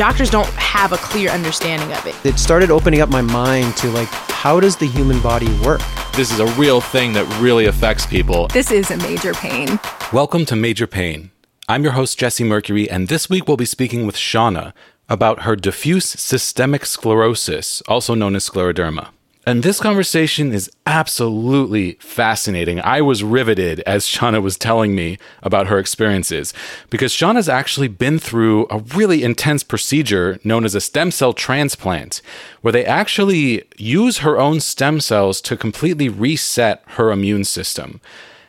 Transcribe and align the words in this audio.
doctors 0.00 0.30
don't 0.30 0.48
have 0.54 0.94
a 0.94 0.96
clear 0.96 1.28
understanding 1.28 1.92
of 1.92 2.06
it. 2.06 2.14
It 2.24 2.38
started 2.38 2.70
opening 2.70 3.02
up 3.02 3.10
my 3.10 3.20
mind 3.20 3.76
to 3.76 3.90
like, 3.90 4.08
how 4.08 4.58
does 4.58 4.74
the 4.74 4.86
human 4.86 5.20
body 5.20 5.54
work? 5.58 5.82
This 6.14 6.32
is 6.32 6.40
a 6.40 6.46
real 6.58 6.80
thing 6.80 7.12
that 7.12 7.26
really 7.38 7.66
affects 7.66 8.06
people. 8.06 8.48
This 8.48 8.70
is 8.70 8.90
a 8.90 8.96
major 8.96 9.34
pain. 9.34 9.78
Welcome 10.10 10.46
to 10.46 10.56
Major 10.56 10.86
Pain. 10.86 11.32
I'm 11.68 11.82
your 11.82 11.92
host, 11.92 12.18
Jesse 12.18 12.44
Mercury, 12.44 12.88
and 12.88 13.08
this 13.08 13.28
week 13.28 13.46
we'll 13.46 13.58
be 13.58 13.66
speaking 13.66 14.06
with 14.06 14.16
Shauna 14.16 14.72
about 15.10 15.42
her 15.42 15.54
diffuse 15.54 16.06
systemic 16.06 16.86
sclerosis, 16.86 17.82
also 17.82 18.14
known 18.14 18.34
as 18.34 18.48
scleroderma. 18.48 19.08
And 19.50 19.64
this 19.64 19.80
conversation 19.80 20.52
is 20.52 20.70
absolutely 20.86 21.94
fascinating. 21.94 22.80
I 22.82 23.00
was 23.00 23.24
riveted 23.24 23.80
as 23.80 24.06
Shauna 24.06 24.40
was 24.40 24.56
telling 24.56 24.94
me 24.94 25.18
about 25.42 25.66
her 25.66 25.80
experiences 25.80 26.54
because 26.88 27.12
Shauna's 27.12 27.48
actually 27.48 27.88
been 27.88 28.20
through 28.20 28.68
a 28.70 28.78
really 28.78 29.24
intense 29.24 29.64
procedure 29.64 30.38
known 30.44 30.64
as 30.64 30.76
a 30.76 30.80
stem 30.80 31.10
cell 31.10 31.32
transplant, 31.32 32.22
where 32.60 32.70
they 32.70 32.84
actually 32.84 33.64
use 33.76 34.18
her 34.18 34.38
own 34.38 34.60
stem 34.60 35.00
cells 35.00 35.40
to 35.40 35.56
completely 35.56 36.08
reset 36.08 36.84
her 36.90 37.10
immune 37.10 37.42
system. 37.42 38.00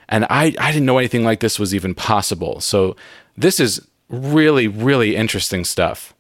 And 0.08 0.26
I, 0.30 0.54
I 0.60 0.72
didn't 0.72 0.86
know 0.86 1.00
anything 1.00 1.24
like 1.24 1.40
this 1.40 1.58
was 1.58 1.74
even 1.74 1.96
possible. 1.96 2.60
So 2.60 2.96
this 3.36 3.60
is 3.60 3.82
really, 4.08 4.68
really 4.68 5.16
interesting 5.16 5.66
stuff. 5.66 6.14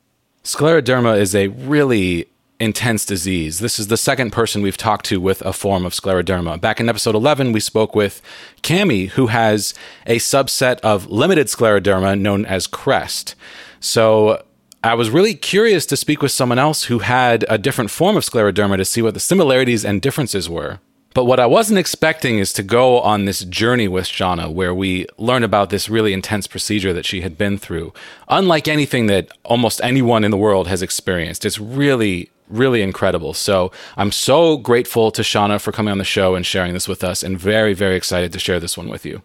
Scleroderma 0.44 1.20
is 1.20 1.36
a 1.36 1.50
really 1.50 2.30
intense 2.62 3.06
disease. 3.06 3.58
This 3.58 3.80
is 3.80 3.88
the 3.88 3.98
second 3.98 4.32
person 4.32 4.62
we've 4.62 4.78
talked 4.78 5.06
to 5.08 5.20
with 5.20 5.42
a 5.42 5.52
form 5.52 5.84
of 5.84 5.94
scleroderma. 5.94 6.62
Back 6.62 6.80
in 6.80 6.88
episode 6.88 7.16
11, 7.16 7.52
we 7.54 7.60
spoke 7.60 7.96
with 7.96 8.22
Cami, 8.62 9.10
who 9.10 9.28
has 9.28 9.74
a 10.06 10.18
subset 10.18 10.80
of 10.82 11.10
limited 11.10 11.48
scleroderma 11.48 12.20
known 12.20 12.46
as 12.46 12.68
CREST. 12.68 13.34
So 13.80 14.44
I 14.84 14.94
was 14.94 15.10
really 15.10 15.34
curious 15.34 15.88
to 15.88 15.98
speak 15.98 16.22
with 16.22 16.32
someone 16.32 16.60
else 16.60 16.84
who 16.84 17.00
had 17.00 17.46
a 17.50 17.58
different 17.58 17.90
form 17.90 18.16
of 18.16 18.24
scleroderma 18.24 18.78
to 18.78 18.85
see 18.85 19.02
what 19.02 19.16
the 19.16 19.20
similarities 19.20 19.84
and 19.84 20.00
differences 20.00 20.48
were. 20.48 20.80
But 21.13 21.26
what 21.26 21.40
I 21.40 21.46
wasn't 21.46 21.80
expecting 21.80 22.38
is 22.38 22.54
to 22.54 22.63
go 22.63 23.02
on 23.02 23.26
this 23.26 23.44
journey 23.44 23.88
with 23.88 24.05
Shauna 24.05 24.54
where 24.54 24.74
we 24.74 25.07
learn 25.18 25.44
about 25.44 25.70
this 25.70 25.90
really 25.90 26.13
intense 26.13 26.48
procedure 26.48 26.94
that 26.94 27.05
she 27.05 27.22
had 27.22 27.38
been 27.38 27.57
through, 27.57 27.91
unlike 28.30 28.68
anything 28.68 29.07
that 29.07 29.30
almost 29.44 29.82
anyone 29.84 30.24
in 30.24 30.32
the 30.32 30.38
world 30.38 30.68
has 30.68 30.82
experienced. 30.82 31.44
It's 31.44 31.60
really 31.60 32.30
really 32.52 32.82
incredible. 32.82 33.34
So 33.34 33.71
I'm 33.98 34.12
so 34.12 34.57
grateful 34.57 35.12
to 35.12 35.21
Shauna 35.21 35.60
for 35.62 35.71
coming 35.71 35.91
on 35.91 35.98
the 35.98 36.04
show 36.04 36.35
and 36.35 36.46
sharing 36.46 36.74
this 36.74 36.88
with 36.88 37.04
us, 37.04 37.24
and 37.24 37.40
very, 37.40 37.74
very 37.74 37.96
excited 37.96 38.34
to 38.34 38.40
share 38.40 38.60
this 38.60 38.77
one 38.77 38.90
with 38.90 39.05
you. 39.05 39.21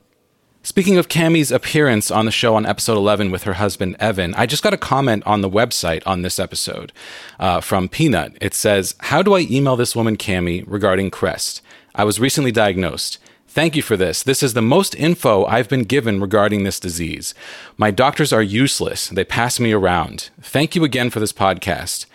Speaking 0.66 0.98
of 0.98 1.06
Cami's 1.06 1.52
appearance 1.52 2.10
on 2.10 2.24
the 2.24 2.32
show 2.32 2.56
on 2.56 2.66
episode 2.66 2.96
11 2.96 3.30
with 3.30 3.44
her 3.44 3.52
husband 3.52 3.94
Evan, 4.00 4.34
I 4.34 4.46
just 4.46 4.64
got 4.64 4.74
a 4.74 4.76
comment 4.76 5.22
on 5.24 5.40
the 5.40 5.48
website 5.48 6.02
on 6.04 6.22
this 6.22 6.40
episode 6.40 6.92
uh, 7.38 7.60
from 7.60 7.88
Peanut. 7.88 8.36
It 8.40 8.52
says, 8.52 8.96
How 8.98 9.22
do 9.22 9.34
I 9.34 9.46
email 9.48 9.76
this 9.76 9.94
woman 9.94 10.16
Cami 10.16 10.64
regarding 10.66 11.10
Crest? 11.10 11.62
I 11.94 12.02
was 12.02 12.18
recently 12.18 12.50
diagnosed. 12.50 13.18
Thank 13.46 13.76
you 13.76 13.80
for 13.80 13.96
this. 13.96 14.24
This 14.24 14.42
is 14.42 14.54
the 14.54 14.60
most 14.60 14.94
info 14.96 15.44
I've 15.46 15.68
been 15.68 15.84
given 15.84 16.20
regarding 16.20 16.64
this 16.64 16.80
disease. 16.80 17.32
My 17.78 17.92
doctors 17.92 18.32
are 18.32 18.42
useless. 18.42 19.08
They 19.08 19.24
pass 19.24 19.60
me 19.60 19.72
around. 19.72 20.30
Thank 20.42 20.74
you 20.74 20.82
again 20.82 21.10
for 21.10 21.20
this 21.20 21.32
podcast. 21.32 22.06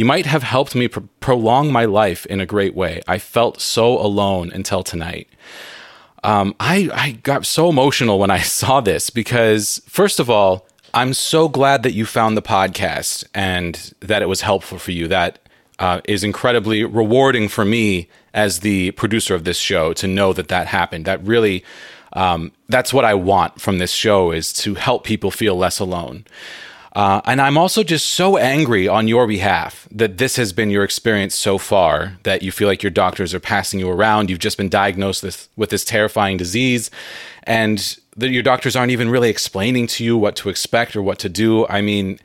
You 0.00 0.06
might 0.06 0.24
have 0.24 0.44
helped 0.44 0.74
me 0.74 0.88
pr- 0.88 1.00
prolong 1.20 1.70
my 1.70 1.84
life 1.84 2.24
in 2.24 2.40
a 2.40 2.46
great 2.46 2.74
way. 2.74 3.02
I 3.06 3.18
felt 3.18 3.60
so 3.60 3.98
alone 3.98 4.50
until 4.50 4.82
tonight. 4.82 5.28
Um, 6.24 6.54
I, 6.58 6.88
I 6.90 7.10
got 7.22 7.44
so 7.44 7.68
emotional 7.68 8.18
when 8.18 8.30
I 8.30 8.38
saw 8.60 8.80
this 8.80 9.10
because, 9.10 9.82
first 9.86 10.18
of 10.18 10.30
all, 10.30 10.66
I'm 10.94 11.12
so 11.12 11.50
glad 11.50 11.82
that 11.82 11.92
you 11.92 12.06
found 12.06 12.34
the 12.34 12.40
podcast 12.40 13.26
and 13.34 13.92
that 14.00 14.22
it 14.22 14.26
was 14.26 14.40
helpful 14.40 14.78
for 14.78 14.90
you. 14.90 15.06
That 15.06 15.38
uh, 15.78 16.00
is 16.06 16.24
incredibly 16.24 16.82
rewarding 16.82 17.50
for 17.50 17.66
me 17.66 18.08
as 18.32 18.60
the 18.60 18.92
producer 18.92 19.34
of 19.34 19.44
this 19.44 19.58
show 19.58 19.92
to 19.92 20.06
know 20.06 20.32
that 20.32 20.48
that 20.48 20.66
happened. 20.66 21.04
That 21.04 21.22
really, 21.26 21.62
um, 22.14 22.52
that's 22.70 22.94
what 22.94 23.04
I 23.04 23.12
want 23.12 23.60
from 23.60 23.76
this 23.76 23.92
show 23.92 24.30
is 24.30 24.54
to 24.64 24.76
help 24.76 25.04
people 25.04 25.30
feel 25.30 25.56
less 25.56 25.78
alone. 25.78 26.24
Uh, 26.92 27.20
and 27.24 27.40
I'm 27.40 27.56
also 27.56 27.84
just 27.84 28.08
so 28.08 28.36
angry 28.36 28.88
on 28.88 29.06
your 29.06 29.26
behalf 29.26 29.86
that 29.92 30.18
this 30.18 30.36
has 30.36 30.52
been 30.52 30.70
your 30.70 30.82
experience 30.82 31.36
so 31.36 31.56
far, 31.56 32.18
that 32.24 32.42
you 32.42 32.50
feel 32.50 32.66
like 32.66 32.82
your 32.82 32.90
doctors 32.90 33.32
are 33.32 33.40
passing 33.40 33.78
you 33.78 33.88
around. 33.88 34.28
You've 34.28 34.40
just 34.40 34.56
been 34.56 34.68
diagnosed 34.68 35.22
with, 35.22 35.48
with 35.56 35.70
this 35.70 35.84
terrifying 35.84 36.36
disease, 36.36 36.90
and 37.44 37.96
that 38.16 38.30
your 38.30 38.42
doctors 38.42 38.74
aren't 38.74 38.90
even 38.90 39.08
really 39.08 39.30
explaining 39.30 39.86
to 39.86 40.04
you 40.04 40.16
what 40.16 40.34
to 40.36 40.48
expect 40.48 40.96
or 40.96 41.02
what 41.02 41.20
to 41.20 41.28
do. 41.28 41.66
I 41.68 41.80
mean, 41.80 42.18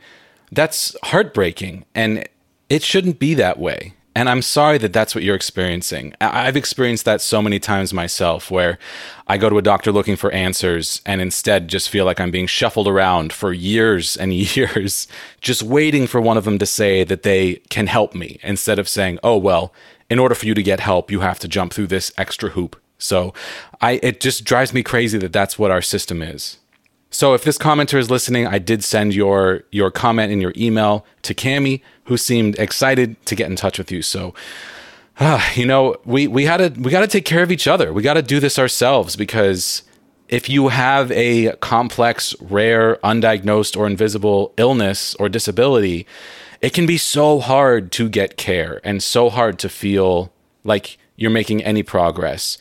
that's 0.50 0.96
heartbreaking, 1.04 1.84
and 1.94 2.28
it 2.68 2.82
shouldn't 2.82 3.20
be 3.20 3.34
that 3.34 3.58
way. 3.58 3.94
And 4.16 4.30
I'm 4.30 4.40
sorry 4.40 4.78
that 4.78 4.94
that's 4.94 5.14
what 5.14 5.24
you're 5.24 5.36
experiencing. 5.36 6.14
I've 6.22 6.56
experienced 6.56 7.04
that 7.04 7.20
so 7.20 7.42
many 7.42 7.58
times 7.58 7.92
myself 7.92 8.50
where 8.50 8.78
I 9.26 9.36
go 9.36 9.50
to 9.50 9.58
a 9.58 9.62
doctor 9.62 9.92
looking 9.92 10.16
for 10.16 10.30
answers 10.30 11.02
and 11.04 11.20
instead 11.20 11.68
just 11.68 11.90
feel 11.90 12.06
like 12.06 12.18
I'm 12.18 12.30
being 12.30 12.46
shuffled 12.46 12.88
around 12.88 13.30
for 13.30 13.52
years 13.52 14.16
and 14.16 14.32
years, 14.56 15.06
just 15.42 15.62
waiting 15.62 16.06
for 16.06 16.18
one 16.18 16.38
of 16.38 16.46
them 16.46 16.58
to 16.60 16.64
say 16.64 17.04
that 17.04 17.24
they 17.24 17.56
can 17.68 17.88
help 17.88 18.14
me 18.14 18.40
instead 18.42 18.78
of 18.78 18.88
saying, 18.88 19.18
oh, 19.22 19.36
well, 19.36 19.74
in 20.08 20.18
order 20.18 20.34
for 20.34 20.46
you 20.46 20.54
to 20.54 20.62
get 20.62 20.80
help, 20.80 21.10
you 21.10 21.20
have 21.20 21.38
to 21.40 21.46
jump 21.46 21.74
through 21.74 21.88
this 21.88 22.10
extra 22.16 22.48
hoop. 22.48 22.80
So 22.96 23.34
I, 23.82 24.00
it 24.02 24.20
just 24.20 24.44
drives 24.44 24.72
me 24.72 24.82
crazy 24.82 25.18
that 25.18 25.34
that's 25.34 25.58
what 25.58 25.70
our 25.70 25.82
system 25.82 26.22
is. 26.22 26.56
So 27.10 27.34
if 27.34 27.44
this 27.44 27.56
commenter 27.56 27.98
is 27.98 28.10
listening, 28.10 28.46
I 28.46 28.58
did 28.58 28.84
send 28.84 29.14
your 29.14 29.62
your 29.70 29.90
comment 29.90 30.32
in 30.32 30.40
your 30.40 30.52
email 30.56 31.06
to 31.22 31.34
Cami, 31.34 31.80
who 32.04 32.16
seemed 32.16 32.58
excited 32.58 33.24
to 33.26 33.34
get 33.34 33.48
in 33.48 33.56
touch 33.56 33.78
with 33.78 33.90
you. 33.90 34.02
So 34.02 34.34
uh, 35.18 35.42
you 35.54 35.66
know, 35.66 35.96
we 36.04 36.26
we 36.26 36.44
had 36.44 36.58
to 36.58 36.80
we 36.80 36.90
got 36.90 37.00
to 37.00 37.06
take 37.06 37.24
care 37.24 37.42
of 37.42 37.50
each 37.50 37.66
other. 37.66 37.92
We 37.92 38.02
got 38.02 38.14
to 38.14 38.22
do 38.22 38.40
this 38.40 38.58
ourselves 38.58 39.16
because 39.16 39.82
if 40.28 40.48
you 40.48 40.68
have 40.68 41.10
a 41.12 41.52
complex, 41.56 42.34
rare, 42.40 42.96
undiagnosed 42.96 43.76
or 43.76 43.86
invisible 43.86 44.52
illness 44.56 45.14
or 45.16 45.28
disability, 45.28 46.06
it 46.60 46.72
can 46.72 46.84
be 46.84 46.98
so 46.98 47.38
hard 47.38 47.92
to 47.92 48.08
get 48.08 48.36
care 48.36 48.80
and 48.84 49.02
so 49.02 49.30
hard 49.30 49.58
to 49.60 49.68
feel 49.68 50.32
like 50.64 50.98
you're 51.16 51.30
making 51.30 51.62
any 51.62 51.82
progress. 51.82 52.58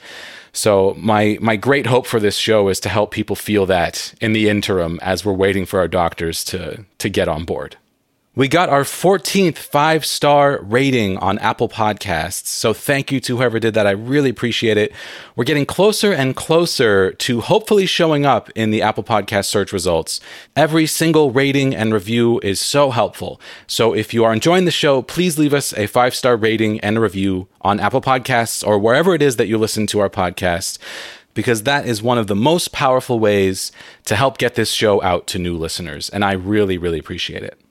So 0.56 0.96
my 0.98 1.38
my 1.42 1.58
great 1.58 1.86
hope 1.86 2.08
for 2.08 2.20
this 2.20 2.38
show 2.38 2.70
is 2.70 2.80
to 2.82 2.90
help 2.90 3.12
people 3.12 3.36
feel 3.36 3.66
that 3.66 4.14
in 4.22 4.32
the 4.32 4.48
interim 4.48 5.00
as 5.02 5.26
we're 5.26 5.34
waiting 5.34 5.66
for 5.66 5.80
our 5.80 5.88
doctors 5.88 6.44
to 6.46 6.86
to 6.98 7.10
get 7.10 7.28
on 7.28 7.44
board. 7.44 7.76
We 8.38 8.50
got 8.50 8.68
our 8.68 8.84
14th 8.84 9.58
five 9.58 10.06
star 10.06 10.60
rating 10.62 11.18
on 11.20 11.40
Apple 11.40 11.70
Podcasts. 11.70 12.48
So 12.48 12.74
thank 12.74 13.10
you 13.10 13.22
to 13.22 13.38
whoever 13.38 13.62
did 13.62 13.76
that. 13.76 13.88
I 13.88 13.92
really 13.92 14.30
appreciate 14.30 14.76
it. 14.76 14.92
We're 15.38 15.46
getting 15.46 15.66
closer 15.66 16.12
and 16.12 16.36
closer 16.36 17.14
to 17.14 17.40
hopefully 17.40 17.86
showing 17.86 18.26
up 18.26 18.50
in 18.50 18.72
the 18.72 18.82
Apple 18.82 19.06
Podcast 19.06 19.46
search 19.46 19.72
results. 19.72 20.20
Every 20.54 20.86
single 20.86 21.32
rating 21.32 21.74
and 21.74 21.94
review 21.94 22.42
is 22.44 22.60
so 22.60 22.92
helpful. 22.92 23.40
So 23.68 23.94
if 23.94 24.14
you 24.14 24.26
are 24.26 24.34
enjoying 24.34 24.66
the 24.66 24.72
show, 24.72 25.02
please 25.02 25.40
leave 25.40 25.54
us 25.54 25.72
a 25.78 25.88
five 25.88 26.14
star 26.14 26.36
rating 26.36 26.82
and 26.82 26.98
a 26.98 27.02
review 27.02 27.48
on 27.62 27.80
Apple 27.80 28.02
Podcasts 28.02 28.68
or 28.68 28.78
wherever 28.78 29.16
it 29.16 29.22
is 29.22 29.38
that 29.38 29.48
you 29.48 29.58
listen 29.58 29.88
to 29.88 30.00
our 30.00 30.10
podcast 30.10 30.78
because 31.36 31.64
that 31.64 31.88
is 31.88 32.04
one 32.04 32.18
of 32.18 32.28
the 32.28 32.36
most 32.36 32.74
powerful 32.74 33.18
ways 33.18 33.72
to 34.04 34.18
help 34.18 34.38
get 34.38 34.56
this 34.56 34.72
show 34.72 35.02
out 35.04 35.26
to 35.28 35.40
new 35.40 35.56
listeners. 35.56 36.10
And 36.10 36.26
I 36.26 36.34
really, 36.34 36.78
really 36.78 37.00
appreciate 37.00 37.44
it. 37.44 37.62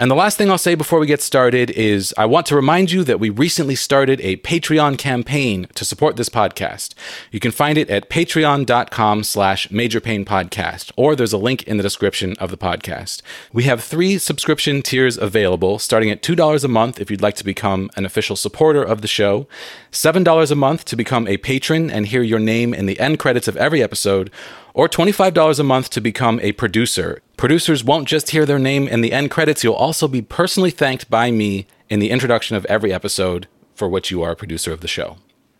And 0.00 0.10
the 0.10 0.14
last 0.14 0.38
thing 0.38 0.50
I'll 0.50 0.56
say 0.56 0.74
before 0.74 0.98
we 0.98 1.06
get 1.06 1.20
started 1.20 1.68
is 1.72 2.14
I 2.16 2.24
want 2.24 2.46
to 2.46 2.56
remind 2.56 2.90
you 2.90 3.04
that 3.04 3.20
we 3.20 3.28
recently 3.28 3.74
started 3.74 4.18
a 4.22 4.38
Patreon 4.38 4.96
campaign 4.96 5.66
to 5.74 5.84
support 5.84 6.16
this 6.16 6.30
podcast. 6.30 6.94
You 7.30 7.38
can 7.38 7.50
find 7.50 7.76
it 7.76 7.90
at 7.90 8.08
patreon.com 8.08 9.24
slash 9.24 9.68
majorpainpodcast, 9.68 10.92
or 10.96 11.14
there's 11.14 11.34
a 11.34 11.36
link 11.38 11.64
in 11.64 11.76
the 11.76 11.82
description 11.82 12.34
of 12.38 12.50
the 12.50 12.56
podcast. 12.56 13.20
We 13.52 13.64
have 13.64 13.84
three 13.84 14.16
subscription 14.16 14.80
tiers 14.80 15.18
available, 15.18 15.78
starting 15.78 16.10
at 16.10 16.22
$2 16.22 16.64
a 16.64 16.68
month 16.68 16.98
if 16.98 17.10
you'd 17.10 17.20
like 17.20 17.36
to 17.36 17.44
become 17.44 17.90
an 17.94 18.06
official 18.06 18.36
supporter 18.36 18.82
of 18.82 19.02
the 19.02 19.06
show, 19.06 19.48
$7 19.92 20.50
a 20.50 20.54
month 20.54 20.86
to 20.86 20.96
become 20.96 21.28
a 21.28 21.36
patron 21.36 21.90
and 21.90 22.06
hear 22.06 22.22
your 22.22 22.38
name 22.38 22.72
in 22.72 22.86
the 22.86 22.98
end 22.98 23.18
credits 23.18 23.48
of 23.48 23.56
every 23.58 23.82
episode, 23.82 24.30
or 24.72 24.88
$25 24.88 25.58
a 25.58 25.62
month 25.62 25.90
to 25.90 26.00
become 26.00 26.40
a 26.40 26.52
producer. 26.52 27.20
Producers 27.40 27.82
won't 27.82 28.06
just 28.06 28.32
hear 28.32 28.44
their 28.44 28.58
name 28.58 28.86
in 28.86 29.00
the 29.00 29.12
end 29.12 29.30
credits, 29.30 29.64
you'll 29.64 29.72
also 29.72 30.06
be 30.06 30.20
personally 30.20 30.70
thanked 30.70 31.08
by 31.08 31.30
me 31.30 31.66
in 31.88 31.98
the 31.98 32.10
introduction 32.10 32.54
of 32.54 32.66
every 32.66 32.92
episode 32.92 33.48
for 33.74 33.88
which 33.88 34.10
you 34.10 34.20
are 34.20 34.32
a 34.32 34.36
producer 34.36 34.74
of 34.74 34.82
the 34.82 34.86
show. 34.86 35.16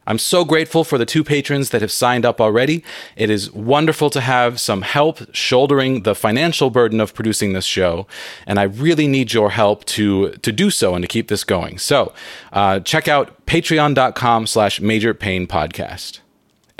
I'm 0.06 0.18
so 0.18 0.44
grateful 0.44 0.84
for 0.84 0.98
the 0.98 1.06
two 1.06 1.24
patrons 1.24 1.70
that 1.70 1.80
have 1.80 1.90
signed 1.90 2.26
up 2.26 2.38
already. 2.38 2.84
It 3.16 3.30
is 3.30 3.50
wonderful 3.52 4.10
to 4.10 4.20
have 4.20 4.60
some 4.60 4.82
help 4.82 5.20
shouldering 5.34 6.02
the 6.02 6.14
financial 6.14 6.68
burden 6.68 7.00
of 7.00 7.14
producing 7.14 7.54
this 7.54 7.64
show, 7.64 8.06
and 8.46 8.58
I 8.58 8.64
really 8.64 9.06
need 9.08 9.32
your 9.32 9.48
help 9.48 9.86
to 9.86 10.32
to 10.32 10.52
do 10.52 10.68
so 10.70 10.94
and 10.94 11.02
to 11.02 11.08
keep 11.08 11.28
this 11.28 11.44
going. 11.44 11.78
So, 11.78 12.12
uh, 12.52 12.80
check 12.80 13.08
out 13.08 13.46
patreon.com 13.46 14.46
slash 14.46 14.82
major 14.82 15.14
pain 15.14 15.46
podcast. 15.46 16.20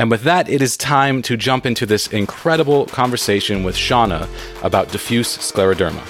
And 0.01 0.11
with 0.11 0.23
that, 0.23 0.49
it 0.49 0.63
is 0.63 0.79
time 0.79 1.21
to 1.21 1.37
jump 1.37 1.67
into 1.67 1.85
this 1.85 2.07
incredible 2.07 2.87
conversation 2.87 3.63
with 3.63 3.77
Shauna 3.77 4.27
about 4.65 4.91
diffuse 4.91 5.37
scleroderma. 5.37 6.01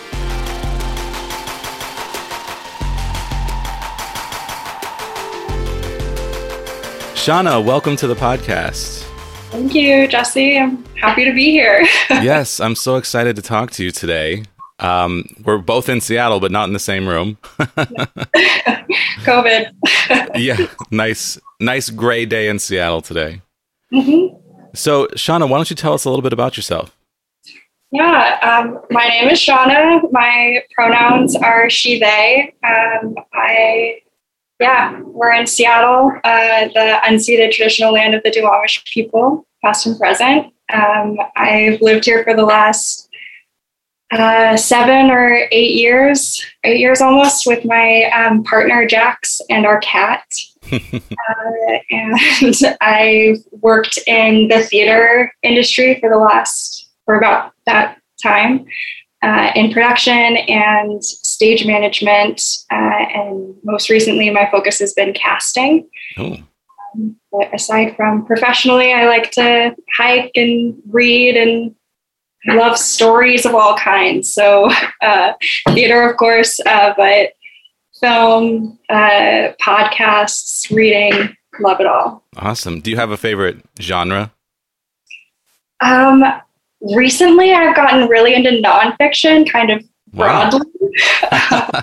Shauna, 7.17 7.65
welcome 7.65 7.97
to 7.97 8.07
the 8.07 8.15
podcast. 8.15 9.03
Thank 9.51 9.75
you, 9.75 10.07
Jesse. 10.07 10.57
I'm 10.57 10.85
happy 10.95 11.25
to 11.25 11.33
be 11.33 11.51
here. 11.51 11.81
yes, 12.11 12.61
I'm 12.61 12.77
so 12.77 12.95
excited 12.95 13.35
to 13.35 13.43
talk 13.43 13.73
to 13.73 13.83
you 13.83 13.91
today. 13.91 14.45
Um, 14.79 15.25
we're 15.45 15.59
both 15.59 15.89
in 15.89 16.01
Seattle, 16.01 16.39
but 16.39 16.53
not 16.53 16.69
in 16.69 16.75
the 16.75 16.79
same 16.79 17.09
room. 17.09 17.39
COVID. 19.25 19.73
yeah, 20.37 20.69
nice, 20.93 21.41
nice 21.59 21.91
gray 21.91 22.25
day 22.25 22.49
in 22.49 22.61
Seattle 22.61 23.03
today. 23.03 23.43
Mm-hmm. 23.93 24.37
So, 24.75 25.07
Shauna, 25.09 25.49
why 25.49 25.59
don't 25.59 25.71
you 25.71 25.77
tell 25.77 25.95
us 25.95 26.05
a 26.05 26.11
little 26.11 26.23
bit 26.23 26.33
about 26.33 26.57
yourself? 26.57 26.97
Yeah, 27.93 28.39
um, 28.43 28.81
my 28.91 29.09
name 29.09 29.29
is 29.29 29.41
Shauna. 29.41 30.01
My 30.13 30.63
pronouns 30.75 31.35
are 31.35 31.69
she, 31.69 31.99
they. 31.99 32.55
Um, 32.63 33.17
I, 33.33 34.03
yeah, 34.61 35.01
we're 35.03 35.33
in 35.33 35.47
Seattle, 35.47 36.13
uh, 36.23 36.69
the 36.69 37.01
unceded 37.05 37.51
traditional 37.51 37.93
land 37.93 38.15
of 38.15 38.23
the 38.23 38.31
Duwamish 38.31 38.85
people, 38.85 39.45
past 39.65 39.87
and 39.87 39.99
present. 39.99 40.53
Um, 40.73 41.19
I've 41.35 41.81
lived 41.81 42.05
here 42.05 42.23
for 42.23 42.35
the 42.35 42.45
last 42.45 43.09
uh, 44.13 44.57
seven 44.57 45.11
or 45.11 45.49
eight 45.51 45.73
years, 45.73 46.45
eight 46.63 46.79
years 46.79 47.01
almost, 47.01 47.47
with 47.47 47.65
my 47.65 48.05
um, 48.11 48.45
partner 48.45 48.87
Jax 48.87 49.41
and 49.51 49.67
our 49.67 49.81
cat. 49.81 50.25
Uh, 50.73 51.79
and 51.91 52.55
I've 52.81 53.39
worked 53.53 53.99
in 54.07 54.49
the 54.49 54.62
theater 54.62 55.33
industry 55.43 55.99
for 56.01 56.09
the 56.11 56.19
last 56.19 56.89
for 57.05 57.17
about 57.17 57.53
that 57.67 57.99
time 58.23 58.67
uh, 59.23 59.51
in 59.55 59.73
production 59.73 60.37
and 60.49 61.05
stage 61.05 61.67
management. 61.67 62.43
Uh, 62.71 62.75
and 63.15 63.55
most 63.65 63.91
recently, 63.91 64.31
my 64.31 64.49
focus 64.51 64.79
has 64.79 64.93
been 64.95 65.12
casting. 65.12 65.89
Oh. 66.19 66.37
Um, 66.95 67.17
but 67.31 67.55
aside 67.55 67.95
from 67.97 68.25
professionally, 68.27 68.93
I 68.93 69.07
like 69.07 69.31
to 69.33 69.75
hike 69.97 70.33
and 70.35 70.75
read 70.89 71.37
and 71.37 71.75
love 72.47 72.79
stories 72.79 73.45
of 73.45 73.55
all 73.55 73.77
kinds. 73.77 74.33
So, 74.33 74.71
uh, 75.03 75.35
theater, 75.69 76.09
of 76.09 76.17
course, 76.17 76.59
uh, 76.67 76.95
but 76.97 77.33
film, 78.00 78.79
uh, 78.88 79.52
podcasts, 79.61 80.75
reading, 80.75 81.37
love 81.61 81.81
it 81.81 81.87
all. 81.87 82.25
Awesome. 82.37 82.81
Do 82.81 82.91
you 82.91 82.97
have 82.97 83.11
a 83.11 83.17
favorite 83.17 83.58
genre? 83.81 84.32
Um, 85.81 86.25
recently, 86.81 87.52
I've 87.52 87.76
gotten 87.76 88.08
really 88.08 88.35
into 88.35 88.50
nonfiction, 88.50 89.50
kind 89.50 89.70
of 89.70 89.85
broadly. 90.12 90.61
Wow. 91.31 91.70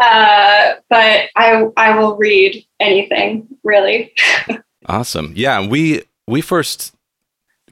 uh, 0.00 0.74
but 0.88 1.28
I 1.36 1.66
I 1.76 1.98
will 1.98 2.16
read 2.16 2.64
anything 2.78 3.48
really. 3.64 4.12
awesome. 4.86 5.32
Yeah, 5.36 5.66
we 5.66 6.02
we 6.26 6.40
first 6.40 6.94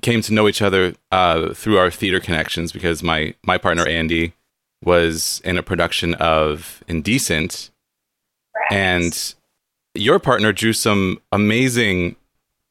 came 0.01 0.23
to 0.23 0.33
know 0.33 0.49
each 0.49 0.63
other 0.63 0.95
uh, 1.11 1.53
through 1.55 1.79
our 1.79 1.91
theater 1.91 2.21
connections 2.21 2.73
because 2.73 3.03
my 3.03 3.35
my 3.45 3.59
partner 3.59 3.87
Andy 3.87 4.33
was 4.85 5.41
in 5.45 5.57
a 5.57 5.63
production 5.63 6.15
of 6.15 6.83
Indecent, 6.89 7.71
and 8.71 9.35
your 9.95 10.19
partner 10.19 10.53
drew 10.53 10.73
some 10.73 11.21
amazing 11.33 12.17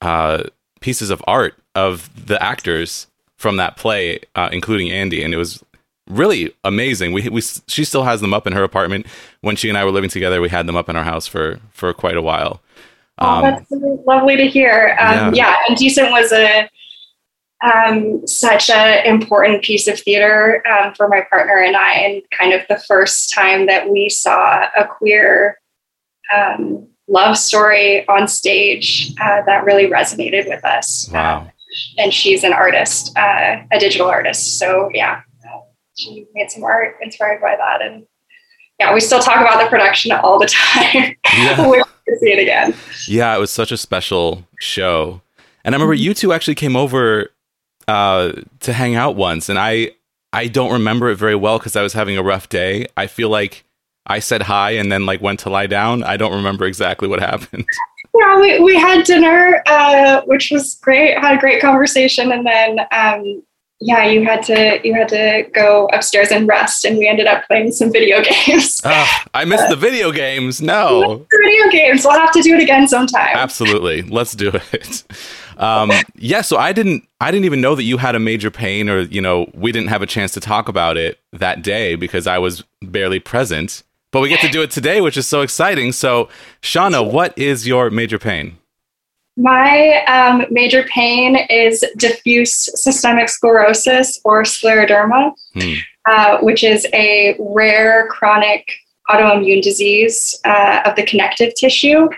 uh, 0.01 0.43
pieces 0.79 1.09
of 1.09 1.21
art 1.27 1.55
of 1.75 2.09
the 2.27 2.41
actors 2.41 3.07
from 3.37 3.57
that 3.57 3.77
play, 3.77 4.19
uh, 4.35 4.49
including 4.51 4.91
Andy, 4.91 5.23
and 5.23 5.33
it 5.33 5.37
was 5.37 5.63
really 6.09 6.53
amazing. 6.63 7.13
We 7.13 7.29
we 7.29 7.41
she 7.41 7.83
still 7.83 8.03
has 8.03 8.21
them 8.21 8.33
up 8.33 8.47
in 8.47 8.53
her 8.53 8.63
apartment. 8.63 9.05
When 9.41 9.55
she 9.55 9.69
and 9.69 9.77
I 9.77 9.85
were 9.85 9.91
living 9.91 10.09
together, 10.09 10.41
we 10.41 10.49
had 10.49 10.67
them 10.67 10.75
up 10.75 10.89
in 10.89 10.95
our 10.95 11.03
house 11.03 11.27
for 11.27 11.59
for 11.71 11.93
quite 11.93 12.17
a 12.17 12.21
while. 12.21 12.61
Oh, 13.19 13.27
um, 13.27 13.45
oh, 13.45 13.51
that's 13.51 14.05
lovely 14.05 14.37
to 14.37 14.47
hear. 14.47 14.95
Um, 14.99 15.33
yeah. 15.33 15.57
yeah, 15.57 15.57
Indecent 15.69 16.11
was 16.11 16.31
a 16.31 16.69
um, 17.63 18.25
such 18.27 18.69
an 18.69 19.05
important 19.05 19.63
piece 19.63 19.87
of 19.87 19.99
theater 19.99 20.63
um, 20.67 20.93
for 20.93 21.07
my 21.07 21.21
partner 21.29 21.57
and 21.57 21.75
I, 21.75 21.93
and 21.93 22.21
kind 22.31 22.53
of 22.53 22.61
the 22.69 22.77
first 22.77 23.33
time 23.33 23.65
that 23.65 23.89
we 23.89 24.09
saw 24.09 24.67
a 24.77 24.85
queer 24.85 25.59
um, 26.35 26.87
love 27.07 27.37
story 27.37 28.07
on 28.07 28.27
stage 28.27 29.13
uh, 29.21 29.41
that 29.45 29.65
really 29.65 29.87
resonated 29.87 30.47
with 30.47 30.63
us. 30.63 31.09
Wow. 31.11 31.39
Uh, 31.39 31.49
and 31.97 32.13
she's 32.13 32.43
an 32.43 32.53
artist, 32.53 33.17
uh, 33.17 33.57
a 33.71 33.79
digital 33.79 34.07
artist. 34.07 34.57
So, 34.59 34.89
yeah, 34.93 35.21
she 35.97 36.27
made 36.33 36.51
some 36.51 36.63
art 36.63 36.95
inspired 37.01 37.41
by 37.41 37.55
that. 37.55 37.81
And 37.81 38.05
yeah, 38.79 38.93
we 38.93 38.99
still 38.99 39.19
talk 39.19 39.41
about 39.41 39.61
the 39.61 39.69
production 39.69 40.11
all 40.11 40.39
the 40.39 40.45
time. 40.73 41.15
Yeah. 41.33 41.69
we 41.69 41.83
see 42.19 42.31
it 42.31 42.39
again. 42.39 42.75
Yeah, 43.07 43.35
it 43.35 43.39
was 43.39 43.51
such 43.51 43.71
a 43.71 43.77
special 43.77 44.43
show. 44.59 45.21
And 45.63 45.73
I 45.73 45.77
remember 45.77 45.93
you 45.93 46.13
two 46.13 46.31
actually 46.31 46.55
came 46.55 46.75
over 46.75 47.31
uh, 47.87 48.33
to 48.61 48.73
hang 48.73 48.95
out 48.95 49.15
once, 49.15 49.49
and 49.49 49.57
I 49.57 49.91
I 50.33 50.47
don't 50.47 50.71
remember 50.71 51.09
it 51.09 51.15
very 51.15 51.35
well 51.35 51.57
because 51.57 51.75
I 51.75 51.81
was 51.81 51.93
having 51.93 52.17
a 52.17 52.23
rough 52.23 52.49
day. 52.49 52.87
I 52.97 53.07
feel 53.07 53.29
like 53.29 53.63
I 54.05 54.19
said 54.19 54.43
hi 54.43 54.71
and 54.71 54.91
then 54.91 55.05
like 55.05 55.21
went 55.21 55.39
to 55.41 55.49
lie 55.49 55.67
down. 55.67 56.03
I 56.03 56.17
don't 56.17 56.33
remember 56.33 56.65
exactly 56.65 57.07
what 57.07 57.19
happened. 57.31 57.65
Yeah, 58.17 58.39
we, 58.39 58.59
we 58.59 58.75
had 58.75 59.03
dinner, 59.03 59.61
uh, 59.67 60.21
which 60.25 60.49
was 60.51 60.75
great. 60.75 61.17
Had 61.17 61.35
a 61.35 61.39
great 61.39 61.61
conversation, 61.61 62.31
and 62.31 62.45
then 62.45 62.79
um, 62.91 63.43
yeah, 63.79 64.05
you 64.05 64.25
had 64.25 64.41
to 64.43 64.79
you 64.83 64.93
had 64.93 65.09
to 65.09 65.47
go 65.53 65.87
upstairs 65.93 66.31
and 66.31 66.47
rest, 66.47 66.83
and 66.83 66.97
we 66.97 67.07
ended 67.07 67.27
up 67.27 67.45
playing 67.47 67.71
some 67.71 67.91
video 67.91 68.23
games. 68.47 68.81
Uh, 68.83 69.05
I 69.33 69.45
missed 69.45 69.69
the 69.69 69.75
video 69.75 70.11
games. 70.11 70.61
No, 70.61 71.25
the 71.29 71.37
video 71.43 71.69
games. 71.69 72.03
We'll 72.03 72.19
have 72.19 72.31
to 72.31 72.41
do 72.41 72.55
it 72.55 72.61
again 72.61 72.87
sometime. 72.87 73.35
Absolutely, 73.35 74.01
let's 74.03 74.33
do 74.33 74.51
it. 74.71 75.03
Um, 75.57 75.91
yeah, 76.15 76.41
so 76.41 76.57
I 76.57 76.71
didn't 76.71 77.07
I 77.19 77.31
didn't 77.31 77.45
even 77.45 77.61
know 77.61 77.75
that 77.75 77.83
you 77.83 77.97
had 77.97 78.15
a 78.15 78.19
major 78.19 78.51
pain, 78.51 78.89
or 78.89 79.01
you 79.01 79.21
know, 79.21 79.49
we 79.53 79.71
didn't 79.71 79.89
have 79.89 80.01
a 80.01 80.05
chance 80.05 80.31
to 80.33 80.39
talk 80.39 80.69
about 80.69 80.97
it 80.97 81.19
that 81.33 81.63
day 81.63 81.95
because 81.95 82.27
I 82.27 82.37
was 82.37 82.63
barely 82.81 83.19
present. 83.19 83.83
But 84.11 84.21
we 84.21 84.29
get 84.29 84.39
to 84.41 84.49
do 84.49 84.61
it 84.61 84.71
today, 84.71 85.01
which 85.01 85.17
is 85.17 85.27
so 85.27 85.41
exciting. 85.41 85.91
So, 85.91 86.29
Shauna, 86.61 87.11
what 87.11 87.37
is 87.37 87.67
your 87.67 87.89
major 87.89 88.17
pain? 88.17 88.57
My 89.35 90.03
um, 90.05 90.45
major 90.49 90.83
pain 90.83 91.35
is 91.49 91.85
diffuse 91.97 92.55
systemic 92.81 93.29
sclerosis 93.29 94.19
or 94.23 94.43
scleroderma, 94.43 95.33
hmm. 95.53 95.73
uh, 96.09 96.39
which 96.39 96.63
is 96.63 96.87
a 96.93 97.35
rare 97.39 98.07
chronic 98.07 98.71
autoimmune 99.09 99.61
disease 99.61 100.39
uh, 100.45 100.81
of 100.85 100.95
the 100.95 101.03
connective 101.03 101.53
tissue. 101.55 102.09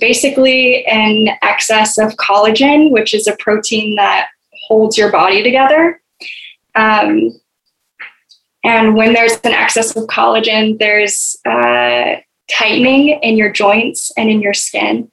Basically 0.00 0.84
an 0.86 1.36
excess 1.42 1.98
of 1.98 2.12
collagen, 2.16 2.90
which 2.90 3.14
is 3.14 3.26
a 3.26 3.36
protein 3.36 3.96
that 3.96 4.28
holds 4.66 4.96
your 4.96 5.10
body 5.10 5.42
together. 5.42 6.00
Um, 6.74 7.30
and 8.64 8.94
when 8.94 9.12
there's 9.12 9.34
an 9.44 9.52
excess 9.52 9.96
of 9.96 10.06
collagen, 10.06 10.78
there's 10.78 11.36
uh, 11.44 12.16
tightening 12.50 13.18
in 13.22 13.36
your 13.36 13.50
joints 13.50 14.12
and 14.16 14.30
in 14.30 14.40
your 14.40 14.54
skin. 14.54 15.10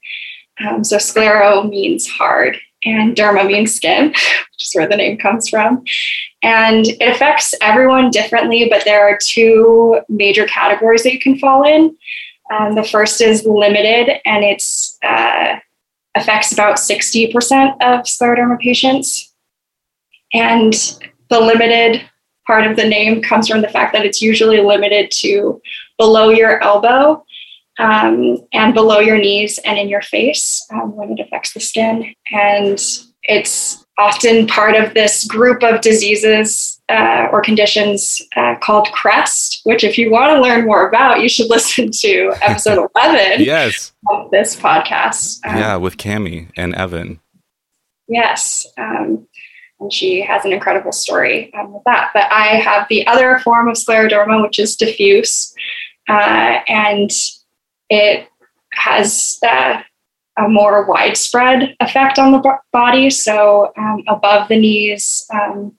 Um, 0.65 0.83
so 0.83 0.97
sclero 0.97 1.67
means 1.67 2.07
hard, 2.07 2.57
and 2.83 3.15
derma 3.15 3.47
means 3.47 3.73
skin, 3.73 4.09
which 4.09 4.65
is 4.65 4.71
where 4.73 4.87
the 4.87 4.97
name 4.97 5.17
comes 5.17 5.49
from. 5.49 5.83
And 6.43 6.85
it 6.85 7.15
affects 7.15 7.53
everyone 7.61 8.11
differently, 8.11 8.67
but 8.69 8.85
there 8.85 9.07
are 9.07 9.17
two 9.21 9.99
major 10.09 10.45
categories 10.45 11.03
that 11.03 11.13
you 11.13 11.19
can 11.19 11.39
fall 11.39 11.63
in. 11.63 11.97
Um, 12.51 12.75
the 12.75 12.83
first 12.83 13.21
is 13.21 13.45
limited, 13.45 14.19
and 14.25 14.43
it 14.43 14.63
uh, 15.03 15.59
affects 16.15 16.51
about 16.51 16.77
60% 16.77 17.73
of 17.81 18.05
scleroderma 18.05 18.59
patients. 18.59 19.33
And 20.33 20.73
the 21.29 21.39
limited 21.39 22.01
part 22.47 22.65
of 22.65 22.75
the 22.75 22.87
name 22.87 23.21
comes 23.21 23.47
from 23.47 23.61
the 23.61 23.67
fact 23.67 23.93
that 23.93 24.05
it's 24.05 24.21
usually 24.21 24.59
limited 24.59 25.11
to 25.11 25.61
below 25.97 26.29
your 26.29 26.61
elbow 26.63 27.23
um, 27.77 28.37
and 28.51 28.73
below 28.73 28.99
your 28.99 29.17
knees 29.17 29.59
and 29.59 29.77
in 29.77 29.87
your 29.87 30.01
face 30.01 30.65
um, 30.71 30.95
when 30.95 31.11
it 31.11 31.19
affects 31.19 31.53
the 31.53 31.59
skin. 31.59 32.13
And 32.31 32.79
it's 33.23 33.78
often 33.99 34.47
part 34.47 34.75
of 34.75 34.93
this 34.93 35.25
group 35.25 35.61
of 35.63 35.81
diseases 35.81 36.81
uh, 36.89 37.27
or 37.31 37.41
conditions 37.41 38.21
uh, 38.35 38.55
called 38.55 38.87
CREST, 38.93 39.61
which, 39.65 39.83
if 39.83 39.97
you 39.97 40.09
want 40.09 40.31
to 40.35 40.41
learn 40.41 40.65
more 40.65 40.87
about, 40.87 41.21
you 41.21 41.29
should 41.29 41.49
listen 41.49 41.91
to 41.91 42.33
episode 42.41 42.89
11 42.95 43.43
yes. 43.43 43.91
of 44.09 44.31
this 44.31 44.55
podcast. 44.55 45.45
Um, 45.45 45.57
yeah, 45.57 45.75
with 45.75 45.97
Cami 45.97 46.49
and 46.55 46.73
Evan. 46.75 47.19
Yes. 48.07 48.65
Um, 48.77 49.27
and 49.79 49.93
she 49.93 50.21
has 50.21 50.43
an 50.45 50.51
incredible 50.51 50.91
story 50.91 51.53
um, 51.53 51.73
with 51.73 51.83
that. 51.85 52.11
But 52.13 52.31
I 52.31 52.57
have 52.57 52.87
the 52.89 53.05
other 53.07 53.39
form 53.39 53.69
of 53.69 53.75
scleroderma, 53.75 54.41
which 54.41 54.59
is 54.59 54.75
diffuse. 54.75 55.53
Uh, 56.07 56.59
and 56.67 57.11
it 57.89 58.27
has 58.73 59.39
uh, 59.47 59.81
a 60.39 60.47
more 60.47 60.85
widespread 60.85 61.75
effect 61.79 62.17
on 62.17 62.31
the 62.31 62.59
body. 62.71 63.09
So 63.09 63.71
um, 63.77 64.03
above 64.07 64.47
the 64.47 64.59
knees, 64.59 65.25
um, 65.33 65.77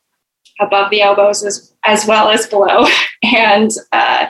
above 0.61 0.91
the 0.91 1.01
elbows, 1.01 1.43
as, 1.45 1.75
as 1.85 2.07
well 2.07 2.29
as 2.29 2.47
below, 2.47 2.87
and 3.23 3.71
uh, 3.93 4.27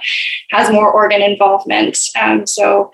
has 0.50 0.70
more 0.70 0.90
organ 0.92 1.20
involvement. 1.20 1.98
Um, 2.20 2.46
so 2.46 2.92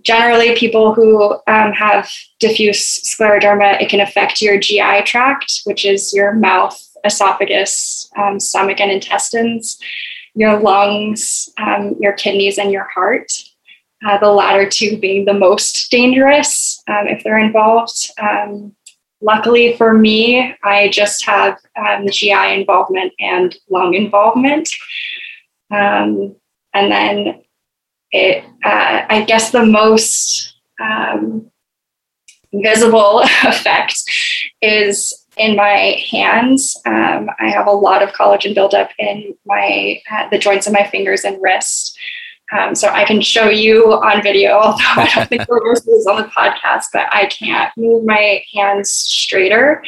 generally, 0.00 0.56
people 0.56 0.94
who 0.94 1.34
um, 1.46 1.72
have 1.72 2.10
diffuse 2.40 3.02
scleroderma, 3.02 3.80
it 3.80 3.88
can 3.88 4.00
affect 4.00 4.40
your 4.40 4.58
GI 4.58 5.02
tract, 5.04 5.60
which 5.64 5.84
is 5.84 6.14
your 6.14 6.32
mouth, 6.32 6.80
esophagus, 7.04 8.10
um, 8.16 8.40
stomach, 8.40 8.80
and 8.80 8.90
intestines, 8.90 9.78
your 10.34 10.58
lungs, 10.58 11.50
um, 11.58 11.94
your 12.00 12.14
kidneys, 12.14 12.58
and 12.58 12.72
your 12.72 12.88
heart. 12.94 13.30
Uh, 14.06 14.18
the 14.18 14.30
latter 14.30 14.68
two 14.68 14.98
being 14.98 15.24
the 15.24 15.32
most 15.32 15.90
dangerous 15.90 16.82
um, 16.88 17.06
if 17.06 17.22
they're 17.22 17.38
involved. 17.38 18.10
Um, 18.18 18.74
luckily 19.20 19.76
for 19.76 19.94
me, 19.94 20.54
I 20.64 20.88
just 20.88 21.24
have 21.24 21.58
um, 21.76 22.06
GI 22.10 22.52
involvement 22.52 23.12
and 23.20 23.56
lung 23.70 23.94
involvement. 23.94 24.68
and 26.74 26.90
then 26.90 27.42
it, 28.10 28.44
uh, 28.64 29.06
I 29.08 29.24
guess 29.26 29.50
the 29.50 29.64
most 29.64 30.54
um, 30.80 31.50
visible 32.52 33.20
effect 33.44 33.94
is 34.60 35.26
in 35.36 35.56
my 35.56 36.02
hands. 36.10 36.76
Um, 36.84 37.30
I 37.40 37.48
have 37.48 37.66
a 37.66 37.72
lot 37.72 38.02
of 38.02 38.10
collagen 38.10 38.54
buildup 38.54 38.90
in 38.98 39.34
my 39.46 40.00
uh, 40.10 40.28
the 40.30 40.38
joints 40.38 40.66
of 40.66 40.72
my 40.72 40.86
fingers 40.86 41.24
and 41.24 41.40
wrist. 41.40 41.98
Um, 42.52 42.74
so 42.74 42.88
I 42.88 43.04
can 43.04 43.20
show 43.20 43.48
you 43.48 43.92
on 43.94 44.22
video, 44.22 44.52
although 44.58 44.76
I 44.78 45.10
don't 45.14 45.28
think 45.28 45.48
we're 45.48 45.72
is 45.72 46.06
on 46.06 46.22
the 46.22 46.28
podcast, 46.28 46.86
but 46.92 47.06
I 47.10 47.26
can't 47.26 47.72
move 47.76 48.04
my 48.04 48.44
hands 48.54 48.92
straighter 48.92 49.82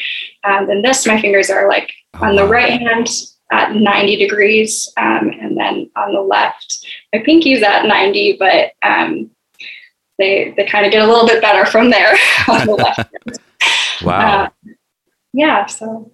um, 0.45 0.67
than 0.67 0.83
this. 0.83 1.07
My 1.07 1.21
fingers 1.21 1.51
are 1.51 1.69
like 1.69 1.93
on 2.15 2.37
the 2.37 2.47
right 2.47 2.81
hand 2.81 3.09
at 3.53 3.75
90 3.75 4.17
degrees, 4.17 4.93
um, 4.97 5.31
and 5.41 5.57
then 5.57 5.91
on 5.97 6.15
the 6.15 6.21
left, 6.21 6.87
my 7.13 7.21
pinky's 7.21 7.63
at 7.63 7.87
90, 7.87 8.37
but 8.39 8.73
um, 8.83 9.31
they 10.19 10.55
they 10.57 10.65
kind 10.65 10.87
of 10.87 10.93
get 10.93 11.03
a 11.03 11.07
little 11.07 11.27
bit 11.27 11.43
better 11.43 11.67
from 11.67 11.91
there 11.91 12.17
on 12.49 12.67
the 12.67 12.75
left. 12.75 14.03
wow. 14.03 14.45
Uh, 14.45 14.49
yeah. 15.33 15.67
So. 15.67 16.11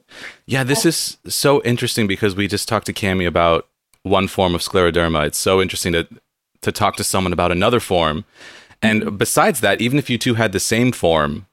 Yeah, 0.46 0.64
this 0.64 0.86
is 0.86 1.18
so 1.26 1.62
interesting 1.62 2.06
because 2.06 2.34
we 2.34 2.48
just 2.48 2.66
talked 2.66 2.86
to 2.86 2.92
Cami 2.92 3.26
about 3.26 3.68
one 4.02 4.26
form 4.26 4.54
of 4.54 4.62
scleroderma. 4.62 5.26
It's 5.26 5.38
so 5.38 5.60
interesting 5.60 5.92
to 5.92 6.08
to 6.62 6.72
talk 6.72 6.96
to 6.96 7.04
someone 7.04 7.32
about 7.32 7.52
another 7.52 7.80
form. 7.80 8.24
And 8.82 9.02
mm-hmm. 9.02 9.16
besides 9.16 9.60
that, 9.60 9.80
even 9.80 9.98
if 9.98 10.10
you 10.10 10.18
two 10.18 10.34
had 10.34 10.52
the 10.52 10.60
same 10.60 10.92
form, 10.92 11.46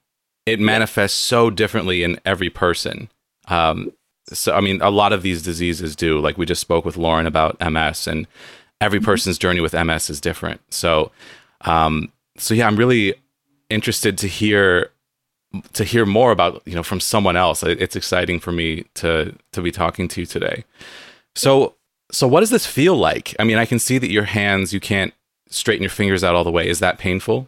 it 0.46 0.60
manifests 0.60 1.18
so 1.18 1.50
differently 1.50 2.04
in 2.04 2.20
every 2.26 2.50
person. 2.50 3.10
Um, 3.48 3.92
so, 4.30 4.54
I 4.54 4.62
mean, 4.62 4.82
a 4.82 4.90
lot 4.90 5.14
of 5.14 5.22
these 5.22 5.42
diseases 5.42 5.96
do. 5.96 6.20
Like 6.20 6.38
we 6.38 6.46
just 6.46 6.62
spoke 6.62 6.86
with 6.86 6.98
Lauren 6.98 7.26
about 7.26 7.60
MS, 7.60 8.08
and 8.08 8.28
every 8.82 9.00
mm-hmm. 9.00 9.06
person's 9.06 9.38
journey 9.38 9.62
with 9.62 9.74
MS 9.74 10.10
is 10.10 10.22
different. 10.22 10.62
So, 10.70 11.12
um, 11.62 12.12
so 12.38 12.54
yeah, 12.54 12.68
I'm 12.68 12.76
really 12.76 13.16
interested 13.70 14.18
to 14.20 14.28
hear 14.28 14.92
to 15.74 15.84
hear 15.84 16.06
more 16.06 16.32
about 16.32 16.62
you 16.66 16.76
know 16.76 16.84
from 16.84 17.00
someone 17.00 17.36
else. 17.36 17.64
It's 17.64 17.96
exciting 17.96 18.40
for 18.40 18.52
me 18.52 18.86
to 18.96 19.34
to 19.54 19.62
be 19.62 19.72
talking 19.72 20.08
to 20.10 20.22
you 20.22 20.26
today. 20.26 20.66
So, 21.36 21.76
so 22.12 22.28
what 22.28 22.40
does 22.40 22.50
this 22.50 22.66
feel 22.66 22.96
like? 22.96 23.36
I 23.40 23.44
mean, 23.44 23.58
I 23.58 23.66
can 23.66 23.80
see 23.80 23.98
that 23.98 24.12
your 24.12 24.24
hands 24.24 24.74
you 24.74 24.80
can't 24.80 25.14
straighten 25.50 25.84
your 25.84 25.90
fingers 25.90 26.24
out 26.24 26.36
all 26.36 26.44
the 26.44 26.52
way. 26.52 26.68
Is 26.68 26.80
that 26.80 26.98
painful? 26.98 27.48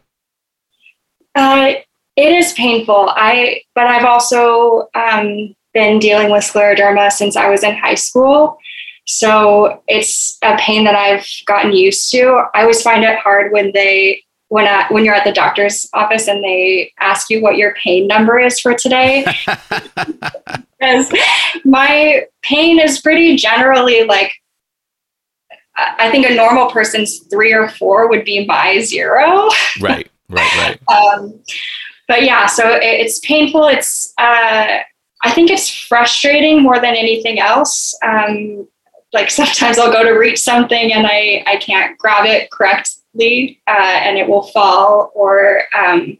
Uh, 1.36 1.74
it 2.16 2.32
is 2.34 2.54
painful. 2.54 3.10
I 3.16 3.62
but 3.76 3.88
I've 3.88 4.06
also 4.06 4.90
um, 4.96 5.56
been 5.74 6.00
dealing 6.00 6.32
with 6.32 6.44
scleroderma 6.44 7.12
since 7.12 7.36
I 7.36 7.50
was 7.50 7.64
in 7.64 7.78
high 7.78 7.96
school. 7.96 8.58
So 9.06 9.82
it's 9.88 10.38
a 10.44 10.56
pain 10.58 10.84
that 10.84 10.96
I've 10.96 11.26
gotten 11.46 11.74
used 11.74 12.12
to. 12.12 12.44
I 12.54 12.62
always 12.62 12.82
find 12.82 13.04
it 13.04 13.18
hard 13.20 13.52
when 13.52 13.72
they 13.74 14.24
when 14.50 14.68
I, 14.68 14.88
when 14.90 15.06
you're 15.06 15.14
at 15.14 15.24
the 15.24 15.32
doctor's 15.32 15.88
office 15.94 16.28
and 16.28 16.44
they 16.44 16.92
ask 17.00 17.30
you 17.30 17.42
what 17.42 17.56
your 17.56 17.74
pain 17.76 18.08
number 18.08 18.40
is 18.40 18.60
for 18.60 18.74
today. 18.74 19.26
because 20.80 21.12
my 21.64 22.26
pain 22.42 22.80
is 22.80 23.00
pretty 23.00 23.36
generally 23.36 24.04
like 24.04 24.34
I 25.98 26.10
think 26.12 26.26
a 26.26 26.36
normal 26.36 26.70
person's 26.70 27.20
three 27.30 27.54
or 27.54 27.70
four 27.70 28.10
would 28.10 28.26
be 28.26 28.46
my 28.46 28.80
zero. 28.80 29.50
Right, 29.82 30.10
right, 30.30 30.58
right. 30.58 30.80
um, 30.90 31.40
but 32.08 32.24
yeah, 32.24 32.48
so 32.48 32.76
it, 32.76 32.84
it's 32.84 33.20
painful. 33.20 33.66
It's 33.66 34.14
uh, 34.18 34.80
I 35.22 35.32
think 35.32 35.52
it's 35.52 35.70
frustrating 35.70 36.62
more 36.62 36.80
than 36.80 36.96
anything 36.96 37.40
else. 37.40 37.96
Um, 38.04 38.68
like 39.14 39.30
sometimes 39.30 39.78
I'll 39.78 39.92
go 39.92 40.04
to 40.04 40.12
reach 40.12 40.40
something 40.40 40.94
and 40.94 41.08
I, 41.08 41.44
I 41.48 41.58
can't 41.58 41.98
grab 41.98 42.26
it 42.26 42.52
correctly 42.52 43.62
uh, 43.68 44.00
and 44.04 44.18
it 44.18 44.28
will 44.28 44.44
fall 44.44 45.12
or 45.16 45.64
um, 45.78 46.18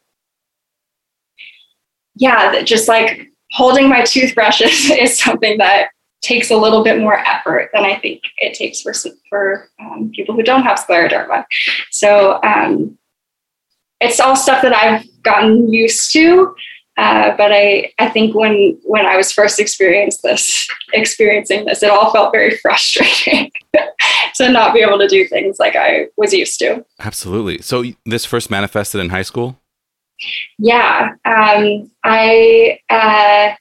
yeah, 2.16 2.62
just 2.64 2.88
like 2.88 3.32
holding 3.52 3.90
my 3.90 4.04
toothbrush 4.04 4.62
is, 4.62 4.90
is 4.92 5.20
something 5.20 5.58
that 5.60 5.90
takes 6.22 6.52
a 6.52 6.58
little 6.58 6.84
bit 6.84 7.00
more 7.00 7.18
effort 7.20 7.70
than 7.74 7.86
I 7.86 7.98
think 7.98 8.22
it 8.38 8.54
takes 8.54 8.82
for, 8.82 8.94
for 9.30 9.70
um, 9.80 10.12
people 10.14 10.36
who 10.36 10.44
don't 10.44 10.64
have 10.64 10.80
scleroderma. 10.80 11.46
So 11.92 12.40
um, 12.44 12.98
it's 14.02 14.20
all 14.20 14.36
stuff 14.36 14.62
that 14.62 14.74
I've 14.74 15.06
gotten 15.24 15.72
used 15.72 16.12
to. 16.14 16.56
Uh, 16.98 17.36
but 17.38 17.50
I, 17.54 17.94
I 17.98 18.10
think 18.10 18.36
when 18.36 18.78
when 18.84 19.06
I 19.06 19.16
was 19.16 19.32
first 19.32 19.58
experienced 19.58 20.22
this, 20.22 20.68
experiencing 20.94 21.66
this, 21.66 21.82
it 21.82 21.90
all 21.90 22.12
felt 22.12 22.34
very 22.34 22.58
frustrating 22.62 23.52
to 24.36 24.50
not 24.50 24.74
be 24.74 24.82
able 24.82 25.00
to 25.00 25.08
do 25.08 25.26
things 25.26 25.58
like 25.60 25.78
I 25.78 26.08
was 26.18 26.34
used 26.34 26.60
to. 26.60 26.86
Absolutely. 27.00 27.62
So 27.62 27.86
this 28.06 28.26
first 28.26 28.52
manifested 28.52 29.00
in 29.00 29.10
high 29.10 29.22
school. 29.22 29.58
Yeah, 30.58 31.14
um, 31.24 31.90
I 32.04 32.80
uh, 32.90 33.56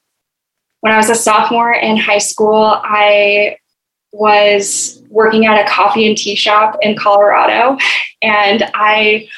when 0.81 0.93
I 0.93 0.97
was 0.97 1.11
a 1.11 1.15
sophomore 1.15 1.73
in 1.73 1.97
high 1.97 2.19
school, 2.19 2.81
I 2.83 3.57
was 4.13 5.03
working 5.11 5.47
at 5.47 5.65
a 5.65 5.69
coffee 5.69 6.07
and 6.07 6.17
tea 6.17 6.35
shop 6.35 6.79
in 6.83 6.97
Colorado, 6.97 7.77
and 8.23 8.71
I 8.75 9.29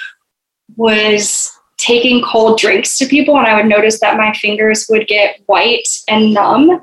was 0.76 1.52
taking 1.78 2.23
cold 2.23 2.59
drinks 2.59 2.99
to 2.99 3.06
people, 3.06 3.38
and 3.38 3.47
I 3.47 3.54
would 3.54 3.66
notice 3.66 4.00
that 4.00 4.16
my 4.16 4.32
fingers 4.35 4.87
would 4.90 5.06
get 5.09 5.40
white 5.47 5.88
and 6.09 6.35
numb. 6.35 6.82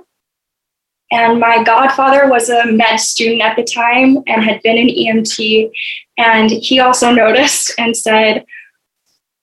And 1.11 1.39
my 1.39 1.63
godfather 1.63 2.27
was 2.27 2.49
a 2.49 2.65
med 2.65 2.99
student 2.99 3.41
at 3.41 3.55
the 3.55 3.63
time 3.63 4.17
and 4.27 4.43
had 4.43 4.61
been 4.61 4.77
an 4.77 4.87
EMT. 4.87 5.71
And 6.17 6.51
he 6.51 6.79
also 6.79 7.11
noticed 7.23 7.73
and 7.77 7.95
said, 7.95 8.45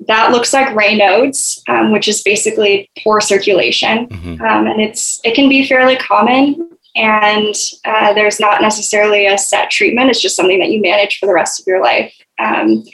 That 0.07 0.33
looks 0.33 0.53
like 0.53 0.69
Raynaud's, 0.69 1.63
um, 1.69 1.93
which 1.93 2.09
is 2.09 2.23
basically 2.23 2.91
poor 3.03 3.21
circulation. 3.21 4.09
Mm-hmm. 4.09 4.43
Um, 4.43 4.67
and 4.67 4.81
it's 4.81 5.21
it 5.25 5.35
can 5.35 5.49
be 5.49 5.67
fairly 5.67 5.97
common. 5.97 6.71
And 6.97 7.55
uh, 7.85 8.13
there's 8.13 8.39
not 8.39 8.63
necessarily 8.63 9.27
a 9.27 9.37
set 9.37 9.71
treatment, 9.71 10.11
it's 10.11 10.21
just 10.21 10.37
something 10.37 10.61
that 10.61 10.71
you 10.71 10.81
manage 10.81 11.19
for 11.19 11.27
the 11.27 11.35
rest 11.35 11.61
of 11.61 11.67
your 11.67 11.83
life. 11.83 12.15
Um, 12.39 12.85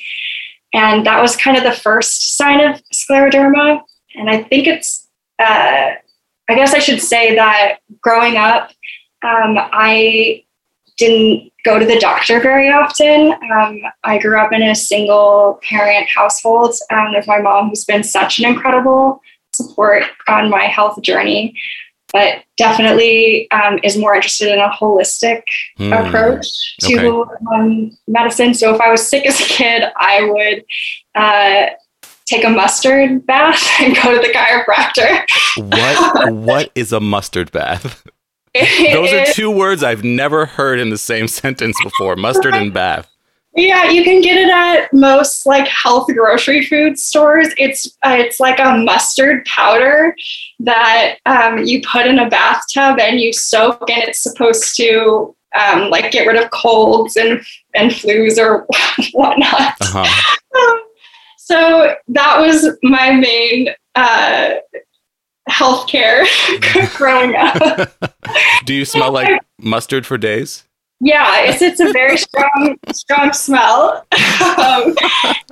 and 0.73 1.05
that 1.05 1.21
was 1.21 1.37
kind 1.37 1.57
of 1.57 1.65
the 1.65 1.73
first 1.73 2.37
sign 2.37 2.61
of 2.61 2.81
scleroderma. 2.93 3.83
And 4.15 4.31
I 4.31 4.43
think 4.43 4.67
it's, 4.67 5.07
uh, 5.39 5.91
I 6.49 6.55
guess 6.55 6.75
I 6.75 6.79
should 6.79 7.03
say 7.03 7.35
that 7.35 7.79
growing 8.01 8.37
up, 8.37 8.71
um, 9.23 9.57
I 9.59 10.45
didn't 10.97 11.50
go 11.65 11.79
to 11.79 11.85
the 11.85 11.99
doctor 11.99 12.41
very 12.41 12.71
often. 12.71 13.33
Um, 13.53 13.79
I 14.05 14.19
grew 14.19 14.39
up 14.39 14.53
in 14.53 14.63
a 14.63 14.75
single 14.75 15.61
parent 15.63 16.09
household 16.09 16.75
um, 16.91 17.13
with 17.15 17.27
my 17.27 17.41
mom, 17.41 17.69
who's 17.69 17.85
been 17.85 18.03
such 18.03 18.39
an 18.39 18.47
incredible 18.47 19.21
support 19.53 20.05
on 20.29 20.49
my 20.49 20.65
health 20.65 21.03
journey 21.03 21.55
but 22.13 22.43
definitely 22.57 23.51
um, 23.51 23.79
is 23.83 23.97
more 23.97 24.15
interested 24.15 24.53
in 24.53 24.59
a 24.59 24.69
holistic 24.69 25.43
mm. 25.79 26.07
approach 26.07 26.77
to 26.81 27.09
okay. 27.09 27.35
um, 27.55 27.97
medicine. 28.09 28.55
So 28.55 28.75
if 28.75 28.81
I 28.81 28.91
was 28.91 29.09
sick 29.09 29.27
as 29.27 29.41
a 29.41 29.45
kid, 29.45 29.85
I 29.97 30.23
would 30.25 30.65
uh, 31.15 31.67
take 32.27 32.45
a 32.45 32.51
mustard 32.51 33.27
bath 33.27 33.65
and 33.81 33.95
go 33.95 34.15
to 34.15 34.21
the 34.21 34.33
chiropractor. 34.33 35.25
What 35.57 36.33
what 36.35 36.73
is 36.75 36.93
a 36.93 37.01
mustard 37.01 37.53
bath? 37.53 38.05
Those 38.93 39.13
are 39.13 39.25
two 39.33 39.51
words 39.51 39.83
I've 39.83 40.03
never 40.03 40.47
heard 40.47 40.81
in 40.81 40.91
the 40.91 40.99
same 40.99 41.29
sentence 41.43 41.77
before. 41.83 42.17
Mustard 42.17 42.55
and 42.55 42.73
bath. 42.73 43.09
Yeah, 43.57 43.91
you 43.91 44.05
can 44.05 44.21
get 44.21 44.39
it 44.39 44.49
at 44.49 44.93
most 44.93 45.45
like 45.45 45.67
health 45.67 46.07
grocery 46.07 46.65
food 46.65 46.99
stores. 46.99 47.49
It's 47.59 47.87
uh, 48.05 48.17
it's 48.19 48.39
like 48.39 48.61
a 48.61 48.77
mustard 48.77 49.45
powder 49.45 50.15
that 50.61 51.19
um, 51.27 51.59
you 51.65 51.83
put 51.83 52.07
in 52.07 52.21
a 52.21 52.29
bathtub 52.29 53.01
and 53.01 53.21
you 53.21 53.33
soak, 53.33 53.91
and 53.91 54.05
it's 54.05 54.23
supposed 54.23 54.77
to 54.77 55.35
um, 55.57 55.91
like 55.91 56.13
get 56.13 56.29
rid 56.29 56.41
of 56.41 56.51
colds 56.51 57.17
and 57.17 57.41
and 57.75 57.91
flus 57.91 58.39
or 58.39 58.67
whatnot. 59.13 59.75
Uh-huh. 59.81 60.61
Um, 60.61 60.81
so 61.39 61.95
that 62.09 62.39
was 62.39 62.79
my 62.85 63.11
main 63.11 63.69
uh, 63.97 64.55
healthcare 65.49 66.27
growing 66.97 67.35
up. 67.37 67.93
Do 68.65 68.75
you 68.75 68.85
smell 68.85 69.13
like 69.13 69.41
mustard 69.59 70.07
for 70.07 70.19
days? 70.19 70.65
Yeah, 71.03 71.45
it's 71.45 71.63
it's 71.63 71.81
a 71.81 71.93
very 71.93 72.19
strong 72.19 72.77
strong 72.93 73.33
smell. 73.33 74.07
um, 74.13 74.95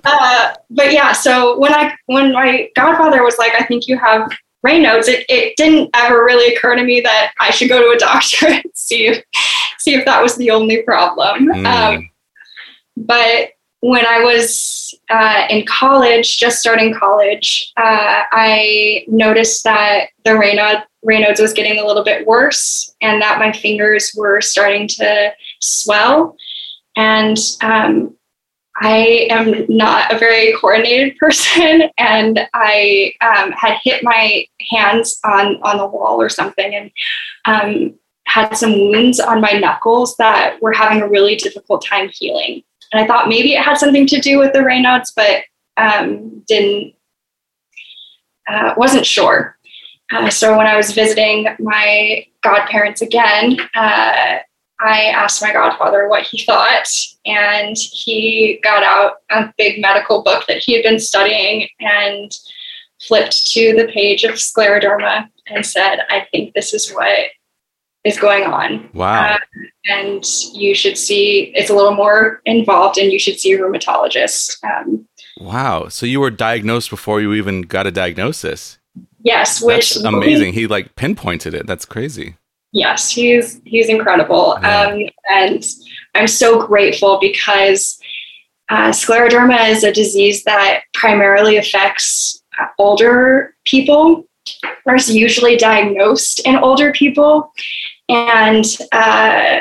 uh, 0.04 0.54
but 0.68 0.92
yeah, 0.92 1.12
so 1.12 1.58
when 1.58 1.72
I 1.72 1.94
when 2.06 2.32
my 2.32 2.68
godfather 2.76 3.22
was 3.22 3.38
like, 3.38 3.52
I 3.58 3.64
think 3.64 3.88
you 3.88 3.98
have 3.98 4.30
Raynaud's, 4.66 5.08
it, 5.08 5.24
it 5.28 5.54
didn't 5.56 5.90
ever 5.94 6.24
really 6.24 6.54
occur 6.54 6.74
to 6.74 6.84
me 6.84 7.00
that 7.00 7.32
I 7.40 7.50
should 7.50 7.68
go 7.68 7.80
to 7.80 7.96
a 7.96 7.98
doctor 7.98 8.46
and 8.48 8.62
see 8.74 9.06
if 9.06 9.24
see 9.78 9.94
if 9.94 10.04
that 10.04 10.22
was 10.22 10.36
the 10.36 10.50
only 10.50 10.82
problem. 10.82 11.46
Mm. 11.46 11.66
Um, 11.66 12.10
but 12.96 13.50
when 13.80 14.04
I 14.04 14.24
was 14.24 14.94
uh, 15.10 15.46
in 15.50 15.64
college, 15.66 16.38
just 16.38 16.58
starting 16.58 16.94
college, 16.94 17.72
uh, 17.76 18.24
I 18.30 19.04
noticed 19.08 19.64
that 19.64 20.08
the 20.24 20.30
Raynaud, 20.30 20.84
Raynaud's 21.06 21.40
was 21.40 21.52
getting 21.52 21.78
a 21.78 21.86
little 21.86 22.04
bit 22.04 22.26
worse 22.26 22.94
and 23.00 23.20
that 23.22 23.38
my 23.38 23.52
fingers 23.52 24.12
were 24.16 24.40
starting 24.40 24.86
to 24.88 25.32
swell. 25.60 26.36
And 26.96 27.38
um, 27.62 28.16
I 28.80 29.28
am 29.30 29.66
not 29.68 30.12
a 30.12 30.18
very 30.18 30.52
coordinated 30.52 31.16
person, 31.20 31.90
and 31.96 32.40
I 32.54 33.12
um, 33.20 33.52
had 33.52 33.78
hit 33.82 34.02
my 34.04 34.46
hands 34.70 35.18
on 35.24 35.60
on 35.62 35.78
the 35.78 35.86
wall 35.86 36.20
or 36.20 36.28
something, 36.28 36.74
and 36.74 36.90
um, 37.44 37.94
had 38.26 38.54
some 38.54 38.72
wounds 38.72 39.20
on 39.20 39.40
my 39.40 39.52
knuckles 39.52 40.16
that 40.16 40.60
were 40.60 40.72
having 40.72 41.02
a 41.02 41.08
really 41.08 41.36
difficult 41.36 41.84
time 41.84 42.10
healing. 42.12 42.62
And 42.92 43.02
I 43.02 43.06
thought 43.06 43.28
maybe 43.28 43.54
it 43.54 43.62
had 43.62 43.76
something 43.76 44.06
to 44.06 44.20
do 44.20 44.38
with 44.38 44.52
the 44.52 44.60
Raynaud's, 44.60 45.12
but 45.14 45.42
um, 45.76 46.42
didn't 46.46 46.94
uh, 48.48 48.74
wasn't 48.76 49.06
sure. 49.06 49.56
Uh, 50.10 50.30
so 50.30 50.56
when 50.56 50.66
I 50.66 50.76
was 50.76 50.92
visiting 50.92 51.48
my 51.58 52.26
godparents 52.42 53.02
again, 53.02 53.58
uh, 53.74 54.38
I 54.80 55.02
asked 55.06 55.42
my 55.42 55.52
godfather 55.52 56.08
what 56.08 56.22
he 56.22 56.44
thought, 56.44 56.88
and 57.26 57.76
he 57.76 58.60
got 58.62 58.82
out 58.82 59.16
a 59.30 59.52
big 59.58 59.80
medical 59.82 60.22
book 60.22 60.44
that 60.46 60.62
he 60.62 60.72
had 60.72 60.82
been 60.82 61.00
studying 61.00 61.68
and 61.80 62.30
flipped 63.00 63.48
to 63.52 63.74
the 63.74 63.88
page 63.92 64.24
of 64.24 64.34
scleroderma 64.34 65.28
and 65.48 65.66
said, 65.66 66.00
I 66.08 66.26
think 66.30 66.54
this 66.54 66.72
is 66.72 66.90
what 66.92 67.30
is 68.08 68.18
going 68.18 68.44
on. 68.44 68.88
Wow. 68.94 69.34
Uh, 69.34 69.38
and 69.86 70.24
you 70.52 70.74
should 70.74 70.98
see, 70.98 71.52
it's 71.54 71.70
a 71.70 71.74
little 71.74 71.94
more 71.94 72.42
involved, 72.44 72.98
and 72.98 73.12
you 73.12 73.18
should 73.18 73.38
see 73.38 73.52
a 73.52 73.58
rheumatologist. 73.58 74.56
Um, 74.64 75.06
wow. 75.40 75.88
So 75.88 76.06
you 76.06 76.20
were 76.20 76.30
diagnosed 76.30 76.90
before 76.90 77.20
you 77.20 77.34
even 77.34 77.62
got 77.62 77.86
a 77.86 77.90
diagnosis? 77.90 78.78
Yes, 79.20 79.62
which 79.62 79.94
That's 79.94 80.04
amazing. 80.04 80.54
He 80.54 80.66
like 80.66 80.96
pinpointed 80.96 81.54
it. 81.54 81.66
That's 81.66 81.84
crazy. 81.84 82.36
Yes, 82.72 83.10
he's 83.10 83.60
he's 83.64 83.88
incredible, 83.88 84.58
yeah. 84.60 84.80
um, 84.80 85.00
and 85.30 85.64
I'm 86.14 86.26
so 86.26 86.66
grateful 86.66 87.18
because 87.18 87.98
uh, 88.68 88.90
scleroderma 88.90 89.70
is 89.70 89.84
a 89.84 89.92
disease 89.92 90.44
that 90.44 90.82
primarily 90.92 91.56
affects 91.56 92.42
uh, 92.60 92.66
older 92.78 93.54
people, 93.64 94.26
or 94.84 94.96
is 94.96 95.14
usually 95.14 95.56
diagnosed 95.56 96.40
in 96.40 96.56
older 96.56 96.92
people, 96.92 97.52
and 98.08 98.64
uh, 98.92 99.60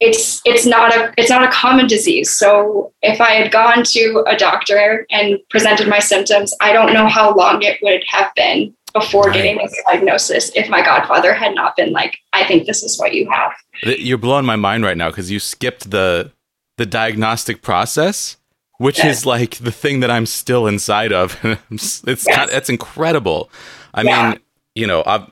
it's 0.00 0.42
it's 0.44 0.66
not 0.66 0.94
a 0.94 1.12
it's 1.16 1.30
not 1.30 1.42
a 1.42 1.48
common 1.48 1.86
disease. 1.86 2.30
So 2.30 2.92
if 3.02 3.20
I 3.20 3.32
had 3.32 3.50
gone 3.50 3.82
to 3.84 4.24
a 4.26 4.36
doctor 4.36 5.06
and 5.10 5.38
presented 5.50 5.88
my 5.88 5.98
symptoms, 5.98 6.52
I 6.60 6.72
don't 6.72 6.92
know 6.92 7.08
how 7.08 7.34
long 7.34 7.62
it 7.62 7.78
would 7.82 8.02
have 8.08 8.30
been 8.34 8.74
before 8.92 9.30
getting 9.30 9.58
this 9.58 9.82
diagnosis 9.90 10.50
if 10.54 10.68
my 10.70 10.82
godfather 10.82 11.34
had 11.34 11.54
not 11.54 11.76
been 11.76 11.92
like, 11.92 12.18
I 12.32 12.46
think 12.46 12.66
this 12.66 12.82
is 12.82 12.98
what 12.98 13.12
you 13.12 13.28
have. 13.30 13.52
You're 13.82 14.16
blowing 14.16 14.46
my 14.46 14.56
mind 14.56 14.84
right 14.84 14.96
now 14.96 15.10
because 15.10 15.30
you 15.30 15.38
skipped 15.38 15.90
the 15.90 16.32
the 16.76 16.86
diagnostic 16.86 17.62
process, 17.62 18.36
which 18.78 19.02
is 19.04 19.24
like 19.24 19.56
the 19.56 19.72
thing 19.72 20.00
that 20.00 20.10
I'm 20.10 20.26
still 20.26 20.66
inside 20.66 21.12
of. 21.12 21.38
it's 21.70 22.04
yes. 22.06 22.26
kind 22.26 22.50
that's 22.50 22.68
incredible. 22.68 23.50
I 23.94 24.02
yeah. 24.02 24.30
mean, 24.30 24.40
you 24.74 24.86
know, 24.86 25.02
I 25.06 25.26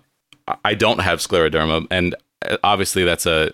I 0.64 0.74
don't 0.74 1.00
have 1.00 1.20
scleroderma, 1.20 1.86
and 1.90 2.14
uh, 2.46 2.56
obviously 2.62 3.04
that's 3.04 3.26
a 3.26 3.52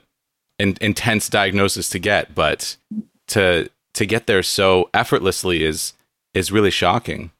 an 0.58 0.76
intense 0.80 1.28
diagnosis 1.28 1.88
to 1.90 1.98
get, 1.98 2.34
but 2.34 2.76
to 3.28 3.70
to 3.94 4.06
get 4.06 4.26
there 4.26 4.42
so 4.42 4.90
effortlessly 4.94 5.62
is 5.64 5.92
is 6.34 6.52
really 6.52 6.70
shocking. 6.70 7.30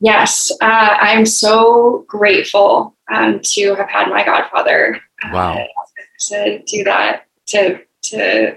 Yes, 0.00 0.52
uh, 0.60 0.96
I'm 1.00 1.24
so 1.24 2.04
grateful 2.06 2.94
um, 3.12 3.40
to 3.42 3.74
have 3.74 3.88
had 3.88 4.08
my 4.08 4.24
godfather. 4.24 5.00
Uh, 5.24 5.30
wow. 5.32 5.54
Uh, 5.54 5.64
to 6.28 6.62
do 6.66 6.84
that, 6.84 7.26
to 7.46 7.80
to 8.02 8.56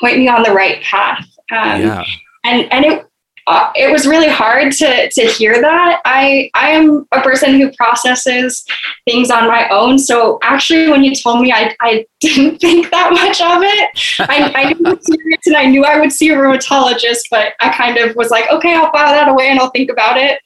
point 0.00 0.18
me 0.18 0.28
on 0.28 0.42
the 0.42 0.52
right 0.52 0.82
path. 0.82 1.26
Um, 1.50 1.80
yeah. 1.80 2.04
And 2.44 2.72
and 2.72 2.84
it 2.84 3.07
uh, 3.48 3.72
it 3.74 3.90
was 3.90 4.06
really 4.06 4.28
hard 4.28 4.72
to 4.72 5.08
to 5.10 5.22
hear 5.22 5.60
that. 5.60 6.02
I 6.04 6.50
I 6.52 6.68
am 6.68 7.06
a 7.12 7.22
person 7.22 7.58
who 7.58 7.72
processes 7.72 8.64
things 9.06 9.30
on 9.30 9.48
my 9.48 9.66
own. 9.70 9.98
So 9.98 10.38
actually, 10.42 10.90
when 10.90 11.02
you 11.02 11.14
told 11.14 11.40
me, 11.40 11.50
I 11.50 11.74
I 11.80 12.06
didn't 12.20 12.58
think 12.58 12.90
that 12.90 13.10
much 13.10 13.40
of 13.40 13.62
it. 13.62 14.28
I, 14.28 14.52
I 14.54 14.72
knew 14.74 14.92
it 14.92 15.04
serious 15.04 15.46
and 15.46 15.56
I 15.56 15.64
knew 15.64 15.84
I 15.84 15.98
would 15.98 16.12
see 16.12 16.28
a 16.28 16.36
rheumatologist, 16.36 17.22
but 17.30 17.54
I 17.60 17.70
kind 17.70 17.96
of 17.96 18.14
was 18.16 18.30
like, 18.30 18.50
okay, 18.50 18.74
I'll 18.74 18.92
file 18.92 19.14
that 19.14 19.28
away 19.28 19.48
and 19.48 19.58
I'll 19.58 19.70
think 19.70 19.90
about 19.90 20.18
it. 20.18 20.40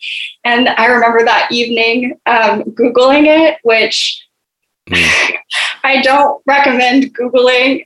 And 0.44 0.68
I 0.68 0.86
remember 0.86 1.24
that 1.24 1.50
evening 1.50 2.20
um, 2.26 2.62
googling 2.62 3.26
it, 3.26 3.58
which 3.64 4.24
mm. 4.88 5.36
I 5.82 6.02
don't 6.02 6.40
recommend 6.46 7.16
googling 7.16 7.84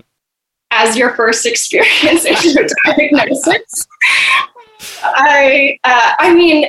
as 0.73 0.97
your 0.97 1.15
first 1.15 1.47
experience 1.47 2.25
in 2.25 2.37
your 2.55 2.67
diagnosis. 2.85 3.87
I 5.03 5.79
uh, 5.85 6.13
I 6.19 6.35
mean, 6.35 6.69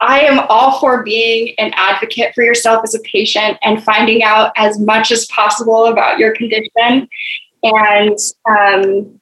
I 0.00 0.20
am 0.20 0.40
all 0.48 0.78
for 0.80 1.02
being 1.02 1.54
an 1.58 1.72
advocate 1.74 2.34
for 2.34 2.42
yourself 2.42 2.82
as 2.84 2.94
a 2.94 3.00
patient 3.00 3.58
and 3.62 3.82
finding 3.82 4.22
out 4.22 4.52
as 4.56 4.78
much 4.78 5.10
as 5.10 5.26
possible 5.26 5.86
about 5.86 6.18
your 6.18 6.34
condition 6.34 7.08
and 7.62 8.18
um, 8.48 9.20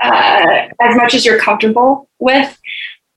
uh, 0.00 0.68
as 0.80 0.96
much 0.96 1.14
as 1.14 1.24
you're 1.24 1.38
comfortable 1.38 2.08
with. 2.18 2.58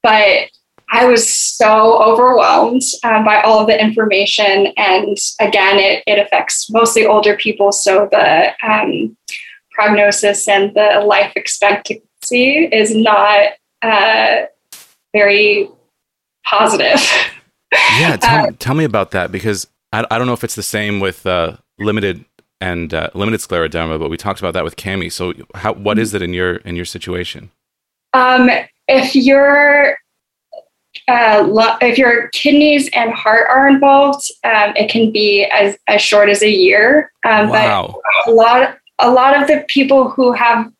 But 0.03 0.49
I 0.89 1.05
was 1.05 1.27
so 1.27 2.01
overwhelmed 2.01 2.83
um, 3.03 3.25
by 3.25 3.41
all 3.41 3.60
of 3.60 3.67
the 3.67 3.81
information. 3.81 4.67
And 4.77 5.17
again, 5.39 5.79
it, 5.79 6.03
it 6.07 6.19
affects 6.19 6.69
mostly 6.69 7.05
older 7.05 7.36
people. 7.36 7.71
So 7.71 8.07
the 8.12 8.51
um, 8.65 9.17
prognosis 9.71 10.47
and 10.47 10.73
the 10.75 11.03
life 11.05 11.33
expectancy 12.21 12.65
is 12.65 12.95
not 12.95 13.53
uh, 13.82 14.45
very 15.13 15.69
positive. 16.45 17.01
yeah, 17.99 18.17
tell, 18.21 18.45
uh, 18.45 18.51
tell, 18.60 18.75
me 18.75 18.84
about 18.84 19.12
that 19.12 19.32
because 19.32 19.67
I, 19.91 20.06
I 20.10 20.17
don't 20.17 20.27
know 20.27 20.34
if 20.34 20.43
it's 20.43 20.56
the 20.56 20.63
same 20.63 20.99
with 20.99 21.25
uh, 21.25 21.58
limited 21.80 22.25
and 22.60 22.93
uh, 22.93 23.10
limited 23.13 23.39
scleroderma, 23.39 23.99
but 23.99 24.10
we 24.10 24.17
talked 24.17 24.39
about 24.39 24.53
that 24.53 24.63
with 24.63 24.75
Cami. 24.75 25.12
So, 25.12 25.34
how, 25.56 25.73
what 25.73 25.99
is 25.99 26.13
it 26.13 26.21
in 26.21 26.34
your 26.34 26.56
in 26.58 26.75
your 26.75 26.86
situation? 26.86 27.51
Um, 28.13 28.49
if 28.88 29.15
your 29.15 29.97
uh, 31.08 31.77
if 31.82 31.97
your 31.97 32.30
kidneys 32.30 32.89
and 32.93 33.13
heart 33.13 33.47
are 33.49 33.67
involved, 33.67 34.30
um, 34.43 34.73
it 34.75 34.89
can 34.89 35.12
be 35.12 35.45
as, 35.45 35.77
as 35.88 36.01
short 36.01 36.30
as 36.30 36.41
a 36.41 36.49
year. 36.49 37.12
Um, 37.25 37.49
wow. 37.49 38.01
But 38.25 38.32
a 38.32 38.36
lot 38.36 38.77
a 38.99 39.12
lot 39.12 39.39
of 39.39 39.47
the 39.47 39.63
people 39.67 40.10
who 40.10 40.32
have 40.32 40.71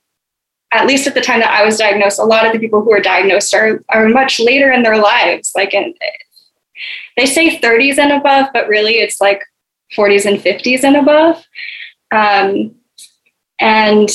at 0.72 0.86
least 0.86 1.08
at 1.08 1.14
the 1.14 1.22
time 1.22 1.40
that 1.40 1.52
I 1.52 1.66
was 1.66 1.78
diagnosed, 1.78 2.20
a 2.20 2.26
lot 2.26 2.46
of 2.46 2.54
the 2.54 2.60
people 2.60 2.82
who 2.82 2.92
are 2.92 3.00
diagnosed 3.00 3.54
are, 3.54 3.84
are 3.90 4.10
much 4.10 4.40
later 4.40 4.72
in 4.72 4.84
their 4.84 4.98
lives. 4.98 5.52
Like, 5.56 5.74
in, 5.74 5.94
they 7.16 7.26
say 7.26 7.60
30s 7.60 7.98
and 7.98 8.12
above, 8.12 8.48
but 8.54 8.68
really 8.68 8.96
it's 8.96 9.22
like 9.22 9.44
40s 9.96 10.26
and 10.26 10.40
50s 10.40 10.84
and 10.84 10.98
above. 10.98 11.44
Um, 12.12 12.76
and, 13.60 14.10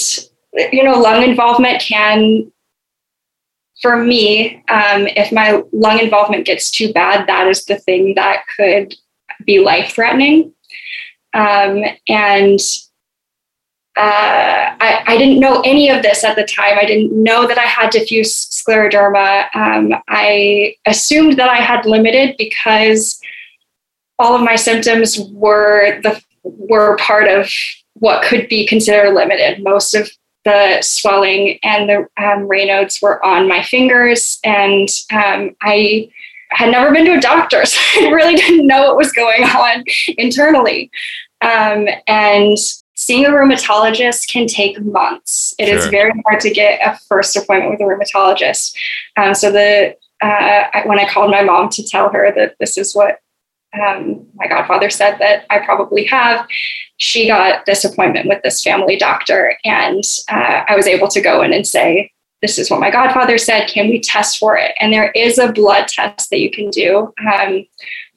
you 0.72 0.84
know, 0.84 0.98
lung 0.98 1.22
involvement 1.22 1.80
can, 1.80 2.52
for 3.80 3.96
me, 3.96 4.56
um, 4.68 5.06
if 5.08 5.32
my 5.32 5.62
lung 5.72 5.98
involvement 5.98 6.46
gets 6.46 6.70
too 6.70 6.92
bad, 6.92 7.26
that 7.26 7.48
is 7.48 7.64
the 7.64 7.78
thing 7.78 8.14
that 8.14 8.44
could 8.56 8.94
be 9.44 9.58
life 9.58 9.92
threatening. 9.94 10.52
Um, 11.34 11.82
and 12.08 12.60
uh, 13.96 14.74
I, 14.80 15.04
I, 15.06 15.18
didn't 15.18 15.38
know 15.38 15.60
any 15.66 15.90
of 15.90 16.02
this 16.02 16.24
at 16.24 16.34
the 16.34 16.44
time. 16.44 16.78
I 16.78 16.86
didn't 16.86 17.12
know 17.12 17.46
that 17.46 17.58
I 17.58 17.64
had 17.64 17.90
diffuse 17.90 18.34
scleroderma. 18.34 19.54
Um, 19.54 19.94
I 20.08 20.76
assumed 20.86 21.36
that 21.38 21.50
I 21.50 21.56
had 21.56 21.84
limited 21.84 22.36
because 22.38 23.20
all 24.18 24.34
of 24.34 24.40
my 24.40 24.56
symptoms 24.56 25.20
were 25.32 26.00
the 26.02 26.22
were 26.42 26.96
part 26.96 27.28
of 27.28 27.50
what 27.94 28.24
could 28.24 28.48
be 28.48 28.66
considered 28.66 29.12
limited. 29.12 29.62
Most 29.62 29.94
of 29.94 30.10
the 30.44 30.80
swelling 30.80 31.58
and 31.62 31.88
the 31.88 31.98
um, 32.16 32.48
Raynaud's 32.48 33.00
were 33.02 33.22
on 33.24 33.46
my 33.46 33.62
fingers, 33.62 34.38
and 34.42 34.88
um, 35.12 35.54
I 35.60 36.10
had 36.50 36.70
never 36.70 36.92
been 36.92 37.04
to 37.06 37.18
a 37.18 37.20
doctor, 37.20 37.64
so 37.66 37.78
I 38.00 38.10
really 38.10 38.36
didn't 38.36 38.66
know 38.66 38.84
what 38.84 38.96
was 38.96 39.12
going 39.12 39.44
on 39.44 39.84
internally. 40.16 40.90
Um, 41.42 41.88
and 42.06 42.56
seeing 43.06 43.26
a 43.26 43.30
rheumatologist 43.30 44.28
can 44.28 44.46
take 44.46 44.80
months. 44.80 45.54
It 45.58 45.68
is 45.68 45.82
Sure. 45.82 45.90
very 45.90 46.12
hard 46.24 46.40
to 46.40 46.50
get 46.50 46.80
a 46.86 46.96
first 47.08 47.34
appointment 47.34 47.72
with 47.72 47.80
a 47.80 47.84
rheumatologist. 47.84 48.76
Um, 49.16 49.34
so 49.34 49.50
the 49.50 49.96
uh, 50.22 50.68
I, 50.72 50.82
when 50.86 51.00
I 51.00 51.08
called 51.08 51.32
my 51.32 51.42
mom 51.42 51.68
to 51.70 51.82
tell 51.82 52.08
her 52.10 52.32
that 52.36 52.54
this 52.60 52.78
is 52.78 52.94
what 52.94 53.18
um, 53.74 54.24
my 54.34 54.46
godfather 54.46 54.88
said 54.88 55.16
that 55.18 55.46
I 55.50 55.58
probably 55.58 56.04
have, 56.04 56.46
she 56.98 57.26
got 57.26 57.66
this 57.66 57.84
appointment 57.84 58.28
with 58.28 58.40
this 58.44 58.62
family 58.62 58.96
doctor, 58.96 59.56
and 59.64 60.04
uh, 60.28 60.62
I 60.68 60.76
was 60.76 60.86
able 60.86 61.08
to 61.08 61.20
go 61.20 61.42
in 61.42 61.52
and 61.52 61.66
say, 61.66 62.12
"This 62.40 62.56
is 62.56 62.70
what 62.70 62.78
my 62.78 62.90
godfather 62.92 63.36
said. 63.36 63.66
Can 63.66 63.88
we 63.88 63.98
test 63.98 64.38
for 64.38 64.56
it?" 64.56 64.72
And 64.78 64.92
there 64.92 65.10
is 65.10 65.38
a 65.38 65.50
blood 65.50 65.88
test 65.88 66.30
that 66.30 66.38
you 66.38 66.52
can 66.52 66.70
do 66.70 67.12
um, 67.32 67.66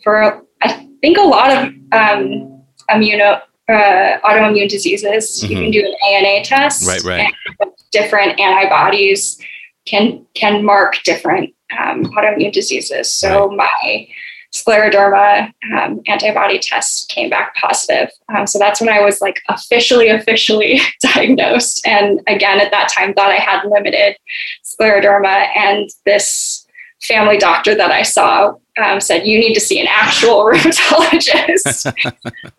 for 0.04 0.44
I 0.62 0.88
think 1.02 1.18
a 1.18 1.22
lot 1.22 1.52
of 1.52 1.74
um, 1.92 2.62
immuno 2.92 3.42
uh, 3.70 4.20
autoimmune 4.24 4.70
diseases. 4.70 5.44
You 5.44 5.56
can 5.56 5.72
do 5.72 5.86
an 5.86 5.96
ANA 6.08 6.44
test, 6.44 6.84
Mm-hmm. 6.84 7.08
Right, 7.08 7.34
right. 7.60 7.70
different 7.92 8.40
antibodies 8.40 9.40
can 9.86 10.26
can 10.34 10.64
mark 10.66 11.02
different 11.04 11.54
um, 11.80 12.06
autoimmune 12.06 12.52
diseases. 12.52 13.12
So 13.12 13.50
my 13.52 14.08
scleroderma 14.56 15.52
um, 15.74 16.02
antibody 16.08 16.58
test 16.60 17.10
came 17.10 17.30
back 17.30 17.56
positive. 17.56 18.10
Um, 18.34 18.48
so 18.48 18.58
that's 18.58 18.80
when 18.80 18.90
I 18.90 19.02
was 19.02 19.20
like 19.20 19.42
officially, 19.50 20.08
officially 20.08 20.80
diagnosed. 21.02 21.86
And 21.86 22.22
again, 22.28 22.62
at 22.62 22.72
that 22.72 22.90
time, 22.90 23.14
thought 23.14 23.32
I 23.32 23.36
had 23.36 23.66
limited 23.66 24.16
scleroderma. 24.64 25.48
And 25.56 25.90
this 26.06 26.66
family 27.04 27.38
doctor 27.38 27.76
that 27.76 27.92
I 27.92 28.04
saw 28.04 28.54
um, 28.82 29.02
said, 29.02 29.28
You 29.28 29.40
need 29.40 29.54
to 29.56 29.60
see 29.60 29.80
an 29.80 29.88
actual 29.90 30.46
rheumatologist. 30.52 31.94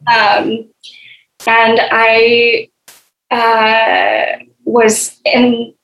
and 1.47 1.81
I 1.83 2.69
uh, 3.31 4.45
was 4.65 5.21
in, 5.25 5.75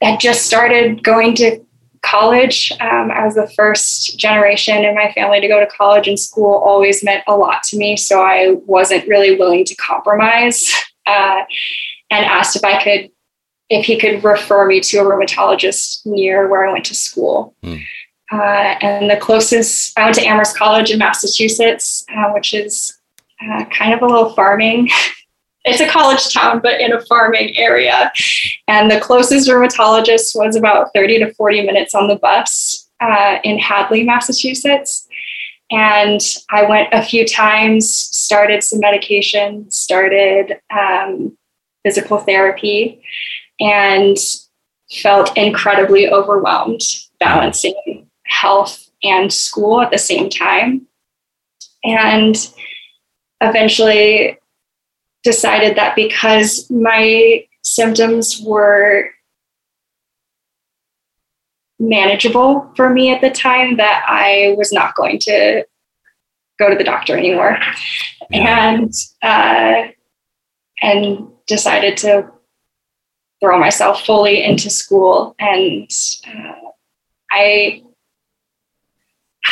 had 0.00 0.20
just 0.20 0.46
started 0.46 1.02
going 1.02 1.34
to 1.36 1.64
college. 2.02 2.72
Um, 2.80 3.10
I 3.10 3.24
was 3.24 3.34
the 3.34 3.48
first 3.56 4.18
generation 4.18 4.84
in 4.84 4.94
my 4.94 5.12
family 5.12 5.40
to 5.40 5.48
go 5.48 5.60
to 5.60 5.66
college, 5.66 6.08
and 6.08 6.18
school 6.18 6.54
always 6.54 7.02
meant 7.02 7.24
a 7.26 7.36
lot 7.36 7.62
to 7.64 7.76
me. 7.76 7.96
So 7.96 8.22
I 8.22 8.56
wasn't 8.66 9.06
really 9.08 9.36
willing 9.36 9.64
to 9.64 9.74
compromise 9.76 10.70
uh, 11.06 11.42
and 12.10 12.26
asked 12.26 12.56
if 12.56 12.64
I 12.64 12.82
could, 12.82 13.10
if 13.70 13.86
he 13.86 13.98
could 13.98 14.22
refer 14.22 14.66
me 14.66 14.80
to 14.80 14.98
a 14.98 15.04
rheumatologist 15.04 16.04
near 16.04 16.48
where 16.48 16.68
I 16.68 16.72
went 16.72 16.84
to 16.86 16.94
school. 16.94 17.54
Hmm. 17.62 17.76
Uh, 18.30 18.76
and 18.80 19.10
the 19.10 19.16
closest, 19.16 19.96
I 19.98 20.04
went 20.04 20.14
to 20.16 20.24
Amherst 20.24 20.56
College 20.56 20.90
in 20.90 20.98
Massachusetts, 20.98 22.04
uh, 22.14 22.30
which 22.30 22.54
is 22.54 22.98
uh, 23.50 23.64
kind 23.66 23.92
of 23.94 24.02
a 24.02 24.06
little 24.06 24.30
farming. 24.30 24.88
It's 25.64 25.80
a 25.80 25.88
college 25.88 26.34
town, 26.34 26.58
but 26.60 26.80
in 26.80 26.92
a 26.92 27.00
farming 27.02 27.56
area. 27.56 28.10
And 28.66 28.90
the 28.90 28.98
closest 28.98 29.48
rheumatologist 29.48 30.34
was 30.34 30.56
about 30.56 30.88
30 30.92 31.20
to 31.20 31.32
40 31.34 31.64
minutes 31.64 31.94
on 31.94 32.08
the 32.08 32.16
bus 32.16 32.90
uh, 33.00 33.38
in 33.44 33.60
Hadley, 33.60 34.02
Massachusetts. 34.02 35.06
And 35.70 36.20
I 36.50 36.64
went 36.64 36.88
a 36.92 37.02
few 37.02 37.24
times, 37.26 37.88
started 37.88 38.64
some 38.64 38.80
medication, 38.80 39.70
started 39.70 40.58
um, 40.76 41.38
physical 41.84 42.18
therapy, 42.18 43.00
and 43.60 44.16
felt 44.90 45.36
incredibly 45.36 46.08
overwhelmed 46.08 46.82
balancing 47.20 48.08
health 48.26 48.90
and 49.02 49.32
school 49.32 49.80
at 49.80 49.90
the 49.90 49.98
same 49.98 50.28
time. 50.28 50.86
And 51.84 52.36
eventually 53.42 54.38
decided 55.22 55.76
that 55.76 55.94
because 55.96 56.70
my 56.70 57.44
symptoms 57.62 58.40
were 58.44 59.10
manageable 61.78 62.72
for 62.76 62.90
me 62.90 63.12
at 63.12 63.20
the 63.20 63.30
time 63.30 63.76
that 63.76 64.04
I 64.08 64.54
was 64.56 64.72
not 64.72 64.94
going 64.94 65.18
to 65.20 65.64
go 66.58 66.70
to 66.70 66.76
the 66.76 66.84
doctor 66.84 67.16
anymore. 67.16 67.58
And 68.30 68.92
uh, 69.22 69.88
and 70.80 71.28
decided 71.46 71.96
to 71.98 72.30
throw 73.40 73.58
myself 73.58 74.04
fully 74.06 74.42
into 74.42 74.70
school. 74.70 75.34
And 75.38 75.90
uh, 76.26 76.70
I 77.30 77.82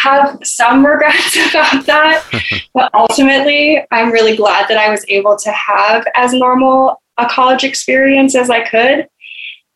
have 0.02 0.38
some 0.42 0.84
regrets 0.84 1.36
about 1.50 1.86
that 1.86 2.24
but 2.74 2.90
ultimately 2.94 3.80
i'm 3.90 4.10
really 4.10 4.36
glad 4.36 4.68
that 4.68 4.78
i 4.78 4.90
was 4.90 5.04
able 5.08 5.36
to 5.36 5.50
have 5.50 6.06
as 6.14 6.32
normal 6.32 7.00
a 7.18 7.26
college 7.26 7.64
experience 7.64 8.34
as 8.34 8.48
i 8.48 8.66
could. 8.66 9.06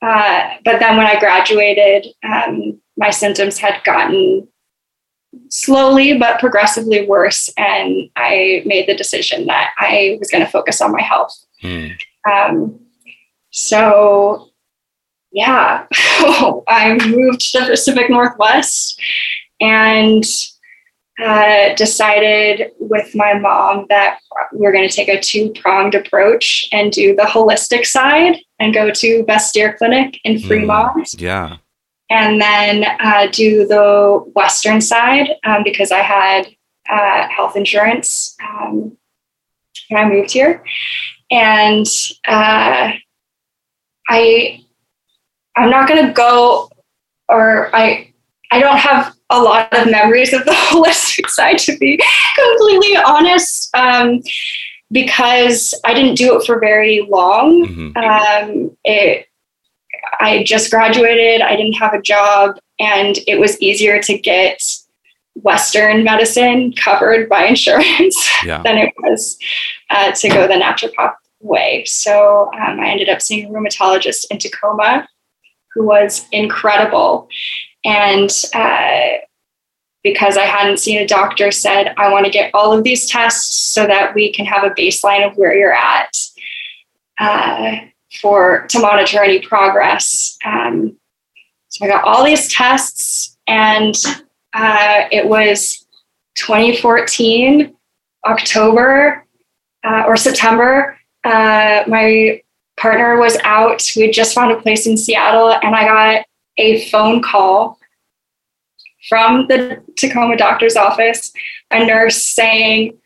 Uh, 0.03 0.51
but 0.65 0.79
then 0.81 0.97
when 0.97 1.07
i 1.07 1.19
graduated 1.19 2.07
um, 2.25 2.81
my 2.97 3.11
symptoms 3.11 3.59
had 3.59 3.83
gotten 3.85 4.47
slowly 5.49 6.17
but 6.17 6.39
progressively 6.39 7.07
worse 7.07 7.51
and 7.57 8.09
i 8.17 8.63
made 8.65 8.87
the 8.87 8.97
decision 8.97 9.47
that 9.47 9.73
i 9.79 10.17
was 10.21 10.31
going 10.31 10.45
to 10.45 10.51
focus 10.51 10.81
on 10.81 10.93
my 10.93 11.03
health. 11.03 11.37
Hmm. 11.61 11.89
um, 12.31 12.81
so 13.51 14.51
yeah. 15.35 15.87
I 16.69 16.97
moved 17.09 17.53
to 17.53 17.61
the 17.61 17.67
pacific 17.67 18.09
northwest 18.09 19.01
and 19.65 20.25
uh, 21.25 21.75
decided 21.77 22.73
with 22.79 23.15
my 23.15 23.39
mom 23.39 23.87
that 23.89 24.19
we're 24.53 24.73
going 24.73 24.89
to 24.89 24.95
take 24.95 25.09
a 25.09 25.21
two 25.21 25.51
pronged 25.53 25.95
approach 25.95 26.69
and 26.73 26.91
do 26.93 27.15
the 27.15 27.23
holistic 27.23 27.87
side 27.87 28.37
and 28.59 28.75
go 28.75 28.91
to 28.91 29.25
Bastyr 29.25 29.77
Clinic 29.77 30.19
in 30.25 30.41
Fremont 30.41 31.15
Yeah. 31.17 31.59
and 32.11 32.41
then 32.41 32.85
uh, 32.99 33.29
do 33.31 33.67
the 33.67 34.25
Western 34.35 34.81
side 34.81 35.29
um, 35.45 35.63
because 35.63 35.93
I 35.93 36.01
had 36.01 36.49
uh, 36.91 37.29
health 37.29 37.57
insurance 37.57 38.37
um, 38.43 38.97
when 39.89 40.05
I 40.05 40.09
moved 40.09 40.33
here. 40.33 40.65
And 41.31 41.87
uh, 42.27 42.93
I, 44.09 44.65
I'm 45.57 45.71
not 45.71 45.89
going 45.89 46.07
to 46.07 46.13
go, 46.13 46.69
or 47.29 47.75
I, 47.75 48.13
I 48.51 48.59
don't 48.61 48.77
have 48.77 49.14
a 49.35 49.43
lot 49.43 49.73
of 49.73 49.91
memories 49.91 50.33
of 50.33 50.45
the 50.45 50.51
holistic 50.71 51.29
side, 51.29 51.59
to 51.59 51.77
be 51.79 52.01
completely 52.37 52.97
honest, 52.97 53.75
um, 53.75 54.21
because 54.91 55.75
I 55.85 55.95
didn't 55.95 56.17
do 56.17 56.39
it 56.39 56.47
for 56.47 56.59
very 56.61 57.07
long. 57.09 57.67
Mhm. 57.67 57.97
Um, 57.97 58.77
it, 58.85 59.27
I 60.21 60.43
just 60.45 60.71
graduated, 60.71 61.41
I 61.41 61.57
didn't 61.57 61.75
have 61.75 61.95
a 61.95 62.01
job, 62.03 62.59
and 62.79 63.19
it 63.27 63.39
was 63.41 63.61
easier 63.61 64.01
to 64.03 64.19
get 64.19 64.63
Western 65.35 66.05
medicine 66.05 66.73
covered 66.75 67.29
by 67.29 67.45
insurance 67.55 68.17
Yeah. 68.45 68.63
than 68.63 68.79
it 68.79 68.93
was 68.99 69.37
uh, 69.91 70.13
to 70.13 70.29
go 70.29 70.47
the 70.47 70.55
naturopath 70.55 71.15
way. 71.41 71.85
So 71.87 72.51
um, 72.55 72.81
I 72.81 72.89
ended 72.89 73.09
up 73.09 73.21
seeing 73.21 73.47
a 73.47 73.49
rheumatologist 73.51 74.27
in 74.31 74.39
Tacoma 74.39 75.09
who 75.75 75.85
was 75.85 76.27
incredible. 76.31 77.29
And 77.85 78.31
uh, 78.55 79.19
because 80.03 80.37
I 80.37 80.45
hadn't 80.45 80.79
seen 80.79 80.99
a 80.99 81.07
doctor, 81.07 81.51
said, 81.51 81.95
I 81.97 82.11
want 82.11 82.27
to 82.27 82.31
get 82.31 82.51
all 82.55 82.73
of 82.73 82.85
these 82.85 83.09
tests 83.09 83.59
so 83.59 83.87
that 83.87 84.15
we 84.15 84.33
can 84.33 84.45
have 84.47 84.65
a 84.65 84.75
baseline 84.75 85.27
of 85.27 85.37
where 85.37 85.57
you're 85.57 85.73
at 85.73 86.17
uh, 87.19 87.77
for 88.21 88.67
to 88.69 88.79
monitor 88.79 89.23
any 89.23 89.41
progress. 89.41 90.39
Um, 90.45 90.97
so 91.69 91.85
I 91.85 91.89
got 91.89 92.05
all 92.05 92.25
these 92.25 92.53
tests, 92.53 93.37
and 93.47 93.97
uh, 94.53 95.09
it 95.11 95.27
was 95.27 95.85
2014, 96.37 97.75
October 98.27 99.25
uh, 99.85 100.05
or 100.07 100.17
September. 100.17 100.99
Uh, 101.25 101.83
my 101.89 102.41
partner 102.77 103.19
was 103.19 103.37
out. 103.45 103.83
We 103.97 104.11
just 104.11 104.35
found 104.35 104.53
a 104.53 104.61
place 104.61 104.87
in 104.87 104.97
Seattle, 104.97 105.53
and 105.53 105.75
I 105.75 105.85
got 105.85 106.27
a 106.57 106.89
phone 106.91 107.23
call 107.23 107.79
from 109.09 109.47
the 109.49 109.83
Tacoma 109.97 110.37
doctor's 110.37 110.77
office, 110.77 111.33
a 111.71 111.85
nurse 111.85 112.23
saying, 112.23 112.97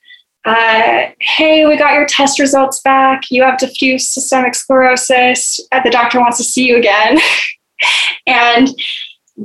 uh, 0.44 1.06
Hey, 1.20 1.66
we 1.66 1.76
got 1.76 1.94
your 1.94 2.06
test 2.06 2.38
results 2.38 2.80
back. 2.80 3.30
You 3.30 3.42
have 3.42 3.58
diffuse 3.58 4.08
systemic 4.08 4.54
sclerosis. 4.54 5.60
Uh, 5.72 5.82
the 5.82 5.90
doctor 5.90 6.20
wants 6.20 6.36
to 6.38 6.44
see 6.44 6.66
you 6.66 6.76
again. 6.76 7.18
and 8.26 8.68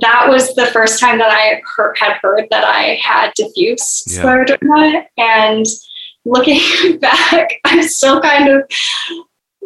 that 0.02 0.28
was 0.28 0.54
the 0.56 0.68
first 0.68 1.00
time 1.00 1.18
that 1.20 1.32
I 1.32 1.62
heard, 1.76 1.98
had 1.98 2.18
heard 2.22 2.46
that 2.52 2.64
I 2.64 3.00
had 3.02 3.32
diffuse 3.36 4.04
Yeah. 4.08 4.24
scleroderma. 4.24 5.06
And 5.18 5.66
looking 6.26 7.00
back, 7.00 7.54
I'm 7.66 7.84
still 7.84 8.22
kind 8.22 8.50
of 8.50 8.64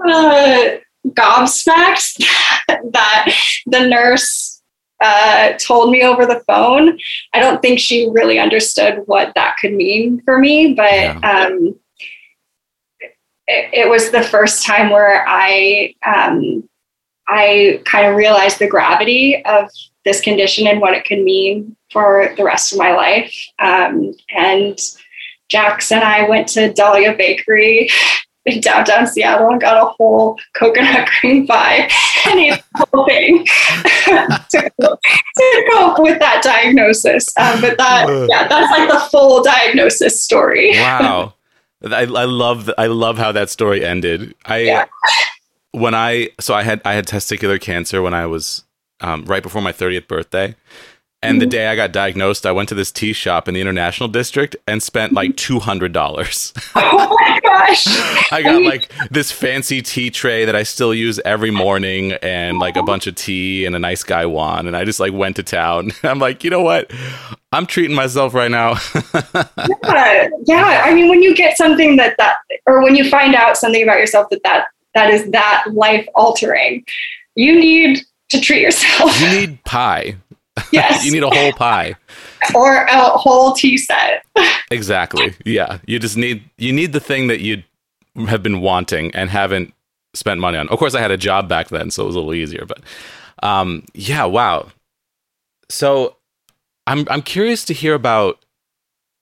uh, 0.07 0.77
gobsmacked 1.11 2.17
that 2.91 3.33
the 3.65 3.87
nurse 3.87 4.61
uh, 5.01 5.53
told 5.59 5.91
me 5.91 6.03
over 6.03 6.25
the 6.25 6.41
phone. 6.47 6.97
I 7.33 7.39
don't 7.39 7.61
think 7.61 7.79
she 7.79 8.09
really 8.11 8.39
understood 8.39 9.03
what 9.05 9.31
that 9.35 9.55
could 9.61 9.73
mean 9.73 10.21
for 10.25 10.39
me, 10.39 10.73
but 10.73 10.91
Yeah. 10.91 11.19
um, 11.47 11.79
it, 13.47 13.85
it 13.85 13.89
was 13.89 14.11
the 14.11 14.23
first 14.23 14.65
time 14.65 14.89
where 14.89 15.23
I 15.27 15.93
um, 16.05 16.67
I 17.27 17.81
kind 17.85 18.07
of 18.07 18.15
realized 18.15 18.59
the 18.59 18.67
gravity 18.67 19.43
of 19.45 19.69
this 20.05 20.21
condition 20.21 20.65
and 20.67 20.79
what 20.79 20.93
it 20.93 21.05
could 21.05 21.19
mean 21.19 21.75
for 21.91 22.33
the 22.37 22.43
rest 22.43 22.71
of 22.71 22.77
my 22.79 22.93
life. 22.93 23.33
Um, 23.59 24.13
and 24.29 24.79
Jax 25.49 25.91
and 25.91 26.03
I 26.03 26.27
went 26.27 26.47
to 26.49 26.73
Dahlia 26.73 27.13
Bakery 27.15 27.89
in 28.47 28.61
downtown 28.61 29.05
Seattle 29.05 29.49
and 29.49 29.61
got 29.61 29.81
a 29.81 29.89
whole 29.91 30.39
coconut 30.53 31.07
cream 31.19 31.45
pie 31.45 31.89
and 32.25 32.39
ate 32.39 32.63
the 32.75 32.87
whole 32.91 33.05
thing 33.05 33.45
to, 34.51 34.71
to 34.79 35.69
cope 35.71 35.99
with 35.99 36.19
that 36.19 36.41
diagnosis. 36.43 37.37
Um, 37.37 37.61
but 37.61 37.77
that, 37.77 38.27
yeah, 38.29 38.47
that's 38.47 38.71
like 38.71 38.89
the 38.89 38.99
full 39.11 39.43
diagnosis 39.43 40.21
story. 40.21 40.71
Wow. 40.71 41.33
I, 41.83 42.01
I 42.01 42.25
love 42.25 42.71
I 42.77 42.87
love 42.87 43.19
how 43.19 43.31
that 43.33 43.51
story 43.51 43.85
ended. 43.85 44.33
I 44.45 44.57
yeah. 44.59 44.85
when 45.71 45.93
I 45.93 46.29
so 46.39 46.55
I 46.55 46.63
had 46.63 46.81
I 46.83 46.93
had 46.93 47.05
testicular 47.05 47.61
cancer 47.61 48.01
when 48.01 48.15
I 48.15 48.25
was 48.25 48.63
um, 49.01 49.25
right 49.25 49.43
before 49.43 49.61
my 49.61 49.71
30th 49.71 50.07
birthday. 50.07 50.55
And 51.23 51.41
the 51.41 51.45
mm-hmm. 51.45 51.49
day 51.49 51.67
I 51.67 51.75
got 51.75 51.91
diagnosed, 51.91 52.45
I 52.45 52.51
went 52.51 52.69
to 52.69 52.75
this 52.75 52.91
tea 52.91 53.11
shop 53.11 53.47
in 53.47 53.55
the 53.55 53.61
International 53.61 54.07
District 54.07 54.55
and 54.67 54.83
spent 54.83 55.13
like 55.13 55.35
two 55.35 55.59
hundred 55.59 55.91
dollars. 55.91 56.53
oh 56.75 57.17
my 57.19 57.39
gosh! 57.41 57.87
I 58.31 58.43
got 58.43 58.61
like 58.61 58.91
this 59.09 59.31
fancy 59.31 59.81
tea 59.81 60.11
tray 60.11 60.45
that 60.45 60.55
I 60.55 60.61
still 60.61 60.93
use 60.93 61.19
every 61.25 61.49
morning, 61.49 62.13
and 62.21 62.59
like 62.59 62.75
a 62.75 62.83
bunch 62.83 63.07
of 63.07 63.15
tea 63.15 63.65
and 63.65 63.75
a 63.75 63.79
nice 63.79 64.03
gaiwan. 64.03 64.67
And 64.67 64.77
I 64.77 64.85
just 64.85 64.99
like 64.99 65.11
went 65.11 65.37
to 65.37 65.43
town. 65.43 65.91
I'm 66.03 66.19
like, 66.19 66.43
you 66.43 66.51
know 66.51 66.61
what? 66.61 66.91
I'm 67.51 67.65
treating 67.65 67.95
myself 67.95 68.35
right 68.35 68.51
now. 68.51 68.75
yeah, 69.73 70.29
yeah. 70.45 70.81
I 70.85 70.93
mean, 70.93 71.09
when 71.09 71.23
you 71.23 71.35
get 71.35 71.57
something 71.57 71.95
that 71.95 72.15
that, 72.19 72.37
or 72.67 72.83
when 72.83 72.95
you 72.95 73.09
find 73.09 73.33
out 73.33 73.57
something 73.57 73.81
about 73.81 73.97
yourself 73.97 74.29
that 74.29 74.41
that 74.43 74.67
that 74.93 75.09
is 75.09 75.31
that 75.31 75.65
life 75.71 76.07
altering, 76.13 76.85
you 77.33 77.59
need 77.59 78.01
to 78.29 78.39
treat 78.39 78.61
yourself. 78.61 79.19
You 79.19 79.29
need 79.29 79.63
pie. 79.63 80.17
Yes. 80.71 81.05
you 81.05 81.11
need 81.11 81.23
a 81.23 81.29
whole 81.29 81.53
pie. 81.53 81.95
Or 82.53 82.83
a 82.83 83.01
whole 83.01 83.53
tea 83.53 83.77
set. 83.77 84.23
exactly. 84.71 85.33
Yeah. 85.43 85.79
You 85.85 85.99
just 85.99 86.15
need 86.15 86.47
you 86.57 86.71
need 86.71 86.93
the 86.93 86.99
thing 86.99 87.27
that 87.27 87.41
you 87.41 87.63
have 88.27 88.43
been 88.43 88.61
wanting 88.61 89.13
and 89.15 89.29
haven't 89.29 89.73
spent 90.13 90.39
money 90.39 90.57
on. 90.57 90.69
Of 90.69 90.77
course 90.79 90.93
I 90.93 91.01
had 91.01 91.11
a 91.11 91.17
job 91.17 91.49
back 91.49 91.69
then, 91.69 91.89
so 91.91 92.03
it 92.03 92.05
was 92.05 92.15
a 92.15 92.19
little 92.19 92.35
easier, 92.35 92.65
but 92.65 92.81
um 93.43 93.83
yeah, 93.93 94.23
wow. 94.23 94.67
So 95.67 96.15
I'm 96.85 97.07
I'm 97.09 97.21
curious 97.21 97.65
to 97.65 97.73
hear 97.73 97.95
about 97.95 98.45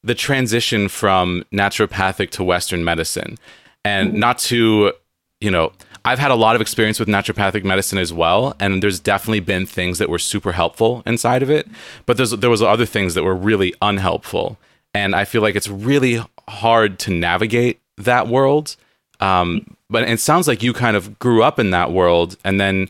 the 0.04 0.14
transition 0.14 0.88
from 0.88 1.44
naturopathic 1.52 2.30
to 2.32 2.44
western 2.44 2.84
medicine 2.84 3.38
and 3.84 4.10
mm-hmm. 4.10 4.20
not 4.20 4.38
to, 4.40 4.94
you 5.42 5.50
know, 5.50 5.72
I've 6.06 6.20
had 6.20 6.30
a 6.32 6.36
lot 6.36 6.56
of 6.56 6.62
experience 6.62 7.00
with 7.00 7.08
naturopathic 7.08 7.64
medicine 7.64 7.98
as 7.98 8.14
well, 8.14 8.56
and 8.60 8.82
there's 8.82 9.00
definitely 9.00 9.40
been 9.40 9.66
things 9.66 9.98
that 9.98 10.08
were 10.08 10.20
super 10.20 10.52
helpful 10.52 11.02
inside 11.06 11.42
of 11.42 11.50
it, 11.50 11.68
but 12.06 12.18
there 12.18 12.50
was 12.50 12.62
other 12.62 12.86
things 12.86 13.16
that 13.16 13.24
were 13.24 13.36
really 13.36 13.74
unhelpful, 13.82 14.58
and 14.94 15.16
I 15.16 15.26
feel 15.26 15.42
like 15.42 15.56
it's 15.56 15.68
really 15.68 16.24
hard 16.48 17.00
to 17.00 17.12
navigate 17.12 17.82
that 17.98 18.28
world. 18.28 18.76
Um, 19.20 19.76
but 19.90 20.08
it 20.08 20.20
sounds 20.20 20.48
like 20.48 20.62
you 20.62 20.74
kind 20.74 20.96
of 20.96 21.18
grew 21.20 21.42
up 21.42 21.58
in 21.58 21.72
that 21.72 21.92
world 21.92 22.38
and 22.44 22.60
then 22.60 22.90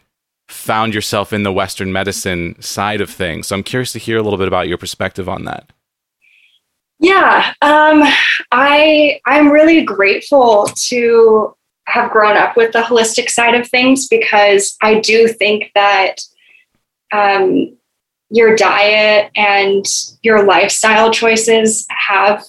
found 0.49 0.93
yourself 0.93 1.33
in 1.33 1.43
the 1.43 1.53
Western 1.53 1.91
medicine 1.91 2.61
side 2.61 3.01
of 3.01 3.09
things. 3.09 3.47
So 3.47 3.55
I'm 3.55 3.63
curious 3.63 3.91
to 3.93 3.99
hear 3.99 4.17
a 4.17 4.21
little 4.21 4.39
bit 4.39 4.47
about 4.47 4.67
your 4.67 4.77
perspective 4.77 5.29
on 5.29 5.45
that. 5.45 5.71
Yeah, 6.99 7.53
um, 7.61 8.03
I 8.51 9.19
I'm 9.25 9.51
really 9.51 9.83
grateful 9.83 10.67
to 10.87 11.55
have 11.87 12.11
grown 12.11 12.35
up 12.35 12.57
with 12.57 12.71
the 12.73 12.81
holistic 12.81 13.29
side 13.29 13.55
of 13.55 13.67
things 13.69 14.07
because 14.07 14.75
I 14.81 14.99
do 14.99 15.27
think 15.27 15.71
that 15.75 16.15
um, 17.11 17.77
your 18.29 18.55
diet 18.55 19.31
and 19.35 19.85
your 20.23 20.43
lifestyle 20.43 21.11
choices 21.11 21.85
have 21.89 22.43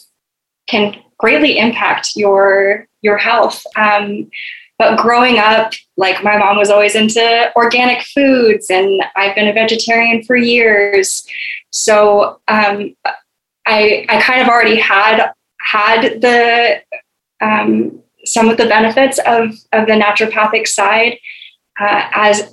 can 0.68 0.96
greatly 1.18 1.58
impact 1.58 2.10
your 2.16 2.86
your 3.02 3.18
health. 3.18 3.64
Um, 3.76 4.30
but 4.78 4.98
growing 4.98 5.38
up, 5.38 5.72
like 5.96 6.22
my 6.22 6.36
mom 6.36 6.56
was 6.56 6.70
always 6.70 6.94
into 6.94 7.50
organic 7.56 8.02
foods, 8.02 8.68
and 8.68 9.02
I've 9.14 9.34
been 9.34 9.48
a 9.48 9.52
vegetarian 9.52 10.22
for 10.24 10.36
years. 10.36 11.26
So 11.70 12.40
um, 12.48 12.94
I 13.66 14.06
I 14.08 14.20
kind 14.22 14.42
of 14.42 14.48
already 14.48 14.76
had 14.76 15.30
had 15.60 16.20
the 16.20 16.82
um, 17.40 18.02
some 18.26 18.48
of 18.48 18.56
the 18.56 18.66
benefits 18.66 19.18
of, 19.26 19.50
of 19.72 19.86
the 19.86 19.92
naturopathic 19.92 20.66
side 20.66 21.18
uh, 21.80 22.08
as 22.12 22.52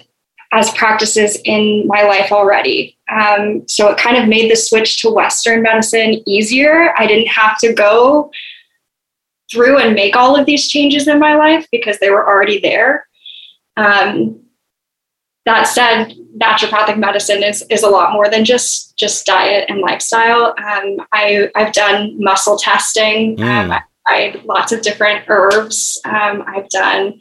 as 0.53 0.71
practices 0.73 1.39
in 1.45 1.87
my 1.87 2.03
life 2.03 2.31
already. 2.31 2.95
Um, 3.11 3.67
so 3.67 3.89
it 3.89 3.97
kind 3.97 4.17
of 4.17 4.29
made 4.29 4.51
the 4.51 4.55
switch 4.55 5.01
to 5.01 5.09
Western 5.09 5.63
medicine 5.63 6.21
easier. 6.27 6.93
I 6.95 7.07
didn't 7.07 7.29
have 7.29 7.57
to 7.59 7.73
go 7.73 8.29
through 9.51 9.79
and 9.79 9.95
make 9.95 10.15
all 10.15 10.35
of 10.35 10.45
these 10.45 10.67
changes 10.67 11.07
in 11.07 11.19
my 11.19 11.35
life 11.35 11.67
because 11.71 11.97
they 11.97 12.11
were 12.11 12.27
already 12.27 12.59
there. 12.59 13.07
Um, 13.77 14.41
that 15.45 15.63
said, 15.63 16.13
naturopathic 16.37 16.97
medicine 16.97 17.43
is, 17.43 17.65
is 17.69 17.83
a 17.83 17.89
lot 17.89 18.13
more 18.13 18.29
than 18.29 18.45
just 18.45 18.95
just 18.95 19.25
diet 19.25 19.65
and 19.69 19.81
lifestyle. 19.81 20.53
Um, 20.57 21.05
I, 21.11 21.49
I've 21.55 21.73
done 21.73 22.15
muscle 22.23 22.57
testing. 22.57 23.37
Mm. 23.37 23.71
Um, 23.71 23.81
tried 24.07 24.43
lots 24.45 24.71
of 24.71 24.81
different 24.81 25.25
herbs. 25.27 25.99
Um, 26.05 26.43
I've 26.47 26.69
done 26.69 27.19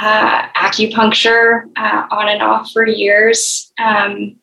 uh, 0.00 0.48
acupuncture 0.48 1.64
uh, 1.76 2.06
on 2.10 2.28
and 2.28 2.42
off 2.42 2.70
for 2.72 2.86
years, 2.86 3.72
um, 3.78 4.36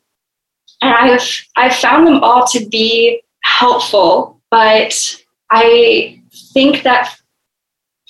and 0.82 0.94
I've 0.94 1.46
I've 1.56 1.76
found 1.76 2.06
them 2.06 2.22
all 2.22 2.46
to 2.48 2.66
be 2.68 3.22
helpful. 3.42 4.40
But 4.50 5.16
I 5.50 6.20
think 6.52 6.82
that 6.82 7.16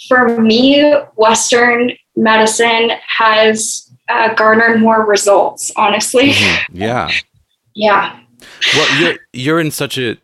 for 0.08 0.40
me, 0.40 0.92
Western 1.16 1.92
medicine 2.16 2.90
has 3.06 3.90
uh, 4.08 4.34
garnered 4.34 4.80
more 4.80 5.04
results. 5.06 5.72
Honestly, 5.76 6.30
mm-hmm. 6.30 6.76
yeah, 6.76 7.10
yeah. 7.74 8.20
Well, 8.74 9.00
you're 9.00 9.18
you're 9.32 9.60
in 9.60 9.70
such 9.70 9.98
a 9.98 10.16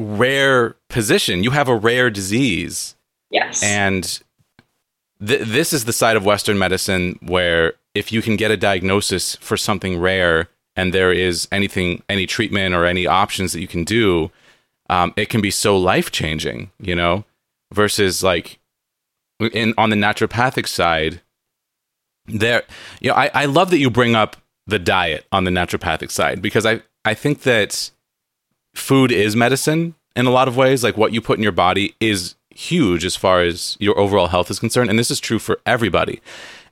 rare 0.00 0.76
position. 0.88 1.44
You 1.44 1.50
have 1.50 1.68
a 1.68 1.76
rare 1.76 2.10
disease. 2.10 2.94
Yes. 3.30 3.62
And 3.62 4.04
th- 5.24 5.42
this 5.42 5.72
is 5.72 5.84
the 5.84 5.92
side 5.92 6.16
of 6.16 6.24
Western 6.24 6.58
medicine 6.58 7.18
where 7.22 7.74
if 7.94 8.12
you 8.12 8.22
can 8.22 8.36
get 8.36 8.50
a 8.50 8.56
diagnosis 8.56 9.36
for 9.36 9.56
something 9.56 9.98
rare 9.98 10.48
and 10.76 10.92
there 10.94 11.12
is 11.12 11.48
anything, 11.52 12.02
any 12.08 12.26
treatment 12.26 12.74
or 12.74 12.84
any 12.84 13.06
options 13.06 13.52
that 13.52 13.60
you 13.60 13.68
can 13.68 13.84
do, 13.84 14.30
um, 14.88 15.12
it 15.16 15.28
can 15.28 15.40
be 15.40 15.50
so 15.50 15.76
life 15.76 16.10
changing, 16.10 16.70
you 16.80 16.94
know, 16.94 17.24
versus 17.72 18.22
like 18.22 18.58
in 19.40 19.74
on 19.78 19.90
the 19.90 19.96
naturopathic 19.96 20.66
side, 20.66 21.20
there, 22.26 22.62
you 23.00 23.10
know, 23.10 23.16
I, 23.16 23.30
I 23.34 23.44
love 23.46 23.70
that 23.70 23.78
you 23.78 23.90
bring 23.90 24.14
up 24.14 24.36
the 24.66 24.78
diet 24.78 25.26
on 25.32 25.44
the 25.44 25.50
naturopathic 25.50 26.10
side 26.10 26.42
because 26.42 26.66
I, 26.66 26.82
I 27.04 27.14
think 27.14 27.42
that 27.42 27.90
food 28.74 29.12
is 29.12 29.36
medicine 29.36 29.94
in 30.16 30.26
a 30.26 30.30
lot 30.30 30.48
of 30.48 30.56
ways. 30.56 30.82
Like 30.84 30.96
what 30.96 31.12
you 31.12 31.20
put 31.20 31.38
in 31.38 31.42
your 31.42 31.52
body 31.52 31.94
is 32.00 32.34
huge 32.50 33.04
as 33.04 33.16
far 33.16 33.42
as 33.42 33.76
your 33.80 33.98
overall 33.98 34.28
health 34.28 34.50
is 34.50 34.58
concerned. 34.58 34.90
And 34.90 34.98
this 34.98 35.10
is 35.10 35.20
true 35.20 35.38
for 35.38 35.60
everybody. 35.66 36.20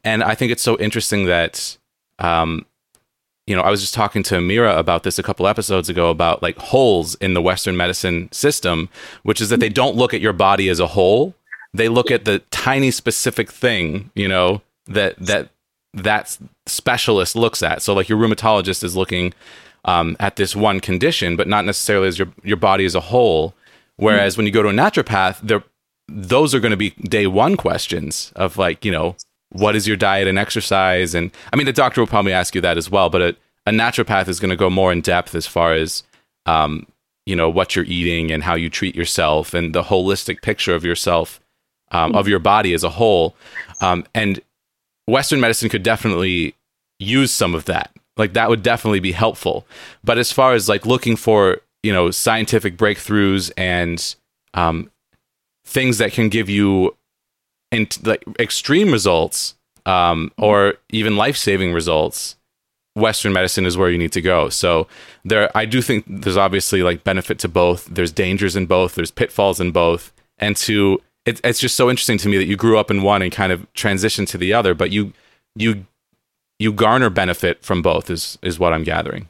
And 0.04 0.22
I 0.22 0.34
think 0.34 0.52
it's 0.52 0.62
so 0.62 0.78
interesting 0.78 1.26
that, 1.26 1.76
um, 2.18 2.66
you 3.46 3.56
know, 3.56 3.62
I 3.62 3.70
was 3.70 3.80
just 3.80 3.94
talking 3.94 4.22
to 4.24 4.40
Mira 4.40 4.76
about 4.76 5.02
this 5.02 5.18
a 5.18 5.22
couple 5.22 5.46
episodes 5.46 5.88
ago 5.88 6.10
about 6.10 6.42
like 6.42 6.58
holes 6.58 7.14
in 7.16 7.34
the 7.34 7.42
Western 7.42 7.76
medicine 7.76 8.30
system, 8.30 8.88
which 9.22 9.40
is 9.40 9.48
that 9.48 9.60
they 9.60 9.70
don't 9.70 9.96
look 9.96 10.12
at 10.12 10.20
your 10.20 10.34
body 10.34 10.68
as 10.68 10.80
a 10.80 10.88
whole. 10.88 11.34
They 11.72 11.88
look 11.88 12.10
at 12.10 12.24
the 12.24 12.40
tiny 12.50 12.90
specific 12.90 13.50
thing, 13.50 14.10
you 14.14 14.28
know, 14.28 14.62
that 14.86 15.16
that 15.18 15.50
that 15.94 16.38
specialist 16.66 17.36
looks 17.36 17.62
at. 17.62 17.82
So 17.82 17.94
like 17.94 18.08
your 18.08 18.18
rheumatologist 18.18 18.84
is 18.84 18.96
looking 18.96 19.32
um, 19.84 20.16
at 20.20 20.36
this 20.36 20.54
one 20.54 20.80
condition, 20.80 21.36
but 21.36 21.48
not 21.48 21.64
necessarily 21.64 22.08
as 22.08 22.18
your 22.18 22.28
your 22.42 22.56
body 22.56 22.84
as 22.84 22.94
a 22.94 23.00
whole. 23.00 23.54
Whereas 23.96 24.34
mm 24.34 24.38
when 24.38 24.46
you 24.46 24.52
go 24.52 24.62
to 24.62 24.68
a 24.68 24.72
naturopath, 24.72 25.62
those 26.08 26.54
are 26.54 26.60
going 26.60 26.70
to 26.70 26.76
be 26.76 26.90
day 26.90 27.26
one 27.26 27.56
questions 27.56 28.32
of 28.36 28.56
like 28.56 28.84
you 28.84 28.92
know 28.92 29.16
what 29.50 29.74
is 29.74 29.88
your 29.88 29.96
diet 29.96 30.28
and 30.28 30.38
exercise, 30.38 31.14
and 31.14 31.30
I 31.52 31.56
mean 31.56 31.66
the 31.66 31.72
doctor 31.72 32.00
will 32.00 32.06
probably 32.06 32.32
ask 32.32 32.54
you 32.54 32.60
that 32.60 32.78
as 32.78 32.90
well, 32.90 33.10
but 33.10 33.22
a, 33.22 33.36
a 33.66 33.70
naturopath 33.70 34.28
is 34.28 34.40
going 34.40 34.50
to 34.50 34.56
go 34.56 34.70
more 34.70 34.92
in 34.92 35.00
depth 35.00 35.34
as 35.34 35.46
far 35.46 35.74
as 35.74 36.02
um, 36.46 36.86
you 37.26 37.36
know 37.36 37.50
what 37.50 37.74
you're 37.74 37.84
eating 37.84 38.30
and 38.30 38.42
how 38.42 38.54
you 38.54 38.70
treat 38.70 38.94
yourself 38.94 39.54
and 39.54 39.74
the 39.74 39.82
holistic 39.82 40.42
picture 40.42 40.74
of 40.74 40.84
yourself 40.84 41.40
um, 41.90 42.14
of 42.14 42.28
your 42.28 42.38
body 42.38 42.74
as 42.74 42.84
a 42.84 42.90
whole. 42.90 43.34
Um, 43.80 44.04
and 44.14 44.40
western 45.06 45.40
medicine 45.40 45.68
could 45.68 45.82
definitely 45.82 46.54
use 46.98 47.32
some 47.32 47.54
of 47.54 47.64
that 47.66 47.90
like 48.18 48.34
that 48.34 48.50
would 48.50 48.62
definitely 48.62 49.00
be 49.00 49.12
helpful. 49.12 49.66
But 50.04 50.18
as 50.18 50.32
far 50.32 50.52
as 50.52 50.68
like 50.68 50.84
looking 50.84 51.16
for 51.16 51.60
you 51.82 51.92
know 51.92 52.10
scientific 52.10 52.76
breakthroughs 52.76 53.50
and 53.56 54.14
um, 54.54 54.90
things 55.64 55.98
that 55.98 56.12
can 56.12 56.28
give 56.28 56.50
you 56.50 56.96
in 57.70 57.88
like 58.02 58.24
extreme 58.38 58.90
results 58.90 59.54
um, 59.86 60.32
or 60.36 60.74
even 60.90 61.16
life-saving 61.16 61.72
results 61.72 62.36
western 62.94 63.32
medicine 63.32 63.64
is 63.64 63.76
where 63.76 63.90
you 63.90 63.98
need 63.98 64.12
to 64.12 64.20
go. 64.20 64.48
So 64.48 64.88
there 65.24 65.56
i 65.56 65.64
do 65.64 65.80
think 65.80 66.04
there's 66.08 66.36
obviously 66.36 66.82
like 66.82 67.04
benefit 67.04 67.38
to 67.40 67.48
both. 67.48 67.86
There's 67.86 68.12
dangers 68.12 68.56
in 68.56 68.66
both. 68.66 68.94
There's 68.94 69.10
pitfalls 69.10 69.60
in 69.60 69.70
both. 69.70 70.12
And 70.38 70.56
to 70.58 71.00
it, 71.24 71.40
it's 71.44 71.60
just 71.60 71.76
so 71.76 71.88
interesting 71.88 72.18
to 72.18 72.28
me 72.28 72.38
that 72.38 72.46
you 72.46 72.56
grew 72.56 72.78
up 72.78 72.90
in 72.90 73.02
one 73.02 73.22
and 73.22 73.30
kind 73.30 73.52
of 73.52 73.72
transitioned 73.74 74.28
to 74.28 74.38
the 74.38 74.52
other 74.52 74.74
but 74.74 74.90
you 74.90 75.12
you 75.54 75.86
you 76.58 76.72
garner 76.72 77.10
benefit 77.10 77.64
from 77.64 77.82
both 77.82 78.10
is 78.10 78.38
is 78.42 78.58
what 78.58 78.72
i'm 78.72 78.84
gathering 78.84 79.28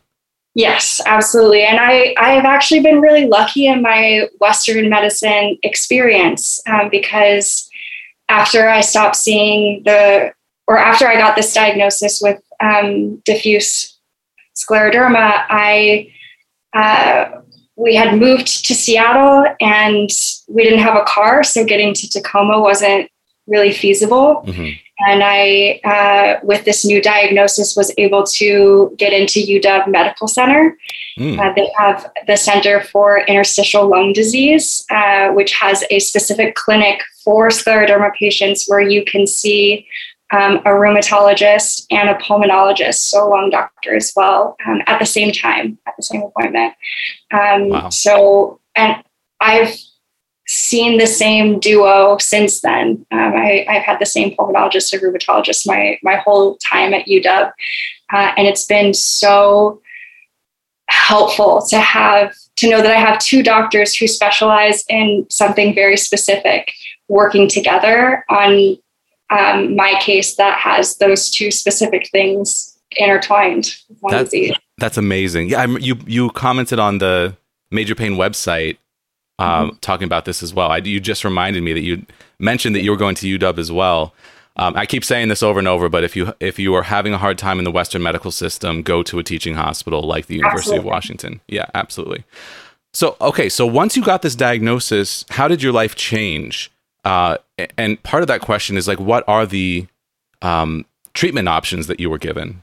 Yes, 0.58 1.00
absolutely. 1.06 1.62
And 1.62 1.78
I, 1.78 2.16
I 2.18 2.32
have 2.32 2.44
actually 2.44 2.80
been 2.80 3.00
really 3.00 3.26
lucky 3.26 3.68
in 3.68 3.80
my 3.80 4.28
Western 4.40 4.88
medicine 4.88 5.56
experience 5.62 6.60
um, 6.66 6.88
because 6.90 7.70
after 8.28 8.68
I 8.68 8.80
stopped 8.80 9.14
seeing 9.14 9.84
the, 9.84 10.32
or 10.66 10.76
after 10.76 11.06
I 11.06 11.16
got 11.16 11.36
this 11.36 11.54
diagnosis 11.54 12.20
with 12.20 12.42
um, 12.58 13.18
diffuse 13.18 14.00
scleroderma, 14.56 15.44
I, 15.48 16.12
uh, 16.74 17.40
we 17.76 17.94
had 17.94 18.18
moved 18.18 18.66
to 18.66 18.74
Seattle 18.74 19.44
and 19.60 20.10
we 20.48 20.64
didn't 20.64 20.80
have 20.80 20.96
a 20.96 21.04
car. 21.04 21.44
So 21.44 21.64
getting 21.64 21.94
to 21.94 22.10
Tacoma 22.10 22.60
wasn't 22.60 23.08
really 23.46 23.72
feasible. 23.72 24.42
Mm-hmm 24.44 24.70
and 25.06 25.22
I, 25.22 25.80
uh, 25.84 26.40
with 26.42 26.64
this 26.64 26.84
new 26.84 27.00
diagnosis, 27.00 27.76
was 27.76 27.92
able 27.98 28.24
to 28.24 28.94
get 28.98 29.12
into 29.12 29.40
UW 29.40 29.88
Medical 29.88 30.26
Center. 30.26 30.76
Mm. 31.18 31.38
Uh, 31.38 31.52
they 31.54 31.70
have 31.78 32.10
the 32.26 32.36
Center 32.36 32.82
for 32.82 33.20
Interstitial 33.20 33.88
Lung 33.88 34.12
Disease, 34.12 34.84
uh, 34.90 35.28
which 35.30 35.52
has 35.54 35.84
a 35.90 36.00
specific 36.00 36.54
clinic 36.56 37.00
for 37.24 37.48
scleroderma 37.48 38.12
patients 38.14 38.66
where 38.66 38.80
you 38.80 39.04
can 39.04 39.26
see 39.26 39.86
um, 40.30 40.56
a 40.58 40.70
rheumatologist 40.70 41.86
and 41.90 42.08
a 42.10 42.14
pulmonologist, 42.14 42.96
so 42.96 43.26
a 43.26 43.28
lung 43.28 43.50
doctor 43.50 43.94
as 43.96 44.12
well, 44.14 44.56
um, 44.66 44.82
at 44.86 44.98
the 44.98 45.06
same 45.06 45.32
time, 45.32 45.78
at 45.86 45.94
the 45.96 46.02
same 46.02 46.22
appointment. 46.22 46.74
Um, 47.30 47.68
wow. 47.68 47.88
So, 47.88 48.60
and 48.74 49.02
I've 49.40 49.74
seen 50.48 50.96
the 50.98 51.06
same 51.06 51.60
duo 51.60 52.16
since 52.18 52.62
then. 52.62 53.06
Um, 53.12 53.34
I, 53.36 53.66
have 53.68 53.82
had 53.82 53.98
the 54.00 54.06
same 54.06 54.34
pulmonologist 54.34 54.92
and 54.92 55.02
rheumatologist 55.02 55.66
my 55.66 55.98
my 56.02 56.16
whole 56.16 56.56
time 56.56 56.94
at 56.94 57.06
UW, 57.06 57.52
uh, 58.12 58.32
and 58.36 58.48
it's 58.48 58.64
been 58.64 58.94
so 58.94 59.80
helpful 60.88 61.60
to 61.68 61.78
have 61.78 62.34
to 62.56 62.68
know 62.68 62.80
that 62.80 62.90
I 62.90 62.98
have 62.98 63.18
two 63.18 63.42
doctors 63.42 63.94
who 63.94 64.06
specialize 64.06 64.84
in 64.88 65.26
something 65.28 65.74
very 65.74 65.98
specific 65.98 66.72
working 67.08 67.46
together 67.46 68.24
on 68.30 68.78
um, 69.30 69.76
my 69.76 70.00
case 70.00 70.36
that 70.36 70.58
has 70.58 70.96
those 70.96 71.30
two 71.30 71.50
specific 71.50 72.08
things 72.10 72.78
intertwined. 72.92 73.76
That's, 74.08 74.34
that's 74.78 74.96
amazing. 74.96 75.50
Yeah, 75.50 75.60
I'm, 75.60 75.78
you 75.78 75.98
you 76.06 76.30
commented 76.30 76.78
on 76.78 76.98
the 76.98 77.36
Major 77.70 77.94
Pain 77.94 78.12
website 78.12 78.78
um, 79.38 79.70
mm-hmm. 79.70 79.76
talking 79.78 80.04
about 80.04 80.24
this 80.24 80.42
as 80.42 80.52
well. 80.52 80.70
I, 80.70 80.78
you 80.78 81.00
just 81.00 81.24
reminded 81.24 81.62
me 81.62 81.72
that 81.72 81.82
you 81.82 82.04
mentioned 82.38 82.74
that 82.74 82.82
you 82.82 82.90
were 82.90 82.96
going 82.96 83.14
to 83.16 83.38
UW 83.38 83.58
as 83.58 83.72
well. 83.72 84.14
Um, 84.56 84.76
I 84.76 84.86
keep 84.86 85.04
saying 85.04 85.28
this 85.28 85.42
over 85.42 85.58
and 85.58 85.68
over, 85.68 85.88
but 85.88 86.02
if 86.02 86.16
you 86.16 86.34
if 86.40 86.58
you 86.58 86.74
are 86.74 86.82
having 86.82 87.14
a 87.14 87.18
hard 87.18 87.38
time 87.38 87.58
in 87.58 87.64
the 87.64 87.70
Western 87.70 88.02
medical 88.02 88.32
system, 88.32 88.82
go 88.82 89.04
to 89.04 89.18
a 89.20 89.22
teaching 89.22 89.54
hospital 89.54 90.02
like 90.02 90.26
the 90.26 90.34
University 90.34 90.70
absolutely. 90.70 90.78
of 90.78 90.84
Washington. 90.84 91.40
Yeah, 91.46 91.66
absolutely. 91.74 92.24
So 92.92 93.16
okay, 93.20 93.48
so 93.48 93.66
once 93.66 93.96
you 93.96 94.02
got 94.02 94.22
this 94.22 94.34
diagnosis, 94.34 95.24
how 95.30 95.46
did 95.46 95.62
your 95.62 95.72
life 95.72 95.94
change? 95.94 96.72
Uh, 97.04 97.38
and 97.76 98.02
part 98.02 98.22
of 98.24 98.26
that 98.26 98.40
question 98.40 98.76
is 98.76 98.88
like, 98.88 98.98
what 98.98 99.24
are 99.28 99.46
the 99.46 99.86
um, 100.42 100.84
treatment 101.14 101.48
options 101.48 101.86
that 101.86 102.00
you 102.00 102.10
were 102.10 102.18
given? 102.18 102.62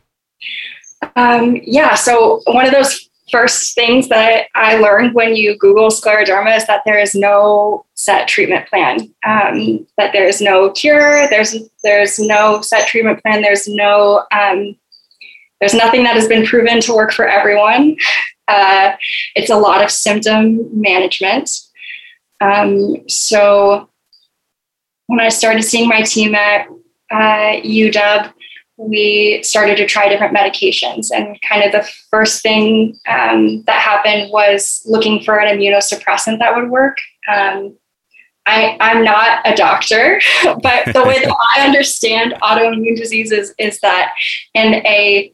Um, 1.15 1.59
yeah, 1.63 1.95
so 1.95 2.41
one 2.45 2.65
of 2.65 2.71
those 2.71 3.09
first 3.31 3.73
things 3.75 4.07
that 4.09 4.45
I 4.55 4.77
learned 4.77 5.13
when 5.13 5.35
you 5.35 5.57
Google 5.57 5.89
scleroderma 5.89 6.55
is 6.57 6.67
that 6.67 6.81
there 6.85 6.99
is 6.99 7.15
no 7.15 7.85
set 7.95 8.27
treatment 8.27 8.67
plan. 8.67 9.13
Um, 9.25 9.88
that 9.97 10.13
there 10.13 10.27
is 10.27 10.41
no 10.41 10.71
cure. 10.71 11.27
There's 11.29 11.55
there's 11.83 12.19
no 12.19 12.61
set 12.61 12.88
treatment 12.88 13.21
plan. 13.21 13.41
There's 13.41 13.67
no 13.67 14.23
um, 14.31 14.75
there's 15.59 15.73
nothing 15.73 16.03
that 16.03 16.15
has 16.15 16.27
been 16.27 16.45
proven 16.45 16.81
to 16.81 16.93
work 16.93 17.11
for 17.11 17.27
everyone. 17.27 17.97
Uh, 18.47 18.91
it's 19.35 19.49
a 19.49 19.57
lot 19.57 19.83
of 19.83 19.89
symptom 19.89 20.69
management. 20.79 21.49
Um, 22.41 23.09
so 23.09 23.89
when 25.07 25.19
I 25.19 25.29
started 25.29 25.63
seeing 25.63 25.88
my 25.88 26.01
team 26.01 26.35
at 26.35 26.67
uh, 27.11 27.61
UW, 27.61 28.33
we 28.77 29.41
started 29.43 29.77
to 29.77 29.85
try 29.85 30.09
different 30.09 30.35
medications. 30.35 31.09
And 31.13 31.39
kind 31.41 31.63
of 31.63 31.71
the 31.71 31.89
first 32.09 32.41
thing 32.41 32.99
um, 33.07 33.63
that 33.63 33.81
happened 33.81 34.31
was 34.31 34.81
looking 34.85 35.23
for 35.23 35.39
an 35.39 35.57
immunosuppressant 35.57 36.39
that 36.39 36.55
would 36.55 36.69
work. 36.69 36.97
Um, 37.31 37.77
I, 38.45 38.77
I'm 38.79 39.03
not 39.03 39.39
a 39.45 39.55
doctor, 39.55 40.21
but 40.43 40.93
the 40.93 41.03
way 41.03 41.19
that 41.23 41.35
I 41.55 41.65
understand 41.65 42.33
autoimmune 42.41 42.95
diseases 42.95 43.53
is 43.57 43.79
that 43.79 44.11
in 44.53 44.75
a 44.85 45.33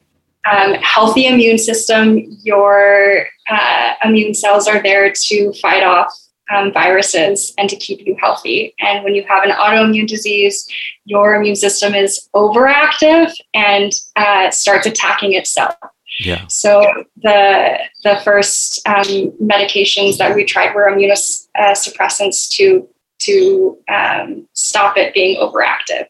um, 0.50 0.74
healthy 0.76 1.28
immune 1.28 1.58
system, 1.58 2.20
your 2.44 3.26
uh, 3.50 3.94
immune 4.04 4.34
cells 4.34 4.68
are 4.68 4.82
there 4.82 5.12
to 5.14 5.54
fight 5.62 5.84
off 5.84 6.21
um, 6.54 6.72
viruses 6.74 7.54
and 7.58 7.70
to 7.70 7.76
keep 7.76 8.06
you 8.06 8.16
healthy. 8.20 8.74
And 8.80 9.04
when 9.04 9.16
you 9.16 9.24
have 9.28 9.44
an 9.44 9.52
autoimmune 9.52 10.08
disease, 10.08 10.68
your 11.06 11.36
immune 11.36 11.56
system 11.56 11.94
is 11.94 12.30
overactive 12.36 13.34
and 13.54 13.92
uh, 14.16 14.50
starts 14.52 14.86
attacking 14.86 15.34
itself. 15.34 15.76
Yeah. 16.20 16.46
So 16.48 16.84
the 17.22 17.80
the 18.04 18.20
first 18.24 18.86
um, 18.88 19.32
medications 19.42 20.18
that 20.18 20.36
we 20.36 20.44
tried 20.44 20.76
were 20.76 20.92
immunosuppressants 20.92 22.50
to 22.58 22.88
to 23.20 23.78
um, 23.88 24.48
stop 24.54 24.98
it 24.98 25.14
being 25.14 25.40
overactive. 25.40 26.06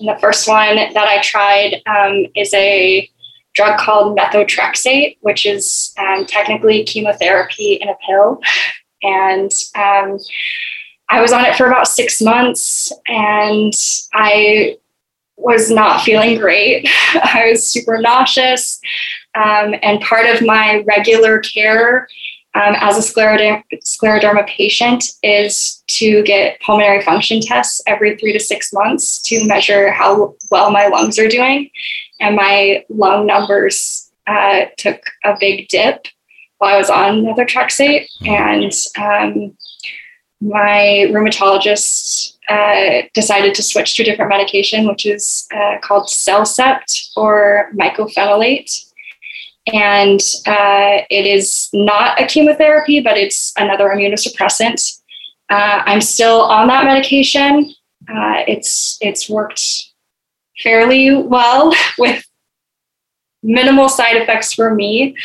And 0.00 0.08
the 0.08 0.18
first 0.20 0.48
one 0.48 0.76
that 0.76 0.96
I 0.96 1.20
tried 1.20 1.82
um, 1.86 2.26
is 2.34 2.54
a 2.54 3.10
drug 3.54 3.78
called 3.78 4.16
methotrexate, 4.16 5.18
which 5.20 5.44
is 5.44 5.92
um, 5.98 6.24
technically 6.24 6.84
chemotherapy 6.84 7.74
in 7.74 7.88
a 7.88 7.96
pill. 8.06 8.40
And 9.02 9.52
um, 9.74 10.18
I 11.08 11.20
was 11.20 11.32
on 11.32 11.44
it 11.44 11.56
for 11.56 11.66
about 11.66 11.88
six 11.88 12.20
months 12.20 12.92
and 13.06 13.74
I 14.14 14.78
was 15.36 15.70
not 15.70 16.02
feeling 16.02 16.38
great. 16.38 16.88
I 17.14 17.48
was 17.50 17.66
super 17.66 17.98
nauseous. 17.98 18.80
Um, 19.34 19.74
and 19.82 20.00
part 20.00 20.26
of 20.26 20.44
my 20.46 20.82
regular 20.86 21.40
care 21.40 22.06
um, 22.54 22.74
as 22.76 22.98
a 22.98 23.12
scleroderma, 23.12 24.46
patient 24.46 25.04
is 25.22 25.82
to 25.86 26.22
get 26.22 26.60
pulmonary 26.60 27.00
function 27.02 27.40
tests 27.40 27.80
every 27.86 28.16
three 28.16 28.32
to 28.32 28.40
six 28.40 28.72
months 28.74 29.22
to 29.22 29.44
measure 29.46 29.90
how 29.90 30.34
well 30.50 30.70
my 30.70 30.86
lungs 30.86 31.18
are 31.18 31.28
doing. 31.28 31.70
And 32.20 32.36
my 32.36 32.84
lung 32.90 33.26
numbers 33.26 34.10
uh, 34.26 34.66
took 34.76 35.00
a 35.24 35.34
big 35.40 35.68
dip 35.68 36.06
while 36.62 36.76
I 36.76 36.78
was 36.78 36.90
on 36.90 37.18
another 37.18 37.44
methotrexate, 37.44 38.06
and 38.24 38.72
um, 38.96 39.56
my 40.40 41.08
rheumatologist 41.10 42.36
uh, 42.48 43.02
decided 43.14 43.52
to 43.56 43.64
switch 43.64 43.96
to 43.96 44.02
a 44.02 44.04
different 44.04 44.28
medication, 44.28 44.86
which 44.86 45.04
is 45.04 45.48
uh, 45.52 45.78
called 45.82 46.06
CellCept 46.06 47.16
or 47.16 47.72
mycophenolate. 47.74 48.70
And 49.72 50.20
uh, 50.46 51.02
it 51.10 51.26
is 51.26 51.68
not 51.72 52.20
a 52.20 52.26
chemotherapy, 52.26 53.00
but 53.00 53.16
it's 53.16 53.52
another 53.56 53.88
immunosuppressant. 53.88 55.00
Uh, 55.50 55.82
I'm 55.84 56.00
still 56.00 56.42
on 56.42 56.68
that 56.68 56.84
medication. 56.84 57.74
Uh, 58.08 58.44
it's 58.46 58.98
it's 59.00 59.28
worked 59.28 59.64
fairly 60.62 61.12
well 61.12 61.74
with 61.98 62.24
minimal 63.42 63.88
side 63.88 64.16
effects 64.16 64.52
for 64.52 64.72
me. 64.72 65.16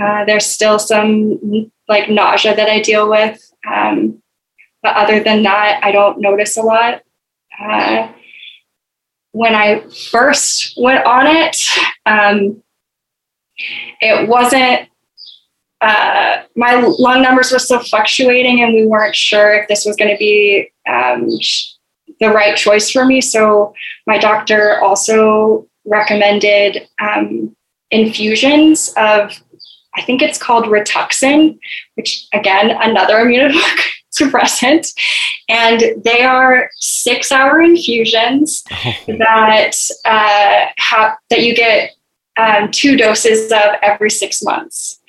Uh, 0.00 0.24
there's 0.24 0.46
still 0.46 0.78
some 0.78 1.70
like 1.88 2.08
nausea 2.08 2.54
that 2.56 2.68
I 2.68 2.80
deal 2.80 3.08
with. 3.08 3.40
Um, 3.70 4.22
but 4.82 4.96
other 4.96 5.22
than 5.22 5.42
that, 5.42 5.80
I 5.82 5.92
don't 5.92 6.20
notice 6.20 6.56
a 6.56 6.62
lot. 6.62 7.02
Uh, 7.60 8.10
when 9.32 9.54
I 9.54 9.80
first 10.10 10.74
went 10.76 11.04
on 11.04 11.26
it, 11.26 11.56
um, 12.06 12.62
it 14.00 14.28
wasn't, 14.28 14.88
uh, 15.80 16.42
my 16.56 16.80
lung 16.80 17.22
numbers 17.22 17.52
were 17.52 17.58
still 17.58 17.80
fluctuating, 17.80 18.62
and 18.62 18.74
we 18.74 18.86
weren't 18.86 19.14
sure 19.14 19.54
if 19.54 19.68
this 19.68 19.84
was 19.84 19.96
going 19.96 20.10
to 20.10 20.18
be 20.18 20.70
um, 20.88 21.28
the 22.20 22.30
right 22.30 22.56
choice 22.56 22.90
for 22.90 23.04
me. 23.04 23.20
So, 23.20 23.74
my 24.06 24.18
doctor 24.18 24.80
also 24.82 25.66
recommended 25.84 26.88
um, 27.00 27.54
infusions 27.90 28.92
of 28.96 29.42
I 29.96 30.02
think 30.02 30.22
it's 30.22 30.38
called 30.38 30.66
Rituxan, 30.66 31.58
which 31.94 32.26
again, 32.32 32.70
another 32.70 33.16
immuno 33.16 33.50
immunosuppressant, 33.50 34.92
and 35.48 35.82
they 36.04 36.22
are 36.22 36.70
six-hour 36.78 37.60
infusions 37.60 38.64
Oh, 38.72 38.94
that 39.18 39.72
uh, 40.04 40.66
have 40.76 41.16
that 41.30 41.42
you 41.42 41.54
get 41.54 41.92
um, 42.36 42.70
two 42.70 42.96
doses 42.96 43.50
of 43.52 43.74
every 43.82 44.10
six 44.10 44.42
months. 44.42 45.00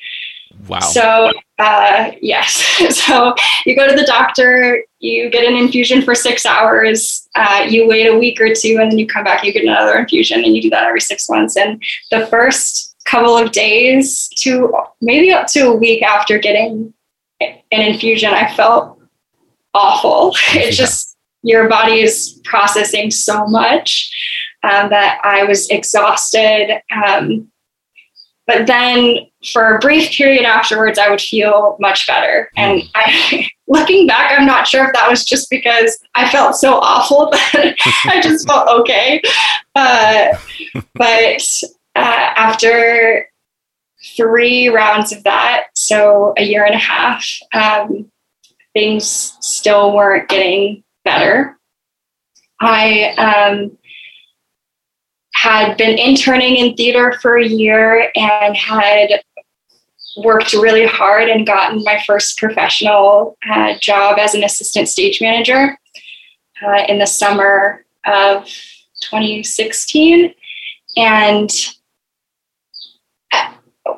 wow. 0.68 0.80
So, 0.80 1.32
uh, 1.60 2.12
yes. 2.22 2.56
so 3.06 3.36
you 3.66 3.76
go 3.76 3.88
to 3.88 3.96
the 3.96 4.06
doctor, 4.06 4.84
you 5.00 5.30
get 5.30 5.46
an 5.46 5.56
infusion 5.56 6.02
for 6.02 6.16
six 6.16 6.46
hours, 6.46 7.28
uh, 7.36 7.66
you 7.70 7.88
wait 7.88 8.08
a 8.08 8.18
week 8.18 8.42
or 8.42 8.54
two, 8.54 8.78
and 8.82 8.92
then 8.92 8.98
you 9.00 9.08
come 9.08 9.24
back, 9.24 9.44
you 9.44 9.54
get 9.54 9.64
another 9.64 9.98
infusion, 9.98 10.44
and 10.44 10.56
you 10.56 10.62
do 10.62 10.70
that 10.72 10.86
every 10.86 11.02
six 11.02 11.30
months. 11.30 11.56
And 11.56 11.82
the 12.10 12.26
first 12.28 12.91
couple 13.12 13.38
of 13.38 13.52
days 13.52 14.30
to 14.38 14.74
maybe 15.02 15.32
up 15.34 15.46
to 15.48 15.68
a 15.68 15.76
week 15.76 16.02
after 16.02 16.40
getting 16.40 16.94
an 17.42 17.56
infusion, 17.72 18.34
I 18.34 18.54
felt 18.56 19.00
awful. 19.74 20.34
It's 20.54 20.78
Yeah. 20.80 20.86
just 20.86 21.18
your 21.44 21.68
body 21.68 22.02
is 22.02 22.40
processing 22.46 23.10
so 23.12 23.46
much 23.48 24.10
um, 24.64 24.90
that 24.92 25.20
I 25.24 25.44
was 25.44 25.68
exhausted. 25.70 26.80
Um, 27.04 27.52
but 28.48 28.68
then 28.68 29.18
for 29.52 29.76
a 29.76 29.80
brief 29.80 30.12
period 30.12 30.46
afterwards, 30.46 31.00
I 31.00 31.10
would 31.10 31.22
feel 31.22 31.78
much 31.80 32.06
better. 32.06 32.50
And 32.58 32.84
I, 32.96 33.48
looking 33.68 34.06
back, 34.08 34.38
I'm 34.38 34.46
not 34.46 34.68
sure 34.68 34.86
if 34.86 34.94
that 34.94 35.10
was 35.10 35.26
just 35.26 35.50
because 35.50 35.98
I 36.16 36.30
felt 36.30 36.56
so 36.56 36.76
awful 36.76 37.30
that 37.32 37.76
I 38.06 38.22
just 38.22 38.48
felt 38.48 38.68
okay. 38.82 39.22
Uh, 39.76 40.38
but 40.96 41.42
uh, 41.96 42.34
after 42.36 43.28
three 44.16 44.70
rounds 44.70 45.12
of 45.12 45.24
that, 45.24 45.66
so 45.76 46.34
a 46.38 46.44
year 46.44 46.66
and 46.66 46.76
a 46.76 46.80
half, 46.80 47.26
um, 47.54 48.10
things 48.74 49.38
still 49.42 49.96
weren't 49.96 50.30
getting 50.30 50.84
better. 51.04 51.58
I 52.60 53.14
um, 53.18 53.78
had 55.34 55.76
been 55.78 55.98
interning 55.98 56.58
in 56.58 56.76
theater 56.76 57.18
for 57.22 57.38
a 57.38 57.48
year 57.48 58.12
and 58.16 58.56
had 58.56 59.22
worked 60.18 60.54
really 60.54 60.86
hard 60.86 61.30
and 61.30 61.48
gotten 61.48 61.84
my 61.84 62.02
first 62.06 62.38
professional 62.38 63.38
uh, 63.50 63.74
job 63.80 64.20
as 64.20 64.36
an 64.36 64.44
assistant 64.44 64.90
stage 64.90 65.22
manager 65.22 65.78
uh, 66.64 66.84
in 66.88 67.00
the 67.00 67.08
summer 67.08 67.86
of 68.06 68.46
2016 69.02 70.34
and 70.98 71.76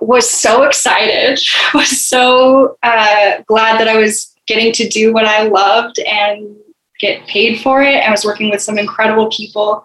was 0.02 0.30
so 0.30 0.64
excited 0.64 1.40
was 1.74 2.06
so 2.06 2.78
uh, 2.84 3.42
glad 3.48 3.80
that 3.80 3.88
i 3.88 3.98
was 3.98 4.36
getting 4.48 4.74
to 4.74 4.88
do 4.88 5.14
what 5.14 5.26
i 5.26 5.44
loved 5.48 6.00
and 6.00 6.56
get 7.00 7.28
paid 7.28 7.60
for 7.60 7.82
it. 7.82 7.98
I 7.98 8.12
was 8.12 8.24
working 8.24 8.50
with 8.50 8.62
some 8.62 8.78
incredible 8.78 9.30
people. 9.30 9.84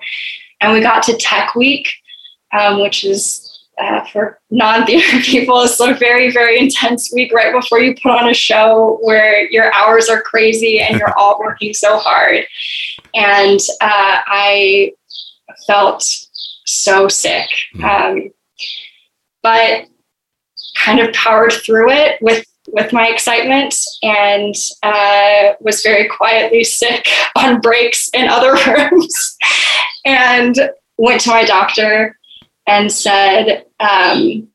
And 0.61 0.73
we 0.73 0.81
got 0.81 1.03
to 1.05 1.17
tech 1.17 1.57
week 1.57 1.89
um, 2.53 2.81
which 2.81 3.05
is 3.05 3.45
uh, 3.81 4.05
for 4.07 4.41
non-theater 4.51 5.21
people 5.23 5.61
it's 5.61 5.79
a 5.79 5.95
very 5.95 6.33
very 6.33 6.59
intense 6.59 7.13
week 7.13 7.33
right 7.33 7.53
before 7.53 7.79
you 7.79 7.95
put 7.95 8.11
on 8.11 8.29
a 8.29 8.35
show 8.35 8.99
where 9.03 9.49
your 9.51 9.73
hours 9.73 10.09
are 10.09 10.21
crazy 10.23 10.81
and 10.81 10.99
you're 10.99 11.17
all 11.17 11.39
working 11.45 11.73
so 11.73 11.99
hard. 11.99 12.45
And 13.15 13.61
uh, 13.81 14.21
i 14.27 14.93
felt 15.67 16.03
so 16.65 17.09
sick. 17.09 17.49
Um, 17.83 18.31
but 19.43 19.87
kind 20.85 21.01
of 21.01 21.13
powered 21.15 21.53
through 21.53 21.91
it 21.91 22.21
with 22.21 22.45
with 22.71 22.93
my 22.93 23.09
excitement 23.09 23.75
and 24.03 24.55
uh, 24.83 25.55
was 25.61 25.83
very 25.83 26.07
quietly 26.07 26.63
sick 26.63 27.07
on 27.37 27.61
breaks 27.61 28.11
in 28.13 28.29
other 28.29 28.53
rooms 28.91 29.37
and 30.05 30.57
went 30.99 31.21
to 31.21 31.31
my 31.31 31.45
doctor 31.45 32.19
and 32.67 32.93
said 32.93 33.65
um, 33.81 34.49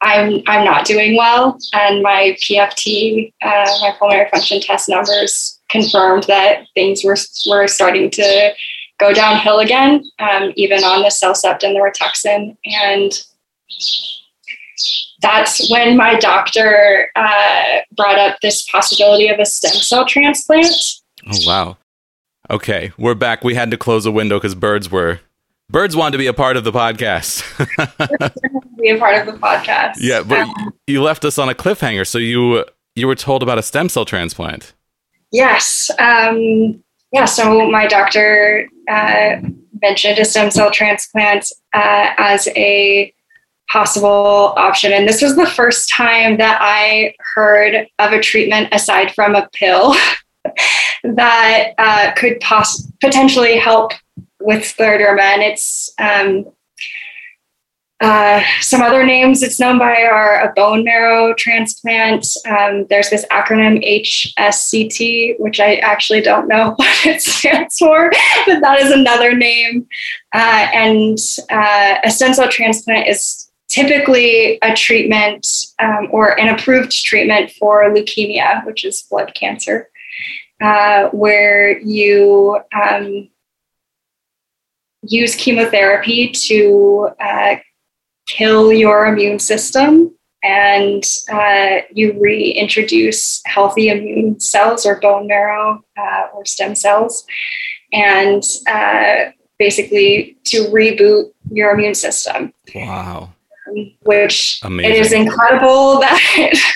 I'm 0.00 0.42
I'm 0.46 0.64
not 0.64 0.86
doing 0.86 1.16
well. 1.16 1.58
And 1.72 2.02
my 2.02 2.36
PFT 2.40 3.32
uh, 3.42 3.78
my 3.80 3.94
pulmonary 3.98 4.28
function 4.30 4.60
test 4.60 4.88
numbers 4.88 5.60
confirmed 5.68 6.24
that 6.24 6.66
things 6.74 7.02
were 7.04 7.16
were 7.48 7.66
starting 7.66 8.10
to 8.10 8.52
go 8.98 9.12
downhill 9.12 9.58
again 9.58 10.04
um, 10.18 10.52
even 10.56 10.82
on 10.84 11.02
the 11.02 11.08
CellCept 11.08 11.62
and 11.64 11.74
the 11.74 11.80
Rituxan 11.80 12.56
and 12.64 13.12
that's 15.20 15.70
when 15.70 15.96
my 15.96 16.14
doctor 16.18 17.10
uh, 17.16 17.78
brought 17.96 18.18
up 18.18 18.38
this 18.42 18.68
possibility 18.70 19.28
of 19.28 19.38
a 19.38 19.46
stem 19.46 19.72
cell 19.72 20.04
transplant. 20.06 20.66
Oh 21.26 21.38
wow. 21.46 21.76
Okay, 22.50 22.92
we're 22.98 23.14
back. 23.14 23.42
We 23.42 23.54
had 23.54 23.70
to 23.72 23.76
close 23.76 24.06
a 24.06 24.12
window 24.12 24.36
because 24.38 24.54
birds 24.54 24.90
were 24.90 25.20
birds 25.70 25.96
wanted 25.96 26.12
to 26.12 26.18
be 26.18 26.26
a 26.28 26.32
part 26.34 26.56
of 26.56 26.64
the 26.64 26.72
podcast. 26.72 27.42
Be 28.78 28.90
a 28.90 28.98
part 28.98 29.16
of 29.26 29.34
the 29.34 29.40
podcast. 29.40 29.94
yeah, 29.98 30.22
but 30.22 30.40
Um, 30.40 30.72
you 30.86 31.02
left 31.02 31.24
us 31.24 31.38
on 31.38 31.48
a 31.48 31.54
cliffhanger. 31.54 32.06
So 32.06 32.18
you 32.18 32.64
you 32.94 33.06
were 33.06 33.14
told 33.14 33.42
about 33.42 33.58
a 33.58 33.62
stem 33.62 33.88
cell 33.88 34.04
transplant. 34.04 34.74
yes. 35.32 35.90
Um, 35.98 36.82
yeah. 37.10 37.24
So 37.24 37.68
my 37.70 37.86
doctor 37.86 38.68
uh, 38.88 39.36
mentioned 39.82 40.18
a 40.18 40.24
stem 40.26 40.50
cell 40.50 40.70
transplant 40.70 41.46
uh, 41.72 42.10
as 42.18 42.48
a 42.48 43.12
possible 43.68 44.54
option, 44.56 44.92
and 44.92 45.08
this 45.08 45.22
was 45.22 45.36
the 45.36 45.46
first 45.46 45.88
time 45.88 46.36
that 46.38 46.58
I 46.60 47.14
heard 47.34 47.86
of 47.98 48.12
a 48.12 48.20
treatment 48.20 48.68
aside 48.72 49.14
from 49.14 49.34
a 49.34 49.48
pill 49.52 49.94
that 51.04 51.74
uh, 51.78 52.12
could 52.16 52.40
poss- 52.40 52.90
potentially 53.00 53.58
help 53.58 53.92
with 54.40 54.62
scleroderma. 54.62 55.20
And 55.20 55.42
it's 55.42 55.92
um, 55.98 56.46
uh, 58.00 58.42
some 58.60 58.82
other 58.82 59.04
names 59.06 59.42
it's 59.42 59.58
known 59.58 59.78
by 59.78 60.02
are 60.02 60.42
a 60.42 60.52
bone 60.52 60.84
marrow 60.84 61.32
transplant. 61.34 62.26
Um, 62.46 62.86
there's 62.90 63.08
this 63.08 63.24
acronym 63.30 63.82
HSCT, 63.82 65.40
which 65.40 65.60
I 65.60 65.76
actually 65.76 66.20
don't 66.20 66.46
know 66.46 66.72
what 66.76 67.06
it 67.06 67.22
stands 67.22 67.78
for, 67.78 68.10
but 68.46 68.60
that 68.60 68.80
is 68.80 68.90
another 68.90 69.34
name. 69.34 69.86
Uh, 70.34 70.68
and 70.74 71.18
uh, 71.50 71.96
a 72.04 72.10
stem 72.10 72.34
cell 72.34 72.48
transplant 72.48 73.08
is 73.08 73.50
typically 73.76 74.58
a 74.62 74.74
treatment 74.74 75.46
um, 75.78 76.08
or 76.10 76.38
an 76.40 76.48
approved 76.48 76.90
treatment 76.90 77.50
for 77.50 77.82
leukemia, 77.90 78.64
which 78.64 78.86
is 78.86 79.02
blood 79.10 79.32
cancer, 79.34 79.90
uh, 80.62 81.08
where 81.10 81.78
you 81.80 82.58
um, 82.74 83.28
use 85.02 85.34
chemotherapy 85.34 86.30
to 86.30 87.10
uh, 87.20 87.56
kill 88.26 88.72
your 88.72 89.06
immune 89.06 89.38
system 89.38 90.10
and 90.42 91.04
uh, 91.30 91.80
you 91.92 92.18
reintroduce 92.18 93.42
healthy 93.44 93.88
immune 93.88 94.40
cells 94.40 94.86
or 94.86 94.98
bone 95.00 95.26
marrow 95.26 95.84
uh, 95.98 96.26
or 96.34 96.46
stem 96.46 96.74
cells 96.74 97.26
and 97.92 98.42
uh, 98.68 99.30
basically 99.58 100.36
to 100.44 100.64
reboot 100.68 101.30
your 101.50 101.72
immune 101.72 101.94
system 101.94 102.52
Wow. 102.74 103.34
Which 104.02 104.60
Amazing. 104.62 104.92
it 104.92 104.98
is 104.98 105.12
incredible 105.12 106.00
that 106.00 106.72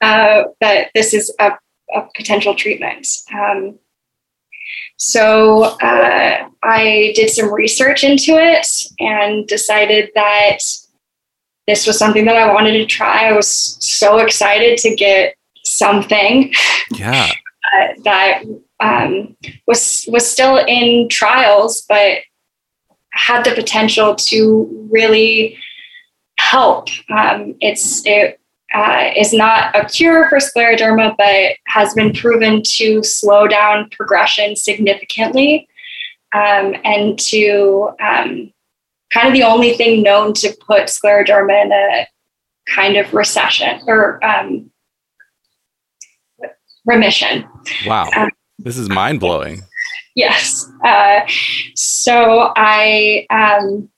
uh, 0.00 0.42
that 0.60 0.90
this 0.94 1.14
is 1.14 1.34
a, 1.40 1.52
a 1.94 2.08
potential 2.14 2.54
treatment. 2.54 3.06
Um, 3.32 3.78
so 4.96 5.64
uh, 5.82 6.48
I 6.62 7.12
did 7.16 7.30
some 7.30 7.52
research 7.52 8.04
into 8.04 8.32
it 8.38 8.66
and 9.00 9.46
decided 9.46 10.10
that 10.14 10.58
this 11.66 11.86
was 11.86 11.98
something 11.98 12.24
that 12.26 12.36
I 12.36 12.52
wanted 12.52 12.72
to 12.72 12.86
try. 12.86 13.28
I 13.28 13.32
was 13.32 13.48
so 13.48 14.18
excited 14.18 14.78
to 14.78 14.94
get 14.94 15.34
something 15.64 16.52
Yeah. 16.92 17.30
uh, 17.74 17.86
that 18.04 18.44
um, 18.80 19.36
was 19.66 20.04
was 20.08 20.30
still 20.30 20.58
in 20.58 21.08
trials, 21.08 21.84
but 21.88 22.18
had 23.10 23.44
the 23.44 23.52
potential 23.52 24.14
to 24.14 24.88
really 24.90 25.56
help. 26.54 26.88
Um, 27.10 27.54
it's 27.60 28.06
it 28.06 28.40
uh, 28.74 29.10
is 29.16 29.32
not 29.32 29.74
a 29.74 29.84
cure 29.86 30.28
for 30.28 30.38
scleroderma, 30.38 31.16
but 31.16 31.56
has 31.66 31.94
been 31.94 32.12
proven 32.12 32.62
to 32.76 33.02
slow 33.02 33.46
down 33.46 33.88
progression 33.90 34.56
significantly, 34.56 35.68
um, 36.32 36.74
and 36.84 37.18
to 37.18 37.90
um, 38.00 38.52
kind 39.12 39.28
of 39.28 39.32
the 39.32 39.42
only 39.42 39.74
thing 39.74 40.02
known 40.02 40.32
to 40.34 40.48
put 40.66 40.84
scleroderma 40.84 41.64
in 41.64 41.72
a 41.72 42.06
kind 42.66 42.96
of 42.96 43.12
recession 43.12 43.80
or 43.86 44.24
um, 44.24 44.70
remission. 46.84 47.44
Wow. 47.86 48.10
Um, 48.16 48.30
This 48.58 48.78
is 48.78 48.88
mind 48.88 49.20
blowing. 49.20 49.62
Yes. 50.14 50.70
Uh, 50.84 51.20
so 51.74 52.52
I 52.56 53.26
um, 53.30 53.88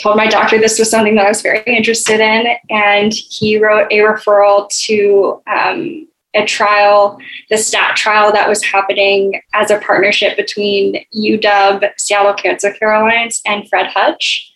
told 0.00 0.16
my 0.16 0.26
doctor 0.26 0.58
this 0.58 0.78
was 0.78 0.90
something 0.90 1.16
that 1.16 1.26
I 1.26 1.28
was 1.28 1.42
very 1.42 1.62
interested 1.66 2.20
in, 2.20 2.46
and 2.70 3.12
he 3.12 3.58
wrote 3.58 3.88
a 3.90 3.98
referral 3.98 4.68
to 4.86 5.42
um, 5.46 6.08
a 6.34 6.44
trial, 6.44 7.18
the 7.50 7.56
STAT 7.56 7.96
trial 7.96 8.32
that 8.32 8.48
was 8.48 8.62
happening 8.62 9.40
as 9.54 9.70
a 9.70 9.78
partnership 9.78 10.36
between 10.36 11.04
UW, 11.16 11.90
Seattle 11.96 12.34
Cancer 12.34 12.72
Care 12.72 12.92
Alliance, 12.92 13.40
and 13.46 13.68
Fred 13.68 13.86
Hutch. 13.86 14.52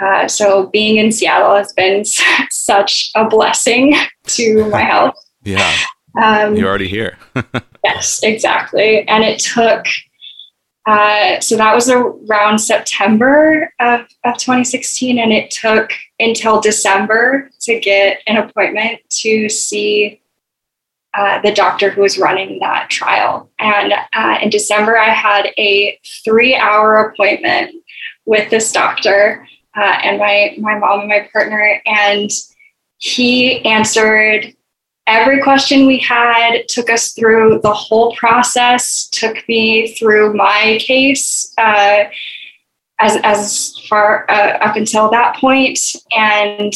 Uh, 0.00 0.26
so 0.26 0.68
being 0.68 0.96
in 0.96 1.12
Seattle 1.12 1.56
has 1.56 1.72
been 1.72 2.04
such 2.50 3.10
a 3.14 3.26
blessing 3.26 3.94
to 4.26 4.68
my 4.70 4.82
health. 4.82 5.14
Yeah. 5.42 5.74
Um, 6.22 6.54
You're 6.54 6.68
already 6.68 6.86
here. 6.86 7.16
yes, 7.82 8.22
exactly. 8.22 9.08
And 9.08 9.24
it 9.24 9.40
took, 9.40 9.86
uh, 10.86 11.38
so 11.40 11.56
that 11.56 11.74
was 11.74 11.90
around 11.90 12.58
September 12.58 13.72
of, 13.80 14.00
of 14.24 14.38
2016, 14.38 15.18
and 15.18 15.32
it 15.32 15.50
took 15.50 15.90
until 16.18 16.60
December 16.60 17.50
to 17.60 17.78
get 17.78 18.20
an 18.26 18.36
appointment 18.36 19.00
to 19.10 19.48
see 19.48 20.20
uh, 21.12 21.40
the 21.42 21.52
doctor 21.52 21.90
who 21.90 22.02
was 22.02 22.18
running 22.18 22.60
that 22.60 22.88
trial. 22.88 23.50
And 23.58 23.92
uh, 24.14 24.38
in 24.40 24.48
December, 24.48 24.96
I 24.96 25.10
had 25.10 25.48
a 25.58 25.98
three 26.24 26.54
hour 26.54 27.08
appointment 27.08 27.74
with 28.26 28.48
this 28.50 28.70
doctor 28.72 29.46
uh, 29.76 29.98
and 30.02 30.18
my, 30.18 30.54
my 30.58 30.78
mom 30.78 31.00
and 31.00 31.08
my 31.08 31.28
partner. 31.32 31.80
And 31.84 32.30
he 32.98 33.64
answered 33.64 34.54
every 35.10 35.42
question 35.42 35.86
we 35.86 35.98
had, 35.98 36.68
took 36.68 36.88
us 36.88 37.12
through 37.12 37.60
the 37.62 37.72
whole 37.72 38.14
process, 38.14 39.08
took 39.08 39.46
me 39.48 39.92
through 39.94 40.34
my 40.34 40.78
case. 40.80 41.52
Uh, 41.58 42.04
as, 43.02 43.16
as 43.22 43.78
far 43.88 44.30
uh, 44.30 44.58
up 44.58 44.76
until 44.76 45.10
that 45.10 45.34
point, 45.36 45.80
and 46.14 46.74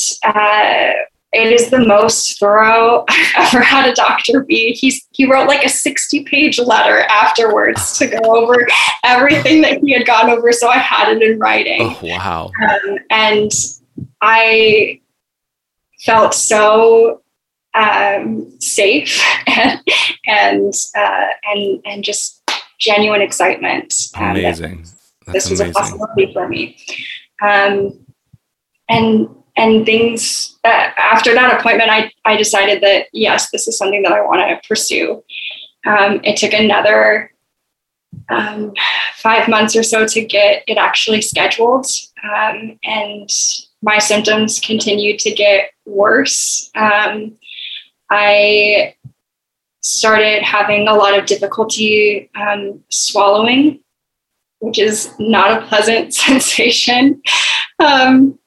it 1.35 1.53
is 1.53 1.69
the 1.69 1.85
most 1.85 2.39
thorough 2.39 3.05
I've 3.09 3.55
ever 3.55 3.63
had 3.63 3.89
a 3.89 3.95
doctor 3.95 4.45
be. 4.45 4.73
He's 4.73 5.07
he 5.11 5.31
wrote 5.31 5.49
like 5.49 5.65
a 5.65 5.69
60 5.69 6.25
page 6.25 6.59
letter 6.59 7.01
afterwards 7.01 7.99
to 7.99 8.07
go 8.07 8.19
over 8.25 8.67
everything 9.05 9.61
that 9.63 9.81
he 9.83 9.93
had 9.93 10.07
gone 10.07 10.31
over. 10.31 10.53
So 10.53 10.69
I 10.69 10.79
had 10.79 11.15
it 11.15 11.23
in 11.23 11.39
writing. 11.39 11.81
Oh 11.83 11.99
wow. 12.03 12.51
Um, 12.63 12.99
and 13.11 13.51
I 14.21 15.01
felt 16.01 16.35
so 16.35 17.23
um, 17.75 18.53
safe 18.61 19.21
and 19.47 19.81
and 20.27 20.75
uh, 20.97 21.27
and 21.45 21.83
and 21.85 22.05
just 22.05 22.43
genuine 22.79 23.23
excitement. 23.23 23.95
Um, 24.15 24.31
amazing. 24.31 24.87
this 25.27 25.51
was 25.51 25.61
amazing. 25.61 25.71
a 25.71 25.75
possibility 25.75 26.33
for 26.33 26.49
me. 26.49 26.77
Um, 27.43 28.05
and 28.89 29.29
and 29.57 29.87
things 29.87 30.59
uh, 30.65 30.91
after 30.97 31.35
that 31.35 31.59
appointment 31.59 31.91
I, 31.91 32.11
I 32.25 32.37
decided 32.37 32.83
that 32.83 33.07
yes 33.13 33.51
this 33.51 33.69
is 33.69 33.79
something 33.79 34.03
that 34.03 34.13
i 34.13 34.21
want 34.21 34.41
to 34.41 34.69
pursue 34.69 35.23
um, 35.87 36.21
it 36.25 36.37
took 36.37 36.53
another 36.53 37.33
um, 38.31 38.73
five 39.17 39.49
months 39.49 39.77
or 39.77 39.83
so 39.83 40.07
to 40.07 40.25
get 40.25 40.65
it 40.67 40.79
actually 40.79 41.21
scheduled 41.21 41.87
um, 42.25 42.79
and 42.85 43.31
my 43.83 43.99
symptoms 43.99 44.61
continued 44.61 45.19
to 45.21 45.31
get 45.31 45.71
worse 45.85 46.71
um, 46.75 47.37
i 48.11 48.95
started 49.81 50.43
having 50.43 50.89
a 50.89 50.95
lot 50.95 51.19
of 51.19 51.27
difficulty 51.27 52.31
um, 52.35 52.83
swallowing 52.91 53.81
which 54.61 54.79
is 54.79 55.13
not 55.19 55.63
a 55.63 55.67
pleasant 55.67 56.15
sensation 56.25 57.21
um, 57.79 58.39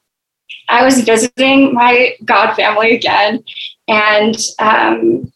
I 0.70 0.84
was 0.84 1.02
visiting 1.02 1.74
my 1.74 2.16
God 2.26 2.56
family 2.56 2.96
again, 2.96 3.44
and 3.88 4.36
um, 4.60 5.32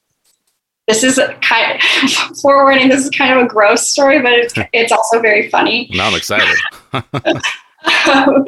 this 0.88 1.04
is 1.04 1.20
kind 1.42 1.80
of 2.04 2.38
forewarning. 2.40 2.90
This 2.90 3.06
is 3.06 3.10
kind 3.12 3.40
of 3.40 3.46
a 3.46 3.48
gross 3.48 3.90
story, 3.90 4.22
but 4.22 4.34
it's 4.34 4.54
it's 4.74 4.92
also 4.92 5.22
very 5.22 5.50
funny. 5.50 5.90
Now 5.94 6.08
I'm 6.08 6.16
excited. 6.16 6.58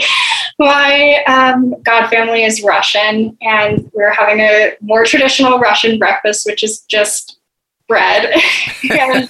my 0.59 1.23
um, 1.27 1.75
God 1.83 2.09
family 2.09 2.43
is 2.43 2.63
Russian, 2.63 3.37
and 3.41 3.89
we're 3.93 4.13
having 4.13 4.39
a 4.39 4.73
more 4.81 5.03
traditional 5.05 5.59
Russian 5.59 5.97
breakfast, 5.97 6.45
which 6.45 6.63
is 6.63 6.81
just 6.81 7.39
bread. 7.87 8.33
And 8.89 9.29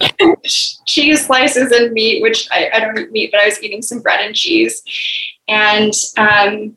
cheese 0.86 1.26
slices 1.26 1.70
and 1.70 1.92
meat, 1.92 2.22
which 2.22 2.48
I, 2.50 2.70
I, 2.72 2.80
don't 2.80 2.98
eat 2.98 3.12
meat, 3.12 3.30
but 3.30 3.40
I 3.40 3.46
was 3.46 3.62
eating 3.62 3.82
some 3.82 4.00
bread 4.00 4.20
and 4.20 4.34
cheese. 4.34 4.82
And 5.48 5.92
um, 6.16 6.76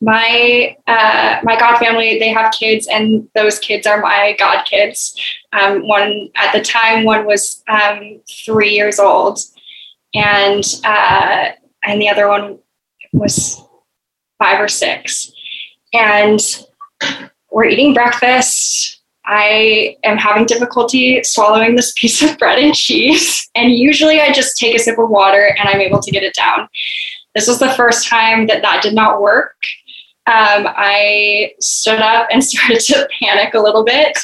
my 0.00 0.76
uh, 0.86 1.40
my 1.42 1.58
god 1.58 1.78
family 1.78 2.18
they 2.18 2.30
have 2.30 2.52
kids 2.52 2.86
and 2.86 3.28
those 3.34 3.58
kids 3.58 3.86
are 3.86 4.00
my 4.00 4.34
god 4.38 4.64
kids 4.64 5.14
um, 5.52 5.86
one 5.86 6.30
at 6.36 6.52
the 6.52 6.60
time 6.60 7.04
one 7.04 7.26
was 7.26 7.62
um, 7.68 8.20
three 8.44 8.70
years 8.70 8.98
old 8.98 9.38
and 10.14 10.64
uh, 10.84 11.48
and 11.84 12.00
the 12.00 12.08
other 12.08 12.28
one 12.28 12.58
was 13.12 13.62
five 14.38 14.60
or 14.60 14.68
six. 14.68 15.32
And 15.92 16.40
we're 17.50 17.66
eating 17.66 17.94
breakfast. 17.94 19.00
I 19.26 19.96
am 20.02 20.16
having 20.16 20.46
difficulty 20.46 21.22
swallowing 21.22 21.76
this 21.76 21.92
piece 21.96 22.22
of 22.22 22.38
bread 22.38 22.58
and 22.58 22.74
cheese. 22.74 23.48
And 23.54 23.72
usually 23.72 24.20
i 24.20 24.32
just 24.32 24.56
take 24.56 24.74
a 24.74 24.78
sip 24.78 24.98
of 24.98 25.10
water 25.10 25.54
and 25.58 25.68
i'm 25.68 25.80
able 25.80 26.00
to 26.00 26.10
get 26.10 26.22
it 26.22 26.34
down. 26.34 26.68
This 27.34 27.46
was 27.46 27.60
the 27.60 27.70
first 27.70 28.08
time 28.08 28.46
that 28.48 28.62
that 28.62 28.82
did 28.82 28.94
not 28.94 29.22
work. 29.22 29.54
Um, 30.26 30.66
I 30.68 31.52
stood 31.60 32.00
up 32.00 32.28
and 32.30 32.42
started 32.44 32.80
to 32.80 33.08
panic 33.20 33.54
a 33.54 33.60
little 33.60 33.84
bit. 33.84 34.18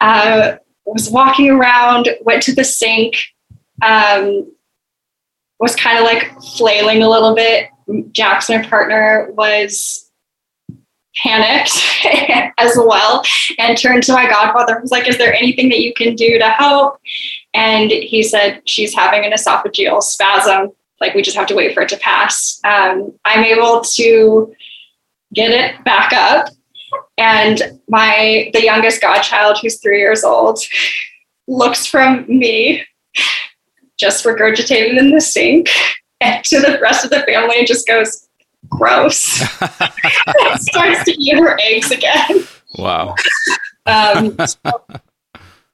Uh, 0.00 0.56
was 0.86 1.10
walking 1.10 1.50
around, 1.50 2.08
went 2.22 2.42
to 2.42 2.54
the 2.54 2.64
sink, 2.64 3.16
um, 3.82 4.50
was 5.58 5.74
kind 5.76 5.98
of 5.98 6.04
like 6.04 6.32
flailing 6.56 7.02
a 7.02 7.08
little 7.08 7.34
bit. 7.34 7.68
Jackson, 8.12 8.60
my 8.60 8.68
partner, 8.68 9.28
was 9.32 10.10
panicked 11.16 11.72
as 12.58 12.76
well 12.76 13.24
and 13.58 13.76
turned 13.76 14.04
to 14.04 14.12
my 14.12 14.28
godfather 14.28 14.78
was 14.80 14.92
like 14.92 15.08
is 15.08 15.18
there 15.18 15.34
anything 15.34 15.68
that 15.68 15.80
you 15.80 15.92
can 15.92 16.14
do 16.14 16.38
to 16.38 16.48
help 16.48 17.00
and 17.54 17.90
he 17.90 18.22
said 18.22 18.62
she's 18.66 18.94
having 18.94 19.24
an 19.24 19.32
esophageal 19.32 20.00
spasm 20.00 20.70
like 21.00 21.14
we 21.14 21.22
just 21.22 21.36
have 21.36 21.48
to 21.48 21.56
wait 21.56 21.74
for 21.74 21.82
it 21.82 21.88
to 21.88 21.96
pass 21.96 22.60
um, 22.62 23.12
i'm 23.24 23.42
able 23.42 23.80
to 23.80 24.54
get 25.32 25.50
it 25.50 25.84
back 25.84 26.12
up. 26.12 26.48
And 27.16 27.80
my 27.88 28.50
the 28.52 28.62
youngest 28.62 29.00
godchild, 29.00 29.58
who's 29.60 29.80
three 29.80 29.98
years 29.98 30.24
old, 30.24 30.60
looks 31.48 31.86
from 31.86 32.24
me, 32.28 32.84
just 33.98 34.24
regurgitated 34.24 34.98
in 34.98 35.10
the 35.10 35.20
sink, 35.20 35.68
and 36.20 36.44
to 36.44 36.60
the 36.60 36.78
rest 36.80 37.04
of 37.04 37.10
the 37.10 37.22
family 37.22 37.58
and 37.58 37.66
just 37.66 37.86
goes, 37.86 38.28
gross. 38.68 39.18
starts 40.56 41.04
to 41.04 41.14
eat 41.18 41.38
her 41.38 41.58
eggs 41.62 41.90
again. 41.90 42.46
Wow. 42.76 43.14
um, 43.86 44.36
so, 44.46 44.84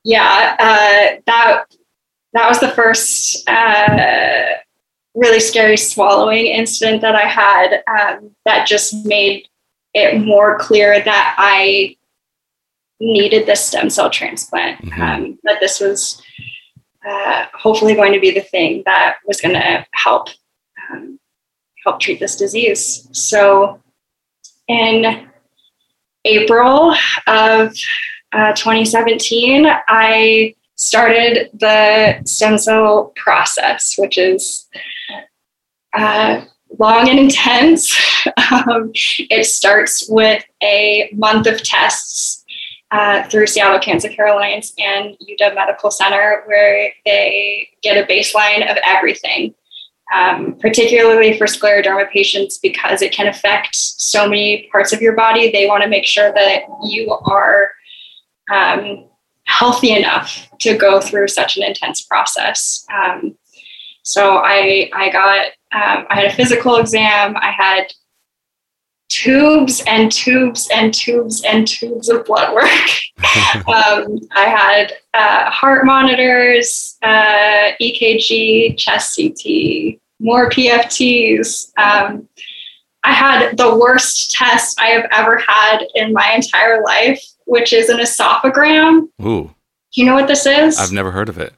yeah, 0.04 0.56
uh, 0.58 1.20
that 1.26 1.64
that 2.34 2.48
was 2.48 2.60
the 2.60 2.70
first 2.70 3.48
uh, 3.48 4.46
really 5.14 5.40
scary 5.40 5.76
swallowing 5.76 6.46
incident 6.46 7.00
that 7.02 7.14
I 7.14 7.26
had 7.26 7.82
um, 7.88 8.30
that 8.44 8.66
just 8.66 9.06
made 9.06 9.48
it 9.94 10.20
more 10.20 10.58
clear 10.58 11.00
that 11.00 11.34
I 11.38 11.96
needed 13.00 13.46
this 13.46 13.64
stem 13.64 13.90
cell 13.90 14.10
transplant. 14.10 14.80
Mm-hmm. 14.82 15.02
Um, 15.02 15.38
that 15.44 15.58
this 15.60 15.80
was 15.80 16.20
uh, 17.06 17.46
hopefully 17.52 17.94
going 17.94 18.12
to 18.12 18.20
be 18.20 18.30
the 18.30 18.40
thing 18.40 18.82
that 18.86 19.16
was 19.26 19.40
going 19.40 19.54
to 19.54 19.86
help 19.92 20.28
um, 20.90 21.18
help 21.84 22.00
treat 22.00 22.18
this 22.18 22.36
disease. 22.36 23.08
So 23.12 23.80
in 24.68 25.28
April 26.24 26.94
of 27.26 27.74
uh, 28.32 28.52
2017, 28.54 29.66
I 29.86 30.54
started 30.76 31.50
the 31.54 32.22
stem 32.24 32.58
cell 32.58 33.12
process, 33.16 33.94
which 33.98 34.18
is 34.18 34.66
uh, 35.92 36.44
long 36.78 37.08
and 37.08 37.18
intense. 37.18 37.96
um, 38.50 38.90
it 38.94 39.46
starts 39.46 40.08
with 40.08 40.44
a 40.62 41.10
month 41.12 41.46
of 41.46 41.62
tests 41.62 42.43
uh, 42.90 43.24
through 43.28 43.46
Seattle 43.46 43.80
Cancer 43.80 44.08
Care 44.08 44.28
Alliance 44.28 44.72
and 44.78 45.16
UW 45.20 45.54
Medical 45.54 45.90
Center, 45.90 46.42
where 46.46 46.92
they 47.04 47.68
get 47.82 47.96
a 47.96 48.06
baseline 48.06 48.70
of 48.70 48.76
everything, 48.84 49.54
um, 50.14 50.56
particularly 50.60 51.36
for 51.36 51.46
scleroderma 51.46 52.08
patients, 52.10 52.58
because 52.58 53.02
it 53.02 53.12
can 53.12 53.26
affect 53.26 53.74
so 53.74 54.28
many 54.28 54.68
parts 54.70 54.92
of 54.92 55.00
your 55.00 55.14
body. 55.16 55.50
They 55.50 55.66
want 55.66 55.82
to 55.82 55.88
make 55.88 56.06
sure 56.06 56.32
that 56.32 56.62
you 56.84 57.10
are 57.10 57.72
um, 58.52 59.08
healthy 59.46 59.92
enough 59.96 60.48
to 60.60 60.76
go 60.76 61.00
through 61.00 61.28
such 61.28 61.56
an 61.56 61.62
intense 61.62 62.02
process. 62.02 62.86
Um, 62.92 63.36
So 64.06 64.42
I 64.44 64.90
I 64.92 65.08
got 65.10 65.46
um, 65.72 66.06
I 66.10 66.14
had 66.14 66.26
a 66.26 66.34
physical 66.34 66.76
exam. 66.76 67.36
I 67.36 67.50
had 67.50 67.84
tubes 69.14 69.80
and 69.86 70.10
tubes 70.10 70.68
and 70.74 70.92
tubes 70.92 71.42
and 71.44 71.68
tubes 71.68 72.08
of 72.08 72.24
blood 72.24 72.52
work. 72.52 72.64
um, 73.68 74.18
I 74.34 74.46
had 74.46 74.92
uh, 75.14 75.50
heart 75.50 75.86
monitors, 75.86 76.96
uh, 77.02 77.70
EKG, 77.80 78.76
chest 78.76 79.16
CT, 79.16 80.00
more 80.18 80.50
PFTs. 80.50 81.70
Um, 81.78 82.28
I 83.04 83.12
had 83.12 83.56
the 83.56 83.76
worst 83.76 84.32
test 84.32 84.80
I 84.80 84.86
have 84.86 85.06
ever 85.12 85.38
had 85.46 85.86
in 85.94 86.12
my 86.12 86.32
entire 86.32 86.82
life, 86.82 87.22
which 87.46 87.72
is 87.72 87.88
an 87.90 87.98
esophagram. 87.98 89.08
Ooh. 89.22 89.54
You 89.92 90.06
know 90.06 90.14
what 90.14 90.26
this 90.26 90.44
is? 90.44 90.78
I've 90.78 90.92
never 90.92 91.12
heard 91.12 91.28
of 91.28 91.38
it. 91.38 91.54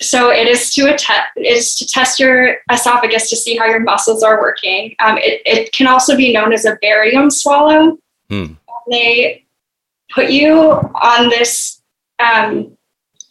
So 0.00 0.30
it 0.30 0.46
is 0.46 0.74
to 0.74 0.88
att- 0.88 1.32
is 1.36 1.74
to 1.76 1.86
test 1.86 2.20
your 2.20 2.58
esophagus 2.70 3.30
to 3.30 3.36
see 3.36 3.56
how 3.56 3.66
your 3.66 3.80
muscles 3.80 4.22
are 4.22 4.40
working. 4.40 4.94
Um, 4.98 5.18
it, 5.18 5.42
it 5.46 5.72
can 5.72 5.86
also 5.86 6.16
be 6.16 6.32
known 6.32 6.52
as 6.52 6.64
a 6.64 6.76
barium 6.82 7.30
swallow. 7.30 7.98
Hmm. 8.28 8.54
They 8.90 9.44
put 10.12 10.30
you 10.30 10.54
on 10.60 11.28
this. 11.30 11.80
Um, 12.18 12.76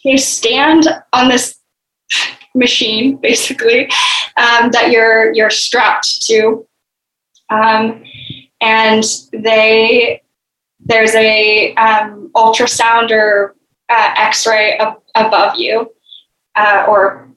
you 0.03 0.17
stand 0.17 0.87
on 1.13 1.29
this 1.29 1.57
machine, 2.53 3.17
basically, 3.17 3.85
um, 4.37 4.71
that 4.71 4.91
you're 4.91 5.33
you're 5.33 5.49
strapped 5.49 6.21
to, 6.27 6.65
um, 7.49 8.03
and 8.61 9.03
they 9.31 10.21
there's 10.79 11.15
a 11.15 11.73
um, 11.75 12.31
ultrasound 12.35 13.11
or 13.11 13.55
uh, 13.89 14.13
X-ray 14.17 14.77
ab- 14.77 15.01
above 15.15 15.55
you 15.57 15.94
uh, 16.55 16.85
or 16.87 17.27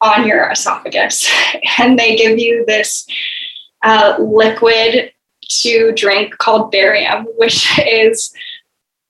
on 0.00 0.26
your 0.26 0.50
esophagus, 0.50 1.30
and 1.78 1.98
they 1.98 2.16
give 2.16 2.38
you 2.38 2.64
this 2.66 3.06
uh, 3.82 4.16
liquid 4.18 5.12
to 5.48 5.92
drink 5.92 6.36
called 6.38 6.70
barium, 6.70 7.26
which 7.36 7.78
is 7.86 8.32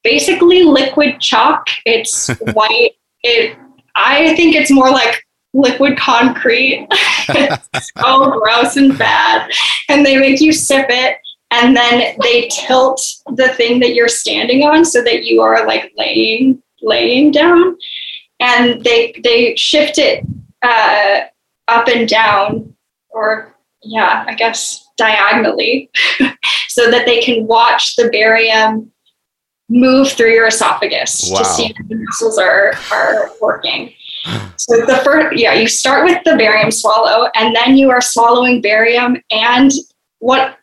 basically 0.04 0.62
liquid 0.62 1.20
chalk. 1.20 1.68
It's 1.84 2.28
white. 2.52 2.92
It 3.22 3.56
I 3.94 4.36
think 4.36 4.54
it's 4.54 4.70
more 4.70 4.90
like 4.90 5.24
liquid 5.54 5.98
concrete. 5.98 6.86
it's 6.90 7.90
so 7.98 8.38
gross 8.38 8.76
and 8.76 8.96
bad. 8.96 9.50
And 9.88 10.06
they 10.06 10.16
make 10.16 10.40
you 10.40 10.52
sip 10.52 10.86
it 10.88 11.18
and 11.50 11.76
then 11.76 12.16
they 12.22 12.48
tilt 12.48 13.00
the 13.34 13.48
thing 13.50 13.80
that 13.80 13.94
you're 13.94 14.08
standing 14.08 14.62
on 14.62 14.84
so 14.84 15.02
that 15.02 15.24
you 15.24 15.40
are 15.40 15.66
like 15.66 15.92
laying 15.96 16.62
laying 16.82 17.32
down 17.32 17.76
and 18.40 18.82
they 18.84 19.14
they 19.22 19.54
shift 19.56 19.98
it 19.98 20.24
uh, 20.62 21.20
up 21.68 21.88
and 21.88 22.08
down 22.08 22.74
or 23.10 23.54
yeah 23.82 24.24
i 24.26 24.34
guess 24.34 24.88
diagonally 24.96 25.88
so 26.68 26.90
that 26.90 27.06
they 27.06 27.20
can 27.20 27.46
watch 27.46 27.94
the 27.96 28.08
barium 28.10 28.90
move 29.68 30.10
through 30.10 30.32
your 30.32 30.46
esophagus 30.46 31.30
Wow. 31.30 31.38
to 31.38 31.44
see 31.44 31.66
if 31.66 31.88
the 31.88 31.94
muscles 31.94 32.38
are 32.38 32.72
are 32.90 33.30
working 33.40 33.92
so 34.56 34.76
the 34.86 35.00
first 35.04 35.38
yeah 35.38 35.52
you 35.54 35.68
start 35.68 36.04
with 36.04 36.22
the 36.24 36.36
barium 36.36 36.70
swallow 36.70 37.28
and 37.34 37.54
then 37.54 37.76
you 37.76 37.90
are 37.90 38.00
swallowing 38.00 38.60
barium 38.60 39.16
and 39.30 39.70
what 40.18 40.56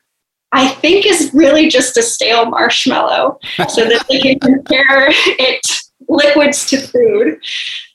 I 0.52 0.70
think 0.70 1.06
is 1.06 1.34
really 1.34 1.68
just 1.70 1.98
a 1.98 2.02
stale 2.02 2.46
marshmallow 2.46 3.40
so 3.70 3.86
that 3.86 4.06
they 4.10 4.20
can 4.22 4.40
compare 4.40 5.08
it 5.10 5.82
liquids 6.08 6.70
to 6.70 6.78
food. 6.80 7.40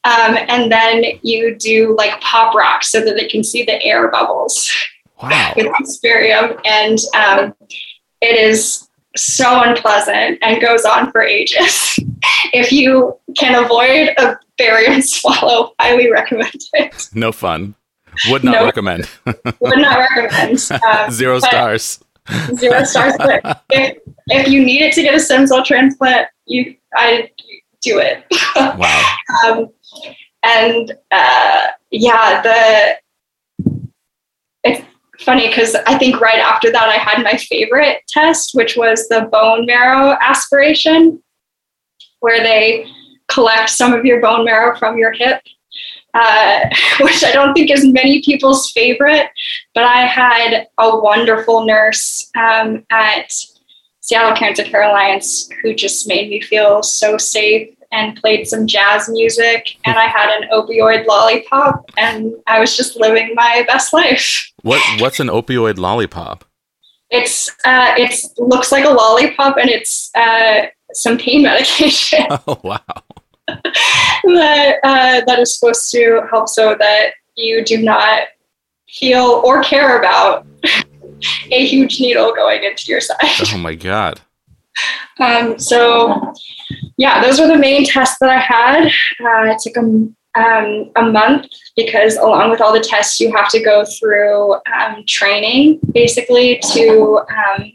Um, 0.05 0.37
and 0.49 0.71
then 0.73 1.05
you 1.23 1.55
do 1.57 1.95
like 1.97 2.21
pop 2.21 2.55
rocks 2.55 2.91
so 2.91 3.01
that 3.05 3.17
they 3.17 3.29
can 3.29 3.45
see 3.45 3.65
the 3.65 3.83
air 3.83 4.09
bubbles 4.11 4.71
Wow. 5.23 5.53
with 5.57 5.71
this 5.81 5.99
barium. 5.99 6.59
And 6.65 6.99
um, 7.15 7.55
it 8.23 8.37
is 8.39 8.89
so 9.17 9.61
unpleasant 9.63 10.39
and 10.43 10.61
goes 10.63 10.85
on 10.85 11.11
for 11.13 11.23
ages. 11.23 11.97
if 12.53 12.73
you 12.73 13.19
can 13.37 13.63
avoid 13.63 14.11
a 14.19 14.39
barium 14.57 15.03
swallow, 15.03 15.73
highly 15.81 16.11
recommend 16.11 16.55
it. 16.75 17.09
No 17.15 17.33
fun. 17.33 17.75
Would 18.29 18.43
not 18.45 18.53
No. 18.53 18.65
recommend. 18.65 19.09
Would 19.25 19.79
not 19.79 19.99
recommend. 19.99 20.69
Um, 20.85 21.11
Zero 21.11 21.39
stars. 21.39 22.01
zero 22.55 22.85
stars. 22.85 23.15
But 23.19 23.63
if, 23.71 23.99
if 24.29 24.49
you 24.49 24.65
need 24.65 24.83
it 24.83 24.93
to 24.95 25.03
get 25.03 25.15
a 25.15 25.21
stem 25.21 25.47
cell 25.47 25.65
transplant, 25.65 26.29
you 26.47 26.77
I 26.95 27.31
do 27.83 27.99
it. 27.99 28.25
Wow. 28.57 29.17
um, 29.47 29.69
and 30.43 30.93
uh, 31.11 31.67
yeah, 31.91 32.43
the 32.43 32.99
it's 34.65 34.85
funny 35.25 35.49
because 35.49 35.75
I 35.87 35.99
think 35.99 36.21
right 36.21 36.39
after 36.39 36.71
that 36.71 36.89
I 36.89 36.97
had 36.97 37.23
my 37.23 37.37
favorite 37.37 38.03
test, 38.09 38.51
which 38.55 38.77
was 38.77 39.09
the 39.09 39.29
bone 39.31 39.67
marrow 39.67 40.17
aspiration, 40.21 41.23
where 42.21 42.43
they 42.43 42.87
collect 43.29 43.71
some 43.71 43.93
of 43.93 44.05
your 44.05 44.21
bone 44.21 44.45
marrow 44.45 44.77
from 44.79 44.99
your 44.99 45.13
hip. 45.13 45.41
Uh, 46.13 46.69
which 47.01 47.23
I 47.23 47.31
don't 47.31 47.55
think 47.55 47.71
is 47.71 47.87
many 47.87 48.21
people's 48.23 48.73
favorite, 48.73 49.29
but 49.75 49.85
I 49.85 50.07
had 50.07 50.67
a 50.79 50.99
wonderful 50.99 51.65
nurse 51.65 52.29
um, 52.37 52.85
at 52.91 53.33
Seattle 54.11 54.37
Cancer 54.37 54.65
Care 54.65 54.83
Alliance 54.83 55.49
who 55.63 55.73
just 55.73 56.09
made 56.09 56.31
me 56.31 56.41
feel 56.41 56.83
so 56.83 57.17
safe 57.17 57.73
and 57.93 58.17
played 58.17 58.45
some 58.49 58.67
jazz 58.67 59.09
music. 59.09 59.77
And 59.85 59.97
I 59.97 60.07
had 60.07 60.31
an 60.37 60.49
opioid 60.53 61.07
lollipop, 61.07 61.89
and 61.97 62.35
I 62.49 62.59
was 62.59 62.77
just 62.77 62.97
living 62.97 63.37
my 63.37 63.65
best 63.69 63.93
life. 63.93 64.51
What 64.63 64.83
What's 65.01 65.21
an 65.21 65.29
opioid 65.29 65.79
lollipop? 65.79 66.45
It's 67.11 67.51
uh, 67.65 67.95
it's 67.97 68.37
looks 68.37 68.73
like 68.73 68.85
a 68.85 68.91
lollipop, 68.91 69.57
and 69.59 69.71
it's 69.71 70.11
uh, 70.17 70.67
some 70.93 71.17
pain 71.17 71.43
medication 71.51 72.27
Oh 72.49 72.59
wow. 72.65 72.81
that 73.47 74.79
uh, 74.83 75.21
that 75.25 75.39
is 75.39 75.57
supposed 75.57 75.89
to 75.93 76.23
help 76.29 76.49
so 76.49 76.75
that 76.81 77.13
you 77.37 77.65
do 77.65 77.79
not 77.81 78.23
feel 78.89 79.41
or 79.45 79.63
care 79.63 80.01
about 80.01 80.45
a 81.51 81.67
huge 81.67 82.01
needle 82.01 82.33
going 82.35 82.65
into 82.65 82.85
your 82.87 83.01
side. 83.01 83.17
Oh 83.53 83.59
my 83.59 83.75
god. 83.75 84.21
Um, 85.19 85.59
so, 85.59 86.33
yeah, 86.97 87.23
those 87.23 87.41
were 87.41 87.47
the 87.47 87.59
main 87.59 87.85
tests 87.85 88.19
that 88.21 88.31
I 88.31 88.39
had. 88.39 88.87
Uh, 88.87 89.53
it 89.53 89.59
took 89.59 89.77
a, 89.77 89.81
um, 90.41 90.91
a 90.97 91.03
month 91.03 91.47
because, 91.77 92.17
along 92.17 92.51
with 92.51 92.61
all 92.61 92.73
the 92.73 92.81
tests, 92.81 93.21
you 93.21 93.35
have 93.35 93.49
to 93.51 93.63
go 93.63 93.85
through 93.85 94.55
um, 94.55 95.05
training 95.07 95.81
basically 95.93 96.61
to 96.73 97.21
um, 97.29 97.73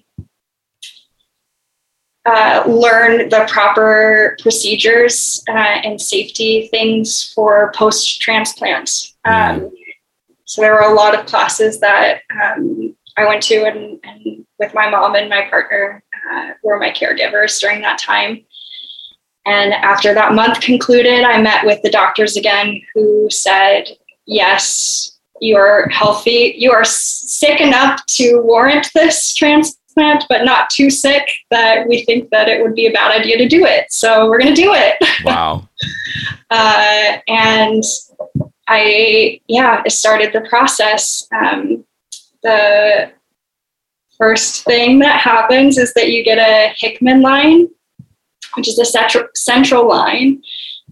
uh, 2.26 2.64
learn 2.66 3.30
the 3.30 3.46
proper 3.48 4.36
procedures 4.42 5.44
uh, 5.48 5.52
and 5.84 6.02
safety 6.02 6.68
things 6.70 7.32
for 7.34 7.72
post 7.76 8.20
transplant. 8.22 9.14
Um, 9.26 9.70
so, 10.46 10.62
there 10.62 10.74
were 10.74 10.80
a 10.80 10.94
lot 10.94 11.18
of 11.18 11.28
classes 11.28 11.80
that 11.82 12.22
um, 12.42 12.96
I 13.18 13.26
went 13.26 13.44
to 13.44 13.66
and, 13.66 14.00
and 14.04 14.46
with 14.60 14.74
my 14.74 14.90
mom 14.90 15.16
and 15.16 15.30
my 15.30 15.48
partner 15.50 16.04
uh, 16.32 16.50
were 16.64 16.80
my 16.80 16.92
caregivers 16.92 17.60
during 17.60 17.82
that 17.82 18.00
time. 18.00 18.46
And 19.46 19.74
after 19.74 20.14
that 20.14 20.34
month 20.34 20.60
concluded, 20.62 21.24
I 21.24 21.42
met 21.42 21.66
with 21.66 21.82
the 21.84 21.92
doctors 21.92 22.36
again 22.36 22.82
who 22.94 23.28
said, 23.30 23.90
Yes, 24.26 25.20
you're 25.40 25.88
healthy. 25.90 26.56
You 26.58 26.72
are 26.72 26.84
sick 26.84 27.62
enough 27.62 28.04
to 28.08 28.42
warrant 28.42 28.90
this 28.96 29.36
transplant, 29.36 30.26
but 30.28 30.46
not 30.46 30.70
too 30.72 30.90
sick 30.90 31.30
that 31.52 31.88
we 31.88 32.04
think 32.06 32.30
that 32.32 32.48
it 32.48 32.64
would 32.64 32.74
be 32.74 32.88
a 32.88 32.92
bad 32.92 33.20
idea 33.20 33.38
to 33.38 33.48
do 33.48 33.66
it. 33.66 33.92
So 33.92 34.28
we're 34.28 34.40
going 34.40 34.56
to 34.56 34.62
do 34.62 34.74
it. 34.74 34.96
Wow. 35.24 35.68
Uh, 36.52 37.18
and 37.28 37.84
I, 38.68 39.42
yeah, 39.48 39.82
started 39.88 40.34
the 40.34 40.48
process. 40.48 41.28
Um, 41.34 41.86
the 42.46 43.12
first 44.18 44.64
thing 44.64 45.00
that 45.00 45.20
happens 45.20 45.78
is 45.78 45.94
that 45.96 46.10
you 46.12 46.24
get 46.24 46.38
a 46.38 46.74
Hickman 46.78 47.22
line, 47.22 47.68
which 48.56 48.68
is 48.70 48.80
a 48.80 48.86
central, 48.86 49.88
line 49.90 50.42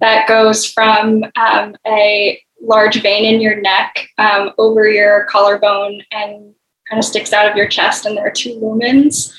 that 0.01 0.27
goes 0.27 0.65
from 0.65 1.23
um, 1.35 1.75
a 1.87 2.41
large 2.61 3.01
vein 3.01 3.23
in 3.31 3.39
your 3.39 3.61
neck 3.61 4.07
um, 4.17 4.51
over 4.57 4.87
your 4.89 5.25
collarbone 5.25 6.01
and 6.11 6.53
kind 6.89 6.99
of 6.99 7.05
sticks 7.05 7.31
out 7.31 7.49
of 7.49 7.55
your 7.55 7.67
chest, 7.67 8.05
and 8.05 8.17
there 8.17 8.25
are 8.25 8.31
two 8.31 8.55
lumens. 8.55 9.33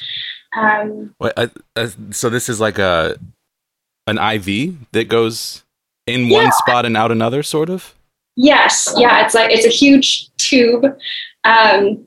Um, 0.57 1.15
Wait, 1.19 1.33
I, 1.37 1.51
so 2.13 2.31
this 2.31 2.49
is 2.49 2.61
like 2.61 2.79
a 2.79 3.17
an 4.07 4.19
IV 4.19 4.77
that 4.93 5.09
goes 5.09 5.65
in 6.07 6.27
Yeah. 6.27 6.45
one 6.45 6.53
spot 6.53 6.87
and 6.87 6.97
out 6.97 7.11
another, 7.11 7.43
sort 7.43 7.69
of. 7.71 7.95
Yes, 8.37 8.95
yeah, 8.97 9.25
it's 9.25 9.35
like 9.35 9.51
it's 9.51 9.67
a 9.67 9.71
huge 9.71 10.29
tube, 10.37 10.85
um, 11.45 12.07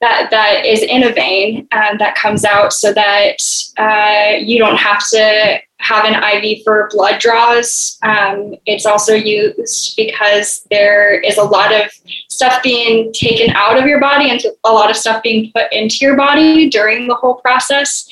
that 0.00 0.30
that 0.30 0.66
is 0.66 0.82
in 0.82 1.04
a 1.04 1.12
vein 1.12 1.66
um, 1.72 1.96
that 1.98 2.14
comes 2.14 2.44
out 2.44 2.72
so 2.72 2.92
that 2.92 3.36
uh, 3.78 4.36
you 4.38 4.58
don't 4.58 4.76
have 4.76 5.02
to 5.08 5.58
have 5.78 6.04
an 6.04 6.14
IV 6.14 6.62
for 6.64 6.88
blood 6.92 7.20
draws. 7.20 7.98
Um, 8.02 8.54
it's 8.66 8.86
also 8.86 9.14
used 9.14 9.96
because 9.96 10.66
there 10.70 11.20
is 11.20 11.36
a 11.36 11.42
lot 11.42 11.74
of 11.74 11.90
stuff 12.28 12.62
being 12.62 13.12
taken 13.12 13.54
out 13.54 13.78
of 13.78 13.86
your 13.86 14.00
body 14.00 14.30
and 14.30 14.40
a 14.64 14.72
lot 14.72 14.90
of 14.90 14.96
stuff 14.96 15.22
being 15.22 15.50
put 15.54 15.72
into 15.72 15.98
your 16.00 16.16
body 16.16 16.68
during 16.68 17.06
the 17.06 17.14
whole 17.14 17.36
process. 17.36 18.08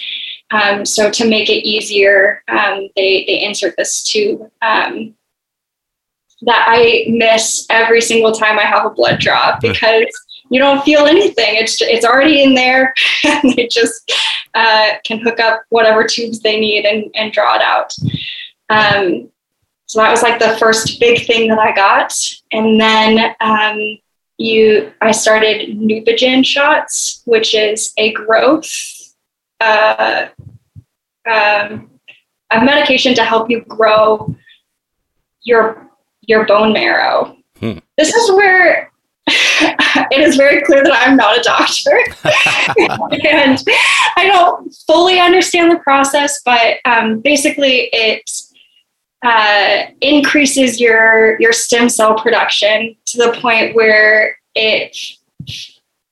Um, 0.51 0.85
so 0.85 1.11
to 1.11 1.29
make 1.29 1.49
it 1.49 1.67
easier, 1.67 2.43
um, 2.49 2.89
they 2.95 3.25
they 3.27 3.43
insert 3.43 3.75
this 3.77 4.03
tube 4.03 4.51
um, 4.61 5.15
that 6.43 6.67
I 6.69 7.05
miss 7.09 7.67
every 7.71 8.01
single 8.01 8.33
time 8.33 8.59
I 8.59 8.63
have 8.63 8.85
a 8.85 8.91
blood 8.91 9.21
draw 9.21 9.59
because 9.61 10.07
you 10.51 10.59
don't 10.59 10.85
feel 10.85 11.07
anything. 11.07 11.57
It's 11.57 11.81
it's 11.81 12.05
already 12.05 12.43
in 12.43 12.55
there, 12.55 12.95
and 13.25 13.55
they 13.55 13.69
just 13.69 14.13
uh, 14.55 14.93
can 15.05 15.21
hook 15.21 15.41
up 15.41 15.63
whatever 15.71 16.05
tubes 16.05 16.41
they 16.41 16.61
need 16.61 16.85
and, 16.85 17.11
and 17.15 17.33
draw 17.33 17.57
it 17.57 17.63
out. 17.63 17.95
Um, 18.69 19.31
so 19.87 20.01
that 20.01 20.11
was 20.11 20.23
like 20.23 20.39
the 20.39 20.57
first 20.59 21.01
big 21.01 21.27
thing 21.27 21.49
that 21.49 21.59
I 21.59 21.75
got, 21.75 22.15
and 22.53 22.81
then 22.81 23.35
um, 23.41 23.99
you 24.39 24.93
I 25.01 25.13
started 25.13 25.79
Neupogen 25.79 26.45
shots, 26.45 27.23
which 27.25 27.55
is 27.55 27.93
a 27.97 28.13
growth. 28.13 28.71
Uh, 29.61 30.27
um, 31.31 31.89
a 32.51 32.63
medication 32.63 33.15
to 33.15 33.25
help 33.25 33.49
you 33.49 33.63
grow 33.63 34.35
your 35.43 35.92
your 36.23 36.47
bone 36.47 36.73
marrow. 36.73 37.37
Hmm. 37.59 37.79
This 37.97 38.13
is 38.15 38.31
where 38.33 38.91
it 39.27 40.21
is 40.21 40.37
very 40.37 40.63
clear 40.63 40.83
that 40.83 41.07
I'm 41.07 41.17
not 41.17 41.39
a 41.39 41.43
doctor. 41.43 41.99
and 43.27 43.63
I 44.17 44.27
don't 44.27 44.75
fully 44.87 45.21
understand 45.21 45.71
the 45.71 45.79
process, 45.79 46.41
but 46.45 46.79
um, 46.85 47.21
basically 47.21 47.89
it 47.93 48.31
uh, 49.25 49.85
increases 50.01 50.81
your, 50.81 51.41
your 51.41 51.53
stem 51.53 51.89
cell 51.89 52.17
production 52.17 52.97
to 53.07 53.19
the 53.19 53.39
point 53.41 53.75
where 53.75 54.37
it 54.55 54.97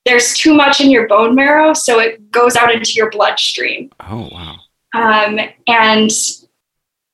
there's 0.07 0.35
too 0.35 0.55
much 0.55 0.81
in 0.81 0.91
your 0.91 1.07
bone 1.07 1.35
marrow, 1.35 1.75
so 1.75 2.01
it 2.01 2.31
goes 2.31 2.57
out 2.57 2.73
into 2.73 2.95
your 2.95 3.11
bloodstream. 3.11 3.91
Oh, 4.01 4.29
wow. 4.33 4.57
Um, 4.95 5.39
and 5.67 6.11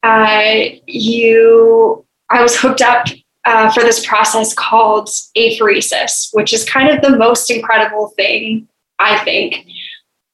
uh, 0.03 0.77
you, 0.87 2.06
I 2.31 2.43
was 2.43 2.57
hooked 2.57 2.83
up 2.83 3.07
uh, 3.45 3.71
for 3.71 3.83
this 3.83 4.05
process 4.05 4.53
called 4.53 5.09
apheresis, 5.37 6.31
which 6.33 6.53
is 6.53 6.65
kind 6.65 6.89
of 6.89 7.01
the 7.01 7.17
most 7.17 7.51
incredible 7.51 8.09
thing, 8.17 8.69
I 8.99 9.19
think, 9.25 9.67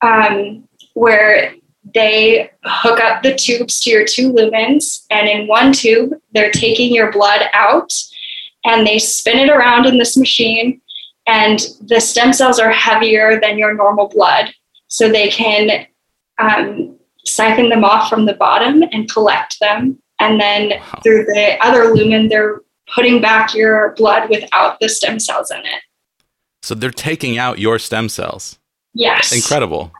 um, 0.01 0.67
where 0.95 1.55
they 1.95 2.51
hook 2.65 3.01
up 3.01 3.23
the 3.23 3.35
tubes 3.35 3.81
to 3.81 3.91
your 3.91 4.05
two 4.07 4.33
lumens, 4.33 5.05
and 5.11 5.29
in 5.29 5.47
one 5.47 5.73
tube, 5.73 6.13
they're 6.33 6.51
taking 6.51 6.95
your 6.95 7.13
blood 7.13 7.43
out 7.53 7.93
and 8.65 8.87
they 8.87 8.99
spin 8.99 9.39
it 9.39 9.51
around 9.51 9.87
in 9.87 9.99
this 9.99 10.17
machine, 10.17 10.81
and 11.27 11.67
the 11.83 12.01
stem 12.01 12.33
cells 12.33 12.59
are 12.59 12.71
heavier 12.71 13.41
than 13.41 13.59
your 13.59 13.75
normal 13.75 14.09
blood. 14.09 14.53
So 14.87 15.09
they 15.09 15.29
can 15.29 15.87
um, 16.39 16.97
siphon 17.25 17.69
them 17.69 17.85
off 17.85 18.09
from 18.09 18.27
the 18.27 18.35
bottom 18.35 18.83
and 18.93 19.11
collect 19.11 19.59
them. 19.61 20.02
And 20.23 20.41
then 20.41 20.71
wow. 20.71 21.01
through 21.03 21.25
the 21.25 21.57
other 21.61 21.93
lumen, 21.93 22.29
they're 22.29 22.61
putting 22.95 23.21
back 23.21 23.55
your 23.55 23.93
blood 23.97 24.29
without 24.31 24.79
the 24.81 24.89
stem 24.89 25.19
cells 25.19 25.51
in 25.51 25.59
it. 25.59 25.83
So 26.63 26.75
they're 26.75 26.91
taking 26.91 27.39
out 27.39 27.59
your 27.59 27.79
stem 27.79 28.09
cells. 28.09 28.59
Yes. 28.95 29.35
Incredible. 29.35 29.93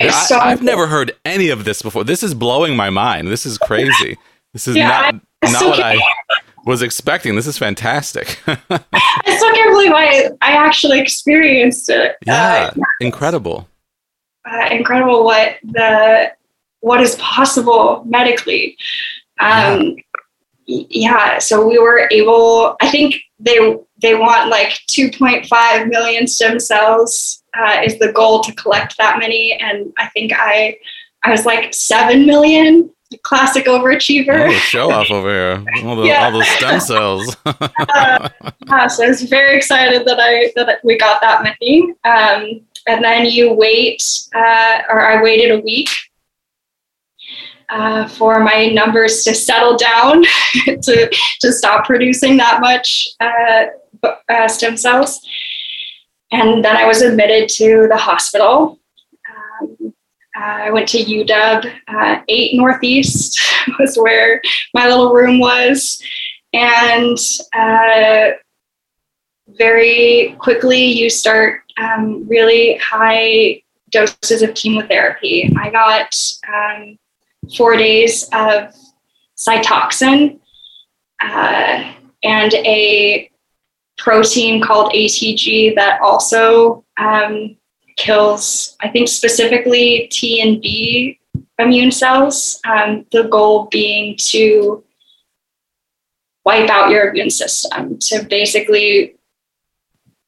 I, 0.00 0.10
so 0.10 0.38
I've 0.38 0.62
never 0.62 0.86
heard 0.86 1.12
any 1.24 1.48
of 1.48 1.64
this 1.64 1.82
before. 1.82 2.04
This 2.04 2.22
is 2.22 2.34
blowing 2.34 2.76
my 2.76 2.88
mind. 2.90 3.28
This 3.28 3.46
is 3.46 3.58
crazy. 3.58 4.16
This 4.54 4.66
is 4.66 4.76
Yeah, 4.76 4.88
not, 4.88 5.14
I 5.42 5.52
not 5.52 5.62
what 5.62 5.80
I 5.80 5.98
was 6.64 6.80
expecting. 6.80 7.36
This 7.36 7.46
is 7.46 7.58
fantastic. 7.58 8.38
I 8.46 8.56
still 8.56 9.52
can't 9.52 9.70
believe 9.72 9.92
I, 9.94 10.30
I 10.40 10.52
actually 10.52 10.98
experienced 10.98 11.90
it. 11.90 12.16
yeah, 12.24 12.72
incredible. 13.00 13.68
Uh, 14.50 14.56
uh, 14.56 14.68
incredible 14.70 15.22
what 15.22 15.56
the 15.62 16.32
what 16.80 17.02
is 17.02 17.14
possible 17.16 18.02
medically. 18.06 18.78
Um, 19.40 19.96
y- 20.66 20.86
yeah, 20.90 21.38
so 21.38 21.66
we 21.66 21.78
were 21.78 22.08
able. 22.10 22.76
I 22.80 22.90
think 22.90 23.16
they 23.40 23.76
they 24.00 24.14
want 24.14 24.48
like 24.50 24.70
2.5 24.90 25.88
million 25.88 26.26
stem 26.26 26.58
cells 26.60 27.42
uh, 27.58 27.80
is 27.84 27.98
the 27.98 28.12
goal 28.12 28.42
to 28.42 28.52
collect 28.54 28.96
that 28.98 29.18
many, 29.18 29.52
and 29.54 29.92
I 29.98 30.06
think 30.08 30.32
I 30.34 30.76
I 31.24 31.30
was 31.30 31.44
like 31.46 31.74
seven 31.74 32.26
million. 32.26 32.90
Classic 33.22 33.64
overachiever. 33.64 34.50
Show 34.52 34.92
off 34.92 35.10
over 35.10 35.30
here. 35.30 35.64
All, 35.82 35.96
the, 35.96 36.02
Yeah. 36.02 36.26
all 36.26 36.32
those 36.32 36.46
stem 36.48 36.78
cells. 36.92 37.34
uh, 37.46 38.28
yeah, 38.66 38.86
so 38.86 39.02
I 39.04 39.08
was 39.08 39.22
very 39.22 39.56
excited 39.56 40.06
that 40.06 40.20
I 40.20 40.52
that 40.56 40.80
we 40.84 40.98
got 40.98 41.18
that 41.22 41.42
many. 41.42 41.94
Um, 42.04 42.60
and 42.86 43.02
then 43.02 43.24
you 43.24 43.54
wait, 43.54 44.02
uh, 44.34 44.82
or 44.90 45.00
I 45.00 45.22
waited 45.22 45.52
a 45.52 45.60
week 45.60 45.88
uh, 47.70 48.08
for 48.08 48.40
my 48.40 48.68
numbers 48.68 49.24
to 49.24 49.34
settle 49.34 49.76
down 49.76 50.22
to 50.64 51.10
to 51.40 51.52
stop 51.52 51.84
producing 51.84 52.36
that 52.36 52.60
much 52.60 53.08
uh, 53.20 53.66
uh, 54.28 54.48
stem 54.48 54.76
cells. 54.76 55.20
And 56.30 56.64
then 56.64 56.76
I 56.76 56.86
was 56.86 57.02
admitted 57.02 57.48
to 57.50 57.86
the 57.88 57.96
hospital. 57.96 58.78
Um, 59.28 59.94
I 60.36 60.70
went 60.70 60.88
to 60.88 60.98
UW, 60.98 61.72
uh, 61.88 62.20
8 62.28 62.54
Northeast 62.54 63.40
was 63.78 63.96
where 63.96 64.42
my 64.74 64.86
little 64.88 65.12
room 65.12 65.38
was. 65.38 66.02
And 66.52 67.18
uh, 67.54 68.36
very 69.48 70.36
quickly, 70.38 70.84
you 70.84 71.08
start 71.08 71.62
um, 71.78 72.26
really 72.28 72.76
high 72.76 73.62
doses 73.90 74.42
of 74.42 74.54
chemotherapy. 74.54 75.50
I 75.58 75.70
got 75.70 76.14
um, 76.46 76.98
four 77.56 77.76
days 77.76 78.28
of 78.32 78.74
Cytoxan 79.36 80.38
uh, 81.22 81.92
and 82.22 82.54
a 82.54 83.30
protein 83.96 84.62
called 84.62 84.92
ATG 84.92 85.74
that 85.74 86.00
also 86.00 86.84
um, 86.98 87.56
kills, 87.96 88.76
I 88.80 88.88
think, 88.88 89.08
specifically 89.08 90.08
T 90.10 90.40
and 90.40 90.60
B 90.60 91.18
immune 91.58 91.90
cells. 91.90 92.60
Um, 92.64 93.06
the 93.10 93.24
goal 93.24 93.66
being 93.70 94.16
to 94.30 94.84
wipe 96.44 96.70
out 96.70 96.90
your 96.90 97.10
immune 97.10 97.30
system, 97.30 97.98
to 97.98 98.24
basically 98.24 99.17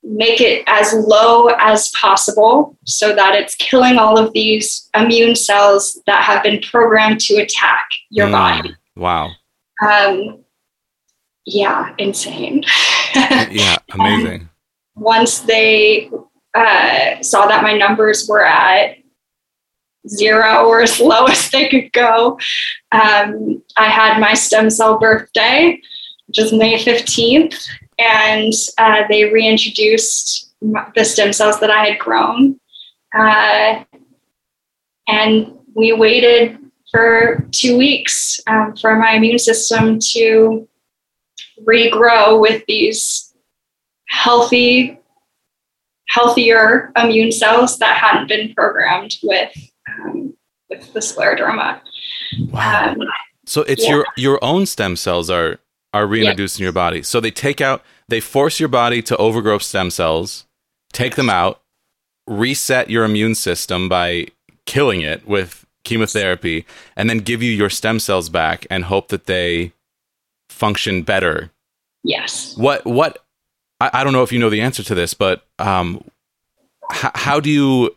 make 0.02 0.40
it 0.40 0.64
as 0.66 0.94
low 0.94 1.48
as 1.58 1.90
possible 1.90 2.76
so 2.84 3.14
that 3.14 3.34
it's 3.34 3.54
killing 3.56 3.98
all 3.98 4.18
of 4.18 4.32
these 4.32 4.88
immune 4.94 5.34
cells 5.36 6.00
that 6.06 6.22
have 6.22 6.42
been 6.42 6.60
programmed 6.62 7.20
to 7.20 7.34
attack 7.36 7.86
your 8.08 8.28
Mm, 8.28 8.32
body. 8.32 8.76
Wow. 8.96 9.30
Um, 9.86 10.44
yeah, 11.44 11.94
insane. 11.98 12.64
Yeah, 13.50 13.76
amazing. 13.92 14.48
Once 14.94 15.40
they 15.40 16.08
uh, 16.54 17.20
saw 17.22 17.46
that 17.46 17.62
my 17.64 17.76
numbers 17.76 18.28
were 18.28 18.44
at 18.44 18.98
zero 20.08 20.66
or 20.66 20.80
as 20.80 21.00
low 21.00 21.24
as 21.28 21.50
they 21.50 21.68
could 21.68 21.92
go, 21.92 22.38
um, 22.92 23.62
I 23.76 23.86
had 23.88 24.20
my 24.20 24.34
stem 24.34 24.70
cell 24.70 24.98
birthday, 24.98 25.80
which 26.28 26.38
is 26.38 26.52
May 26.52 26.78
15th, 26.78 27.68
and 28.00 28.52
uh, 28.78 29.02
they 29.08 29.24
reintroduced 29.30 30.52
the 30.94 31.04
stem 31.04 31.32
cells 31.32 31.60
that 31.60 31.70
I 31.70 31.86
had 31.86 31.98
grown. 31.98 32.58
Uh, 33.14 33.84
and 35.08 35.52
we 35.74 35.92
waited 35.92 36.58
for 36.90 37.46
two 37.52 37.76
weeks 37.76 38.40
um, 38.46 38.74
for 38.76 38.96
my 38.96 39.12
immune 39.12 39.38
system 39.38 39.98
to 40.12 40.68
regrow 41.64 42.40
with 42.40 42.64
these 42.66 43.34
healthy, 44.08 44.98
healthier 46.08 46.90
immune 46.96 47.32
cells 47.32 47.78
that 47.78 47.96
hadn't 47.96 48.28
been 48.28 48.54
programmed 48.54 49.14
with 49.22 49.52
um, 49.88 50.34
with 50.68 50.92
the 50.92 51.00
scleroderma. 51.00 51.80
Wow. 52.50 52.90
Um, 52.92 52.98
So 53.46 53.62
it's 53.62 53.82
Yeah. 53.84 53.90
your 53.90 54.06
your 54.16 54.44
own 54.44 54.66
stem 54.66 54.96
cells 54.96 55.28
are 55.30 55.58
are 55.92 56.06
reintroduced 56.06 56.58
in 56.58 56.62
your 56.64 56.72
body. 56.72 57.02
So 57.02 57.20
they 57.20 57.30
take 57.30 57.60
out 57.60 57.82
they 58.08 58.20
force 58.20 58.58
your 58.60 58.68
body 58.68 59.02
to 59.02 59.16
overgrow 59.16 59.58
stem 59.58 59.90
cells, 59.90 60.46
take 60.92 61.16
them 61.16 61.30
out, 61.30 61.60
reset 62.26 62.90
your 62.90 63.04
immune 63.04 63.34
system 63.34 63.88
by 63.88 64.26
killing 64.66 65.00
it 65.00 65.26
with 65.26 65.64
chemotherapy, 65.84 66.66
and 66.96 67.08
then 67.08 67.18
give 67.18 67.42
you 67.42 67.50
your 67.52 67.70
stem 67.70 67.98
cells 67.98 68.28
back 68.28 68.66
and 68.70 68.84
hope 68.84 69.08
that 69.08 69.26
they 69.26 69.72
function 70.48 71.02
better. 71.02 71.50
yes. 72.04 72.56
What 72.56 72.84
what 72.84 73.24
I, 73.80 73.90
I 73.94 74.04
don't 74.04 74.12
know 74.12 74.22
if 74.22 74.32
you 74.32 74.38
know 74.38 74.50
the 74.50 74.60
answer 74.60 74.82
to 74.82 74.94
this, 74.94 75.14
but 75.14 75.44
um 75.58 76.02
h- 76.92 77.12
how 77.14 77.40
do 77.40 77.50
you 77.50 77.96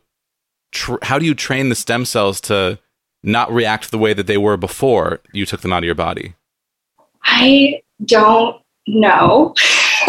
tr- 0.72 1.02
how 1.04 1.20
do 1.20 1.26
you 1.26 1.34
train 1.36 1.70
the 1.70 1.76
stem 1.76 2.06
cells 2.06 2.40
to 2.42 2.80
not 3.24 3.52
react 3.52 3.92
the 3.92 3.98
way 3.98 4.14
that 4.14 4.28
they 4.28 4.38
were 4.38 4.58
before 4.58 5.20
you 5.32 5.46
took 5.46 5.62
them 5.62 5.74
out 5.74 5.80
of 5.84 5.86
your 5.86 5.96
body? 5.96 6.36
I 7.24 7.82
don't 8.06 8.62
know. 8.88 9.54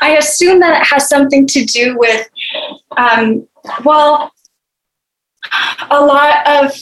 I 0.00 0.16
assume 0.18 0.60
that 0.60 0.80
it 0.80 0.86
has 0.86 1.08
something 1.08 1.46
to 1.48 1.64
do 1.64 1.98
with, 1.98 2.28
um, 2.96 3.46
well, 3.84 4.32
a 5.90 6.04
lot 6.04 6.46
of 6.46 6.72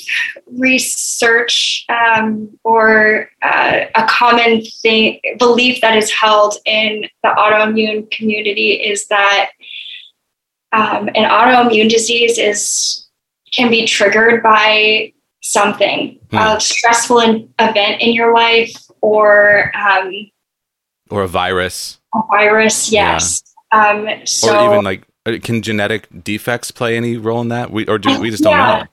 research 0.47 1.85
um, 1.89 2.59
or 2.65 3.29
uh, 3.43 3.85
a 3.95 4.07
common 4.07 4.65
thing 4.65 5.21
belief 5.39 5.81
that 5.81 5.99
is 5.99 6.11
held 6.11 6.57
in 6.65 7.05
the 7.23 7.29
autoimmune 7.29 8.11
community 8.11 8.73
is 8.73 9.07
that 9.09 9.51
um, 10.73 11.09
an 11.09 11.29
autoimmune 11.29 11.91
disease 11.91 12.39
is 12.39 13.07
can 13.55 13.71
be 13.71 13.87
triggered 13.87 14.43
by 14.43 15.13
something 15.43 16.19
Hmm. 16.35 16.57
a 16.57 16.61
stressful 16.61 17.21
event 17.61 18.03
in 18.03 18.13
your 18.13 18.35
life 18.35 18.75
or 19.05 19.71
um, 19.77 20.13
Or 21.11 21.23
a 21.23 21.29
virus? 21.29 22.01
a 22.15 22.21
virus 22.31 22.91
yes 22.93 23.43
um, 23.73 24.07
so 24.25 24.57
or 24.57 24.65
even 24.65 24.85
like 24.85 25.03
uh, 25.27 25.37
can 25.43 25.63
genetic 25.63 26.07
defects 26.23 26.71
play 26.71 26.97
any 26.97 27.17
role 27.17 27.41
in 27.41 27.49
that? 27.49 27.71
We 27.73 27.87
or 27.87 27.99
do 27.99 28.21
we 28.21 28.31
just 28.31 28.43
don't 28.45 28.53
Yeah. 28.53 28.79
know? 28.79 28.85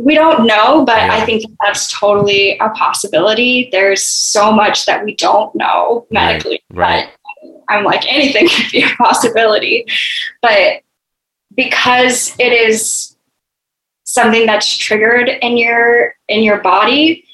we 0.00 0.14
don't 0.14 0.46
know 0.46 0.84
but 0.84 0.96
Yeah. 0.98 1.14
i 1.16 1.24
think 1.26 1.42
that's 1.60 1.90
totally 1.92 2.56
a 2.60 2.68
possibility 2.70 3.68
there's 3.72 4.04
so 4.06 4.52
much 4.52 4.86
that 4.86 5.04
we 5.04 5.16
don't 5.16 5.52
know 5.56 6.06
medically 6.10 6.62
right. 6.70 7.08
but 7.08 7.64
i'm 7.68 7.82
like 7.84 8.04
anything 8.12 8.48
could 8.54 8.70
be 8.70 8.84
a 8.84 8.94
possibility 8.96 9.84
but 10.40 10.82
because 11.56 12.36
it 12.38 12.52
is 12.52 13.16
something 14.04 14.46
that's 14.46 14.76
triggered 14.76 15.28
in 15.28 15.56
your 15.56 16.14
in 16.28 16.44
your 16.44 16.58
body 16.58 17.24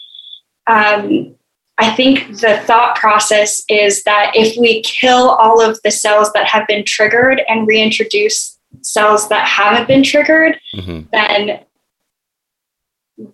um, 0.67 1.35
i 1.79 1.91
think 1.95 2.29
the 2.41 2.59
thought 2.65 2.97
process 2.97 3.63
is 3.69 4.03
that 4.05 4.33
if 4.35 4.57
we 4.59 4.83
kill 4.83 5.31
all 5.31 5.61
of 5.61 5.79
the 5.85 5.91
cells 5.91 6.33
that 6.33 6.47
have 6.47 6.67
been 6.67 6.85
triggered 6.85 7.43
and 7.49 7.67
reintroduce 7.67 8.59
cells 8.83 9.29
that 9.29 9.47
haven't 9.47 9.87
been 9.89 10.03
triggered 10.03 10.59
hmm 10.75 11.01
then 11.13 11.61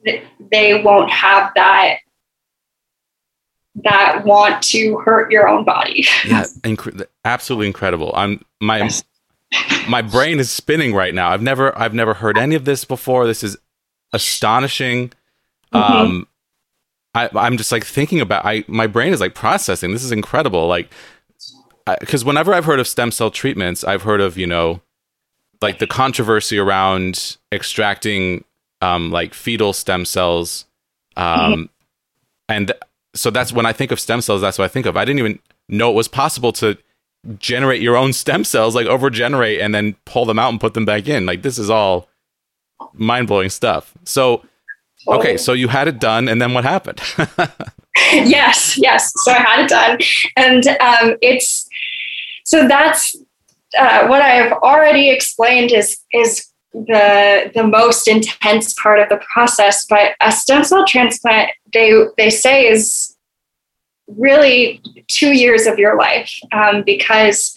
th- 0.05 0.23
they 0.53 0.83
won't 0.83 1.11
have 1.11 1.51
that 1.55 1.97
that 3.85 4.25
want 4.25 4.63
to 4.63 4.99
hurt 4.99 5.31
your 5.31 5.49
own 5.49 5.65
body. 5.65 6.07
Yeah, 6.27 6.45
incre- 6.63 7.07
absolutely 7.25 7.69
incredible. 7.69 8.13
I'm 8.15 8.45
my 8.61 8.79
Yes. 8.79 9.05
my 9.89 10.03
brain 10.03 10.39
is 10.39 10.51
spinning 10.51 10.93
right 10.93 11.15
now. 11.15 11.31
I've 11.31 11.41
never 11.41 11.77
I've 11.79 11.95
never 11.95 12.15
heard 12.15 12.37
any 12.37 12.57
of 12.57 12.65
this 12.65 12.85
before. 12.85 13.27
This 13.27 13.43
is 13.43 13.57
astonishing. 14.13 15.13
Mm-hmm. 15.73 15.93
Um, 15.93 16.27
I, 17.15 17.29
I'm 17.35 17.57
just 17.57 17.73
like 17.73 17.85
thinking 17.85 18.21
about. 18.21 18.45
I 18.45 18.65
my 18.69 18.87
brain 18.87 19.13
is 19.13 19.21
like 19.21 19.35
processing. 19.35 19.93
This 19.93 20.05
is 20.05 20.13
incredible. 20.13 20.69
Like, 20.69 20.91
because 21.99 22.25
whenever 22.25 22.55
I've 22.55 22.65
heard 22.65 22.81
of 22.81 22.87
stem 22.87 23.11
cell 23.11 23.31
treatments, 23.31 23.83
I've 23.85 24.03
heard 24.03 24.21
of 24.21 24.39
you 24.39 24.47
know, 24.47 24.81
like 25.61 25.79
the 25.79 25.87
controversy 25.87 26.59
around 26.59 27.37
extracting 27.53 28.45
um, 28.81 29.11
like 29.11 29.35
fetal 29.35 29.73
stem 29.73 30.05
cells, 30.05 30.67
um, 31.17 31.69
and 32.49 32.73
so 33.15 33.31
that's 33.31 33.53
when 33.53 33.67
I 33.67 33.73
think 33.73 33.91
of 33.91 33.99
stem 33.99 34.21
cells. 34.21 34.41
That's 34.41 34.59
what 34.59 34.65
I 34.65 34.69
think 34.69 34.87
of. 34.87 34.97
I 34.97 35.05
didn't 35.05 35.19
even 35.19 35.39
know 35.69 35.91
it 35.91 35.95
was 35.95 36.09
possible 36.09 36.53
to 36.53 36.79
generate 37.39 37.83
your 37.83 37.97
own 37.97 38.13
stem 38.13 38.45
cells, 38.45 38.75
like 38.75 38.87
overgenerate 38.87 39.61
and 39.61 39.75
then 39.75 39.97
pull 40.05 40.25
them 40.25 40.39
out 40.39 40.51
and 40.51 40.61
put 40.61 40.75
them 40.75 40.85
back 40.85 41.09
in. 41.09 41.27
Like 41.27 41.43
this 41.43 41.59
is 41.59 41.69
all 41.71 42.09
mind 42.95 43.27
blowing 43.27 43.51
stuff. 43.51 43.95
So 44.05 44.45
okay, 45.11 45.37
so 45.37 45.53
you 45.53 45.69
had 45.69 45.89
it 45.89 45.99
done, 45.99 46.29
and 46.29 46.41
then 46.41 46.55
what 46.55 46.65
happened? 46.65 47.01
yes, 48.13 48.79
yes. 48.79 49.13
So 49.17 49.33
I 49.33 49.39
had 49.39 49.65
it 49.65 49.69
done, 49.69 49.99
and 50.37 50.67
um, 50.81 51.17
it's 51.23 51.69
so 52.45 52.67
that's 52.67 53.17
uh, 53.79 54.07
what 54.07 54.23
I 54.23 54.31
have 54.31 54.53
already 54.53 55.11
explained 55.11 55.73
is 55.73 55.99
is 56.13 56.47
the 56.73 57.51
the 57.55 57.65
most 57.65 58.09
intense 58.09 58.75
part 58.75 58.99
of 58.99 59.09
the 59.09 59.21
process. 59.33 59.87
But 59.87 60.15
a 60.21 60.33
stem 60.33 60.65
cell 60.65 60.85
transplant, 60.87 61.51
they 61.73 61.93
they 62.17 62.31
say 62.31 62.67
is 62.67 63.17
really 64.17 64.83
two 65.09 65.33
years 65.33 65.67
of 65.67 65.79
your 65.79 65.97
life 65.97 66.33
um, 66.53 66.83
because 66.85 67.55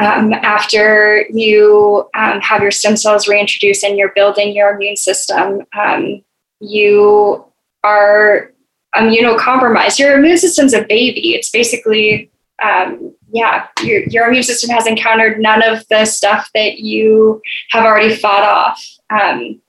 um, 0.00 0.32
after 0.32 1.26
you 1.30 2.08
um, 2.14 2.40
have 2.40 2.62
your 2.62 2.70
stem 2.70 2.96
cells 2.96 3.28
reintroduced 3.28 3.82
and 3.82 3.98
you're 3.98 4.12
building 4.14 4.54
your 4.54 4.74
immune 4.74 4.96
system, 4.96 5.62
um, 5.78 6.22
you 6.60 7.44
are 7.84 8.52
immunocompromised. 8.94 9.98
Your 9.98 10.18
immune 10.18 10.38
system's 10.38 10.74
a 10.74 10.82
baby. 10.82 11.34
It's 11.34 11.50
basically, 11.50 12.30
um, 12.62 13.14
yeah, 13.32 13.66
your, 13.82 14.02
your 14.04 14.28
immune 14.28 14.42
system 14.42 14.70
has 14.70 14.86
encountered 14.86 15.40
none 15.40 15.62
of 15.62 15.86
the 15.88 16.04
stuff 16.04 16.50
that 16.54 16.78
you 16.80 17.40
have 17.70 17.84
already 17.84 18.14
fought 18.14 18.44
off 18.44 18.84
um, 19.10 19.60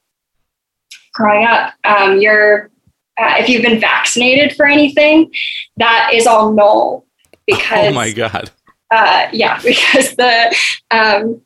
growing 1.13 1.45
up. 1.45 1.73
Um, 1.83 2.19
you're, 2.19 2.69
uh, 3.17 3.35
if 3.37 3.49
you've 3.49 3.61
been 3.61 3.79
vaccinated 3.79 4.55
for 4.55 4.65
anything, 4.65 5.31
that 5.77 6.11
is 6.13 6.25
all 6.25 6.53
null 6.53 7.05
because 7.49 7.87
oh 7.87 7.93
my 7.93 8.11
god! 8.11 8.51
uh, 8.91 9.27
yeah, 9.31 9.59
because 9.63 10.15
the 10.15 10.55
um, 10.91 11.41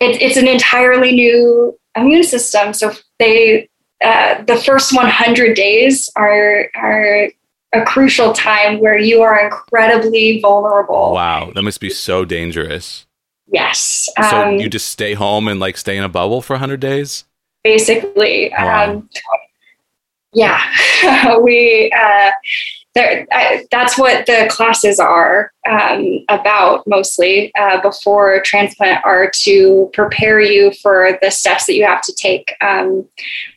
it, 0.00 0.20
it's 0.22 0.36
an 0.36 0.48
entirely 0.48 1.12
new 1.12 1.78
immune 1.96 2.24
system. 2.24 2.72
So 2.72 2.92
they 3.18 3.68
uh, 4.02 4.42
the 4.44 4.56
first 4.56 4.94
100 4.94 5.54
days 5.54 6.10
are 6.16 6.70
are 6.74 7.28
a 7.72 7.82
crucial 7.84 8.32
time 8.32 8.78
where 8.80 8.98
you 8.98 9.20
are 9.22 9.44
incredibly 9.44 10.40
vulnerable. 10.40 11.12
Wow, 11.12 11.50
that 11.54 11.62
must 11.62 11.80
be 11.80 11.90
so 11.90 12.24
dangerous. 12.24 13.06
Yes. 13.52 14.08
So 14.30 14.42
Um, 14.42 14.56
you 14.56 14.68
just 14.68 14.88
stay 14.88 15.14
home 15.14 15.48
and 15.48 15.58
like 15.60 15.76
stay 15.76 15.96
in 15.96 16.04
a 16.04 16.08
bubble 16.08 16.40
for 16.40 16.56
hundred 16.56 16.80
days. 16.80 17.24
basically. 17.62 18.52
Wow. 18.56 18.90
Um, 18.92 19.08
yeah, 20.32 21.36
we. 21.38 21.90
Uh, 21.92 22.30
there, 22.94 23.26
I, 23.32 23.66
that's 23.72 23.98
what 23.98 24.26
the 24.26 24.46
classes 24.48 25.00
are 25.00 25.50
um, 25.68 26.20
about 26.28 26.86
mostly 26.86 27.52
uh, 27.58 27.80
before 27.80 28.40
transplant 28.42 29.04
are 29.04 29.30
to 29.42 29.90
prepare 29.92 30.40
you 30.40 30.72
for 30.80 31.18
the 31.20 31.30
steps 31.30 31.66
that 31.66 31.74
you 31.74 31.84
have 31.84 32.02
to 32.02 32.14
take. 32.14 32.54
Um, 32.60 33.08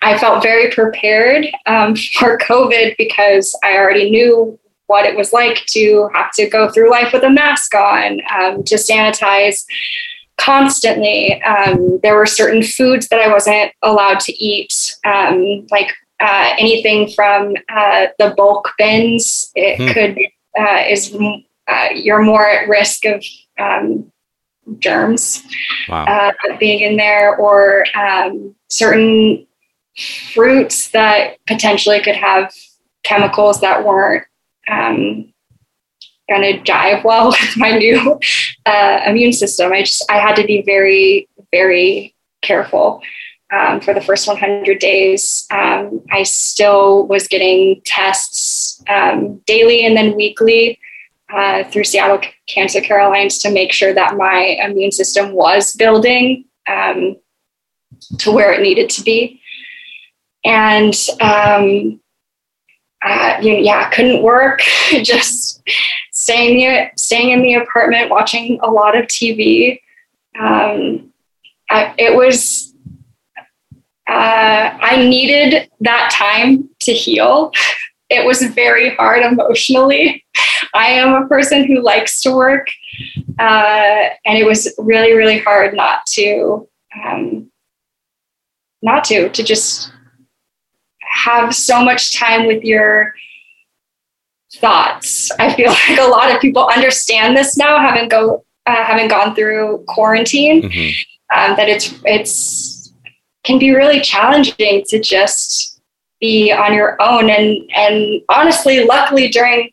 I 0.02 0.18
felt 0.18 0.42
very 0.42 0.72
prepared 0.72 1.46
um, 1.68 1.96
for 2.20 2.40
COVID 2.40 2.96
because 2.98 3.58
I 3.64 3.78
already 3.78 4.10
knew 4.10 4.58
what 4.88 5.06
it 5.06 5.16
was 5.16 5.34
like 5.34 5.66
to 5.68 6.10
have 6.14 6.32
to 6.32 6.50
go 6.50 6.70
through 6.70 6.90
life 6.90 7.14
with 7.14 7.24
a 7.24 7.30
mask 7.30 7.76
on, 7.76 8.22
um, 8.34 8.64
to 8.64 8.76
sanitize 8.76 9.66
constantly. 10.38 11.42
Um, 11.44 12.00
there 12.02 12.16
were 12.16 12.26
certain 12.26 12.64
foods 12.64 13.08
that 13.10 13.20
I 13.20 13.32
wasn't 13.32 13.72
allowed 13.82 14.20
to 14.22 14.34
eat, 14.34 14.96
um, 15.06 15.68
like 15.70 15.94
uh, 16.20 16.53
anything 16.57 17.09
from 17.09 17.53
uh, 17.70 18.07
the 18.20 18.34
bulk 18.36 18.72
bins. 18.78 19.51
It 19.55 19.78
Hmm. 19.78 19.93
could 19.93 20.18
uh, 20.59 20.84
is 20.89 21.15
uh, 21.68 21.89
you're 21.93 22.24
more 22.24 22.47
at 22.49 22.68
risk 22.68 23.05
of 23.05 23.24
um, 23.59 24.11
germs 24.80 25.43
Wow. 25.88 26.05
uh, 26.05 26.32
being 26.59 26.80
in 26.80 26.97
there, 26.97 27.36
or 27.36 27.86
um, 27.95 28.55
certain 28.70 29.45
fruits 30.34 30.89
that 30.91 31.38
potentially 31.47 32.01
could 32.01 32.15
have 32.15 32.53
chemicals 33.03 33.61
that 33.61 33.86
weren't 33.86 34.24
um, 34.68 35.32
going 36.30 36.41
to 36.41 36.59
jive 36.63 37.03
well 37.03 37.28
with 37.41 37.57
my 37.57 37.72
new 37.72 38.20
uh, 38.65 39.01
immune 39.05 39.34
system. 39.34 39.72
I 39.72 39.82
just 39.84 40.03
I 40.09 40.18
had 40.20 40.36
to 40.38 40.45
be 40.45 40.61
very 40.63 41.28
very 41.51 42.15
careful 42.41 43.01
um, 43.52 43.80
for 43.80 43.93
the 43.93 44.02
first 44.02 44.28
100 44.28 44.80
days. 44.80 45.48
Um, 45.52 46.02
I 46.12 46.24
still 46.24 47.08
was 47.08 47.28
getting 47.28 47.82
tests 47.86 48.84
um, 48.89 49.38
daily 49.45 49.86
and 49.86 49.95
then 49.95 50.16
weekly 50.16 50.80
uh, 51.34 51.64
through 51.66 51.84
Seattle 51.84 52.22
Cancer 52.48 52.82
Care 52.82 53.00
Alliance 53.00 53.38
to 53.39 53.52
make 53.52 53.72
sure 53.72 53.93
that 53.93 54.18
my 54.18 54.58
immune 54.64 54.91
system 54.91 55.34
was 55.34 55.76
building 55.76 56.45
um, 56.68 57.16
to 58.20 58.32
where 58.32 58.54
it 58.54 58.62
needed 58.62 58.89
to 58.91 59.04
be. 59.04 59.41
And 60.45 60.95
um, 61.22 62.00
uh, 63.04 63.38
you 63.41 63.54
know, 63.54 63.60
yeah, 63.60 63.89
couldn't 63.89 64.24
work. 64.24 64.62
Just 65.04 65.62
staying 66.12 66.89
staying 66.98 67.32
in 67.32 67.41
the 67.41 67.56
apartment, 67.56 68.10
watching 68.10 68.60
a 68.62 68.70
lot 68.70 68.98
of 68.98 69.06
TV. 69.06 69.80
Um, 70.39 71.14
I, 71.70 71.93
it 71.98 72.16
was. 72.16 72.74
Uh, 74.08 74.78
I 74.80 75.05
needed 75.08 75.70
that 75.82 76.12
time 76.14 76.70
to 76.82 76.93
heal. 76.93 77.51
It 78.10 78.26
was 78.26 78.41
very 78.41 78.95
hard 78.95 79.24
emotionally. 79.24 80.24
I 80.74 80.88
am 80.88 81.14
a 81.14 81.28
person 81.28 81.66
who 81.66 81.82
likes 81.82 82.22
to 82.22 82.32
work, 82.32 82.68
uh, 83.39 84.10
and 84.26 84.38
it 84.38 84.45
was 84.45 84.74
really, 84.78 85.14
really 85.14 85.39
hard 85.39 85.76
not 85.76 86.05
to 86.14 86.68
um, 87.03 87.51
not 88.82 89.03
to, 89.05 89.30
to 89.30 89.43
just 89.43 89.91
have 91.01 91.53
so 91.53 91.84
much 91.84 92.16
time 92.16 92.47
with 92.47 92.64
your 92.64 93.14
thoughts. 94.55 95.32
I 95.39 95.53
feel 95.53 95.72
like 95.89 95.99
a 95.99 96.10
lot 96.10 96.34
of 96.34 96.41
people 96.41 96.68
understand 96.68 97.36
this 97.36 97.58
now, 97.58 97.80
having 97.80 98.10
go 98.10 98.45
uh, 98.66 98.84
having 98.84 99.08
gone 99.08 99.34
through 99.36 99.84
quarantine, 99.88 100.64
mm-hmm. 100.64 101.39
um, 101.39 101.55
that 101.58 101.70
it's 101.70 101.93
it's 102.05 102.76
can 103.48 103.58
be 103.58 103.74
really 103.74 104.02
challenging 104.02 104.84
to 104.89 105.00
just 105.00 105.82
be 106.20 106.52
on 106.52 106.74
your 106.74 107.02
own. 107.02 107.30
And 107.30 107.70
and 107.74 108.22
honestly, 108.30 108.84
luckily 108.84 109.30
during 109.30 109.72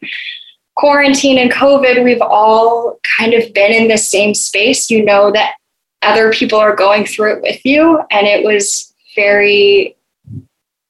quarantine 0.77 1.39
and 1.39 1.51
COVID, 1.51 2.05
we've 2.05 2.23
all 2.23 2.99
kind 3.19 3.35
of 3.35 3.53
been 3.53 3.73
in 3.73 3.89
the 3.89 3.99
same 3.99 4.33
space. 4.33 4.91
You 4.91 5.05
know 5.05 5.33
that 5.33 5.57
other 6.03 6.33
people 6.33 6.59
are 6.59 6.77
going 6.77 7.05
through 7.05 7.37
it 7.37 7.43
with 7.43 7.67
you, 7.67 8.01
and 8.11 8.27
it 8.27 8.45
was 8.45 8.95
very 9.17 9.97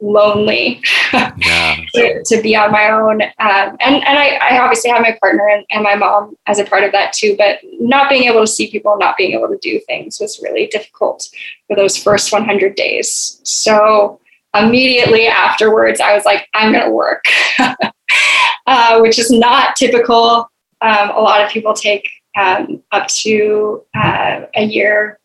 lonely 0.05 0.83
yeah. 1.13 1.77
to, 1.95 2.23
to, 2.25 2.43
be 2.43 2.55
on 2.55 2.71
my 2.71 2.91
own. 2.91 3.23
Um, 3.23 3.77
and 3.81 3.97
and 4.05 4.19
I, 4.19 4.39
I, 4.41 4.59
obviously 4.59 4.91
have 4.91 5.03
my 5.03 5.17
partner 5.21 5.49
and, 5.49 5.65
and, 5.71 5.83
my 5.83 5.95
mom 5.95 6.37
as 6.47 6.59
a 6.59 6.65
part 6.65 6.85
of 6.85 6.93
that 6.93 7.13
too. 7.13 7.35
But 7.39 7.59
not 7.81 8.09
being 8.09 8.25
able 8.25 8.41
to 8.41 8.47
see 8.47 8.71
people, 8.71 8.97
not 8.99 9.17
being 9.17 9.33
able 9.33 9.49
to 9.49 9.59
do 9.59 9.81
things 9.87 10.19
was 10.21 10.41
really 10.43 10.67
difficult 10.67 11.29
for 11.67 11.77
those 11.77 11.97
first 11.97 12.33
100 12.33 12.75
days. 12.75 13.41
So 13.45 14.21
immediately 14.55 15.27
afterwards, 15.27 16.01
I 16.01 16.15
was 16.15 16.25
like, 16.25 16.49
I'm 16.55 16.73
going 16.73 16.85
to 16.85 16.91
work, 16.91 17.25
uh, 18.67 19.01
which 19.01 19.19
is 19.19 19.31
not 19.31 19.77
typical. 19.77 20.49
Um, 20.81 21.11
a 21.11 21.21
lot 21.21 21.43
of 21.43 21.51
people 21.51 21.73
take 21.73 22.09
um, 22.39 22.83
up 22.93 23.09
to 23.09 23.85
uh, 23.97 24.43
a 24.55 24.65
year 24.65 25.19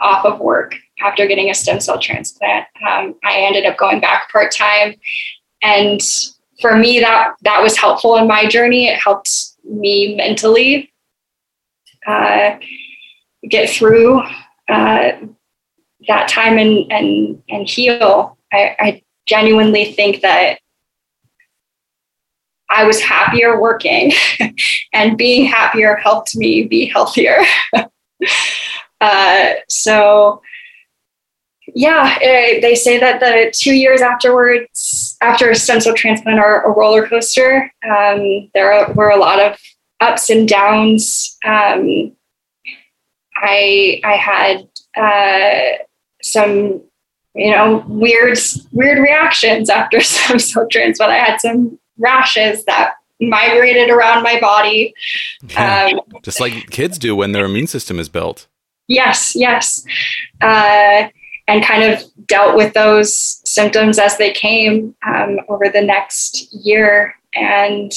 off 0.00 0.24
of 0.24 0.40
work 0.40 0.76
after 1.00 1.26
getting 1.26 1.50
a 1.50 1.54
stem 1.54 1.80
cell 1.80 1.98
transplant. 1.98 2.66
Um, 2.88 3.14
I 3.24 3.40
ended 3.40 3.66
up 3.66 3.76
going 3.76 4.00
back 4.00 4.30
part 4.30 4.52
time, 4.52 4.94
and 5.62 6.00
for 6.60 6.76
me, 6.76 7.00
that 7.00 7.34
that 7.42 7.62
was 7.62 7.76
helpful 7.76 8.16
in 8.16 8.26
my 8.26 8.46
journey. 8.46 8.88
It 8.88 8.98
helped 8.98 9.30
me 9.64 10.14
mentally 10.16 10.92
uh, 12.06 12.56
get 13.48 13.68
through 13.68 14.20
uh, 14.68 15.12
that 16.08 16.28
time 16.28 16.58
and 16.58 16.90
and 16.90 17.42
and 17.48 17.68
heal. 17.68 18.38
I, 18.52 18.76
I 18.78 19.02
genuinely 19.26 19.92
think 19.92 20.22
that 20.22 20.60
I 22.70 22.84
was 22.84 23.00
happier 23.00 23.60
working, 23.60 24.12
and 24.92 25.18
being 25.18 25.46
happier 25.46 25.96
helped 25.96 26.36
me 26.36 26.64
be 26.64 26.86
healthier. 26.86 27.38
uh, 29.00 29.50
so 29.68 30.42
yeah, 31.76 32.16
it, 32.22 32.62
they 32.62 32.74
say 32.74 32.98
that 32.98 33.20
the 33.20 33.52
two 33.54 33.74
years 33.74 34.00
afterwards, 34.00 35.14
after 35.20 35.50
a 35.50 35.54
stem 35.54 35.82
cell 35.82 35.92
transplant, 35.92 36.38
are 36.38 36.64
a 36.64 36.70
roller 36.70 37.06
coaster. 37.06 37.70
Um, 37.84 38.50
there 38.54 38.90
were 38.94 39.10
a 39.10 39.18
lot 39.18 39.40
of 39.40 39.58
ups 40.00 40.30
and 40.30 40.48
downs. 40.48 41.36
Um, 41.44 42.16
I 43.36 44.00
I 44.04 44.16
had 44.16 44.68
uh, 44.96 45.84
some 46.22 46.80
you 47.34 47.50
know 47.50 47.84
weird 47.86 48.38
weird 48.72 48.98
reactions 48.98 49.68
after 49.68 50.00
stem 50.00 50.38
cell 50.38 50.66
transplant. 50.70 51.12
I 51.12 51.18
had 51.18 51.42
some 51.42 51.78
rashes 51.98 52.64
that 52.64 52.94
migrated 53.20 53.90
around 53.90 54.22
my 54.22 54.40
body, 54.40 54.94
yeah, 55.46 55.90
um, 55.92 56.20
just 56.22 56.40
like 56.40 56.70
kids 56.70 56.98
do 56.98 57.14
when 57.14 57.32
their 57.32 57.44
immune 57.44 57.66
system 57.66 58.00
is 58.00 58.08
built. 58.08 58.46
Yes, 58.88 59.36
yes. 59.36 59.84
Uh, 60.40 61.08
and 61.48 61.64
kind 61.64 61.84
of 61.84 62.02
dealt 62.26 62.56
with 62.56 62.74
those 62.74 63.40
symptoms 63.48 63.98
as 63.98 64.16
they 64.18 64.32
came 64.32 64.94
um, 65.06 65.38
over 65.48 65.68
the 65.68 65.82
next 65.82 66.52
year. 66.52 67.14
And 67.34 67.92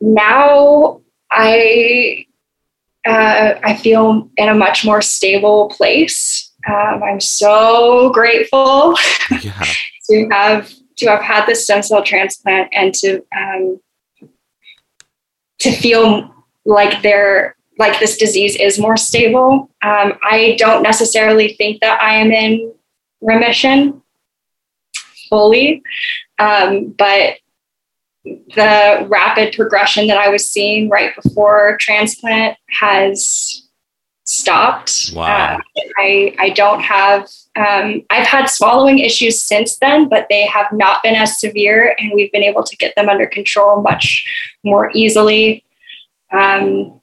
now 0.00 1.00
I 1.30 2.26
uh, 3.06 3.54
I 3.62 3.76
feel 3.76 4.30
in 4.36 4.48
a 4.48 4.54
much 4.54 4.84
more 4.84 5.02
stable 5.02 5.68
place. 5.76 6.52
Um, 6.66 7.02
I'm 7.02 7.20
so 7.20 8.10
grateful 8.10 8.94
yeah. 9.42 9.62
to 10.10 10.28
have 10.30 10.72
to 10.96 11.06
have 11.10 11.20
had 11.20 11.46
the 11.46 11.54
stem 11.54 11.82
cell 11.82 12.02
transplant 12.02 12.68
and 12.72 12.94
to 12.94 13.22
um, 13.36 13.80
to 15.58 15.72
feel 15.72 16.34
like 16.64 17.02
there 17.02 17.53
like 17.78 17.98
this 17.98 18.16
disease 18.16 18.56
is 18.56 18.78
more 18.78 18.96
stable. 18.96 19.70
Um, 19.82 20.14
I 20.22 20.56
don't 20.58 20.82
necessarily 20.82 21.54
think 21.54 21.80
that 21.80 22.00
I 22.00 22.14
am 22.16 22.30
in 22.30 22.72
remission 23.20 24.02
fully, 25.28 25.82
um, 26.38 26.94
but 26.96 27.38
the 28.24 29.06
rapid 29.08 29.54
progression 29.54 30.06
that 30.06 30.18
I 30.18 30.28
was 30.28 30.48
seeing 30.48 30.88
right 30.88 31.14
before 31.20 31.76
transplant 31.78 32.56
has 32.70 33.68
stopped. 34.24 35.10
Wow. 35.14 35.56
Uh, 35.56 35.58
I, 35.98 36.34
I 36.38 36.50
don't 36.50 36.80
have, 36.80 37.28
um, 37.56 38.02
I've 38.08 38.26
had 38.26 38.46
swallowing 38.46 38.98
issues 39.00 39.42
since 39.42 39.76
then, 39.78 40.08
but 40.08 40.26
they 40.30 40.46
have 40.46 40.72
not 40.72 41.02
been 41.02 41.14
as 41.14 41.38
severe, 41.38 41.94
and 41.98 42.12
we've 42.14 42.32
been 42.32 42.42
able 42.42 42.62
to 42.62 42.76
get 42.76 42.94
them 42.96 43.08
under 43.10 43.26
control 43.26 43.82
much 43.82 44.56
more 44.62 44.90
easily. 44.94 45.64
Um, 46.32 47.00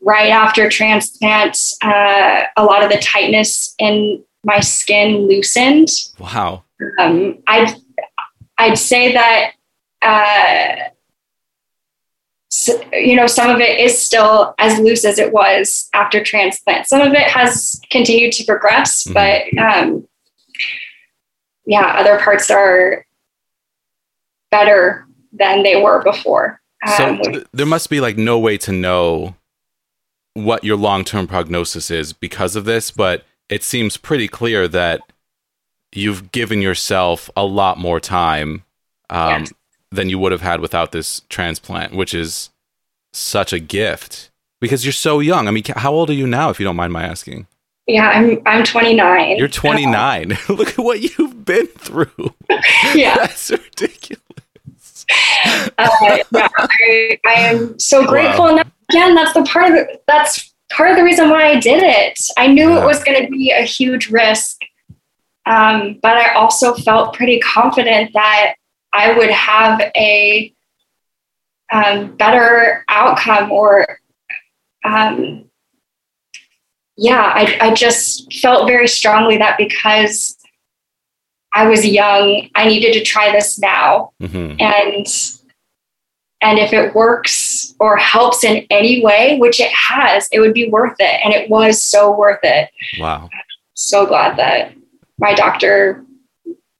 right 0.00 0.30
after 0.30 0.68
transplant, 0.68 1.58
uh, 1.82 2.42
a 2.56 2.64
lot 2.64 2.82
of 2.82 2.90
the 2.90 2.98
tightness 2.98 3.74
in 3.78 4.24
my 4.44 4.60
skin 4.60 5.28
loosened. 5.28 5.88
Wow. 6.18 6.64
Um, 7.00 7.38
I'd, 7.46 7.74
I'd 8.58 8.78
say 8.78 9.12
that, 9.12 9.52
uh, 10.02 10.90
so, 12.48 12.80
you 12.92 13.16
know, 13.16 13.26
some 13.26 13.50
of 13.50 13.60
it 13.60 13.80
is 13.80 13.98
still 13.98 14.54
as 14.58 14.78
loose 14.78 15.04
as 15.04 15.18
it 15.18 15.32
was 15.32 15.90
after 15.92 16.22
transplant. 16.24 16.86
Some 16.86 17.02
of 17.02 17.12
it 17.12 17.28
has 17.28 17.80
continued 17.90 18.32
to 18.32 18.44
progress, 18.44 19.04
mm-hmm. 19.04 19.12
but 19.12 19.62
um, 19.62 20.08
yeah, 21.66 21.96
other 21.98 22.18
parts 22.18 22.50
are 22.50 23.04
better 24.50 25.06
than 25.32 25.64
they 25.64 25.82
were 25.82 26.02
before. 26.02 26.60
Um, 26.86 26.94
so 26.96 27.30
th- 27.30 27.46
there 27.52 27.66
must 27.66 27.90
be 27.90 28.00
like 28.00 28.16
no 28.16 28.38
way 28.38 28.56
to 28.58 28.72
know 28.72 29.34
what 30.36 30.64
your 30.64 30.76
long 30.76 31.04
term 31.04 31.26
prognosis 31.26 31.90
is 31.90 32.12
because 32.12 32.56
of 32.56 32.64
this, 32.64 32.90
but 32.90 33.24
it 33.48 33.62
seems 33.62 33.96
pretty 33.96 34.28
clear 34.28 34.68
that 34.68 35.00
you've 35.92 36.30
given 36.30 36.60
yourself 36.60 37.30
a 37.36 37.44
lot 37.44 37.78
more 37.78 38.00
time 38.00 38.64
um, 39.08 39.42
yes. 39.42 39.52
than 39.90 40.08
you 40.10 40.18
would 40.18 40.32
have 40.32 40.42
had 40.42 40.60
without 40.60 40.92
this 40.92 41.22
transplant, 41.28 41.94
which 41.94 42.12
is 42.12 42.50
such 43.12 43.52
a 43.52 43.58
gift 43.58 44.30
because 44.60 44.84
you're 44.84 44.92
so 44.92 45.20
young. 45.20 45.48
I 45.48 45.50
mean, 45.50 45.64
how 45.74 45.92
old 45.92 46.10
are 46.10 46.14
you 46.14 46.26
now, 46.26 46.50
if 46.50 46.60
you 46.60 46.64
don't 46.64 46.76
mind 46.76 46.92
my 46.92 47.02
asking? 47.02 47.46
Yeah, 47.86 48.08
I'm 48.08 48.42
I'm 48.46 48.64
29. 48.64 49.36
You're 49.38 49.48
29. 49.48 50.32
Uh, 50.32 50.36
Look 50.52 50.70
at 50.70 50.78
what 50.78 51.00
you've 51.00 51.44
been 51.44 51.66
through. 51.66 52.34
Yeah, 52.94 53.14
that's 53.18 53.50
ridiculous. 53.50 55.06
Uh, 55.78 55.88
yeah, 56.02 56.48
I, 56.56 57.18
I 57.26 57.32
am 57.32 57.78
so 57.78 58.06
grateful 58.06 58.44
wow. 58.44 58.58
and 58.58 58.72
again, 58.90 59.14
that's 59.14 59.32
the 59.32 59.42
part 59.42 59.66
of 59.66 59.72
the, 59.72 60.00
that's 60.06 60.54
part 60.70 60.90
of 60.90 60.96
the 60.96 61.04
reason 61.04 61.30
why 61.30 61.48
I 61.48 61.60
did 61.60 61.82
it. 61.82 62.18
I 62.36 62.46
knew 62.46 62.70
yeah. 62.70 62.82
it 62.82 62.86
was 62.86 63.02
going 63.04 63.24
to 63.24 63.30
be 63.30 63.50
a 63.50 63.62
huge 63.62 64.10
risk, 64.10 64.60
um, 65.46 65.98
but 66.02 66.16
I 66.16 66.34
also 66.34 66.74
felt 66.74 67.14
pretty 67.14 67.40
confident 67.40 68.12
that 68.14 68.54
I 68.92 69.16
would 69.16 69.30
have 69.30 69.80
a 69.96 70.52
um, 71.72 72.16
better 72.16 72.84
outcome 72.88 73.50
or 73.50 74.00
um, 74.84 75.46
yeah, 76.96 77.32
I, 77.34 77.58
I 77.60 77.74
just 77.74 78.32
felt 78.32 78.66
very 78.66 78.88
strongly 78.88 79.36
that 79.38 79.58
because 79.58 80.38
I 81.54 81.66
was 81.66 81.86
young, 81.86 82.48
I 82.54 82.66
needed 82.66 82.92
to 82.94 83.02
try 83.02 83.32
this 83.32 83.58
now. 83.58 84.12
Mm-hmm. 84.22 84.60
And 84.60 85.35
and 86.40 86.58
if 86.58 86.72
it 86.72 86.94
works 86.94 87.74
or 87.80 87.96
helps 87.96 88.44
in 88.44 88.66
any 88.70 89.02
way, 89.02 89.38
which 89.38 89.60
it 89.60 89.70
has, 89.70 90.28
it 90.30 90.40
would 90.40 90.54
be 90.54 90.68
worth 90.68 90.96
it. 90.98 91.20
And 91.24 91.32
it 91.32 91.48
was 91.48 91.82
so 91.82 92.14
worth 92.14 92.40
it. 92.42 92.70
Wow. 92.98 93.30
So 93.74 94.06
glad 94.06 94.36
that 94.38 94.72
my 95.18 95.34
doctor 95.34 96.04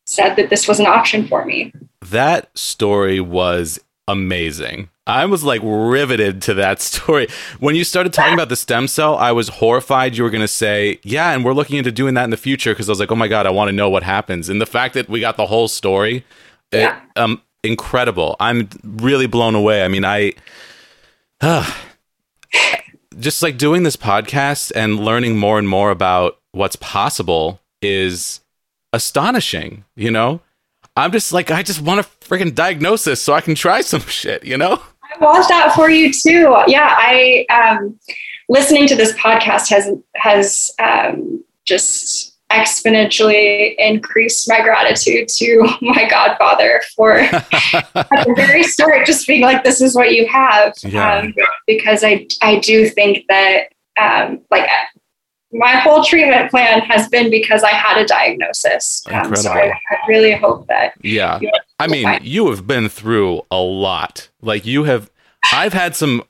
said 0.05 0.37
that 0.37 0.51
this 0.51 0.69
was 0.69 0.79
an 0.79 0.87
option 0.87 1.27
for 1.27 1.45
me. 1.45 1.73
That 2.01 2.57
story 2.57 3.19
was 3.19 3.81
amazing. 4.07 4.91
I 5.07 5.25
was 5.25 5.43
like 5.43 5.61
riveted 5.65 6.43
to 6.43 6.55
that 6.55 6.81
story. 6.83 7.29
When 7.59 7.75
you 7.75 7.85
started 7.85 8.13
talking 8.13 8.35
about 8.35 8.49
the 8.49 8.57
stem 8.57 8.89
cell, 8.89 9.17
I 9.17 9.33
was 9.33 9.49
horrified 9.49 10.17
you 10.17 10.25
were 10.25 10.31
going 10.31 10.41
to 10.43 10.49
say, 10.49 11.01
Yeah, 11.03 11.33
and 11.33 11.45
we're 11.45 11.55
looking 11.55 11.79
into 11.79 11.93
doing 11.93 12.15
that 12.15 12.25
in 12.25 12.31
the 12.31 12.37
future 12.37 12.73
because 12.73 12.89
I 12.89 12.93
was 12.93 13.01
like, 13.01 13.11
Oh 13.11 13.17
my 13.17 13.29
God, 13.29 13.47
I 13.47 13.51
want 13.51 13.69
to 13.69 13.73
know 13.73 13.89
what 13.89 14.03
happens. 14.03 14.49
And 14.49 14.61
the 14.61 14.67
fact 14.67 14.95
that 14.95 15.09
we 15.09 15.21
got 15.21 15.37
the 15.37 15.47
whole 15.47 15.69
story, 15.69 16.25
yeah. 16.73 17.01
It, 17.01 17.19
um, 17.19 17.43
incredible. 17.67 18.37
I'm 18.41 18.69
really 18.83 19.27
blown 19.27 19.55
away. 19.55 19.85
I 19.85 19.89
mean, 19.89 20.05
I 20.05 20.33
uh, 21.41 21.71
just 23.19 23.43
like 23.43 23.59
doing 23.59 23.83
this 23.83 23.97
podcast 23.97 24.73
and 24.75 25.01
learning 25.01 25.37
more 25.37 25.59
and 25.59 25.69
more 25.69 25.91
about 25.91 26.39
what's 26.53 26.77
possible 26.77 27.61
is 27.83 28.41
astonishing, 28.93 29.85
you 29.95 30.11
know? 30.11 30.41
I'm 30.97 31.13
just 31.13 31.33
like, 31.33 31.51
I 31.51 31.63
just 31.63 31.83
want 31.83 32.01
a 32.01 32.05
freaking 32.05 32.55
diagnosis 32.55 33.21
so 33.21 33.35
I 33.35 33.41
can 33.41 33.55
try 33.55 33.83
some 33.83 34.01
shit, 34.09 34.45
you 34.45 34.57
know? 34.57 34.81
I 35.03 35.25
want 35.25 35.49
that 35.49 35.75
for 35.75 35.91
you 35.91 36.13
too. 36.13 36.57
Yeah, 36.67 36.95
I 36.97 37.47
um, 37.51 37.99
listening 38.49 38.87
to 38.89 38.97
this 38.97 39.13
podcast 39.13 39.69
has 39.71 39.91
has 40.17 40.71
um, 40.79 41.45
just 41.65 42.36
exponentially 42.53 43.75
increased 43.79 44.49
my 44.49 44.61
gratitude 44.61 45.29
to 45.29 45.67
my 45.83 46.09
godfather 46.09 46.81
for 46.95 47.19
at 47.19 47.51
the 47.93 48.33
very 48.37 48.63
start 48.63 49.07
just 49.07 49.27
being 49.27 49.43
like 49.43 49.65
this 49.65 49.81
is 49.81 49.95
what 49.95 50.13
you 50.13 50.27
have 50.29 50.73
Yeah. 50.83 51.19
um, 51.19 51.35
because 51.67 52.05
i 52.05 52.27
i 52.43 52.59
do 52.59 52.89
think 52.89 53.25
that 53.29 53.69
um, 54.01 54.41
like 54.51 54.69
my 55.53 55.73
whole 55.73 56.05
treatment 56.05 56.51
plan 56.51 56.81
has 56.83 57.09
been 57.09 57.31
because 57.31 57.63
i 57.65 57.71
had 57.71 57.99
a 57.99 58.05
diagnosis 58.07 59.03
um, 59.13 59.35
so 59.35 59.51
I. 59.51 59.73
I 59.91 59.97
really 60.09 60.33
hope 60.35 60.67
that 60.69 60.93
Yeah. 61.03 61.39
you 61.41 61.51
I 61.79 61.89
mean, 61.89 62.05
fine. 62.05 62.21
you 62.23 62.49
have 62.51 62.67
been 62.67 62.89
through 62.89 63.43
a 63.51 63.59
lot. 63.61 64.31
Like 64.41 64.65
you 64.65 64.85
have 64.85 65.11
I've 65.53 65.75
had 65.75 65.95
some 65.95 66.23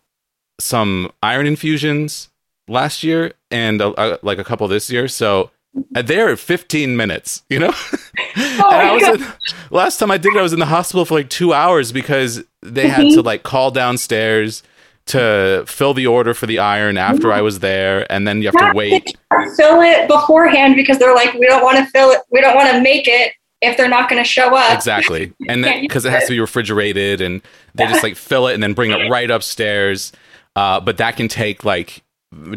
some 0.61 1.13
iron 1.23 1.47
infusions 1.47 2.31
last 2.67 3.05
year 3.05 3.33
and 3.51 3.81
uh, 3.81 3.91
uh, 3.91 4.17
like 4.23 4.39
a 4.39 4.45
couple 4.45 4.67
this 4.67 4.91
year, 4.91 5.07
so 5.07 5.51
uh, 5.95 6.03
they're 6.03 6.37
15 6.37 6.97
minutes, 6.97 7.43
you 7.49 7.59
know? 7.59 7.73
and 8.37 8.63
I 8.63 8.93
was 8.95 9.21
in, 9.21 9.27
last 9.71 9.99
time 9.99 10.11
I 10.11 10.19
did 10.19 10.35
it 10.35 10.39
I 10.39 10.43
was 10.43 10.53
in 10.53 10.59
the 10.59 10.67
hospital 10.67 11.05
for 11.05 11.15
like 11.15 11.31
2 11.31 11.53
hours 11.53 11.93
because 11.93 12.43
they 12.63 12.89
had 12.89 13.03
to 13.13 13.23
like 13.23 13.43
call 13.43 13.71
downstairs 13.71 14.63
to 15.07 15.65
fill 15.69 15.95
the 15.95 16.07
order 16.07 16.35
for 16.35 16.47
the 16.47 16.59
iron 16.59 16.99
after 16.99 17.33
I 17.33 17.41
was 17.41 17.61
there 17.61 18.11
and 18.11 18.27
then 18.27 18.43
you 18.43 18.49
have 18.49 18.73
to 18.73 18.77
wait. 18.77 19.17
fill 19.57 19.81
it 19.81 20.09
beforehand 20.09 20.75
because 20.75 20.99
they're 20.99 21.15
like 21.15 21.35
we 21.35 21.47
don't 21.47 21.63
want 21.63 21.79
to 21.79 21.87
fill 21.87 22.11
it 22.11 22.23
we 22.31 22.41
don't 22.41 22.57
want 22.57 22.71
to 22.71 22.81
make 22.81 23.07
it 23.07 23.33
if 23.63 23.77
they're 23.77 23.89
not 23.89 24.09
going 24.11 24.23
to 24.23 24.29
show 24.29 24.55
up 24.55 24.75
Exactly. 24.75 25.33
And 25.49 25.65
because 25.83 26.05
it 26.05 26.11
has 26.11 26.25
to 26.25 26.31
be 26.31 26.41
refrigerated 26.41 27.21
and 27.21 27.41
they 27.75 27.87
just 27.87 28.03
like 28.03 28.17
fill 28.17 28.49
it 28.49 28.55
and 28.55 28.63
then 28.63 28.75
bring 28.75 28.91
it 28.91 29.09
right 29.09 29.31
upstairs. 29.31 30.13
Uh, 30.55 30.81
but 30.81 30.97
that 30.99 31.17
can 31.17 31.29
take 31.29 31.65
like 31.65 32.03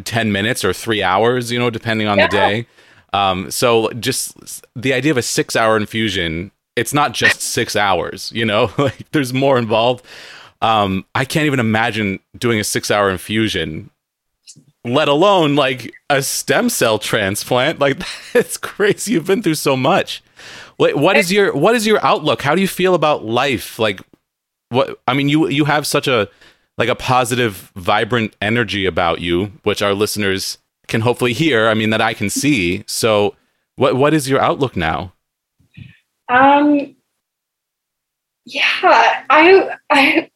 10 0.04 0.32
minutes 0.32 0.66
or 0.66 0.74
three 0.74 1.04
hours, 1.04 1.52
you 1.52 1.60
know, 1.60 1.70
depending 1.70 2.08
on 2.08 2.18
the 2.18 2.28
day. 2.28 2.66
Um, 3.14 3.50
so 3.52 3.90
just 3.92 4.66
the 4.76 4.94
idea 4.94 5.12
of 5.12 5.18
a 5.18 5.22
six 5.22 5.56
hour 5.56 5.78
infusion, 5.78 6.52
it's 6.76 6.94
not 6.94 7.14
just 7.14 7.42
six 7.42 7.76
hours, 7.76 8.32
you 8.34 8.46
know, 8.46 8.72
like 8.78 9.10
there's 9.12 9.34
more 9.34 9.58
involved. 9.58 10.06
Um, 10.62 11.06
I 11.16 11.26
can't 11.26 11.46
even 11.46 11.60
imagine 11.60 12.20
doing 12.38 12.60
a 12.60 12.64
six 12.64 12.92
hour 12.92 13.10
infusion, 13.10 13.90
let 14.84 15.08
alone 15.08 15.56
like 15.56 15.94
a 16.10 16.22
stem 16.22 16.70
cell 16.70 17.00
transplant. 17.00 17.80
Like 17.80 17.98
it's 18.34 18.58
crazy. 18.58 19.14
You've 19.14 19.28
been 19.28 19.42
through 19.42 19.56
so 19.56 19.76
much. 19.76 20.24
What 20.78 21.18
is 21.18 21.30
your 21.30 21.54
what 21.54 21.76
is 21.76 21.86
your 21.86 22.04
outlook? 22.06 22.42
How 22.42 22.56
do 22.56 22.62
you 22.62 22.68
feel 22.68 22.96
about 22.96 23.26
life? 23.26 23.80
Like 23.80 24.00
what 24.70 25.00
I 25.08 25.14
mean 25.14 25.30
you 25.30 25.48
you 25.50 25.66
have 25.66 25.86
such 25.86 26.08
a 26.08 26.30
like 26.78 26.90
a 26.90 26.96
positive 26.96 27.72
vibrant 27.76 28.36
energy 28.42 28.86
about 28.86 29.20
you 29.20 29.52
which 29.64 29.82
our 29.82 29.94
listeners 29.94 30.58
can 30.90 31.02
hopefully 31.02 31.34
hear. 31.34 31.68
I 31.68 31.74
mean 31.74 31.90
that 31.92 32.02
I 32.02 32.14
can 32.14 32.30
see. 32.30 32.84
So 32.88 33.36
what 33.76 33.96
what 33.96 34.14
is 34.14 34.30
your 34.30 34.42
outlook 34.42 34.76
now? 34.76 35.14
Um, 36.28 36.96
yeah, 38.46 39.24
I, 39.30 39.76
I, 39.90 40.30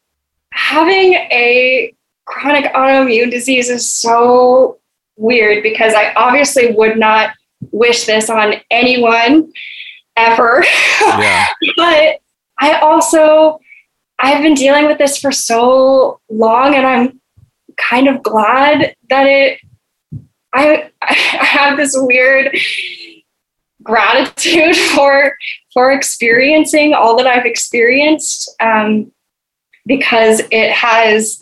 having 0.51 1.13
a 1.13 1.93
chronic 2.25 2.71
autoimmune 2.73 3.29
disease 3.29 3.69
is 3.69 3.91
so 3.91 4.79
weird 5.17 5.63
because 5.63 5.93
I 5.93 6.13
obviously 6.13 6.71
would 6.71 6.97
not 6.97 7.31
wish 7.71 8.05
this 8.05 8.29
on 8.29 8.55
anyone 8.71 9.51
ever. 10.15 10.63
Yeah. 11.01 11.47
but 11.75 12.19
I 12.59 12.79
also, 12.81 13.59
I've 14.17 14.41
been 14.41 14.53
dealing 14.53 14.85
with 14.85 14.97
this 14.97 15.17
for 15.17 15.31
so 15.31 16.19
long 16.29 16.75
and 16.75 16.87
I'm 16.87 17.21
kind 17.77 18.07
of 18.07 18.23
glad 18.23 18.95
that 19.09 19.27
it, 19.27 19.59
I, 20.53 20.91
I 21.01 21.13
have 21.13 21.77
this 21.77 21.95
weird 21.97 22.55
gratitude 23.83 24.75
for 24.95 25.35
for 25.73 25.91
experiencing 25.91 26.93
all 26.93 27.17
that 27.17 27.27
I've 27.27 27.45
experienced 27.45 28.53
um, 28.59 29.11
because 29.85 30.41
it 30.51 30.71
has 30.71 31.41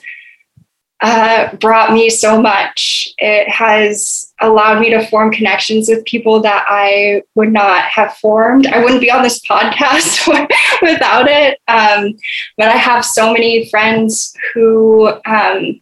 uh, 1.01 1.55
brought 1.55 1.91
me 1.91 2.09
so 2.09 2.39
much. 2.39 3.09
It 3.17 3.49
has 3.49 4.31
allowed 4.39 4.79
me 4.79 4.91
to 4.91 5.05
form 5.07 5.31
connections 5.31 5.89
with 5.89 6.05
people 6.05 6.41
that 6.41 6.65
I 6.67 7.23
would 7.33 7.51
not 7.51 7.81
have 7.83 8.15
formed. 8.17 8.67
I 8.67 8.83
wouldn't 8.83 9.01
be 9.01 9.11
on 9.11 9.23
this 9.23 9.41
podcast 9.45 10.27
without 10.81 11.27
it. 11.27 11.59
Um, 11.67 12.17
but 12.57 12.69
I 12.69 12.77
have 12.77 13.03
so 13.03 13.33
many 13.33 13.69
friends 13.69 14.33
who 14.53 15.11
um, 15.25 15.81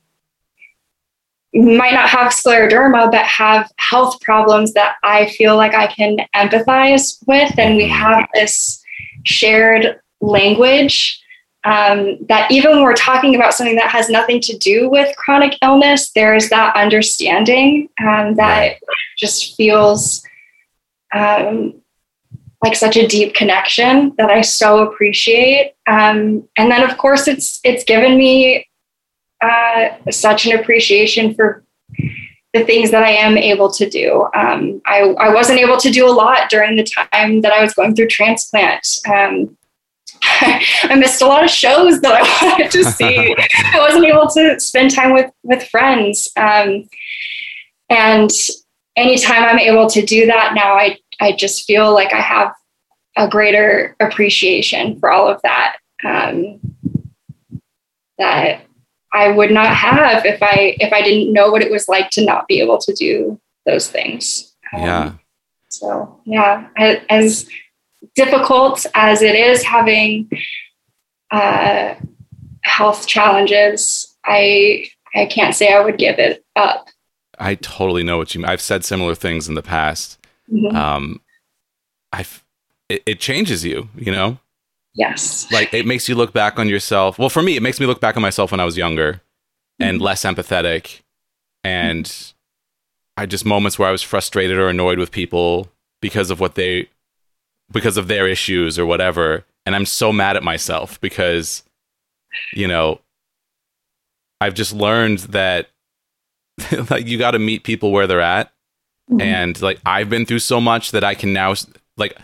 might 1.54 1.94
not 1.94 2.10
have 2.10 2.32
scleroderma, 2.32 3.12
but 3.12 3.26
have 3.26 3.72
health 3.78 4.22
problems 4.22 4.74
that 4.74 4.96
I 5.04 5.28
feel 5.30 5.56
like 5.56 5.74
I 5.74 5.88
can 5.88 6.18
empathize 6.36 7.18
with. 7.26 7.58
And 7.58 7.76
we 7.76 7.88
have 7.88 8.28
this 8.34 8.84
shared 9.24 10.00
language 10.22 11.20
um, 11.66 12.18
that 12.28 12.50
even 12.52 12.72
when 12.72 12.84
we're 12.84 12.94
talking 12.94 13.36
about 13.36 13.54
something 13.54 13.76
that 13.76 13.90
has 13.90 14.10
nothing 14.10 14.40
to 14.42 14.58
do 14.58 14.90
with 14.90 15.16
chronic 15.18 15.58
illness, 15.62 16.12
there's 16.12 16.50
that 16.50 16.76
understanding 16.76 17.90
um, 18.02 18.36
that 18.36 18.78
just 19.18 19.56
feels 19.58 20.24
um, 21.14 21.82
like 22.64 22.76
such 22.76 22.96
a 22.96 23.08
deep 23.08 23.34
connection 23.34 24.14
that 24.18 24.30
I 24.30 24.42
so 24.42 24.84
appreciate. 24.88 25.74
Um, 25.88 26.48
and 26.58 26.72
then, 26.72 26.90
of 26.90 26.98
course, 26.98 27.28
it's 27.28 27.60
it's 27.64 27.84
given 27.84 28.18
me 28.18 28.69
uh, 29.42 29.90
such 30.12 30.46
an 30.46 30.60
appreciation 30.60 31.34
for 31.34 31.64
the 32.54 32.64
things 32.66 32.92
that 32.92 33.04
I 33.04 33.12
am 33.12 33.38
able 33.38 33.70
to 33.72 33.90
do. 33.90 34.28
Um, 34.34 34.82
I, 34.86 35.02
I 35.20 35.34
wasn't 35.34 35.60
able 35.60 35.78
to 35.78 35.92
do 35.92 36.08
a 36.08 36.12
lot 36.12 36.50
during 36.50 36.76
the 36.76 36.84
time 36.84 37.42
that 37.42 37.54
I 37.54 37.62
was 37.62 37.74
going 37.74 37.96
through 37.96 38.08
transplant. 38.08 38.88
Um, 39.08 39.56
I 40.24 40.96
missed 40.98 41.22
a 41.22 41.28
lot 41.28 41.44
of 41.44 41.50
shows 41.50 42.02
that 42.02 42.14
I 42.14 42.46
wanted 42.48 42.72
to 42.72 42.84
see. 42.86 43.36
I 43.74 43.80
wasn't 43.80 44.06
able 44.06 44.28
to 44.30 44.60
spend 44.60 44.92
time 44.92 45.14
with 45.14 45.32
with 45.44 45.64
friends. 45.70 46.30
Um, 46.36 46.90
and 47.90 48.32
anytime 48.96 49.44
I'm 49.44 49.60
able 49.60 49.88
to 49.90 50.02
do 50.04 50.26
that 50.26 50.54
now, 50.56 50.74
I 50.74 50.98
I 51.22 51.34
just 51.34 51.66
feel 51.66 51.94
like 51.94 52.14
I 52.14 52.22
have 52.22 52.54
a 53.16 53.30
greater 53.30 53.96
appreciation 54.00 55.00
for 55.00 55.12
all 55.12 55.28
of 55.28 55.42
that. 55.44 55.78
Um, 56.04 56.60
that 58.18 58.66
I 59.14 59.30
would 59.30 59.52
not 59.52 59.76
have 59.76 60.26
if 60.26 60.42
I 60.42 60.76
if 60.80 60.94
I 60.94 61.02
didn't 61.02 61.34
know 61.34 61.52
what 61.52 61.62
it 61.62 61.72
was 61.72 61.88
like 61.88 62.10
to 62.12 62.26
not 62.26 62.48
be 62.48 62.62
able 62.62 62.78
to 62.80 62.94
do 62.94 63.40
those 63.66 63.90
things. 63.90 64.54
Um, 64.74 64.82
Yeah. 64.84 65.12
So 65.70 66.20
yeah, 66.26 66.68
as 67.10 67.48
difficult 68.16 68.86
as 68.96 69.22
it 69.22 69.36
is 69.36 69.64
having 69.64 70.30
uh, 71.32 71.96
health 72.64 73.08
challenges, 73.08 74.16
I 74.26 74.88
I 75.16 75.26
can't 75.26 75.56
say 75.56 75.74
I 75.74 75.80
would 75.82 75.98
give 75.98 76.20
it 76.20 76.44
up. 76.56 76.88
I 77.38 77.56
totally 77.56 78.04
know 78.04 78.18
what 78.18 78.36
you 78.36 78.42
mean. 78.42 78.50
I've 78.50 78.62
said 78.62 78.84
similar 78.84 79.16
things 79.16 79.48
in 79.48 79.56
the 79.56 79.62
past. 79.62 80.18
Mhm. 80.52 80.74
Um 80.76 81.22
I 82.12 82.26
it, 82.90 83.04
it 83.06 83.20
changes 83.20 83.64
you, 83.64 83.90
you 83.96 84.12
know? 84.12 84.40
Yes. 85.00 85.52
like 85.52 85.74
it 85.74 85.86
makes 85.88 86.08
you 86.08 86.16
look 86.16 86.34
back 86.34 86.60
on 86.60 86.68
yourself. 86.68 87.18
Well, 87.18 87.30
for 87.30 87.42
me, 87.42 87.56
it 87.56 87.64
makes 87.64 87.80
me 87.80 87.86
look 87.86 88.02
back 88.02 88.16
on 88.16 88.22
myself 88.22 88.52
when 88.52 88.60
I 88.60 88.66
was 88.66 88.78
younger 88.78 89.22
and 89.80 90.02
less 90.02 90.24
empathetic. 90.24 91.02
And 91.64 92.12
I 93.18 93.26
just 93.26 93.46
moments 93.46 93.80
where 93.80 93.90
I 93.90 93.92
was 93.92 94.04
frustrated 94.04 94.58
or 94.58 94.68
annoyed 94.70 95.00
with 95.00 95.12
people 95.12 95.70
because 96.02 96.30
of 96.30 96.40
what 96.40 96.56
they, 96.56 96.90
because 97.72 97.98
of 97.98 98.08
their 98.08 98.28
issues 98.28 98.78
or 98.78 98.86
whatever. 98.86 99.46
And 99.66 99.76
I'm 99.76 99.86
so 99.86 100.12
mad 100.14 100.36
at 100.36 100.44
myself 100.44 101.00
because, 101.02 101.64
you 102.54 102.68
know, 102.68 103.00
I've 104.42 104.54
just 104.54 104.74
learned 104.74 105.20
that 105.20 105.70
like 106.90 107.08
you 107.08 107.18
got 107.18 107.32
to 107.32 107.40
meet 107.40 107.64
people 107.64 107.92
where 107.92 108.08
they're 108.08 108.22
at. 108.22 108.52
Mhm. 109.10 109.22
And 109.22 109.62
like 109.62 109.80
I've 109.86 110.10
been 110.10 110.26
through 110.26 110.40
so 110.40 110.62
much 110.62 110.92
that 110.92 111.04
I 111.04 111.16
can 111.16 111.34
now, 111.34 111.54
like, 111.98 112.18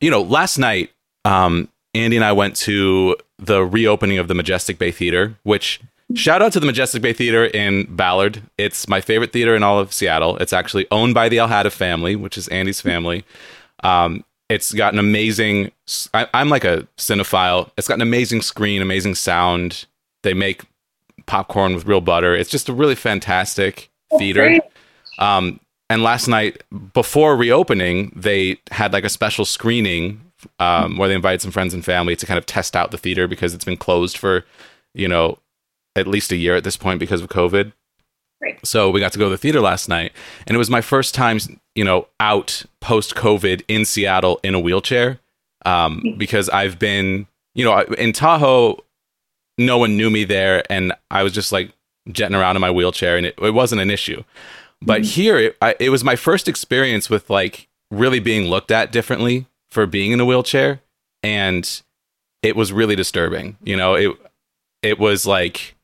you 0.00 0.10
know, 0.10 0.22
last 0.22 0.58
night, 0.58 0.90
um, 1.24 1.68
Andy 1.94 2.16
and 2.16 2.24
I 2.24 2.32
went 2.32 2.56
to 2.56 3.16
the 3.38 3.64
reopening 3.64 4.18
of 4.18 4.28
the 4.28 4.34
Majestic 4.34 4.78
Bay 4.78 4.90
Theater, 4.90 5.36
which 5.42 5.80
shout 6.14 6.42
out 6.42 6.52
to 6.52 6.60
the 6.60 6.66
Majestic 6.66 7.02
Bay 7.02 7.12
Theater 7.12 7.46
in 7.46 7.84
Ballard. 7.94 8.42
It's 8.56 8.88
my 8.88 9.00
favorite 9.00 9.32
theater 9.32 9.54
in 9.54 9.62
all 9.62 9.78
of 9.78 9.92
Seattle. 9.92 10.36
It's 10.38 10.52
actually 10.52 10.86
owned 10.90 11.14
by 11.14 11.28
the 11.28 11.36
Alhada 11.36 11.70
family, 11.70 12.16
which 12.16 12.38
is 12.38 12.48
Andy's 12.48 12.80
family. 12.80 13.24
Um, 13.82 14.24
it's 14.48 14.72
got 14.72 14.92
an 14.92 14.98
amazing. 14.98 15.72
I, 16.14 16.28
I'm 16.34 16.48
like 16.48 16.64
a 16.64 16.86
cinephile. 16.96 17.70
It's 17.76 17.88
got 17.88 17.94
an 17.94 18.02
amazing 18.02 18.42
screen, 18.42 18.82
amazing 18.82 19.14
sound. 19.14 19.86
They 20.22 20.34
make 20.34 20.62
popcorn 21.26 21.74
with 21.74 21.86
real 21.86 22.00
butter. 22.00 22.34
It's 22.34 22.50
just 22.50 22.68
a 22.68 22.72
really 22.72 22.94
fantastic 22.94 23.90
theater. 24.18 24.60
Um, 25.18 25.60
and 25.90 26.02
last 26.02 26.26
night 26.26 26.62
before 26.94 27.36
reopening, 27.36 28.12
they 28.16 28.58
had 28.70 28.92
like 28.92 29.04
a 29.04 29.10
special 29.10 29.44
screening 29.44 30.20
um, 30.58 30.96
where 30.96 31.08
they 31.08 31.14
invited 31.14 31.40
some 31.40 31.50
friends 31.50 31.74
and 31.74 31.84
family 31.84 32.16
to 32.16 32.26
kind 32.26 32.38
of 32.38 32.46
test 32.46 32.76
out 32.76 32.90
the 32.90 32.98
theater 32.98 33.26
because 33.26 33.54
it's 33.54 33.64
been 33.64 33.76
closed 33.76 34.16
for, 34.16 34.44
you 34.94 35.08
know, 35.08 35.38
at 35.96 36.06
least 36.06 36.32
a 36.32 36.36
year 36.36 36.56
at 36.56 36.64
this 36.64 36.76
point 36.76 37.00
because 37.00 37.20
of 37.20 37.28
COVID. 37.28 37.72
Right. 38.40 38.58
So 38.66 38.90
we 38.90 38.98
got 39.00 39.12
to 39.12 39.18
go 39.18 39.26
to 39.26 39.30
the 39.30 39.38
theater 39.38 39.60
last 39.60 39.88
night, 39.88 40.12
and 40.46 40.54
it 40.54 40.58
was 40.58 40.70
my 40.70 40.80
first 40.80 41.14
time, 41.14 41.38
you 41.74 41.84
know, 41.84 42.08
out 42.18 42.64
post 42.80 43.14
COVID 43.14 43.62
in 43.68 43.84
Seattle 43.84 44.40
in 44.42 44.54
a 44.54 44.60
wheelchair, 44.60 45.20
um, 45.64 46.16
because 46.18 46.48
I've 46.48 46.78
been, 46.78 47.28
you 47.54 47.64
know, 47.64 47.78
in 47.80 48.12
Tahoe, 48.12 48.78
no 49.58 49.78
one 49.78 49.96
knew 49.96 50.10
me 50.10 50.24
there, 50.24 50.64
and 50.68 50.92
I 51.10 51.22
was 51.22 51.32
just 51.32 51.52
like 51.52 51.72
jetting 52.10 52.34
around 52.34 52.56
in 52.56 52.60
my 52.60 52.70
wheelchair, 52.70 53.16
and 53.16 53.26
it, 53.26 53.38
it 53.40 53.50
wasn't 53.50 53.80
an 53.80 53.90
issue. 53.90 54.24
But 54.80 55.04
here, 55.04 55.38
it, 55.38 55.56
I, 55.62 55.76
it 55.78 55.90
was 55.90 56.02
my 56.02 56.16
first 56.16 56.48
experience 56.48 57.08
with 57.08 57.30
like 57.30 57.68
really 57.92 58.18
being 58.18 58.48
looked 58.48 58.72
at 58.72 58.90
differently 58.90 59.46
for 59.72 59.86
being 59.86 60.12
in 60.12 60.20
a 60.20 60.24
wheelchair, 60.26 60.82
and 61.22 61.82
it 62.42 62.56
was 62.56 62.72
really 62.72 62.94
disturbing. 62.94 63.56
You 63.64 63.76
know, 63.76 63.94
it 63.94 64.12
it 64.82 64.98
was 64.98 65.24
like 65.24 65.74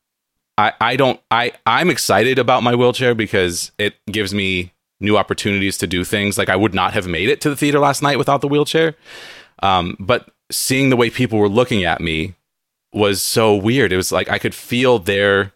I 0.59 0.75
I 0.81 0.97
don't 0.97 1.19
I 1.31 1.53
I'm 1.65 1.89
excited 1.89 2.39
about 2.39 2.63
my 2.63 2.75
wheelchair 2.75 3.15
because 3.15 3.73
it 3.79 3.95
gives 4.07 4.35
me 4.35 4.73
new 5.01 5.17
opportunities 5.17 5.79
to 5.79 5.87
do 5.87 6.05
things 6.05 6.37
like 6.37 6.51
I 6.51 6.57
would 6.57 6.75
not 6.75 6.93
have 6.93 7.07
made 7.07 7.31
it 7.31 7.41
to 7.41 7.49
the 7.49 7.57
theater 7.57 7.79
last 7.79 8.03
night 8.03 8.19
without 8.19 8.43
the 8.43 8.49
wheelchair. 8.49 8.95
Um, 9.63 9.97
but 9.99 10.29
seeing 10.51 10.91
the 10.91 10.97
way 10.97 11.09
people 11.09 11.39
were 11.39 11.49
looking 11.49 11.85
at 11.85 12.01
me 12.01 12.35
was 12.93 13.23
so 13.23 13.55
weird. 13.55 13.93
It 13.93 13.97
was 13.97 14.13
like 14.13 14.29
I 14.29 14.39
could 14.39 14.55
feel 14.55 14.99
their 14.99 15.55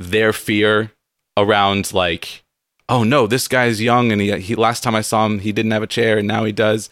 their 0.00 0.32
fear 0.32 0.90
around 1.36 1.92
like, 1.92 2.42
oh 2.88 3.04
no, 3.04 3.28
this 3.28 3.46
guy's 3.46 3.80
young 3.80 4.10
and 4.10 4.20
he 4.20 4.36
he 4.40 4.56
last 4.56 4.82
time 4.82 4.96
I 4.96 5.02
saw 5.02 5.24
him 5.26 5.38
he 5.38 5.52
didn't 5.52 5.70
have 5.70 5.84
a 5.84 5.86
chair 5.86 6.18
and 6.18 6.26
now 6.26 6.42
he 6.44 6.52
does. 6.52 6.90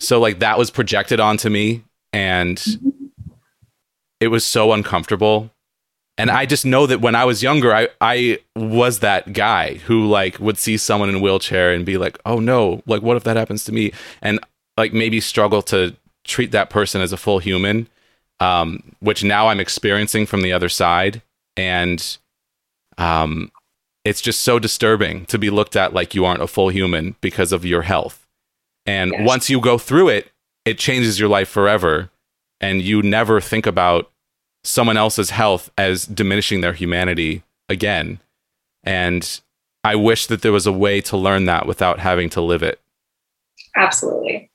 So 0.00 0.20
like 0.20 0.38
that 0.40 0.58
was 0.58 0.70
projected 0.70 1.20
onto 1.20 1.50
me 1.50 1.82
and 2.12 2.62
it 4.20 4.28
was 4.28 4.44
so 4.44 4.72
uncomfortable. 4.72 5.50
And 6.16 6.30
I 6.30 6.46
just 6.46 6.66
know 6.66 6.86
that 6.86 7.00
when 7.00 7.14
I 7.14 7.24
was 7.24 7.44
younger, 7.44 7.72
I, 7.72 7.88
I 8.00 8.40
was 8.56 9.00
that 9.00 9.32
guy 9.32 9.74
who 9.74 10.06
like 10.08 10.40
would 10.40 10.58
see 10.58 10.76
someone 10.76 11.08
in 11.08 11.16
a 11.16 11.20
wheelchair 11.20 11.72
and 11.72 11.86
be 11.86 11.96
like, 11.96 12.18
oh 12.26 12.40
no, 12.40 12.82
like 12.86 13.02
what 13.02 13.16
if 13.16 13.24
that 13.24 13.36
happens 13.36 13.64
to 13.64 13.72
me? 13.72 13.92
And 14.20 14.40
like 14.76 14.92
maybe 14.92 15.20
struggle 15.20 15.62
to 15.62 15.96
treat 16.24 16.50
that 16.50 16.70
person 16.70 17.00
as 17.00 17.12
a 17.12 17.16
full 17.16 17.38
human, 17.38 17.88
um, 18.40 18.82
which 19.00 19.22
now 19.22 19.48
I'm 19.48 19.60
experiencing 19.60 20.26
from 20.26 20.42
the 20.42 20.52
other 20.52 20.68
side. 20.68 21.22
And 21.56 22.18
um, 22.98 23.52
it's 24.04 24.20
just 24.20 24.40
so 24.40 24.58
disturbing 24.58 25.24
to 25.26 25.38
be 25.38 25.50
looked 25.50 25.76
at 25.76 25.92
like 25.94 26.14
you 26.14 26.24
aren't 26.24 26.42
a 26.42 26.48
full 26.48 26.68
human 26.68 27.14
because 27.20 27.52
of 27.52 27.64
your 27.64 27.82
health. 27.82 28.27
And 28.88 29.12
Yes. 29.12 29.26
once 29.26 29.50
you 29.50 29.60
go 29.60 29.76
through 29.76 30.08
it, 30.08 30.30
it 30.64 30.78
changes 30.78 31.20
your 31.20 31.28
life 31.28 31.48
forever. 31.48 32.10
And 32.60 32.80
you 32.80 33.02
never 33.02 33.40
think 33.40 33.66
about 33.66 34.10
someone 34.64 34.96
else's 34.96 35.30
health 35.30 35.70
as 35.76 36.06
diminishing 36.06 36.62
their 36.62 36.72
humanity 36.72 37.42
again. 37.68 38.18
And 38.82 39.40
I 39.84 39.94
wish 39.94 40.26
that 40.26 40.40
there 40.42 40.52
was 40.52 40.66
a 40.66 40.72
way 40.72 41.00
to 41.02 41.16
learn 41.16 41.44
that 41.44 41.66
without 41.66 42.00
having 42.00 42.30
to 42.30 42.40
live 42.40 42.62
it. 42.62 42.80
Absolutely. 43.76 44.50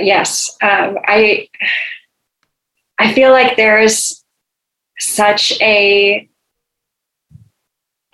Yes. 0.00 0.56
Um, 0.62 0.98
I 1.06 1.48
I 2.98 3.12
feel 3.12 3.30
like 3.30 3.56
there's 3.56 4.24
such 4.98 5.60
a 5.60 6.28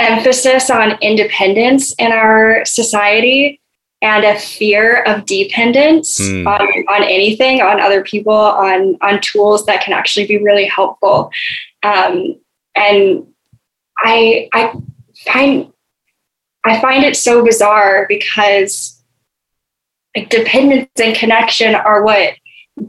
emphasis 0.01 0.71
on 0.71 0.99
independence 1.01 1.95
in 1.99 2.11
our 2.13 2.65
society 2.65 3.60
and 4.03 4.25
a 4.25 4.39
fear 4.39 5.03
of 5.03 5.27
dependence 5.27 6.19
Hmm. 6.19 6.47
on, 6.47 6.61
on 6.89 7.03
anything, 7.05 7.61
on 7.61 7.81
other 7.81 8.03
people, 8.03 8.33
on 8.35 8.97
on 9.03 9.21
tools 9.21 9.67
that 9.67 9.83
can 9.83 9.93
actually 9.93 10.27
be 10.27 10.39
really 10.39 10.65
helpful. 10.67 11.31
Um, 11.83 12.37
and 12.77 13.27
I 13.99 14.49
I 14.53 14.73
find 15.27 15.73
I 16.65 16.81
find 16.81 17.05
it 17.05 17.17
so 17.17 17.45
bizarre 17.45 18.07
because 18.09 19.03
like 20.17 20.29
dependence 20.29 20.89
and 21.01 21.15
connection 21.17 21.75
are 21.75 22.03
what 22.03 22.35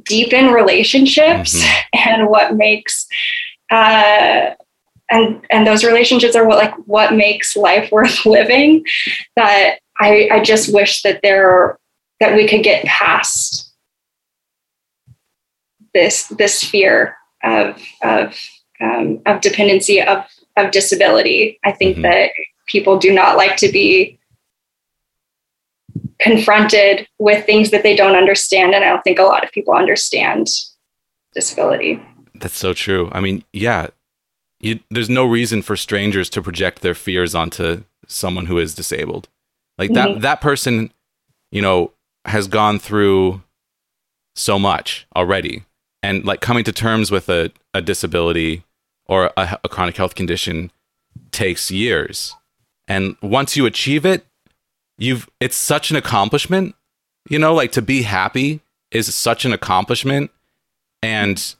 deepen 0.05 0.47
relationships 0.51 1.61
Mhm. 1.61 1.81
and 2.05 2.29
what 2.29 2.55
makes 2.55 3.07
uh 3.71 4.51
and 5.09 5.41
and 5.49 5.67
those 5.67 5.83
relationships 5.83 6.35
are 6.35 6.47
what 6.47 6.57
like 6.57 6.73
what 6.87 7.13
makes 7.13 7.55
life 7.57 7.91
worth 7.91 8.25
living 8.37 8.83
that 9.35 9.79
i 10.01 10.27
i 10.31 10.39
just 10.43 10.73
wish 10.73 11.01
that 11.03 11.19
there 11.23 11.77
that 12.19 12.35
we 12.35 12.47
could 12.47 12.63
get 12.63 12.83
past 12.85 13.73
this 15.93 16.27
this 16.27 16.63
fear 16.63 17.15
of 17.43 17.81
of 18.01 18.37
um, 18.81 19.21
of 19.25 19.41
dependency 19.41 20.01
of 20.01 20.25
of 20.57 20.71
disability 20.71 21.59
i 21.63 21.71
think 21.71 21.97
Mhm. 21.97 22.01
that 22.03 22.31
people 22.67 22.97
do 22.97 23.11
not 23.13 23.37
like 23.37 23.55
to 23.57 23.69
be 23.71 24.17
confronted 26.19 27.07
with 27.19 27.45
things 27.45 27.71
that 27.71 27.83
they 27.83 27.95
don't 27.95 28.15
understand 28.15 28.73
and 28.73 28.83
i 28.85 28.89
don't 28.89 29.03
think 29.03 29.19
a 29.19 29.23
lot 29.23 29.43
of 29.43 29.51
people 29.51 29.73
understand 29.73 30.47
disability 31.33 31.99
That's 32.35 32.57
so 32.57 32.73
true. 32.73 33.07
I 33.13 33.19
mean, 33.21 33.43
yeah, 33.53 33.87
you, 34.59 34.79
there's 34.89 35.09
no 35.11 35.25
reason 35.25 35.61
for 35.61 35.75
strangers 35.77 36.27
to 36.31 36.41
project 36.41 36.81
their 36.81 36.95
fears 36.95 37.35
onto 37.35 37.83
someone 38.07 38.47
who 38.47 38.57
is 38.57 38.73
disabled. 38.73 39.29
Like 39.81 39.93
that 39.93 40.09
Mhm. 40.09 40.21
that 40.21 40.41
person, 40.41 40.93
you 41.51 41.61
know, 41.61 41.91
has 42.25 42.47
gone 42.47 42.77
through 42.79 43.41
so 44.35 44.59
much 44.59 45.07
already, 45.15 45.63
and 46.03 46.23
like 46.23 46.39
coming 46.39 46.63
to 46.65 46.71
terms 46.71 47.09
with 47.09 47.29
a, 47.29 47.51
a 47.73 47.81
disability 47.81 48.63
or 49.07 49.31
a, 49.35 49.59
a 49.63 49.67
chronic 49.69 49.97
health 49.97 50.13
condition 50.15 50.71
takes 51.31 51.71
years. 51.71 52.35
And 52.87 53.15
once 53.21 53.57
you 53.57 53.65
achieve 53.65 54.05
it, 54.05 54.25
you've 54.99 55.27
it's 55.39 55.55
such 55.57 55.89
an 55.89 55.97
accomplishment. 55.97 56.75
You 57.27 57.39
know, 57.39 57.53
like 57.55 57.71
to 57.73 57.81
be 57.81 58.03
happy 58.03 58.61
is 58.91 59.13
such 59.15 59.45
an 59.45 59.51
accomplishment, 59.53 60.29
and 61.01 61.55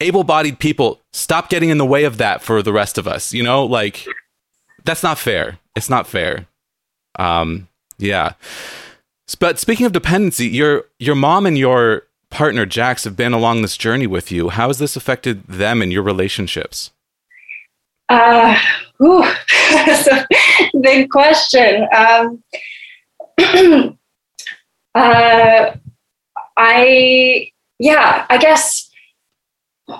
able-bodied 0.00 0.58
people 0.58 1.00
stop 1.12 1.48
getting 1.48 1.70
in 1.70 1.78
the 1.78 1.84
way 1.86 2.04
of 2.04 2.18
that 2.18 2.42
for 2.42 2.60
the 2.62 2.72
rest 2.72 2.98
of 2.98 3.06
us 3.06 3.32
you 3.32 3.40
know 3.40 3.64
like 3.64 4.04
that's 4.84 5.00
not 5.04 5.16
fair 5.16 5.60
it's 5.76 5.88
not 5.88 6.08
fair 6.08 6.48
um 7.18 7.68
yeah. 7.98 8.32
But 9.38 9.58
speaking 9.58 9.86
of 9.86 9.92
dependency 9.92 10.48
your 10.48 10.84
your 10.98 11.14
mom 11.14 11.46
and 11.46 11.56
your 11.56 12.04
partner 12.32 12.66
jax 12.66 13.04
have 13.04 13.16
been 13.16 13.32
along 13.32 13.62
this 13.62 13.76
journey 13.76 14.06
with 14.06 14.32
you. 14.32 14.48
How 14.48 14.68
has 14.68 14.78
this 14.78 14.96
affected 14.96 15.44
them 15.46 15.82
and 15.82 15.92
your 15.92 16.02
relationships? 16.02 16.90
Uh, 18.08 18.58
whew, 18.98 19.22
that's 19.70 20.06
a 20.08 20.26
big 20.80 21.10
question. 21.10 21.86
Um, 21.94 22.42
uh, 24.94 25.76
I, 26.56 27.50
yeah, 27.78 28.26
I 28.28 28.38
guess 28.38 28.90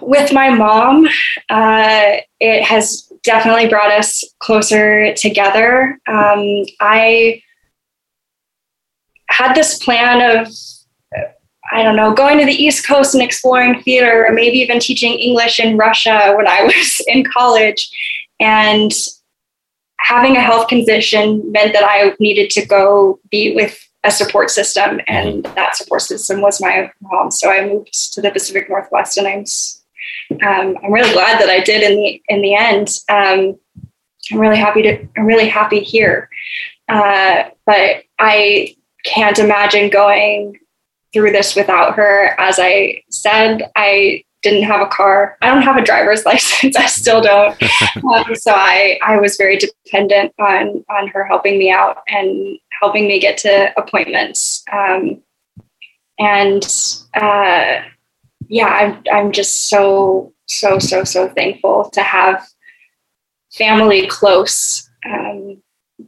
with 0.00 0.32
my 0.32 0.50
mom, 0.50 1.06
uh, 1.48 2.16
it 2.40 2.64
has 2.64 3.11
definitely 3.22 3.68
brought 3.68 3.92
us 3.92 4.24
closer 4.40 5.14
together. 5.14 5.98
Um, 6.06 6.64
I 6.80 7.42
had 9.28 9.54
this 9.54 9.82
plan 9.82 10.40
of, 10.40 10.52
I 11.72 11.82
don't 11.82 11.96
know, 11.96 12.12
going 12.12 12.38
to 12.38 12.44
the 12.44 12.52
East 12.52 12.86
Coast 12.86 13.14
and 13.14 13.22
exploring 13.22 13.82
theater, 13.82 14.26
or 14.26 14.32
maybe 14.32 14.58
even 14.58 14.78
teaching 14.78 15.18
English 15.18 15.58
in 15.60 15.76
Russia 15.76 16.34
when 16.36 16.46
I 16.46 16.62
was 16.64 17.02
in 17.06 17.24
college. 17.24 17.90
And 18.40 18.92
having 19.98 20.36
a 20.36 20.40
health 20.40 20.68
condition 20.68 21.50
meant 21.52 21.72
that 21.72 21.84
I 21.84 22.14
needed 22.18 22.50
to 22.50 22.66
go 22.66 23.20
be 23.30 23.54
with 23.54 23.78
a 24.04 24.10
support 24.10 24.50
system, 24.50 25.00
and 25.06 25.44
that 25.54 25.76
support 25.76 26.02
system 26.02 26.40
was 26.40 26.60
my 26.60 26.90
mom. 27.00 27.30
So 27.30 27.50
I 27.50 27.64
moved 27.66 28.12
to 28.14 28.20
the 28.20 28.32
Pacific 28.32 28.68
Northwest, 28.68 29.16
and 29.16 29.28
I'm 29.28 29.44
um, 30.30 30.76
I'm 30.82 30.92
really 30.92 31.12
glad 31.12 31.40
that 31.40 31.48
I 31.48 31.60
did 31.60 31.82
in 31.82 31.96
the 31.96 32.22
in 32.28 32.42
the 32.42 32.54
end. 32.54 33.00
Um, 33.08 33.58
I'm 34.30 34.38
really 34.38 34.56
happy 34.56 34.82
to 34.82 35.06
I'm 35.16 35.26
really 35.26 35.48
happy 35.48 35.80
here, 35.80 36.28
uh, 36.88 37.44
but 37.66 38.04
I 38.18 38.76
can't 39.04 39.38
imagine 39.38 39.90
going 39.90 40.58
through 41.12 41.32
this 41.32 41.54
without 41.54 41.94
her. 41.94 42.38
As 42.40 42.58
I 42.58 43.02
said, 43.10 43.70
I 43.76 44.24
didn't 44.42 44.64
have 44.64 44.80
a 44.80 44.86
car. 44.86 45.36
I 45.40 45.48
don't 45.48 45.62
have 45.62 45.76
a 45.76 45.84
driver's 45.84 46.24
license. 46.26 46.76
I 46.76 46.86
still 46.86 47.20
don't. 47.20 47.56
um, 48.04 48.34
so 48.34 48.52
I, 48.52 48.98
I 49.04 49.18
was 49.18 49.36
very 49.36 49.56
dependent 49.56 50.32
on 50.38 50.84
on 50.90 51.08
her 51.08 51.24
helping 51.24 51.58
me 51.58 51.70
out 51.70 51.98
and 52.08 52.58
helping 52.80 53.06
me 53.06 53.20
get 53.20 53.38
to 53.38 53.72
appointments. 53.78 54.64
Um, 54.72 55.22
and 56.18 56.64
uh, 57.14 57.82
yeah, 58.52 58.66
I'm 58.66 59.02
I'm 59.10 59.32
just 59.32 59.70
so 59.70 60.34
so 60.44 60.78
so 60.78 61.04
so 61.04 61.26
thankful 61.30 61.88
to 61.94 62.02
have 62.02 62.46
family 63.50 64.06
close 64.06 64.90
um, 65.08 65.62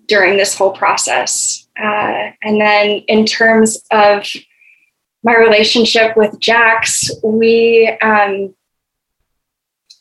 during 0.08 0.36
this 0.36 0.54
whole 0.54 0.72
process. 0.72 1.66
Uh, 1.82 2.32
and 2.42 2.60
then 2.60 3.02
in 3.08 3.24
terms 3.24 3.82
of 3.90 4.26
my 5.22 5.34
relationship 5.34 6.18
with 6.18 6.38
Jax, 6.38 7.10
we 7.22 7.88
um, 8.02 8.54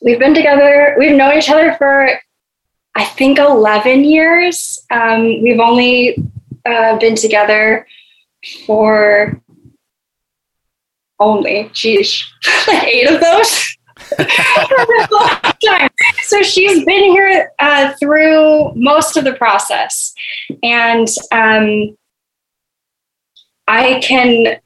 we've 0.02 0.18
been 0.18 0.34
together. 0.34 0.96
We've 0.98 1.16
known 1.16 1.38
each 1.38 1.48
other 1.48 1.72
for 1.78 2.10
I 2.94 3.04
think 3.06 3.38
eleven 3.38 4.04
years. 4.04 4.84
Um, 4.90 5.42
we've 5.42 5.60
only 5.60 6.22
uh, 6.66 6.98
been 6.98 7.14
together 7.16 7.86
for 8.66 9.40
only, 11.24 11.70
geez, 11.72 12.24
like 12.68 12.84
eight 12.84 13.10
of 13.10 13.20
those. 13.20 13.76
so 16.22 16.42
she's 16.42 16.84
been 16.84 17.12
here 17.12 17.52
uh, 17.58 17.94
through 17.98 18.72
most 18.74 19.16
of 19.16 19.24
the 19.24 19.34
process, 19.34 20.14
and 20.62 21.08
um, 21.32 21.96
I 23.66 24.00
can 24.00 24.60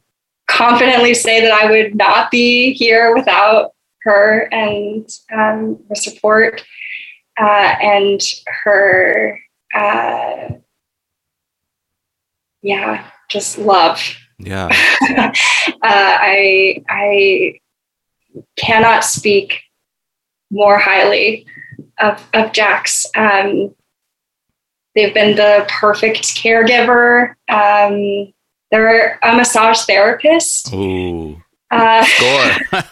confidently 0.49 1.15
say 1.15 1.41
that 1.41 1.53
I 1.53 1.71
would 1.71 1.95
not 1.95 2.31
be 2.31 2.73
here 2.73 3.15
without 3.15 3.73
her 4.03 4.49
and 4.53 5.09
um, 5.33 5.79
her 5.89 5.95
support 5.95 6.65
uh, 7.41 7.75
and 7.81 8.21
her, 8.65 9.39
uh, 9.75 10.49
yeah, 12.63 13.11
just 13.31 13.59
love. 13.59 14.17
Yeah. 14.39 14.67
uh, 15.11 15.33
I 15.83 16.85
I 16.89 17.61
cannot 18.57 19.05
speak 19.05 19.63
more 20.51 20.79
highly 20.79 21.47
of 21.99 22.25
of 22.33 22.53
Jax. 22.53 23.07
Um, 23.15 23.75
they've 24.95 25.15
been 25.15 25.37
the 25.37 25.67
perfect 25.69 26.23
caregiver. 26.37 27.35
Um, 27.49 28.33
they're 28.71 29.19
a 29.23 29.35
massage 29.35 29.85
therapist. 29.85 30.73
Ooh. 30.73 31.43
Uh, 31.71 32.05
Score. 32.05 32.81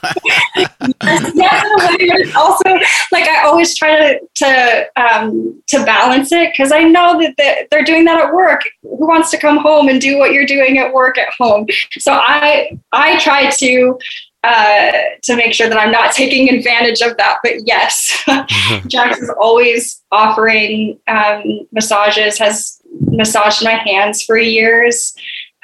yes, 1.34 2.34
also, 2.36 2.70
like 3.10 3.28
I 3.28 3.42
always 3.44 3.76
try 3.76 3.96
to 3.96 4.20
to 4.36 4.86
um, 4.96 5.62
to 5.68 5.84
balance 5.84 6.30
it 6.32 6.52
because 6.52 6.72
I 6.72 6.82
know 6.82 7.20
that 7.20 7.34
the, 7.36 7.66
they're 7.70 7.84
doing 7.84 8.04
that 8.04 8.20
at 8.20 8.34
work. 8.34 8.62
Who 8.82 9.06
wants 9.06 9.30
to 9.30 9.38
come 9.38 9.58
home 9.58 9.88
and 9.88 10.00
do 10.00 10.18
what 10.18 10.32
you're 10.32 10.46
doing 10.46 10.78
at 10.78 10.92
work 10.92 11.16
at 11.18 11.28
home? 11.38 11.66
So 11.98 12.12
I 12.12 12.78
I 12.92 13.18
try 13.18 13.50
to 13.50 13.98
uh, 14.44 14.92
to 15.22 15.36
make 15.36 15.52
sure 15.52 15.68
that 15.68 15.78
I'm 15.78 15.90
not 15.90 16.12
taking 16.12 16.54
advantage 16.54 17.00
of 17.00 17.16
that. 17.16 17.38
But 17.42 17.66
yes, 17.66 18.22
Jax 18.86 19.18
is 19.18 19.30
always 19.40 20.02
offering 20.12 20.98
um, 21.08 21.66
massages. 21.72 22.38
Has 22.38 22.80
massaged 23.00 23.64
my 23.64 23.74
hands 23.74 24.22
for 24.22 24.38
years, 24.38 25.14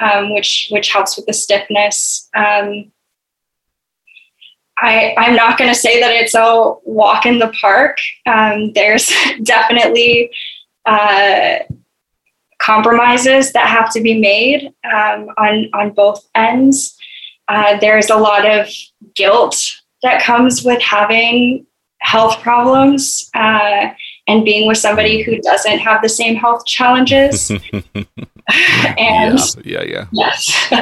um, 0.00 0.34
which 0.34 0.68
which 0.70 0.90
helps 0.90 1.16
with 1.16 1.26
the 1.26 1.32
stiffness. 1.32 2.28
Um, 2.34 2.90
I, 4.82 5.14
I'm 5.16 5.36
not 5.36 5.58
going 5.58 5.70
to 5.70 5.78
say 5.78 6.00
that 6.00 6.10
it's 6.12 6.34
a 6.34 6.74
walk 6.84 7.24
in 7.24 7.38
the 7.38 7.52
park. 7.60 7.98
Um, 8.26 8.72
there's 8.72 9.12
definitely 9.42 10.30
uh, 10.84 11.60
compromises 12.60 13.52
that 13.52 13.68
have 13.68 13.92
to 13.92 14.00
be 14.00 14.18
made 14.18 14.72
um, 14.84 15.28
on, 15.38 15.70
on 15.72 15.90
both 15.90 16.28
ends. 16.34 16.96
Uh, 17.48 17.78
there's 17.78 18.10
a 18.10 18.16
lot 18.16 18.44
of 18.44 18.66
guilt 19.14 19.56
that 20.02 20.22
comes 20.22 20.64
with 20.64 20.82
having 20.82 21.64
health 22.00 22.40
problems 22.40 23.30
uh, 23.34 23.90
and 24.26 24.44
being 24.44 24.66
with 24.66 24.78
somebody 24.78 25.22
who 25.22 25.40
doesn't 25.40 25.78
have 25.78 26.02
the 26.02 26.08
same 26.08 26.34
health 26.34 26.66
challenges. 26.66 27.50
and 28.98 29.38
yeah, 29.64 29.82
yeah, 29.82 29.82
yeah. 29.82 30.06
yes, 30.12 30.72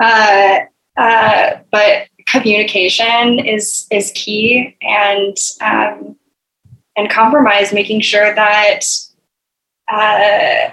uh, 0.00 0.60
uh, 0.96 1.50
but 1.70 2.08
communication 2.26 3.38
is 3.38 3.86
is 3.90 4.12
key, 4.14 4.76
and 4.82 5.36
um, 5.60 6.16
and 6.96 7.10
compromise, 7.10 7.72
making 7.72 8.00
sure 8.00 8.34
that 8.34 8.80
uh, 9.90 10.70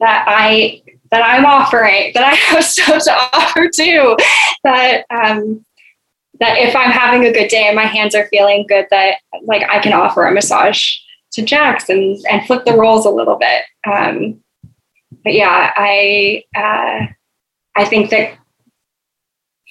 that 0.00 0.24
I 0.26 0.82
that 1.10 1.22
I'm 1.22 1.44
offering, 1.44 2.12
that 2.14 2.24
I 2.24 2.34
have 2.34 2.64
stuff 2.64 3.04
to 3.04 3.12
offer 3.32 3.68
too, 3.68 4.16
that 4.64 5.04
um, 5.10 5.64
that 6.40 6.58
if 6.58 6.76
I'm 6.76 6.90
having 6.90 7.26
a 7.26 7.32
good 7.32 7.48
day 7.48 7.66
and 7.66 7.76
my 7.76 7.86
hands 7.86 8.14
are 8.14 8.28
feeling 8.28 8.66
good, 8.68 8.86
that 8.90 9.16
like 9.42 9.68
I 9.68 9.80
can 9.80 9.92
offer 9.92 10.26
a 10.26 10.32
massage 10.32 10.96
to 11.32 11.42
Jax 11.42 11.88
and 11.88 12.18
and 12.30 12.46
flip 12.46 12.64
the 12.64 12.76
roles 12.76 13.06
a 13.06 13.10
little 13.10 13.36
bit. 13.36 13.62
Um, 13.86 14.42
but 15.24 15.34
yeah, 15.34 15.72
I 15.76 16.44
uh, 16.56 17.06
I 17.76 17.84
think 17.84 18.10
that 18.10 18.38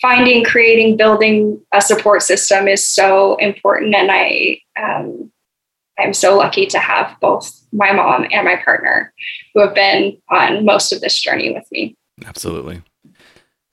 finding, 0.01 0.43
creating, 0.43 0.97
building 0.97 1.61
a 1.73 1.81
support 1.81 2.21
system 2.21 2.67
is 2.67 2.85
so 2.85 3.35
important, 3.37 3.95
and 3.95 4.09
I 4.11 4.59
um, 4.79 5.31
I'm 5.99 6.13
so 6.13 6.37
lucky 6.37 6.65
to 6.67 6.79
have 6.79 7.15
both 7.19 7.51
my 7.71 7.91
mom 7.91 8.27
and 8.31 8.45
my 8.45 8.55
partner 8.57 9.13
who 9.53 9.61
have 9.61 9.73
been 9.73 10.17
on 10.29 10.65
most 10.65 10.91
of 10.91 11.01
this 11.01 11.19
journey 11.19 11.51
with 11.51 11.65
me. 11.71 11.95
Absolutely. 12.25 12.83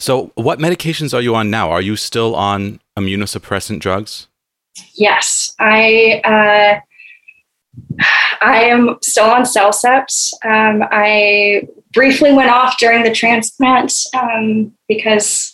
So, 0.01 0.33
what 0.35 0.59
medications 0.59 1.15
are 1.15 1.21
you 1.21 1.35
on 1.35 1.51
now? 1.51 1.71
Are 1.71 1.81
you 1.81 1.97
still 1.97 2.35
on 2.35 2.81
immunosuppressant 2.99 3.81
drugs? 3.81 4.29
Yes, 4.95 5.55
I 5.59 6.21
uh, 6.25 6.81
I 8.41 8.65
am 8.65 8.99
still 9.03 9.27
on 9.27 9.43
CellCept. 9.43 10.33
Um, 10.45 10.87
I 10.91 11.69
briefly 11.93 12.33
went 12.33 12.51
off 12.51 12.77
during 12.79 13.05
the 13.05 13.13
transplant 13.13 13.93
um, 14.15 14.73
because 14.89 15.54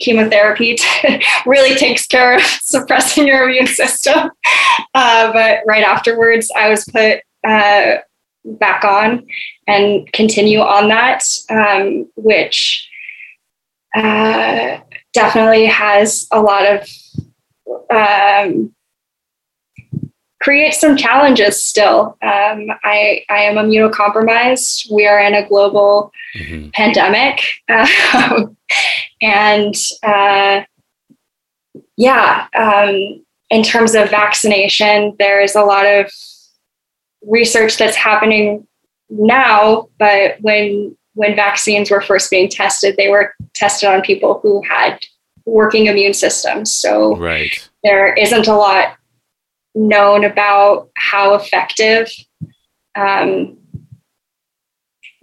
chemotherapy 0.00 0.76
really 1.46 1.74
takes 1.76 2.06
care 2.06 2.36
of 2.36 2.42
suppressing 2.62 3.26
your 3.26 3.48
immune 3.48 3.66
system. 3.66 4.30
Uh, 4.94 5.32
but 5.32 5.58
right 5.66 5.84
afterwards, 5.84 6.50
I 6.56 6.68
was 6.68 6.84
put 6.86 7.20
uh, 7.46 7.96
back 8.44 8.82
on 8.82 9.26
and 9.66 10.10
continue 10.12 10.60
on 10.60 10.88
that, 10.88 11.22
um, 11.50 12.08
which 12.16 12.88
uh, 13.94 14.78
definitely 15.12 15.66
has 15.66 16.26
a 16.32 16.40
lot 16.40 16.64
of 16.66 16.88
um, 17.90 18.74
creates 20.40 20.80
some 20.80 20.96
challenges 20.96 21.62
still. 21.62 22.16
Um, 22.22 22.70
I, 22.82 23.24
I 23.28 23.42
am 23.42 23.56
immunocompromised. 23.56 24.90
We 24.90 25.06
are 25.06 25.20
in 25.20 25.34
a 25.34 25.46
global 25.46 26.12
mm-hmm. 26.34 26.70
pandemic. 26.70 27.42
Um, 27.68 28.56
and 29.22 29.74
uh, 30.02 30.62
yeah, 31.96 32.46
um, 32.56 33.22
in 33.50 33.62
terms 33.62 33.94
of 33.94 34.08
vaccination, 34.10 35.14
there's 35.18 35.54
a 35.54 35.62
lot 35.62 35.84
of 35.84 36.10
research 37.22 37.76
that's 37.76 37.96
happening 37.96 38.66
now, 39.10 39.88
but 39.98 40.36
when 40.40 40.96
when 41.14 41.34
vaccines 41.34 41.90
were 41.90 42.00
first 42.00 42.30
being 42.30 42.48
tested, 42.48 42.96
they 42.96 43.08
were 43.08 43.34
tested 43.52 43.88
on 43.88 44.00
people 44.00 44.38
who 44.42 44.62
had 44.62 45.04
working 45.44 45.86
immune 45.86 46.14
systems. 46.14 46.72
So 46.72 47.16
right. 47.16 47.68
there 47.82 48.14
isn't 48.14 48.46
a 48.46 48.54
lot 48.54 48.96
known 49.74 50.24
about 50.24 50.90
how 50.96 51.34
effective 51.34 52.10
um, 52.96 53.56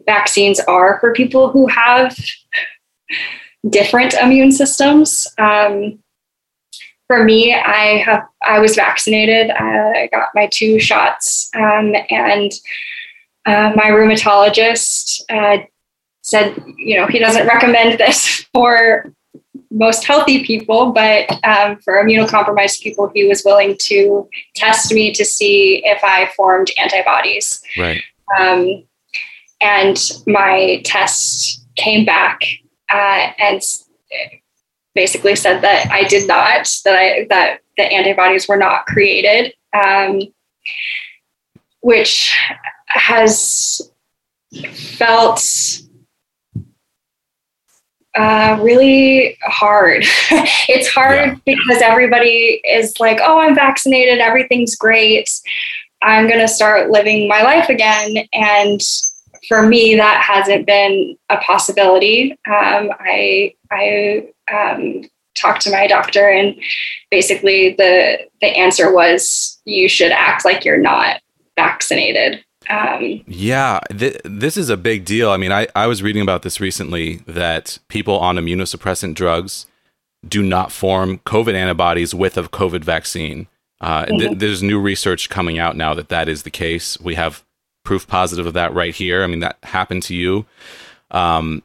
vaccines 0.06 0.60
are 0.62 1.00
for 1.00 1.14
people 1.14 1.52
who 1.52 1.68
have 1.68 2.18
different 3.70 4.14
immune 4.14 4.52
systems. 4.52 5.28
Um, 5.38 6.00
for 7.08 7.24
me, 7.24 7.54
I 7.54 7.98
have 8.04 8.24
I 8.42 8.60
was 8.60 8.76
vaccinated. 8.76 9.50
I 9.52 10.10
got 10.12 10.30
my 10.36 10.48
two 10.52 10.80
shots, 10.80 11.50
um, 11.56 11.96
and 12.10 12.52
uh, 13.46 13.72
my 13.76 13.86
rheumatologist 13.86 15.22
uh, 15.30 15.64
said, 16.22 16.62
you 16.78 16.98
know, 16.98 17.08
he 17.08 17.20
doesn't 17.20 17.48
recommend 17.48 17.98
this 17.98 18.46
for 18.54 19.14
most 19.70 20.06
healthy 20.06 20.44
people, 20.44 20.92
but 20.92 21.30
um, 21.44 21.78
for 21.80 21.94
immunocompromised 22.02 22.82
people, 22.82 23.12
he 23.14 23.28
was 23.28 23.44
willing 23.44 23.76
to 23.82 24.28
test 24.56 24.94
me 24.94 25.14
to 25.14 25.26
see 25.26 25.82
if 25.86 26.04
I 26.04 26.32
formed 26.36 26.72
antibodies. 26.78 27.62
Right. 27.78 28.02
Um, 28.40 28.84
and 29.62 29.98
my 30.26 30.82
test 30.86 31.66
came 31.76 32.06
back 32.06 32.42
uh, 32.92 33.32
and 33.40 33.62
basically 34.96 35.36
said 35.36 35.62
that 35.62 35.92
I 35.92 36.04
did 36.04 36.28
not, 36.28 36.70
that 36.86 36.96
I 36.96 37.28
that 37.30 37.62
the 37.78 37.84
antibodies 37.84 38.48
were 38.48 38.58
not 38.58 38.86
created, 38.86 39.54
um, 39.74 40.22
which 41.82 42.36
has 42.88 43.82
felt 44.74 45.40
uh, 48.18 48.60
really 48.62 49.38
hard. 49.44 50.04
it's 50.68 50.90
hard 50.90 51.16
yeah. 51.16 51.36
because 51.46 51.82
everybody 51.82 52.62
is 52.66 53.00
like, 53.00 53.20
"Oh, 53.22 53.40
I'm 53.40 53.56
vaccinated, 53.56 54.20
everything's 54.20 54.76
great," 54.76 55.30
I'm 56.02 56.28
going 56.28 56.40
to 56.40 56.48
start 56.48 56.90
living 56.90 57.28
my 57.28 57.42
life 57.42 57.70
again. 57.70 58.28
And 58.34 58.82
for 59.48 59.64
me, 59.64 59.96
that 59.96 60.22
hasn't 60.22 60.66
been 60.66 61.18
a 61.30 61.38
possibility. 61.38 62.32
Um, 62.48 62.92
I 63.00 63.54
I 63.72 64.28
um, 64.52 65.04
talked 65.36 65.62
to 65.62 65.72
my 65.72 65.88
doctor, 65.88 66.28
and 66.28 66.56
basically 67.12 67.76
the 67.76 68.20
the 68.42 68.48
answer 68.48 68.94
was 68.94 69.60
you 69.66 69.88
should 69.88 70.12
act 70.12 70.46
like 70.46 70.66
you're 70.66 70.78
not 70.78 71.22
vaccinated. 71.56 72.44
Um, 72.70 73.24
yeah, 73.28 73.80
th- 73.98 74.20
this 74.24 74.58
is 74.58 74.70
a 74.70 74.78
big 74.78 75.06
deal. 75.06 75.32
I 75.32 75.38
mean, 75.38 75.52
I, 75.52 75.68
I 75.76 75.88
was 75.88 76.04
reading 76.04 76.22
about 76.22 76.42
this 76.42 76.60
recently 76.60 77.18
that 77.28 77.80
people 77.88 78.20
on 78.20 78.36
immunosuppressant 78.36 79.14
drugs 79.14 79.66
do 80.28 80.44
not 80.44 80.72
form 80.72 81.20
COVID 81.20 81.54
antibodies 81.54 82.14
with 82.14 82.38
a 82.38 82.44
COVID 82.44 82.84
vaccine. 82.84 83.48
Uh, 83.80 84.06
mm-hmm. 84.06 84.18
th- 84.18 84.38
there's 84.40 84.64
new 84.64 84.80
research 84.80 85.30
coming 85.30 85.60
out 85.60 85.78
now 85.78 85.94
that 85.94 86.10
that 86.10 86.28
is 86.28 86.44
the 86.44 86.50
case. 86.50 87.00
We 87.00 87.16
have 87.16 87.44
proof 87.86 88.08
positive 88.08 88.46
of 88.46 88.54
that 88.54 88.74
right 88.74 88.94
here. 88.94 89.24
I 89.24 89.28
mean, 89.28 89.40
that 89.40 89.58
happened 89.64 90.04
to 90.04 90.16
you. 90.16 90.46
Um, 91.12 91.64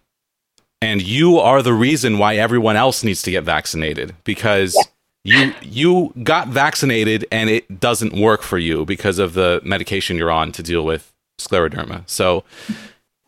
and 0.80 1.00
you 1.00 1.38
are 1.38 1.62
the 1.62 1.72
reason 1.72 2.18
why 2.18 2.36
everyone 2.36 2.76
else 2.76 3.02
needs 3.04 3.22
to 3.22 3.30
get 3.30 3.44
vaccinated 3.44 4.14
because 4.24 4.74
yeah. 4.76 4.82
You 5.24 5.54
you 5.62 6.12
got 6.22 6.48
vaccinated 6.48 7.26
and 7.30 7.48
it 7.48 7.80
doesn't 7.80 8.12
work 8.12 8.42
for 8.42 8.58
you 8.58 8.84
because 8.84 9.18
of 9.18 9.34
the 9.34 9.60
medication 9.64 10.16
you're 10.16 10.30
on 10.30 10.52
to 10.52 10.62
deal 10.62 10.84
with 10.84 11.12
scleroderma. 11.38 12.02
So 12.08 12.44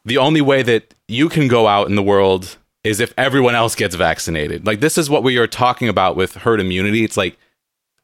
the 0.04 0.18
only 0.18 0.40
way 0.40 0.62
that 0.62 0.94
you 1.08 1.28
can 1.28 1.48
go 1.48 1.66
out 1.66 1.88
in 1.88 1.94
the 1.94 2.02
world 2.02 2.56
is 2.82 3.00
if 3.00 3.14
everyone 3.16 3.54
else 3.54 3.74
gets 3.74 3.94
vaccinated. 3.94 4.66
Like 4.66 4.80
this 4.80 4.98
is 4.98 5.08
what 5.08 5.22
we 5.22 5.38
are 5.38 5.46
talking 5.46 5.88
about 5.88 6.16
with 6.16 6.34
herd 6.34 6.60
immunity. 6.60 7.04
It's 7.04 7.16
like 7.16 7.38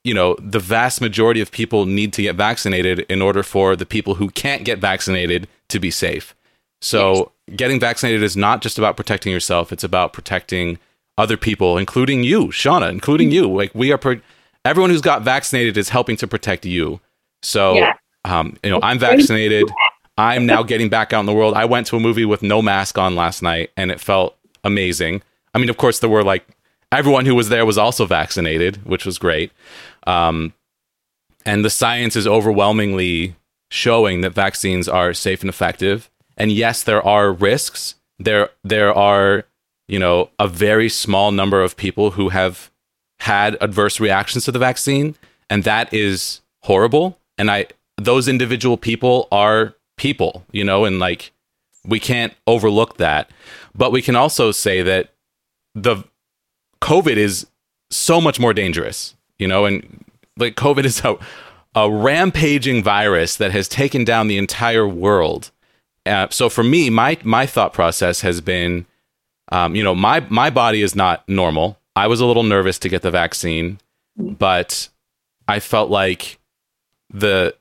you 0.04 0.14
know, 0.14 0.34
the 0.38 0.58
vast 0.58 1.00
majority 1.00 1.40
of 1.40 1.50
people 1.50 1.84
need 1.84 2.12
to 2.14 2.22
get 2.22 2.36
vaccinated 2.36 3.00
in 3.00 3.20
order 3.20 3.42
for 3.42 3.76
the 3.76 3.84
people 3.84 4.14
who 4.14 4.30
can't 4.30 4.64
get 4.64 4.78
vaccinated 4.78 5.46
to 5.68 5.78
be 5.78 5.90
safe. 5.90 6.34
So, 6.80 7.32
yes. 7.46 7.56
getting 7.56 7.78
vaccinated 7.78 8.22
is 8.22 8.36
not 8.36 8.62
just 8.62 8.78
about 8.78 8.96
protecting 8.96 9.30
yourself, 9.30 9.72
it's 9.72 9.84
about 9.84 10.14
protecting 10.14 10.78
other 11.20 11.36
people, 11.36 11.78
including 11.78 12.24
you, 12.24 12.46
Shauna, 12.46 12.90
including 12.90 13.30
you. 13.30 13.54
Like, 13.54 13.74
we 13.74 13.92
are, 13.92 13.98
pro- 13.98 14.20
everyone 14.64 14.90
who's 14.90 15.00
got 15.00 15.22
vaccinated 15.22 15.76
is 15.76 15.90
helping 15.90 16.16
to 16.16 16.26
protect 16.26 16.64
you. 16.64 17.00
So, 17.42 17.74
yeah. 17.74 17.92
um, 18.24 18.56
you 18.64 18.70
know, 18.70 18.80
I'm 18.82 18.98
vaccinated. 18.98 19.70
I'm 20.18 20.44
now 20.46 20.62
getting 20.62 20.88
back 20.88 21.12
out 21.12 21.20
in 21.20 21.26
the 21.26 21.32
world. 21.32 21.54
I 21.54 21.64
went 21.64 21.86
to 21.88 21.96
a 21.96 22.00
movie 22.00 22.24
with 22.24 22.42
no 22.42 22.60
mask 22.60 22.98
on 22.98 23.14
last 23.14 23.42
night 23.42 23.70
and 23.76 23.90
it 23.90 24.00
felt 24.00 24.36
amazing. 24.64 25.22
I 25.54 25.58
mean, 25.58 25.70
of 25.70 25.76
course, 25.76 26.00
there 26.00 26.10
were 26.10 26.24
like 26.24 26.46
everyone 26.92 27.26
who 27.26 27.34
was 27.34 27.48
there 27.48 27.64
was 27.64 27.78
also 27.78 28.04
vaccinated, 28.04 28.84
which 28.84 29.06
was 29.06 29.18
great. 29.18 29.52
Um, 30.06 30.52
and 31.46 31.64
the 31.64 31.70
science 31.70 32.16
is 32.16 32.26
overwhelmingly 32.26 33.36
showing 33.70 34.20
that 34.20 34.30
vaccines 34.30 34.88
are 34.88 35.14
safe 35.14 35.40
and 35.40 35.48
effective. 35.48 36.10
And 36.36 36.52
yes, 36.52 36.82
there 36.82 37.04
are 37.06 37.32
risks. 37.32 37.94
There, 38.18 38.50
there 38.62 38.92
are, 38.92 39.44
you 39.90 39.98
know, 39.98 40.30
a 40.38 40.46
very 40.46 40.88
small 40.88 41.32
number 41.32 41.60
of 41.60 41.76
people 41.76 42.12
who 42.12 42.28
have 42.28 42.70
had 43.18 43.56
adverse 43.60 43.98
reactions 43.98 44.44
to 44.44 44.52
the 44.52 44.58
vaccine, 44.58 45.16
and 45.50 45.64
that 45.64 45.92
is 45.92 46.42
horrible. 46.62 47.18
And 47.36 47.50
I, 47.50 47.66
those 47.96 48.28
individual 48.28 48.76
people 48.76 49.26
are 49.32 49.74
people, 49.96 50.44
you 50.52 50.62
know, 50.62 50.84
and 50.84 51.00
like 51.00 51.32
we 51.84 51.98
can't 51.98 52.32
overlook 52.46 52.98
that. 52.98 53.30
But 53.74 53.90
we 53.90 54.00
can 54.00 54.14
also 54.14 54.52
say 54.52 54.80
that 54.82 55.12
the 55.74 56.04
COVID 56.80 57.16
is 57.16 57.48
so 57.90 58.20
much 58.20 58.38
more 58.38 58.54
dangerous, 58.54 59.16
you 59.40 59.48
know, 59.48 59.64
and 59.64 60.04
like 60.36 60.54
COVID 60.54 60.84
is 60.84 61.04
a, 61.04 61.16
a 61.74 61.90
rampaging 61.90 62.84
virus 62.84 63.36
that 63.36 63.50
has 63.50 63.66
taken 63.66 64.04
down 64.04 64.28
the 64.28 64.38
entire 64.38 64.86
world. 64.86 65.50
Uh, 66.06 66.28
so 66.30 66.48
for 66.48 66.62
me, 66.62 66.90
my 66.90 67.18
my 67.24 67.44
thought 67.44 67.72
process 67.72 68.20
has 68.20 68.40
been, 68.40 68.86
um, 69.50 69.74
you 69.74 69.82
know, 69.82 69.94
my 69.94 70.20
my 70.28 70.50
body 70.50 70.82
is 70.82 70.94
not 70.94 71.28
normal. 71.28 71.78
I 71.96 72.06
was 72.06 72.20
a 72.20 72.26
little 72.26 72.42
nervous 72.42 72.78
to 72.80 72.88
get 72.88 73.02
the 73.02 73.10
vaccine, 73.10 73.78
but 74.16 74.88
I 75.48 75.60
felt 75.60 75.90
like 75.90 76.38
the 77.12 77.54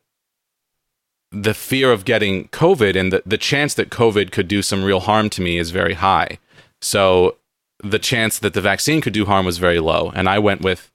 the 1.32 1.54
fear 1.54 1.92
of 1.92 2.06
getting 2.06 2.48
COVID 2.50 3.00
and 3.00 3.14
the, 3.14 3.22
the 3.26 3.38
chance 3.38 3.74
that 3.76 3.90
COVID 3.90 4.32
could 4.32 4.48
do 4.48 4.62
some 4.62 4.84
real 4.84 5.00
harm 5.00 5.30
to 5.32 5.42
me 5.42 5.58
is 5.58 5.70
very 5.70 5.94
high. 5.94 6.40
So 6.82 7.38
the 7.84 8.00
chance 8.00 8.40
that 8.40 8.54
the 8.54 8.62
vaccine 8.62 9.00
could 9.00 9.14
do 9.14 9.26
harm 9.26 9.46
was 9.46 9.58
very 9.58 9.80
low, 9.80 10.12
and 10.16 10.28
I 10.30 10.40
went 10.40 10.62
with 10.62 10.92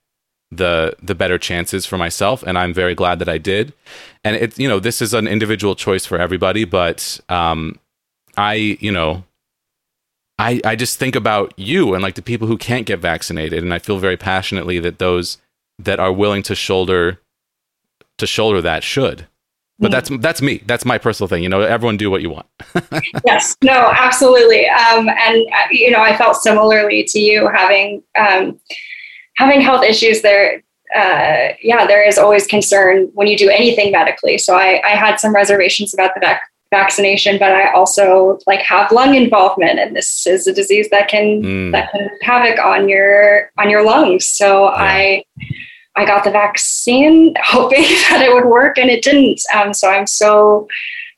the 0.51 0.95
the 1.03 1.15
better 1.15 1.39
chances 1.39 1.87
for 1.87 1.99
myself, 1.99 2.43
and 2.43 2.59
I'm 2.59 2.73
very 2.73 2.95
glad 2.95 3.19
that 3.19 3.29
I 3.29 3.39
did. 3.39 3.73
And 4.23 4.37
it, 4.37 4.59
you 4.59 4.69
know, 4.69 4.81
this 4.81 5.03
is 5.03 5.15
an 5.15 5.27
individual 5.27 5.75
choice 5.75 6.07
for 6.07 6.19
everybody, 6.19 6.65
but 6.65 7.21
um, 7.29 7.79
I, 8.37 8.55
you 8.81 8.93
know, 8.93 9.25
I 10.39 10.61
I 10.65 10.77
just 10.77 10.99
think 10.99 11.15
about 11.15 11.53
you 11.57 11.95
and 11.95 12.03
like 12.03 12.15
the 12.15 12.23
people 12.23 12.49
who 12.49 12.59
can't 12.59 12.87
get 12.87 13.01
vaccinated, 13.01 13.63
and 13.63 13.73
I 13.73 13.79
feel 13.79 13.99
very 13.99 14.17
passionately 14.17 14.79
that 14.81 14.99
those 14.99 15.39
that 15.79 16.01
are 16.01 16.13
willing 16.13 16.43
to 16.45 16.55
shoulder 16.55 17.21
to 18.19 18.27
shoulder 18.27 18.61
that 18.63 18.83
should. 18.83 19.27
But 19.81 19.91
that's 19.91 20.09
that's 20.21 20.41
me. 20.41 20.63
That's 20.67 20.85
my 20.85 20.99
personal 20.99 21.29
thing 21.29 21.43
you 21.43 21.49
know? 21.49 21.61
Everyone 21.61 21.97
do 21.97 22.11
what 22.11 22.23
you 22.23 22.31
want. 22.31 22.47
Yes. 23.27 23.57
No 23.63 23.93
absolutely. 23.97 24.69
Um, 24.69 25.09
and 25.09 25.47
uh, 25.53 25.67
you 25.71 25.91
know 25.91 26.01
i 26.01 26.17
felt 26.17 26.37
similarly 26.37 27.05
to 27.09 27.19
you 27.19 27.49
having 27.49 28.03
um, 28.19 28.61
having 29.37 29.61
health 29.61 29.83
issues 29.85 30.23
there 30.23 30.63
uh, 30.95 31.55
yeah 31.63 31.87
there 31.87 32.07
is 32.07 32.19
always 32.19 32.47
concern 32.47 33.11
when 33.15 33.27
you 33.27 33.37
do 33.37 33.51
anything 33.51 33.91
medically. 33.91 34.39
So 34.39 34.55
i, 34.55 34.81
I 34.85 34.91
had 34.91 35.17
some 35.17 35.35
reservations 35.35 35.93
about 35.93 36.13
the 36.15 36.21
vac- 36.21 36.49
vaccination 36.75 37.39
but 37.39 37.53
i 37.53 37.71
also 37.73 38.39
like 38.47 38.61
have 38.61 38.91
lung 38.91 39.15
involvement 39.15 39.79
and 39.79 39.95
this 39.95 40.27
is 40.27 40.47
a 40.47 40.53
disease 40.53 40.89
that 40.91 41.09
can 41.09 41.43
mm. 41.43 41.73
that 41.73 41.91
can 41.93 42.09
havoc 42.23 42.59
on 42.59 42.89
your 42.89 43.51
on 43.59 43.71
your 43.71 43.85
lungs 43.85 44.27
so 44.27 44.65
yeah. 44.65 44.77
i 44.77 45.25
I 45.97 46.05
got 46.05 46.25
the 46.25 46.31
vaccine 46.31 47.35
hoping 47.43 47.83
that 47.83 48.23
it 48.23 48.33
would 48.35 48.47
work 48.47 48.79
and 48.79 48.91
it 48.91 49.03
didn't. 49.03 49.41
Um, 49.55 49.73
so 49.73 49.89
I'm 49.89 50.07
so 50.07 50.69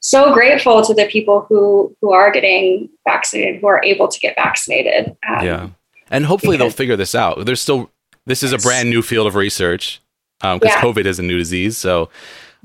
so 0.01 0.33
grateful 0.33 0.83
to 0.83 0.95
the 0.95 1.07
people 1.07 1.47
who 1.49 1.95
who 2.01 2.13
are 2.13 2.31
getting 2.31 2.89
vaccinated, 3.07 3.61
who 3.61 3.67
are 3.67 3.83
able 3.83 4.09
to 4.09 4.21
get 4.21 4.37
vaccinated. 4.37 5.17
Um, 5.29 5.45
yeah, 5.45 5.69
and 6.11 6.27
hopefully 6.27 6.57
they'll 6.57 6.71
figure 6.71 6.97
this 6.97 7.15
out. 7.15 7.45
There's 7.47 7.61
still 7.61 7.91
this 8.27 8.43
is 8.43 8.53
a 8.53 8.59
brand 8.59 8.91
new 8.91 9.03
field 9.03 9.27
of 9.27 9.35
research 9.35 10.01
because 10.41 10.55
um, 10.55 10.61
yeah. 10.63 10.81
COVID 10.81 11.07
is 11.07 11.19
a 11.19 11.23
new 11.23 11.39
disease. 11.39 11.79
So 11.79 12.11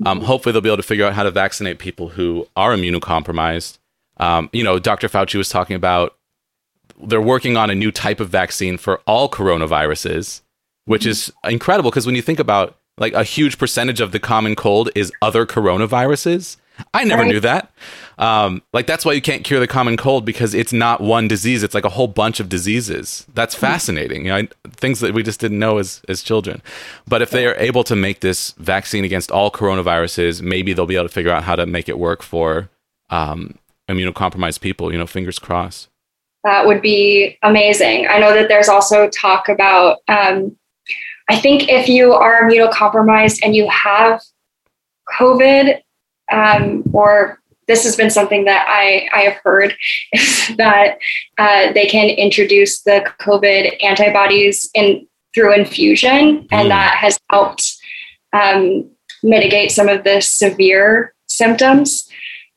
um, 0.04 0.20
hopefully 0.20 0.52
they'll 0.52 0.62
be 0.62 0.68
able 0.68 0.76
to 0.76 0.82
figure 0.82 1.06
out 1.06 1.14
how 1.14 1.22
to 1.22 1.30
vaccinate 1.30 1.78
people 1.78 2.08
who 2.08 2.46
are 2.56 2.74
immunocompromised. 2.74 3.78
Um, 4.18 4.50
you 4.52 4.64
know, 4.64 4.78
Dr. 4.78 5.08
Fauci 5.08 5.36
was 5.36 5.48
talking 5.48 5.76
about 5.76 6.16
they're 7.02 7.20
working 7.20 7.56
on 7.56 7.70
a 7.70 7.74
new 7.74 7.90
type 7.90 8.20
of 8.20 8.28
vaccine 8.28 8.76
for 8.78 8.98
all 9.06 9.28
coronaviruses 9.28 10.42
which 10.84 11.06
is 11.06 11.32
incredible 11.44 11.90
because 11.90 12.06
when 12.06 12.14
you 12.14 12.22
think 12.22 12.38
about 12.38 12.76
like 12.98 13.12
a 13.14 13.24
huge 13.24 13.58
percentage 13.58 14.00
of 14.00 14.12
the 14.12 14.18
common 14.18 14.54
cold 14.54 14.90
is 14.94 15.12
other 15.22 15.46
coronaviruses. 15.46 16.56
I 16.92 17.04
never 17.04 17.22
right. 17.22 17.28
knew 17.28 17.40
that. 17.40 17.72
Um, 18.22 18.62
like 18.72 18.86
that's 18.86 19.04
why 19.04 19.14
you 19.14 19.20
can't 19.20 19.42
cure 19.42 19.58
the 19.58 19.66
common 19.66 19.96
cold 19.96 20.24
because 20.24 20.54
it's 20.54 20.72
not 20.72 21.00
one 21.00 21.26
disease; 21.26 21.64
it's 21.64 21.74
like 21.74 21.84
a 21.84 21.88
whole 21.88 22.06
bunch 22.06 22.38
of 22.38 22.48
diseases. 22.48 23.26
That's 23.34 23.52
fascinating. 23.52 24.26
You 24.26 24.32
know, 24.32 24.48
things 24.76 25.00
that 25.00 25.12
we 25.12 25.24
just 25.24 25.40
didn't 25.40 25.58
know 25.58 25.78
as 25.78 26.00
as 26.08 26.22
children. 26.22 26.62
But 27.08 27.20
if 27.20 27.30
they 27.30 27.48
are 27.48 27.56
able 27.56 27.82
to 27.82 27.96
make 27.96 28.20
this 28.20 28.52
vaccine 28.52 29.04
against 29.04 29.32
all 29.32 29.50
coronaviruses, 29.50 30.40
maybe 30.40 30.72
they'll 30.72 30.86
be 30.86 30.94
able 30.94 31.08
to 31.08 31.12
figure 31.12 31.32
out 31.32 31.42
how 31.42 31.56
to 31.56 31.66
make 31.66 31.88
it 31.88 31.98
work 31.98 32.22
for 32.22 32.70
um, 33.10 33.58
immunocompromised 33.90 34.60
people. 34.60 34.92
You 34.92 34.98
know, 34.98 35.06
fingers 35.08 35.40
crossed. 35.40 35.88
That 36.44 36.64
would 36.64 36.80
be 36.80 37.38
amazing. 37.42 38.06
I 38.06 38.18
know 38.20 38.32
that 38.34 38.46
there's 38.46 38.68
also 38.68 39.10
talk 39.10 39.48
about 39.48 39.98
um, 40.06 40.56
I 41.28 41.40
think 41.40 41.68
if 41.68 41.88
you 41.88 42.12
are 42.12 42.48
immunocompromised 42.48 43.40
and 43.42 43.56
you 43.56 43.68
have 43.68 44.22
COVID, 45.18 45.80
um, 46.30 46.84
or 46.92 47.41
this 47.72 47.84
has 47.84 47.96
been 47.96 48.10
something 48.10 48.44
that 48.44 48.66
I, 48.68 49.08
I 49.16 49.22
have 49.22 49.40
heard, 49.42 49.74
is 50.12 50.56
that 50.58 50.98
uh, 51.38 51.72
they 51.72 51.86
can 51.86 52.10
introduce 52.10 52.82
the 52.82 53.10
COVID 53.18 53.82
antibodies 53.82 54.70
in 54.74 55.06
through 55.34 55.54
infusion, 55.54 56.46
and 56.52 56.66
mm. 56.66 56.68
that 56.68 56.96
has 56.98 57.18
helped 57.30 57.74
um, 58.34 58.90
mitigate 59.22 59.70
some 59.70 59.88
of 59.88 60.04
the 60.04 60.20
severe 60.20 61.14
symptoms. 61.26 62.06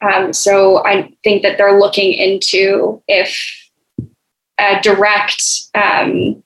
Um, 0.01 0.33
so 0.33 0.85
I 0.85 1.13
think 1.23 1.41
that 1.43 1.57
they're 1.57 1.79
looking 1.79 2.11
into 2.11 3.01
if 3.07 3.41
a 4.59 4.81
direct 4.81 5.41
um, 5.73 6.43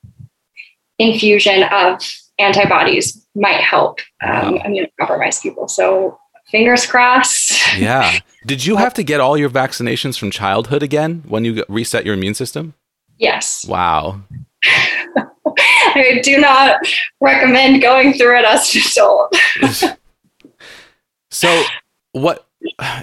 infusion 0.99 1.63
of 1.71 2.07
antibodies 2.37 3.25
might 3.33 3.61
help 3.61 4.01
um, 4.21 4.55
wow. 4.55 4.63
immunocompromised 4.65 5.41
people. 5.41 5.67
So 5.67 6.19
fingers 6.51 6.85
crossed. 6.85 7.75
Yeah. 7.75 8.19
Did 8.45 8.65
you 8.65 8.77
have 8.77 8.93
to 8.95 9.03
get 9.03 9.19
all 9.19 9.37
your 9.37 9.49
vaccinations 9.49 10.17
from 10.17 10.31
childhood 10.31 10.81
again 10.81 11.23
when 11.27 11.45
you 11.45 11.63
reset 11.67 12.05
your 12.05 12.13
immune 12.13 12.33
system? 12.33 12.73
Yes. 13.17 13.65
Wow. 13.67 14.21
I 14.65 16.21
do 16.23 16.37
not 16.37 16.77
recommend 17.19 17.81
going 17.81 18.13
through 18.13 18.39
it 18.39 18.45
as 18.45 18.75
an 18.75 18.81
adult. 18.91 19.99
So, 21.31 21.63
what 22.11 22.47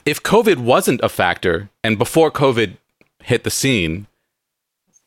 if 0.05 0.23
COVID 0.23 0.59
wasn't 0.59 1.01
a 1.03 1.09
factor, 1.09 1.71
and 1.85 1.97
before 1.97 2.31
COVID 2.31 2.77
hit 3.23 3.45
the 3.45 3.51
scene, 3.51 4.07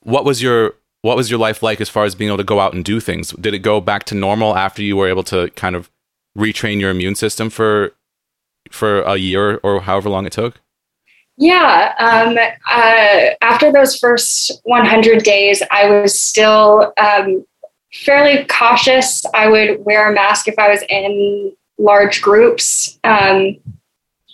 what 0.01 0.25
was 0.25 0.41
your 0.41 0.75
what 1.01 1.17
was 1.17 1.29
your 1.29 1.39
life 1.39 1.63
like 1.63 1.79
as 1.79 1.89
far 1.89 2.05
as 2.05 2.15
being 2.15 2.29
able 2.29 2.37
to 2.37 2.43
go 2.43 2.59
out 2.59 2.73
and 2.73 2.83
do 2.83 2.99
things? 2.99 3.31
Did 3.31 3.53
it 3.53 3.59
go 3.59 3.79
back 3.81 4.03
to 4.05 4.15
normal 4.15 4.55
after 4.55 4.81
you 4.81 4.97
were 4.97 5.07
able 5.07 5.23
to 5.23 5.49
kind 5.51 5.75
of 5.75 5.89
retrain 6.37 6.79
your 6.79 6.91
immune 6.91 7.15
system 7.15 7.49
for 7.49 7.93
for 8.69 9.01
a 9.01 9.17
year 9.17 9.59
or 9.63 9.81
however 9.81 10.09
long 10.09 10.25
it 10.25 10.31
took? 10.31 10.61
Yeah. 11.37 11.93
Um, 11.99 12.37
uh, 12.69 13.35
after 13.41 13.71
those 13.71 13.97
first 13.97 14.59
100 14.63 15.23
days, 15.23 15.63
I 15.71 15.89
was 15.89 16.19
still 16.19 16.91
um, 16.97 17.45
fairly 17.93 18.45
cautious. 18.45 19.23
I 19.33 19.47
would 19.47 19.85
wear 19.85 20.11
a 20.11 20.13
mask 20.13 20.49
if 20.49 20.59
I 20.59 20.69
was 20.69 20.83
in 20.89 21.53
large 21.77 22.21
groups, 22.21 22.99
um, 23.05 23.55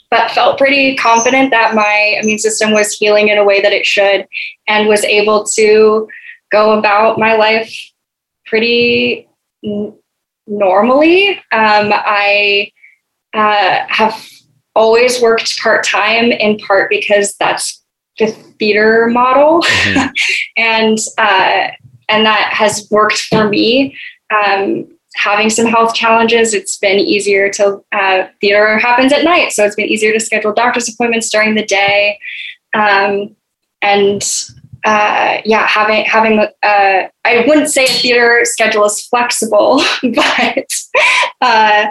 but 0.09 0.31
felt 0.31 0.57
pretty 0.57 0.95
confident 0.95 1.51
that 1.51 1.75
my 1.75 2.19
immune 2.21 2.39
system 2.39 2.71
was 2.71 2.93
healing 2.93 3.29
in 3.29 3.37
a 3.37 3.43
way 3.43 3.61
that 3.61 3.71
it 3.71 3.85
should 3.85 4.27
and 4.67 4.87
was 4.87 5.03
able 5.03 5.43
to 5.43 6.07
go 6.51 6.77
about 6.77 7.19
my 7.19 7.35
life 7.35 7.71
pretty 8.47 9.27
n- 9.63 9.93
normally. 10.47 11.37
Um, 11.51 11.91
I 11.93 12.71
uh, 13.35 13.85
have 13.87 14.27
always 14.75 15.21
worked 15.21 15.59
part 15.59 15.85
time, 15.85 16.31
in 16.31 16.57
part 16.57 16.89
because 16.89 17.35
that's 17.39 17.83
the 18.19 18.27
theater 18.27 19.07
model, 19.07 19.61
mm-hmm. 19.61 20.07
and 20.57 20.97
uh, 21.17 21.67
and 22.09 22.25
that 22.25 22.49
has 22.53 22.87
worked 22.91 23.19
for 23.19 23.47
me. 23.47 23.97
Um, 24.33 24.87
having 25.15 25.49
some 25.49 25.65
health 25.65 25.93
challenges, 25.95 26.53
it's 26.53 26.77
been 26.77 26.99
easier 26.99 27.49
to 27.49 27.83
uh, 27.91 28.27
theater 28.41 28.77
happens 28.77 29.13
at 29.13 29.23
night, 29.23 29.51
so 29.51 29.65
it's 29.65 29.75
been 29.75 29.87
easier 29.87 30.13
to 30.13 30.19
schedule 30.19 30.53
doctor's 30.53 30.89
appointments 30.89 31.29
during 31.29 31.55
the 31.55 31.65
day, 31.65 32.19
um, 32.73 33.35
and 33.81 34.23
uh, 34.85 35.41
yeah, 35.45 35.65
having 35.67 36.05
having 36.05 36.39
uh, 36.39 37.07
I 37.25 37.43
wouldn't 37.47 37.69
say 37.69 37.85
a 37.85 37.87
theater 37.87 38.41
schedule 38.43 38.85
is 38.85 39.01
flexible, 39.07 39.81
but 40.03 40.73
uh, 41.41 41.45
uh, 41.45 41.87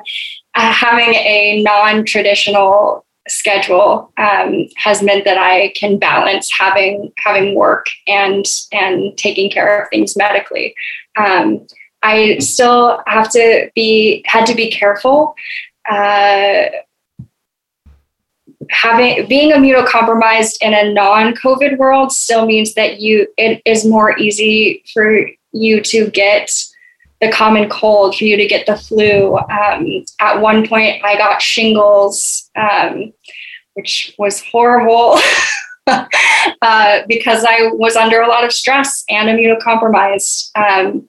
having 0.55 1.15
a 1.15 1.63
non-traditional 1.63 3.05
schedule 3.27 4.13
um, 4.19 4.67
has 4.77 5.03
meant 5.03 5.25
that 5.25 5.39
I 5.39 5.73
can 5.77 5.99
balance 5.99 6.51
having 6.53 7.13
having 7.19 7.55
work 7.55 7.87
and 8.07 8.45
and 8.73 9.17
taking 9.17 9.51
care 9.51 9.83
of 9.83 9.89
things 9.89 10.17
medically. 10.17 10.75
Um, 11.17 11.67
I 12.03 12.39
still 12.39 13.03
have 13.07 13.31
to 13.31 13.71
be 13.75 14.23
had 14.27 14.47
to 14.47 14.55
be 14.55 14.71
careful. 14.71 15.35
Uh, 15.91 16.67
having 18.71 19.27
being 19.27 19.53
immunocompromised 19.53 20.57
in 20.61 20.75
a 20.75 20.93
non-COVID 20.93 21.79
world 21.79 22.13
still 22.13 22.47
means 22.47 22.75
that 22.75 23.01
you 23.01 23.27
it 23.37 23.63
is 23.65 23.87
more 23.87 24.19
easy 24.19 24.83
for 24.93 25.29
you 25.53 25.81
to 25.81 26.11
get 26.11 26.51
the 27.25 27.33
common 27.33 27.69
cold, 27.69 28.17
for 28.17 28.25
you 28.25 28.37
to 28.37 28.47
get 28.47 28.67
the 28.67 28.77
flu. 28.77 29.37
Um, 29.37 30.05
at 30.21 30.41
one 30.41 30.67
point, 30.67 31.03
I 31.05 31.17
got 31.17 31.41
shingles, 31.41 32.51
um, 32.57 33.13
which 33.75 34.15
was 34.19 34.43
horrible 34.43 35.19
uh, 35.87 37.01
because 37.09 37.45
I 37.49 37.71
was 37.73 37.97
under 37.97 38.21
a 38.21 38.29
lot 38.29 38.45
of 38.45 38.53
stress 38.53 39.05
and 39.09 39.29
immunocompromised. 39.29 40.51
Um, 40.57 41.09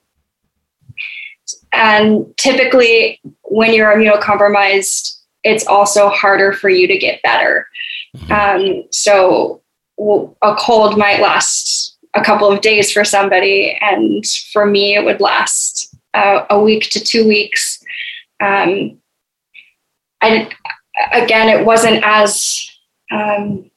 and 1.72 2.26
typically, 2.36 3.20
when 3.42 3.74
you're 3.74 3.94
immunocompromised, 3.94 5.18
it's 5.44 5.66
also 5.66 6.08
harder 6.08 6.52
for 6.52 6.70
you 6.70 6.88
to 6.88 6.98
get 6.98 7.22
better. 7.22 7.68
Mm-hmm. 8.16 8.32
Um, 8.32 8.84
so, 8.90 9.62
a 9.98 10.54
cold 10.58 10.98
might 10.98 11.20
last 11.20 11.96
a 12.14 12.22
couple 12.22 12.50
of 12.50 12.60
days 12.60 12.90
for 12.90 13.04
somebody, 13.04 13.78
and 13.80 14.24
for 14.52 14.66
me, 14.66 14.94
it 14.94 15.04
would 15.04 15.20
last 15.20 15.95
uh, 16.14 16.46
a 16.50 16.60
week 16.60 16.90
to 16.90 17.00
two 17.00 17.26
weeks. 17.26 17.82
Um, 18.40 18.98
I 20.20 20.50
again, 21.12 21.48
it 21.48 21.64
wasn't 21.64 22.02
as 22.04 22.68
um, 23.10 23.70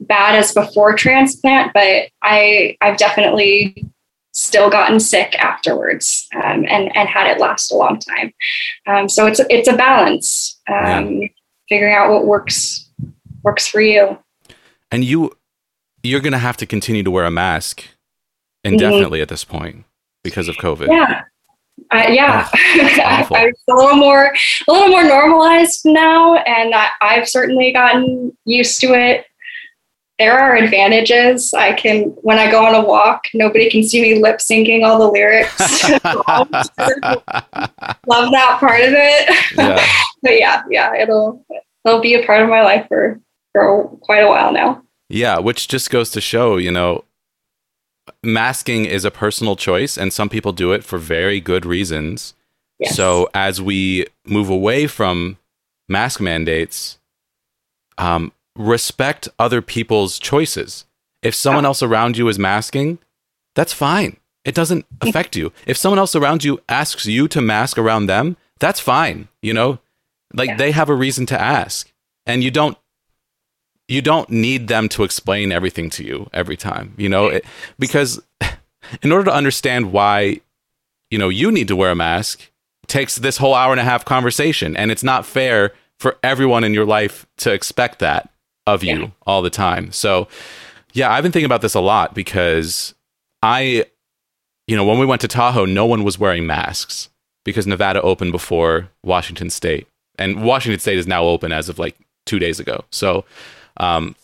bad 0.00 0.36
as 0.36 0.52
before 0.52 0.94
transplant, 0.94 1.72
but 1.72 2.08
I 2.22 2.76
I've 2.80 2.96
definitely 2.96 3.86
still 4.32 4.70
gotten 4.70 5.00
sick 5.00 5.34
afterwards 5.38 6.28
um, 6.34 6.64
and 6.68 6.94
and 6.96 7.08
had 7.08 7.26
it 7.26 7.40
last 7.40 7.70
a 7.70 7.76
long 7.76 7.98
time. 7.98 8.32
Um, 8.86 9.08
so 9.08 9.26
it's 9.26 9.40
it's 9.50 9.68
a 9.68 9.76
balance, 9.76 10.60
um, 10.68 11.28
figuring 11.68 11.94
out 11.94 12.10
what 12.10 12.26
works 12.26 12.90
works 13.42 13.66
for 13.66 13.80
you. 13.80 14.18
And 14.90 15.04
you 15.04 15.32
you're 16.02 16.20
going 16.20 16.32
to 16.32 16.38
have 16.38 16.56
to 16.56 16.66
continue 16.66 17.02
to 17.02 17.10
wear 17.10 17.24
a 17.24 17.30
mask 17.30 17.84
indefinitely 18.64 19.18
mm-hmm. 19.18 19.22
at 19.22 19.28
this 19.28 19.44
point 19.44 19.84
because 20.22 20.48
of 20.48 20.56
COVID. 20.56 20.88
Yeah. 20.88 21.24
Uh, 21.90 22.06
yeah, 22.10 22.48
I'm 22.54 23.26
a 23.32 23.74
little 23.74 23.96
more, 23.96 24.34
a 24.68 24.72
little 24.72 24.88
more 24.88 25.02
normalized 25.02 25.80
now, 25.86 26.36
and 26.36 26.74
I, 26.74 26.88
I've 27.00 27.28
certainly 27.28 27.72
gotten 27.72 28.36
used 28.44 28.80
to 28.82 28.88
it. 28.88 29.24
There 30.18 30.38
are 30.38 30.56
advantages. 30.56 31.54
I 31.54 31.72
can, 31.72 32.10
when 32.20 32.38
I 32.38 32.50
go 32.50 32.66
on 32.66 32.74
a 32.74 32.84
walk, 32.84 33.24
nobody 33.32 33.70
can 33.70 33.82
see 33.82 34.02
me 34.02 34.20
lip 34.20 34.38
syncing 34.38 34.84
all 34.84 34.98
the 34.98 35.08
lyrics. 35.08 35.58
Love 38.06 38.30
that 38.30 38.58
part 38.60 38.82
of 38.82 38.92
it. 38.92 39.56
Yeah. 39.56 39.82
but 40.22 40.38
yeah, 40.38 40.62
yeah, 40.68 40.94
it'll, 40.94 41.42
it'll 41.86 42.02
be 42.02 42.14
a 42.14 42.26
part 42.26 42.42
of 42.42 42.50
my 42.50 42.62
life 42.62 42.86
for 42.88 43.18
for 43.52 43.88
quite 44.02 44.22
a 44.22 44.28
while 44.28 44.52
now. 44.52 44.82
Yeah, 45.08 45.38
which 45.38 45.68
just 45.68 45.90
goes 45.90 46.10
to 46.10 46.20
show, 46.20 46.56
you 46.56 46.70
know, 46.70 47.04
masking 48.22 48.84
is 48.84 49.04
a 49.04 49.10
personal 49.10 49.56
choice, 49.56 49.96
and 49.96 50.12
some 50.12 50.28
people 50.28 50.52
do 50.52 50.72
it 50.72 50.84
for 50.84 50.98
very 50.98 51.40
good 51.40 51.64
reasons. 51.64 52.34
Yes. 52.78 52.96
So 52.96 53.28
as 53.34 53.60
we 53.60 54.06
move 54.24 54.48
away 54.48 54.86
from 54.86 55.38
mask 55.88 56.20
mandates, 56.20 56.98
um, 57.98 58.32
respect 58.56 59.28
other 59.38 59.60
people's 59.60 60.18
choices. 60.18 60.86
If 61.22 61.34
someone 61.34 61.66
else 61.66 61.82
around 61.82 62.16
you 62.16 62.28
is 62.28 62.38
masking, 62.38 62.98
that's 63.54 63.72
fine. 63.72 64.16
It 64.44 64.54
doesn't 64.54 64.86
affect 65.02 65.36
you. 65.36 65.52
If 65.66 65.76
someone 65.76 65.98
else 65.98 66.16
around 66.16 66.44
you 66.44 66.60
asks 66.68 67.04
you 67.04 67.28
to 67.28 67.42
mask 67.42 67.76
around 67.76 68.06
them, 68.06 68.38
that's 68.58 68.80
fine. 68.80 69.28
You 69.42 69.52
know, 69.52 69.78
like 70.32 70.48
yeah. 70.48 70.56
they 70.56 70.70
have 70.70 70.88
a 70.88 70.94
reason 70.94 71.26
to 71.26 71.40
ask, 71.40 71.92
and 72.24 72.42
you 72.42 72.50
don't 72.50 72.78
you 73.90 74.00
don't 74.00 74.30
need 74.30 74.68
them 74.68 74.88
to 74.88 75.02
explain 75.02 75.50
everything 75.50 75.90
to 75.90 76.04
you 76.04 76.30
every 76.32 76.56
time, 76.56 76.94
you 76.96 77.08
know, 77.08 77.26
it, 77.26 77.44
because 77.76 78.22
in 79.02 79.10
order 79.10 79.24
to 79.24 79.34
understand 79.34 79.92
why, 79.92 80.40
you 81.10 81.18
know, 81.18 81.28
you 81.28 81.50
need 81.50 81.66
to 81.68 81.74
wear 81.74 81.90
a 81.90 81.96
mask 81.96 82.50
takes 82.86 83.16
this 83.16 83.36
whole 83.36 83.54
hour 83.54 83.72
and 83.72 83.80
a 83.80 83.84
half 83.84 84.04
conversation. 84.04 84.76
And 84.76 84.92
it's 84.92 85.02
not 85.02 85.26
fair 85.26 85.72
for 85.98 86.16
everyone 86.22 86.62
in 86.62 86.72
your 86.72 86.84
life 86.86 87.26
to 87.38 87.52
expect 87.52 87.98
that 87.98 88.30
of 88.64 88.84
you 88.84 89.00
yeah. 89.00 89.10
all 89.26 89.42
the 89.42 89.50
time. 89.50 89.90
So, 89.90 90.28
yeah, 90.92 91.12
I've 91.12 91.24
been 91.24 91.32
thinking 91.32 91.46
about 91.46 91.62
this 91.62 91.74
a 91.74 91.80
lot 91.80 92.14
because 92.14 92.94
I, 93.42 93.86
you 94.68 94.76
know, 94.76 94.84
when 94.84 95.00
we 95.00 95.06
went 95.06 95.20
to 95.22 95.28
Tahoe, 95.28 95.64
no 95.64 95.84
one 95.84 96.04
was 96.04 96.16
wearing 96.16 96.46
masks 96.46 97.08
because 97.44 97.66
Nevada 97.66 98.00
opened 98.02 98.30
before 98.30 98.88
Washington 99.02 99.50
State. 99.50 99.88
And 100.16 100.44
Washington 100.44 100.78
State 100.78 100.98
is 100.98 101.08
now 101.08 101.24
open 101.24 101.50
as 101.50 101.68
of 101.68 101.80
like 101.80 101.96
two 102.24 102.38
days 102.38 102.60
ago. 102.60 102.84
So, 102.90 103.24
um, 103.80 104.14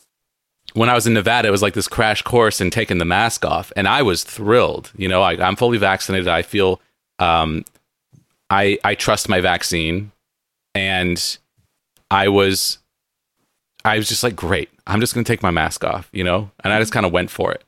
when 0.74 0.88
I 0.88 0.94
was 0.94 1.06
in 1.06 1.14
Nevada, 1.14 1.48
it 1.48 1.50
was 1.50 1.62
like 1.62 1.74
this 1.74 1.88
crash 1.88 2.22
course 2.22 2.60
in 2.60 2.70
taking 2.70 2.98
the 2.98 3.04
mask 3.04 3.44
off, 3.44 3.72
and 3.74 3.88
I 3.88 4.02
was 4.02 4.22
thrilled. 4.22 4.92
You 4.96 5.08
know, 5.08 5.22
I, 5.22 5.32
am 5.34 5.56
fully 5.56 5.78
vaccinated. 5.78 6.28
I 6.28 6.42
feel 6.42 6.80
um, 7.18 7.64
I 8.50 8.78
I 8.84 8.94
trust 8.94 9.28
my 9.28 9.40
vaccine, 9.40 10.12
and 10.74 11.38
I 12.10 12.28
was 12.28 12.78
I 13.86 13.98
was 13.98 14.08
just 14.08 14.24
like, 14.24 14.34
great. 14.34 14.68
I'm 14.88 15.00
just 15.00 15.14
going 15.14 15.24
to 15.24 15.32
take 15.32 15.42
my 15.42 15.50
mask 15.50 15.84
off, 15.84 16.08
you 16.12 16.24
know? 16.24 16.50
And 16.64 16.72
I 16.72 16.80
just 16.80 16.92
kind 16.92 17.06
of 17.06 17.12
went 17.12 17.30
for 17.30 17.52
it. 17.52 17.62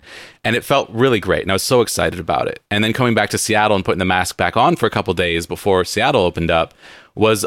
And 0.44 0.56
it 0.56 0.64
felt 0.64 0.90
really 0.90 1.20
great. 1.20 1.42
And 1.42 1.50
I 1.50 1.54
was 1.54 1.62
so 1.62 1.80
excited 1.80 2.18
about 2.18 2.48
it. 2.48 2.60
And 2.70 2.82
then 2.82 2.92
coming 2.92 3.14
back 3.14 3.30
to 3.30 3.38
Seattle 3.38 3.76
and 3.76 3.84
putting 3.84 4.00
the 4.00 4.04
mask 4.04 4.36
back 4.36 4.56
on 4.56 4.74
for 4.74 4.86
a 4.86 4.90
couple 4.90 5.14
days 5.14 5.46
before 5.46 5.84
Seattle 5.84 6.22
opened 6.22 6.50
up 6.50 6.74
was 7.14 7.46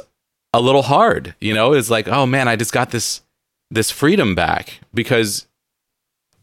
a 0.54 0.62
little 0.62 0.84
hard, 0.84 1.36
you 1.42 1.54
know? 1.54 1.74
It's 1.74 1.90
like, 1.90 2.08
oh 2.08 2.26
man, 2.26 2.48
I 2.48 2.56
just 2.56 2.72
got 2.72 2.92
this 2.92 3.22
this 3.72 3.90
freedom 3.90 4.36
back 4.36 4.82
because 4.94 5.48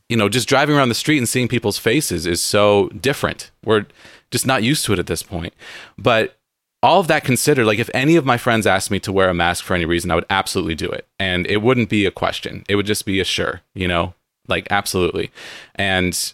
you 0.09 0.17
know 0.17 0.29
just 0.29 0.49
driving 0.49 0.75
around 0.75 0.89
the 0.89 0.95
street 0.95 1.19
and 1.19 1.29
seeing 1.29 1.47
people's 1.47 1.79
faces 1.79 2.27
is 2.27 2.43
so 2.43 2.89
different. 2.89 3.51
We're 3.65 3.87
just 4.31 4.47
not 4.47 4.63
used 4.63 4.85
to 4.87 4.95
it 4.95 4.99
at 4.99 5.07
this 5.07 5.23
point. 5.23 5.55
But 5.97 6.39
all 6.83 7.01
of 7.01 7.09
that 7.09 7.25
considered 7.25 7.67
like 7.67 7.79
if 7.79 7.91
any 7.93 8.17
of 8.17 8.25
my 8.25 8.37
friends 8.37 8.67
asked 8.67 8.91
me 8.91 9.01
to 9.01 9.13
wear 9.13 9.29
a 9.29 9.35
mask 9.35 9.65
for 9.65 9.75
any 9.75 9.85
reason 9.85 10.11
i 10.11 10.15
would 10.15 10.27
absolutely 10.31 10.75
do 10.75 10.89
it. 10.89 11.07
And 11.19 11.47
it 11.47 11.59
wouldn't 11.59 11.89
be 11.89 12.07
a 12.07 12.11
question. 12.11 12.65
It 12.69 12.77
would 12.77 12.87
just 12.87 13.05
be 13.05 13.21
a 13.21 13.25
sure 13.25 13.61
you 13.75 13.87
know? 13.87 14.15
Like 14.47 14.67
absolutely. 14.71 15.31
And 15.75 16.33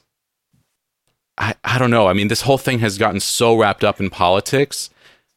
i 1.37 1.55
i 1.65 1.79
don't 1.79 1.91
know. 1.91 2.07
I 2.07 2.13
mean 2.13 2.29
this 2.29 2.43
whole 2.43 2.59
thing 2.59 2.79
has 2.79 2.99
gotten 2.99 3.21
so 3.21 3.57
wrapped 3.57 3.85
up 3.85 4.01
in 4.01 4.11
politics 4.11 4.91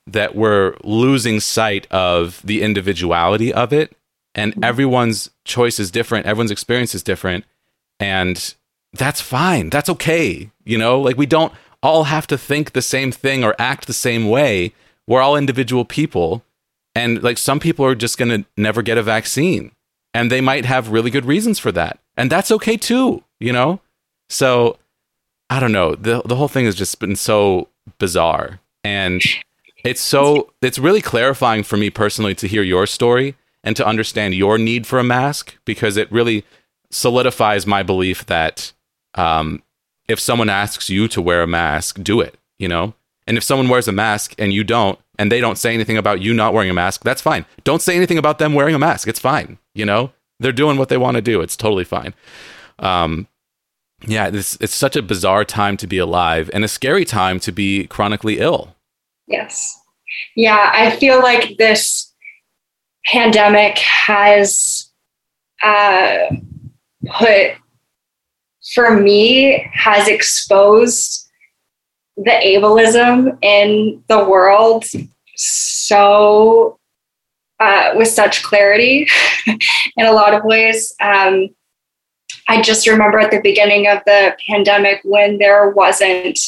that 0.06 0.36
we're 0.36 0.76
losing 0.84 1.40
sight 1.40 1.86
of 1.92 2.42
the 2.44 2.62
individuality 2.62 3.54
of 3.54 3.74
it. 3.74 3.96
And 4.34 4.64
everyone's 4.64 5.32
choice 5.48 5.80
is 5.80 5.92
different. 5.92 6.26
Everyone's 6.26 6.52
experience 6.52 6.94
is 6.94 7.04
different. 7.04 7.46
And 8.00 8.54
that's 8.94 9.22
fine. 9.22 9.70
That's 9.70 9.90
okay. 9.90 10.52
You 10.66 10.78
know 10.78 11.00
like 11.00 11.18
we 11.18 11.26
don't 11.26 11.54
all 11.82 12.06
have 12.06 12.28
to 12.28 12.38
think 12.38 12.74
the 12.74 12.82
same 12.82 13.12
thing 13.12 13.44
or 13.44 13.56
act 13.60 13.88
the 13.88 13.94
same 13.94 14.30
way. 14.30 14.74
We're 15.08 15.22
all 15.22 15.36
individual 15.36 15.86
people. 15.86 16.44
And 16.94 17.22
like 17.22 17.38
some 17.38 17.60
people 17.60 17.86
are 17.86 17.96
just 17.96 18.18
going 18.18 18.30
to 18.30 18.50
never 18.58 18.82
get 18.82 18.98
a 18.98 19.04
vaccine. 19.04 19.72
And 20.14 20.32
they 20.32 20.42
might 20.42 20.66
have 20.66 20.90
really 20.90 21.12
good 21.12 21.26
reasons 21.26 21.60
for 21.60 21.72
that. 21.74 22.00
And 22.18 22.32
that's 22.32 22.52
okay 22.52 22.76
too 22.76 23.24
you 23.40 23.54
know? 23.54 23.80
So 24.30 24.78
i 25.50 25.60
don't 25.60 25.72
know. 25.72 25.96
The 25.96 26.22
the 26.26 26.36
whole 26.36 26.48
thing 26.48 26.66
has 26.66 26.76
just 26.76 27.00
been 27.00 27.16
so 27.16 27.70
bizarre. 28.00 28.60
And 28.84 29.22
it's 29.84 30.02
so 30.02 30.54
it's 30.62 30.80
really 30.80 31.02
clarifying 31.02 31.64
for 31.64 31.78
me 31.78 31.90
personally 31.90 32.36
to 32.36 32.48
hear 32.48 32.64
your 32.64 32.86
story 32.86 33.36
and 33.64 33.76
to 33.76 33.86
understand 33.86 34.36
your 34.36 34.58
need 34.58 34.88
for 34.88 35.00
a 35.00 35.04
mask 35.04 35.56
because 35.66 35.98
it 35.98 36.12
really 36.12 36.46
solidifies 36.90 37.68
my 37.68 37.84
belief 37.84 38.26
that 38.28 38.72
um, 39.16 39.62
if 40.08 40.20
someone 40.20 40.50
asks 40.50 40.90
you 40.90 41.08
to 41.10 41.22
wear 41.22 41.42
a 41.42 41.48
mask, 41.48 42.02
do 42.02 42.22
it, 42.22 42.36
you 42.58 42.68
know? 42.68 42.94
And 43.26 43.38
if 43.38 43.44
someone 43.44 43.68
wears 43.68 43.88
a 43.88 43.92
mask 43.92 44.36
and 44.38 44.54
you 44.54 44.64
don't, 44.64 44.98
and 45.20 45.32
they 45.32 45.42
don't 45.42 45.58
say 45.58 45.74
anything 45.74 45.98
about 45.98 46.22
you 46.22 46.34
not 46.34 46.54
wearing 46.54 46.70
a 46.70 46.74
mask, 46.74 47.04
that's 47.04 47.22
fine. 47.22 47.46
Don't 47.64 47.82
say 47.82 47.96
anything 47.96 48.18
about 48.18 48.40
them 48.40 48.54
wearing 48.54 48.76
a 48.76 48.80
mask. 48.80 49.08
It's 49.08 49.20
fine. 49.20 49.58
You 49.74 49.86
know, 49.86 50.12
they're 50.40 50.52
doing 50.52 50.78
what 50.78 50.90
they 50.90 50.98
want 50.98 51.16
to 51.16 51.22
do. 51.22 51.42
It's 51.42 51.58
totally 51.58 51.84
fine. 51.84 52.14
Um, 52.80 53.28
yeah, 54.06 54.28
it's, 54.28 54.58
it's 54.62 54.76
such 54.76 54.96
a 54.96 55.02
bizarre 55.02 55.44
time 55.44 55.76
to 55.78 55.88
be 55.88 55.98
alive 55.98 56.50
and 56.54 56.64
a 56.64 56.68
scary 56.68 57.04
time 57.04 57.40
to 57.42 57.52
be 57.52 57.88
chronically 57.88 58.40
ill. 58.40 58.76
Yes. 59.28 59.78
Yeah, 60.36 60.72
I 60.74 60.92
feel 60.92 61.20
like 61.22 61.58
this 61.58 62.07
pandemic 63.12 63.78
has 63.78 64.92
uh, 65.64 66.28
put, 67.08 67.52
for 68.74 69.00
me, 69.00 69.70
has 69.74 70.08
exposed 70.08 71.30
the 72.18 72.32
ableism 72.32 73.38
in 73.44 74.04
the 74.08 74.24
world 74.28 74.86
so 75.36 76.80
uh, 77.60 77.94
with 77.96 78.08
such 78.08 78.44
clarity 78.44 79.08
in 79.46 80.06
a 80.06 80.12
lot 80.12 80.34
of 80.34 80.44
ways. 80.44 80.94
Um, 81.00 81.50
I 82.50 82.62
just 82.62 82.88
remember 82.88 83.20
at 83.20 83.32
the 83.32 83.42
beginning 83.42 83.88
of 83.88 84.00
the 84.06 84.36
pandemic 84.50 85.02
when 85.04 85.38
there 85.38 85.70
wasn't 85.70 86.40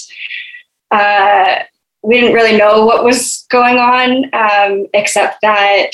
uh, 0.92 1.60
we 2.02 2.20
didn't 2.20 2.34
really 2.34 2.58
know 2.58 2.86
what 2.86 3.04
was 3.04 3.46
going 3.50 3.78
on, 3.78 4.34
um, 4.34 4.88
except 4.94 5.42
that 5.42 5.92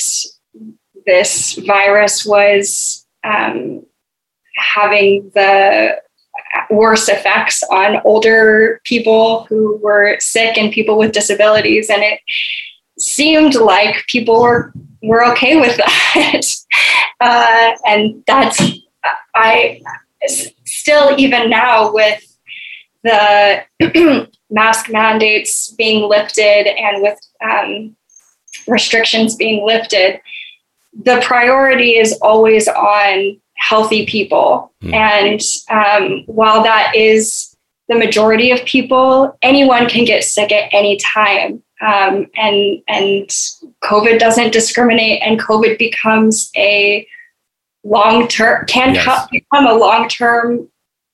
this 1.06 1.53
virus 1.65 2.26
was 2.26 3.06
um, 3.23 3.86
having 4.56 5.32
the 5.34 6.02
worst 6.69 7.10
effects 7.10 7.64
on 7.72 8.02
older 8.06 8.82
people 8.84 9.45
who 9.45 9.77
were 9.84 10.18
sick 10.19 10.57
and 10.57 10.72
people 10.72 10.98
with 10.98 11.11
disabilities. 11.11 11.90
And 11.90 12.03
it 12.03 12.19
seemed 12.98 13.56
like 13.56 14.06
people 14.07 14.41
were, 14.41 14.73
were 15.02 15.26
okay 15.32 15.60
with 15.60 15.77
that. 16.15 16.41
uh, 17.19 17.76
and 17.86 18.23
that's, 18.26 18.61
I 19.36 19.82
still, 20.65 21.15
even 21.18 21.49
now, 21.49 21.94
with 21.94 22.22
the 23.03 23.64
mask 24.49 24.90
mandates 24.90 25.72
being 25.72 26.07
lifted 26.10 26.68
and 26.68 27.02
with 27.02 27.19
um, 27.44 27.95
restrictions 28.68 29.36
being 29.36 29.65
lifted, 29.65 30.19
the 31.03 31.22
priority 31.23 31.97
is 31.97 32.17
always 32.22 32.67
on 32.67 33.39
healthy 33.57 34.05
people. 34.05 34.72
Mm. 34.84 34.93
And 34.93 35.41
um, 35.69 36.23
while 36.27 36.63
that 36.63 36.95
is 36.95 37.55
the 37.88 37.95
majority 37.95 38.51
of 38.51 38.63
people, 38.65 39.38
anyone 39.41 39.88
can 39.88 40.05
get 40.05 40.23
sick 40.23 40.51
at 40.51 40.69
any 40.72 40.97
time. 40.97 41.61
Um, 41.81 42.27
and 42.35 42.81
and 42.88 43.27
COVID 43.84 44.17
doesn't 44.17 44.53
discriminate, 44.53 45.22
and 45.22 45.39
COVID 45.39 45.77
becomes 45.77 46.49
a 46.55 47.05
long 47.84 48.27
term 48.27 48.65
can 48.65 48.95
yes. 48.95 49.27
become 49.30 49.67
a 49.67 49.73
long 49.73 50.07
term 50.07 50.69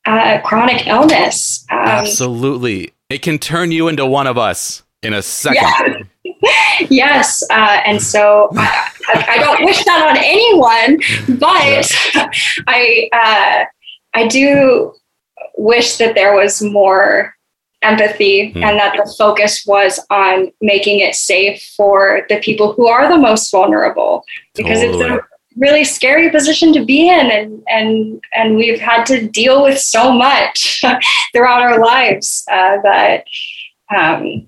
uh, 0.05 0.39
chronic 0.43 0.87
illness. 0.87 1.65
Um, 1.69 1.79
Absolutely. 1.79 2.93
It 3.09 3.21
can 3.23 3.39
turn 3.39 3.71
you 3.71 3.87
into 3.87 4.05
one 4.05 4.27
of 4.27 4.37
us 4.37 4.83
in 5.01 5.13
a 5.13 5.21
second. 5.21 5.61
Yeah. 5.61 6.03
yes. 6.89 7.43
Uh, 7.49 7.81
and 7.85 8.01
so 8.01 8.49
I, 8.55 8.91
I, 9.07 9.37
don't 9.39 9.65
wish 9.65 9.83
that 9.85 10.07
on 10.07 10.17
anyone, 10.17 10.99
but. 11.39 11.91
I, 12.67 13.09
uh, 13.13 13.65
I 14.13 14.27
do 14.27 14.93
wish 15.57 15.97
that 15.97 16.15
there 16.15 16.35
was 16.35 16.61
more 16.61 17.35
empathy 17.81 18.51
hmm. 18.51 18.63
and 18.63 18.77
that 18.77 18.95
the 18.95 19.13
focus 19.17 19.65
was 19.65 19.99
on 20.09 20.51
making 20.61 20.99
it 20.99 21.15
safe 21.15 21.73
for 21.75 22.25
the 22.29 22.37
people 22.39 22.73
who 22.73 22.87
are 22.87 23.07
the 23.07 23.17
most 23.17 23.49
vulnerable 23.51 24.23
because 24.55 24.81
totally. 24.81 25.05
it's 25.05 25.23
a 25.23 25.27
really 25.57 25.83
scary 25.83 26.29
position 26.29 26.71
to 26.71 26.85
be 26.85 27.09
in 27.09 27.31
and 27.31 27.63
and 27.67 28.23
and 28.35 28.55
we've 28.55 28.79
had 28.79 29.03
to 29.03 29.27
deal 29.27 29.63
with 29.63 29.79
so 29.79 30.11
much 30.11 30.83
throughout 31.33 31.61
our 31.61 31.79
lives 31.83 32.45
uh, 32.51 32.77
that 32.83 33.25
um, 33.95 34.45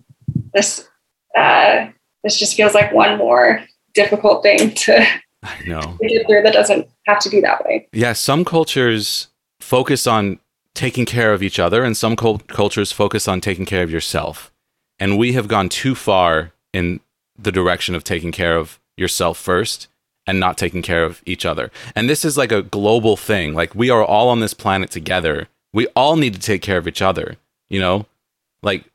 this 0.54 0.88
uh, 1.36 1.88
this 2.24 2.38
just 2.40 2.56
feels 2.56 2.74
like 2.74 2.94
one 2.94 3.18
more 3.18 3.64
difficult 3.94 4.44
thing 4.44 4.74
to, 4.74 5.06
I 5.44 5.56
know. 5.66 5.98
to 6.02 6.08
get 6.08 6.26
through 6.28 6.44
that 6.44 6.54
doesn't 6.54 6.88
have 7.06 7.20
to 7.20 7.30
be 7.30 7.42
that 7.42 7.64
way. 7.66 7.88
Yeah, 7.92 8.14
some 8.14 8.46
cultures 8.46 9.28
focus 9.60 10.08
on 10.08 10.40
taking 10.76 11.06
care 11.06 11.34
of 11.34 11.44
each 11.44 11.60
other 11.60 11.84
and 11.84 11.96
some 11.96 12.16
cult- 12.16 12.48
cultures 12.48 12.92
focus 12.92 13.28
on 13.28 13.42
taking 13.42 13.66
care 13.66 13.84
of 13.84 13.92
yourself. 13.92 14.52
And 15.00 15.18
we 15.18 15.34
have 15.34 15.48
gone 15.48 15.70
too 15.70 15.96
far 15.96 16.52
in 16.74 17.00
the 17.38 17.52
direction 17.52 17.96
of 17.96 18.04
taking 18.04 18.32
care 18.32 18.58
of 18.58 18.80
yourself 18.98 19.38
first 19.38 19.88
and 20.26 20.40
not 20.40 20.58
taking 20.58 20.82
care 20.82 21.04
of 21.04 21.22
each 21.26 21.46
other. 21.46 21.72
And 21.96 22.10
this 22.10 22.24
is 22.24 22.38
like 22.38 22.52
a 22.52 22.62
global 22.62 23.18
thing. 23.18 23.54
Like 23.54 23.76
we 23.76 23.90
are 23.90 24.04
all 24.04 24.30
on 24.30 24.40
this 24.40 24.54
planet 24.54 24.90
together. 24.92 25.48
We 25.74 25.88
all 25.96 26.16
need 26.16 26.34
to 26.36 26.40
take 26.40 26.62
care 26.62 26.78
of 26.78 26.88
each 26.88 27.02
other, 27.02 27.36
you 27.70 27.80
know? 27.80 28.06
Like 28.62 28.86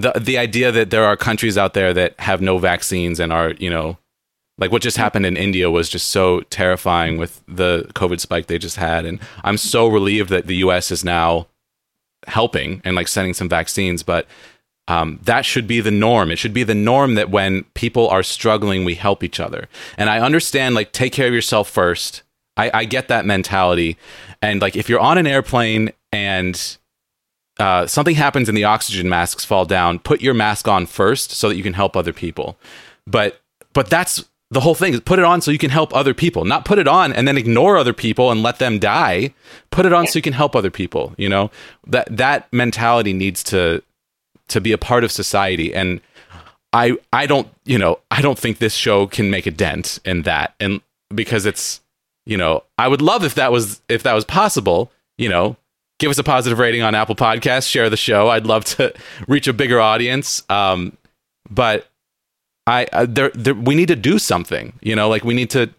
the 0.00 0.12
the 0.18 0.38
idea 0.38 0.72
that 0.72 0.90
there 0.90 1.04
are 1.04 1.16
countries 1.16 1.58
out 1.58 1.74
there 1.74 1.92
that 1.94 2.18
have 2.20 2.40
no 2.40 2.58
vaccines 2.58 3.20
and 3.20 3.32
are, 3.32 3.52
you 3.52 3.70
know, 3.70 3.98
like 4.58 4.72
what 4.72 4.82
just 4.82 4.96
happened 4.96 5.26
in 5.26 5.36
India 5.36 5.70
was 5.70 5.88
just 5.88 6.08
so 6.08 6.40
terrifying 6.42 7.16
with 7.16 7.42
the 7.46 7.88
COVID 7.94 8.20
spike 8.20 8.46
they 8.46 8.58
just 8.58 8.76
had 8.76 9.04
and 9.04 9.20
I'm 9.44 9.56
so 9.56 9.86
relieved 9.86 10.30
that 10.30 10.46
the 10.46 10.56
US 10.56 10.90
is 10.90 11.04
now 11.04 11.46
helping 12.26 12.80
and 12.84 12.96
like 12.96 13.08
sending 13.08 13.34
some 13.34 13.48
vaccines, 13.48 14.02
but 14.02 14.26
um, 14.88 15.20
that 15.24 15.44
should 15.44 15.66
be 15.66 15.80
the 15.80 15.90
norm. 15.90 16.30
It 16.30 16.38
should 16.38 16.54
be 16.54 16.64
the 16.64 16.74
norm 16.74 17.14
that 17.14 17.30
when 17.30 17.64
people 17.74 18.08
are 18.08 18.22
struggling, 18.22 18.84
we 18.84 18.94
help 18.94 19.22
each 19.22 19.38
other. 19.38 19.68
And 19.98 20.08
I 20.08 20.18
understand, 20.18 20.74
like, 20.74 20.92
take 20.92 21.12
care 21.12 21.28
of 21.28 21.34
yourself 21.34 21.68
first. 21.68 22.22
I, 22.56 22.70
I 22.72 22.84
get 22.86 23.08
that 23.08 23.26
mentality. 23.26 23.98
And 24.40 24.62
like, 24.62 24.76
if 24.76 24.88
you're 24.88 24.98
on 24.98 25.18
an 25.18 25.26
airplane 25.26 25.92
and 26.10 26.77
uh, 27.58 27.86
something 27.86 28.14
happens 28.14 28.48
and 28.48 28.56
the 28.56 28.64
oxygen 28.64 29.08
masks 29.08 29.44
fall 29.44 29.64
down, 29.64 29.98
put 29.98 30.20
your 30.20 30.34
mask 30.34 30.68
on 30.68 30.86
first 30.86 31.32
so 31.32 31.48
that 31.48 31.56
you 31.56 31.62
can 31.62 31.74
help 31.74 31.96
other 31.96 32.12
people. 32.12 32.56
But 33.06 33.40
but 33.72 33.90
that's 33.90 34.24
the 34.50 34.60
whole 34.60 34.74
thing 34.74 34.94
is 34.94 35.00
put 35.00 35.18
it 35.18 35.24
on 35.24 35.40
so 35.40 35.50
you 35.50 35.58
can 35.58 35.70
help 35.70 35.94
other 35.94 36.14
people, 36.14 36.44
not 36.44 36.64
put 36.64 36.78
it 36.78 36.88
on 36.88 37.12
and 37.12 37.28
then 37.28 37.36
ignore 37.36 37.76
other 37.76 37.92
people 37.92 38.30
and 38.30 38.42
let 38.42 38.58
them 38.58 38.78
die. 38.78 39.34
Put 39.70 39.86
it 39.86 39.92
on 39.92 40.06
so 40.06 40.18
you 40.18 40.22
can 40.22 40.32
help 40.32 40.56
other 40.56 40.70
people. 40.70 41.14
You 41.18 41.28
know 41.28 41.50
that 41.86 42.16
that 42.16 42.52
mentality 42.52 43.12
needs 43.12 43.42
to 43.44 43.82
to 44.48 44.60
be 44.60 44.72
a 44.72 44.78
part 44.78 45.04
of 45.04 45.12
society 45.12 45.74
and 45.74 46.00
I 46.72 46.96
I 47.12 47.26
don't, 47.26 47.48
you 47.64 47.78
know, 47.78 47.98
I 48.10 48.22
don't 48.22 48.38
think 48.38 48.58
this 48.58 48.74
show 48.74 49.06
can 49.06 49.30
make 49.30 49.46
a 49.46 49.50
dent 49.50 49.98
in 50.04 50.22
that 50.22 50.54
and 50.60 50.80
because 51.14 51.46
it's, 51.46 51.80
you 52.24 52.36
know, 52.36 52.62
I 52.76 52.88
would 52.88 53.02
love 53.02 53.24
if 53.24 53.34
that 53.34 53.50
was 53.50 53.80
if 53.88 54.02
that 54.04 54.14
was 54.14 54.24
possible, 54.24 54.92
you 55.16 55.28
know, 55.28 55.56
give 55.98 56.10
us 56.10 56.18
a 56.18 56.24
positive 56.24 56.58
rating 56.58 56.82
on 56.82 56.94
Apple 56.94 57.16
Podcasts, 57.16 57.68
share 57.68 57.90
the 57.90 57.96
show. 57.96 58.28
I'd 58.28 58.46
love 58.46 58.64
to 58.66 58.94
reach 59.28 59.48
a 59.48 59.52
bigger 59.52 59.80
audience. 59.80 60.42
Um, 60.48 60.96
but 61.50 61.88
I 62.66 62.86
uh, 62.92 63.06
there, 63.08 63.30
there 63.30 63.54
we 63.54 63.74
need 63.74 63.88
to 63.88 63.96
do 63.96 64.18
something, 64.18 64.72
you 64.80 64.94
know, 64.94 65.08
like 65.08 65.24
we 65.24 65.34
need 65.34 65.50
to 65.50 65.70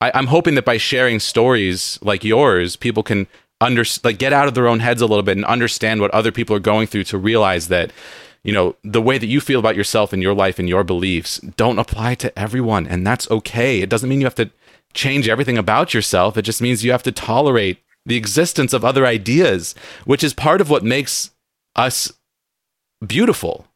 I, 0.00 0.12
I'm 0.14 0.26
hoping 0.26 0.54
that 0.56 0.64
by 0.64 0.76
sharing 0.76 1.20
stories 1.20 1.98
like 2.02 2.24
yours, 2.24 2.76
people 2.76 3.02
can 3.02 3.26
under 3.60 3.84
like 4.04 4.18
get 4.18 4.32
out 4.32 4.48
of 4.48 4.54
their 4.54 4.68
own 4.68 4.80
heads 4.80 5.00
a 5.00 5.06
little 5.06 5.22
bit 5.22 5.36
and 5.36 5.46
understand 5.46 6.00
what 6.00 6.10
other 6.10 6.30
people 6.30 6.54
are 6.54 6.60
going 6.60 6.86
through 6.86 7.04
to 7.04 7.18
realize 7.18 7.68
that 7.68 7.90
you 8.44 8.52
know 8.52 8.76
the 8.84 9.00
way 9.00 9.16
that 9.16 9.26
you 9.26 9.40
feel 9.40 9.58
about 9.58 9.76
yourself 9.76 10.12
and 10.12 10.22
your 10.22 10.34
life 10.34 10.58
and 10.58 10.68
your 10.68 10.84
beliefs 10.84 11.38
don't 11.56 11.78
apply 11.78 12.14
to 12.16 12.38
everyone 12.38 12.86
and 12.86 13.06
that's 13.06 13.30
okay 13.30 13.80
it 13.80 13.88
doesn't 13.88 14.10
mean 14.10 14.20
you 14.20 14.26
have 14.26 14.34
to 14.34 14.50
change 14.92 15.26
everything 15.26 15.56
about 15.56 15.94
yourself 15.94 16.36
it 16.36 16.42
just 16.42 16.60
means 16.60 16.84
you 16.84 16.92
have 16.92 17.02
to 17.02 17.10
tolerate 17.10 17.78
the 18.06 18.16
existence 18.16 18.72
of 18.72 18.84
other 18.84 19.04
ideas 19.04 19.74
which 20.04 20.24
is 20.24 20.32
part 20.32 20.60
of 20.60 20.70
what 20.70 20.84
makes 20.84 21.30
us 21.74 22.12
beautiful 23.06 23.66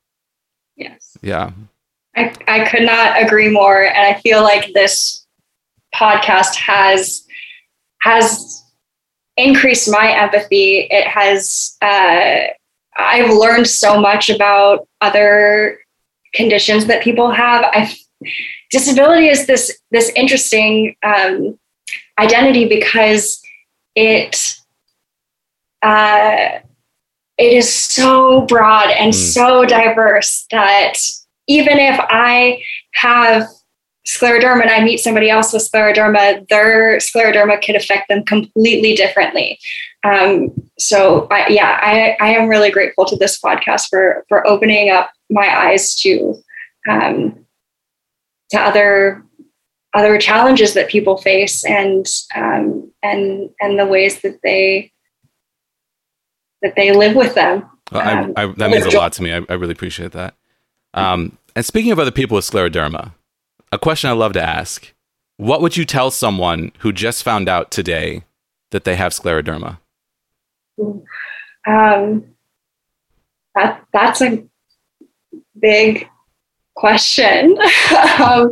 Yes. 0.80 1.16
Yeah. 1.20 1.50
I, 2.16 2.34
I 2.48 2.68
could 2.68 2.82
not 2.82 3.22
agree 3.22 3.50
more. 3.50 3.84
And 3.84 3.98
I 3.98 4.18
feel 4.20 4.42
like 4.42 4.72
this 4.72 5.26
podcast 5.94 6.54
has 6.56 7.26
has 8.00 8.64
increased 9.36 9.90
my 9.90 10.10
empathy. 10.10 10.88
It 10.90 11.06
has 11.06 11.76
uh, 11.82 12.46
I've 12.96 13.30
learned 13.30 13.68
so 13.68 14.00
much 14.00 14.30
about 14.30 14.88
other 15.02 15.78
conditions 16.34 16.86
that 16.86 17.02
people 17.02 17.30
have. 17.30 17.64
I 17.64 17.94
disability 18.70 19.28
is 19.28 19.46
this 19.46 19.78
this 19.90 20.10
interesting 20.16 20.96
um, 21.04 21.58
identity 22.18 22.66
because 22.66 23.40
it 23.94 24.56
uh, 25.82 26.60
it 27.38 27.52
is 27.52 27.72
so 27.72 28.42
broad 28.42 28.90
and 28.90 29.12
mm. 29.12 29.32
so 29.32 29.64
diverse 29.64 30.46
that 30.50 30.94
even 31.46 31.78
if 31.78 31.98
I 31.98 32.62
have 32.94 33.48
scleroderma 34.06 34.62
and 34.62 34.70
I 34.70 34.84
meet 34.84 34.98
somebody 34.98 35.30
else 35.30 35.52
with 35.52 35.68
scleroderma, 35.70 36.46
their 36.48 36.98
scleroderma 36.98 37.64
could 37.64 37.76
affect 37.76 38.08
them 38.08 38.24
completely 38.24 38.94
differently. 38.94 39.58
Um, 40.04 40.50
so 40.78 41.26
I, 41.30 41.48
yeah, 41.48 41.78
I, 41.80 42.16
I 42.20 42.30
am 42.34 42.48
really 42.48 42.70
grateful 42.70 43.04
to 43.06 43.16
this 43.16 43.40
podcast 43.40 43.88
for 43.88 44.24
for 44.28 44.46
opening 44.46 44.90
up 44.90 45.10
my 45.30 45.46
eyes 45.46 45.94
to 45.96 46.34
um, 46.88 47.46
to 48.50 48.60
other 48.60 49.24
other 49.94 50.18
challenges 50.18 50.74
that 50.74 50.88
people 50.88 51.16
face 51.16 51.64
and 51.64 52.06
um, 52.34 52.90
and 53.02 53.50
and 53.60 53.78
the 53.78 53.86
ways 53.86 54.20
that 54.22 54.40
they 54.42 54.92
that 56.62 56.76
they 56.76 56.92
live 56.92 57.16
with 57.16 57.34
them. 57.34 57.68
I, 57.92 58.12
um, 58.12 58.32
I, 58.36 58.46
that 58.46 58.70
means 58.70 58.86
a 58.86 58.96
lot 58.96 59.12
to 59.14 59.22
me. 59.22 59.32
I, 59.32 59.40
I 59.48 59.54
really 59.54 59.72
appreciate 59.72 60.12
that. 60.12 60.34
Um, 60.94 61.38
and 61.56 61.64
speaking 61.64 61.90
of 61.90 61.98
other 61.98 62.12
people 62.12 62.36
with 62.36 62.48
scleroderma, 62.48 63.12
a 63.72 63.78
question 63.78 64.10
I 64.10 64.12
love 64.12 64.32
to 64.34 64.42
ask: 64.42 64.92
What 65.36 65.60
would 65.60 65.76
you 65.76 65.84
tell 65.84 66.10
someone 66.10 66.72
who 66.78 66.92
just 66.92 67.24
found 67.24 67.48
out 67.48 67.70
today 67.70 68.24
that 68.70 68.84
they 68.84 68.96
have 68.96 69.12
scleroderma? 69.12 69.78
Um, 71.66 72.24
that 73.54 73.84
that's 73.92 74.22
a 74.22 74.44
big 75.58 76.08
question. 76.74 77.58
um, 78.24 78.50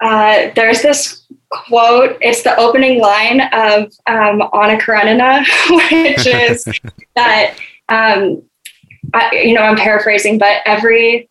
uh, 0.00 0.50
there's 0.54 0.82
this 0.82 1.26
quote. 1.50 2.16
It's 2.20 2.42
the 2.42 2.56
opening 2.56 3.00
line 3.00 3.40
of 3.52 3.92
um, 4.06 4.42
Anna 4.52 4.78
Karenina, 4.78 5.44
which 5.70 6.26
is 6.26 6.64
that 7.16 7.56
um, 7.88 8.42
I, 9.14 9.42
you 9.44 9.54
know 9.54 9.62
I'm 9.62 9.76
paraphrasing, 9.76 10.38
but 10.38 10.58
every 10.66 11.28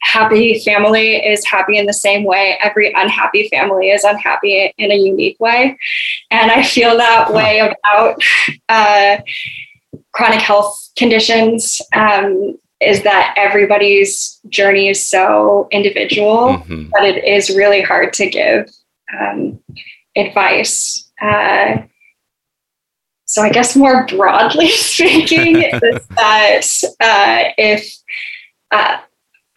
happy 0.00 0.62
family 0.62 1.16
is 1.16 1.44
happy 1.46 1.78
in 1.78 1.86
the 1.86 1.92
same 1.92 2.24
way. 2.24 2.58
Every 2.60 2.92
unhappy 2.92 3.48
family 3.48 3.90
is 3.90 4.04
unhappy 4.04 4.72
in 4.76 4.90
a 4.90 4.96
unique 4.96 5.40
way, 5.40 5.78
and 6.30 6.50
I 6.50 6.62
feel 6.62 6.96
that 6.96 7.32
way 7.32 7.60
about 7.60 8.20
uh, 8.68 9.16
chronic 10.12 10.40
health 10.40 10.90
conditions. 10.96 11.80
Um, 11.94 12.58
is 12.80 13.02
that 13.02 13.34
everybody's 13.36 14.40
journey 14.48 14.88
is 14.88 15.04
so 15.04 15.68
individual 15.70 16.58
mm-hmm. 16.58 16.90
that 16.92 17.04
it 17.04 17.24
is 17.24 17.50
really 17.50 17.80
hard 17.80 18.12
to 18.14 18.28
give 18.28 18.68
um, 19.18 19.58
advice. 20.16 21.10
Uh, 21.20 21.78
so 23.26 23.42
I 23.42 23.50
guess 23.50 23.74
more 23.74 24.06
broadly 24.06 24.68
speaking, 24.70 25.56
is 25.62 26.06
that 26.08 26.62
uh, 27.00 27.52
if 27.56 27.96
uh, 28.70 28.98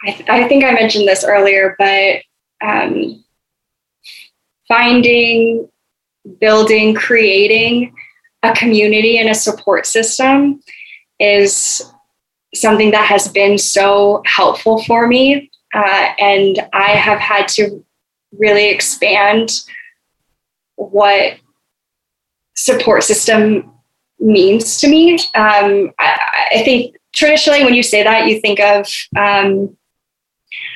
I, 0.04 0.12
th- 0.12 0.30
I, 0.30 0.48
think 0.48 0.64
I 0.64 0.72
mentioned 0.72 1.08
this 1.08 1.24
earlier, 1.24 1.76
but 1.78 2.22
um, 2.62 3.24
finding, 4.68 5.68
building, 6.40 6.94
creating 6.94 7.94
a 8.44 8.54
community 8.54 9.18
and 9.18 9.30
a 9.30 9.36
support 9.36 9.86
system 9.86 10.62
is 11.20 11.82
something 12.60 12.92
that 12.92 13.06
has 13.06 13.28
been 13.28 13.58
so 13.58 14.22
helpful 14.26 14.84
for 14.84 15.08
me. 15.08 15.50
Uh, 15.74 16.10
and 16.20 16.60
I 16.74 16.92
have 16.92 17.20
had 17.20 17.48
to 17.50 17.84
really 18.32 18.70
expand 18.70 19.62
what 20.76 21.38
support 22.56 23.04
system 23.04 23.72
means 24.20 24.80
to 24.80 24.88
me. 24.88 25.16
Um, 25.36 25.92
I, 26.00 26.20
I, 26.52 26.62
think 26.64 26.96
traditionally, 27.14 27.64
when 27.64 27.74
you 27.74 27.84
say 27.84 28.04
that, 28.04 28.28
you 28.28 28.40
think 28.40 28.60
of 28.60 28.88
um, 29.18 29.76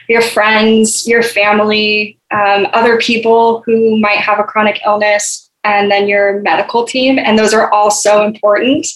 your 0.07 0.21
friends, 0.21 1.07
your 1.07 1.23
family, 1.23 2.19
um, 2.31 2.67
other 2.73 2.97
people 2.99 3.63
who 3.65 3.99
might 3.99 4.19
have 4.19 4.39
a 4.39 4.43
chronic 4.43 4.81
illness, 4.85 5.50
and 5.63 5.91
then 5.91 6.07
your 6.07 6.41
medical 6.41 6.85
team. 6.85 7.19
And 7.19 7.37
those 7.37 7.53
are 7.53 7.71
all 7.71 7.91
so 7.91 8.23
important. 8.23 8.87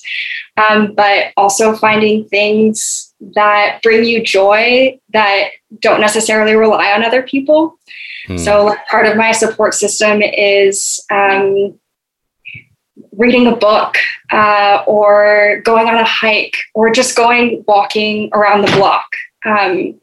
Um, 0.58 0.94
but 0.96 1.34
also 1.36 1.76
finding 1.76 2.26
things 2.30 3.14
that 3.36 3.82
bring 3.84 4.06
you 4.06 4.24
joy 4.24 4.98
that 5.12 5.50
don't 5.80 6.00
necessarily 6.00 6.56
rely 6.56 6.94
on 6.94 7.04
other 7.04 7.24
people. 7.24 7.78
Hmm. 8.28 8.38
So, 8.38 8.76
part 8.90 9.06
of 9.06 9.18
my 9.18 9.34
support 9.34 9.74
system 9.74 10.22
is 10.22 11.04
um, 11.12 11.78
reading 13.12 13.48
a 13.48 13.56
book 13.56 13.98
uh, 14.32 14.84
or 14.88 15.62
going 15.66 15.88
on 15.88 15.96
a 15.96 16.06
hike 16.06 16.58
or 16.74 16.90
just 16.90 17.16
going 17.16 17.64
walking 17.68 18.30
around 18.34 18.62
the 18.62 18.72
block. 18.72 19.08
Um, 19.46 20.00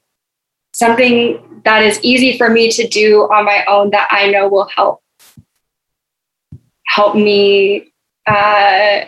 something 0.74 1.62
that 1.64 1.82
is 1.82 1.98
easy 2.02 2.36
for 2.36 2.48
me 2.48 2.70
to 2.72 2.86
do 2.86 3.22
on 3.22 3.44
my 3.44 3.64
own 3.66 3.90
that 3.90 4.08
I 4.10 4.30
know 4.30 4.48
will 4.48 4.68
help 4.74 5.01
help 6.92 7.16
me 7.16 7.90
uh, 8.26 9.00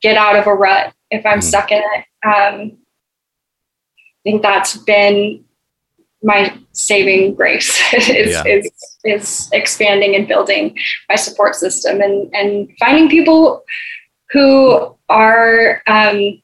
get 0.00 0.16
out 0.16 0.36
of 0.36 0.46
a 0.46 0.54
rut 0.54 0.94
if 1.10 1.26
I'm 1.26 1.40
mm 1.40 1.42
stuck 1.42 1.70
in 1.70 1.82
it. 1.82 2.04
Um, 2.24 2.78
I 3.98 4.22
think 4.24 4.42
that's 4.42 4.76
been 4.76 5.44
my 6.22 6.56
saving 6.72 7.34
grace 7.34 7.80
is, 7.94 8.32
yeah. 8.32 8.44
is, 8.46 8.70
is 9.04 9.48
expanding 9.52 10.14
and 10.14 10.28
building 10.28 10.76
my 11.08 11.16
support 11.16 11.54
system 11.54 12.00
and, 12.00 12.34
and 12.34 12.70
finding 12.78 13.08
people 13.08 13.62
who 14.30 14.96
are 15.08 15.82
um, 15.86 16.40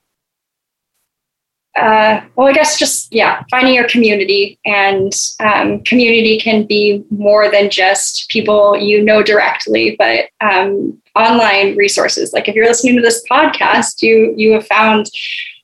uh, 1.77 2.23
well, 2.37 2.49
I 2.49 2.53
guess 2.53 2.79
just, 2.79 3.13
yeah, 3.13 3.43
finding 3.51 3.75
your 3.75 3.89
community. 3.89 4.59
And 4.65 5.13
um, 5.41 5.83
community 5.85 6.41
can 6.41 6.67
be 6.67 7.05
more 7.11 7.51
than 7.51 7.71
just 7.71 8.29
people 8.31 8.77
you 8.77 9.03
know 9.03 9.23
directly, 9.23 9.95
but 9.99 10.27
um, 10.41 11.01
online 11.15 11.77
resources. 11.77 12.33
Like 12.33 12.49
if 12.49 12.55
you're 12.55 12.67
listening 12.67 12.97
to 12.97 13.03
this 13.03 13.23
podcast, 13.31 14.03
you 14.03 14.35
you 14.37 14.53
have 14.53 14.67
found 14.67 15.11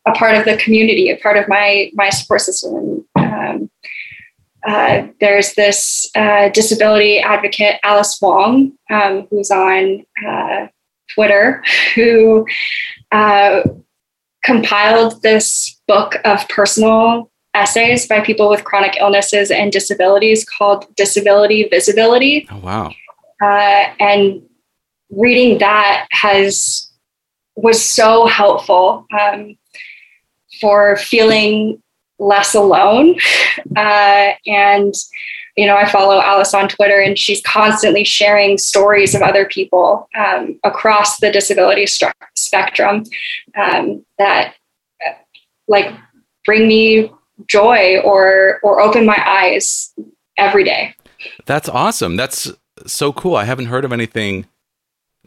a 0.07 0.13
part 0.13 0.37
of 0.37 0.45
the 0.45 0.57
community, 0.57 1.11
a 1.11 1.17
part 1.17 1.37
of 1.37 1.49
my 1.49 1.91
my 1.95 2.11
support 2.11 2.43
system. 2.43 3.07
Um, 3.17 3.71
uh, 4.67 5.07
there's 5.21 5.55
this 5.55 6.11
uh, 6.15 6.49
disability 6.51 7.19
advocate, 7.19 7.81
Alice 7.83 8.19
Wong, 8.21 8.73
um, 8.91 9.27
who's 9.31 9.51
on 9.51 10.05
uh, 10.27 10.69
Twitter, 11.15 11.63
who 11.95 12.47
uh, 13.11 13.63
compiled 14.43 15.23
this 15.23 15.81
book 15.87 16.17
of 16.25 16.49
personal 16.49 17.31
essays 17.55 18.07
by 18.07 18.21
people 18.21 18.49
with 18.49 18.65
chronic 18.65 18.97
illnesses 18.99 19.51
and 19.51 19.73
disabilities 19.73 20.45
called 20.45 20.87
Disability 20.97 21.69
Visibility. 21.69 22.47
Oh, 22.51 22.59
wow. 22.59 22.93
Uh, 23.41 23.85
and 24.01 24.43
reading 25.11 25.59
that 25.59 26.07
has 26.11 26.89
was 27.57 27.85
so 27.85 28.27
helpful 28.27 29.07
um, 29.21 29.57
for 30.61 30.97
feeling 30.97 31.83
less 32.19 32.55
alone 32.55 33.17
uh, 33.77 34.33
and 34.47 34.95
you 35.57 35.67
know, 35.67 35.77
I 35.77 35.89
follow 35.91 36.21
Alice 36.21 36.55
on 36.55 36.69
Twitter 36.69 36.99
and 37.01 37.19
she's 37.19 37.43
constantly 37.43 38.05
sharing 38.05 38.57
stories 38.57 39.15
of 39.15 39.23
other 39.23 39.45
people 39.45 40.09
um, 40.17 40.59
across 40.65 41.19
the 41.19 41.31
disability 41.31 41.87
st- 41.87 42.15
spectrum 42.35 43.05
um, 43.57 44.05
that 44.19 44.55
like 45.69 45.95
bring 46.45 46.67
me 46.67 47.11
joy 47.47 47.99
or 48.05 48.61
or 48.63 48.81
open 48.81 49.05
my 49.05 49.23
eyes 49.27 49.95
every 50.39 50.65
day. 50.65 50.95
That's 51.47 51.69
awesome. 51.69 52.17
That's 52.17 52.51
so 52.87 53.13
cool. 53.13 53.37
I 53.37 53.45
haven't 53.45 53.67
heard 53.67 53.85
of 53.85 53.93
anything 53.93 54.47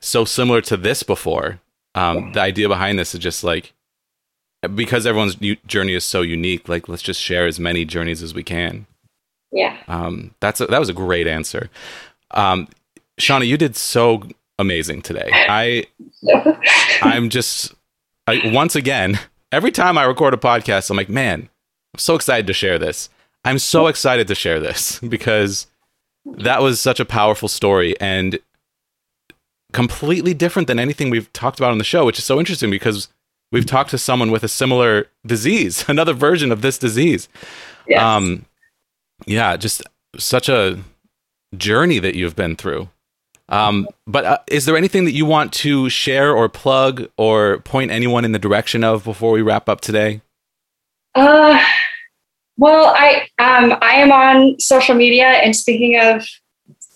so 0.01 0.25
similar 0.25 0.61
to 0.61 0.77
this 0.77 1.03
before. 1.03 1.59
Um, 1.93 2.33
the 2.33 2.41
idea 2.41 2.67
behind 2.67 2.99
this 2.99 3.13
is 3.13 3.21
just 3.21 3.43
like 3.43 3.73
because 4.73 5.05
everyone's 5.05 5.35
journey 5.67 5.93
is 5.93 6.03
so 6.03 6.21
unique. 6.21 6.67
Like, 6.67 6.89
let's 6.89 7.03
just 7.03 7.21
share 7.21 7.45
as 7.45 7.59
many 7.59 7.85
journeys 7.85 8.23
as 8.23 8.33
we 8.33 8.43
can. 8.43 8.87
Yeah. 9.55 9.77
Um, 9.87 10.35
that's 10.39 10.61
a, 10.61 10.67
that 10.67 10.79
was 10.79 10.89
a 10.89 10.93
great 10.93 11.25
answer. 11.25 11.69
Um, 12.31 12.67
Shauna, 13.19 13.47
you 13.47 13.57
did 13.57 13.75
so 13.75 14.23
amazing 14.59 15.01
today. 15.01 15.29
I 15.31 15.85
I'm 17.01 17.29
just 17.29 17.73
I, 18.27 18.51
once 18.53 18.75
again 18.75 19.19
Every 19.55 19.71
time 19.71 19.97
I 19.97 20.03
record 20.03 20.33
a 20.33 20.37
podcast, 20.37 20.89
I'm 20.89 20.97
like, 20.97 21.07
man, 21.07 21.47
I'm 21.93 21.99
so 21.99 22.15
excited 22.15 22.45
to 22.47 22.51
share 22.51 22.77
this. 22.77 23.09
I'm 23.45 23.57
so 23.57 23.87
excited 23.87 24.27
to 24.27 24.35
share 24.35 24.59
this 24.59 24.99
because 25.07 25.67
that 26.25 26.61
was 26.61 26.81
such 26.81 26.99
a 26.99 27.05
powerful 27.05 27.47
story 27.47 27.97
and 28.01 28.37
completely 29.71 30.33
different 30.33 30.67
than 30.67 30.77
anything 30.77 31.09
we've 31.09 31.31
talked 31.31 31.57
about 31.57 31.71
on 31.71 31.77
the 31.77 31.85
show, 31.85 32.05
which 32.05 32.19
is 32.19 32.25
so 32.25 32.37
interesting 32.37 32.69
because 32.69 33.07
we've 33.49 33.65
talked 33.65 33.91
to 33.91 33.97
someone 33.97 34.29
with 34.29 34.43
a 34.43 34.49
similar 34.49 35.07
disease, 35.25 35.85
another 35.89 36.11
version 36.11 36.51
of 36.51 36.61
this 36.61 36.77
disease. 36.77 37.29
Yes. 37.87 38.01
Um, 38.01 38.45
yeah, 39.25 39.57
just 39.57 39.81
such 40.17 40.49
a 40.49 40.79
journey 41.57 41.99
that 41.99 42.15
you've 42.15 42.35
been 42.35 42.55
through. 42.55 42.89
Um, 43.47 43.87
but 44.07 44.25
uh, 44.25 44.37
is 44.47 44.65
there 44.65 44.75
anything 44.75 45.05
that 45.05 45.11
you 45.11 45.25
want 45.25 45.53
to 45.53 45.87
share 45.89 46.35
or 46.35 46.49
plug 46.49 47.07
or 47.17 47.59
point 47.59 47.91
anyone 47.91 48.25
in 48.25 48.31
the 48.31 48.39
direction 48.39 48.83
of 48.83 49.03
before 49.03 49.31
we 49.31 49.41
wrap 49.41 49.69
up 49.69 49.81
today? 49.81 50.21
Uh, 51.13 51.61
well, 52.57 52.93
I 52.97 53.27
um, 53.37 53.77
I 53.81 53.95
am 53.95 54.11
on 54.11 54.59
social 54.59 54.95
media, 54.95 55.25
and 55.27 55.55
speaking 55.55 55.99
of 55.99 56.25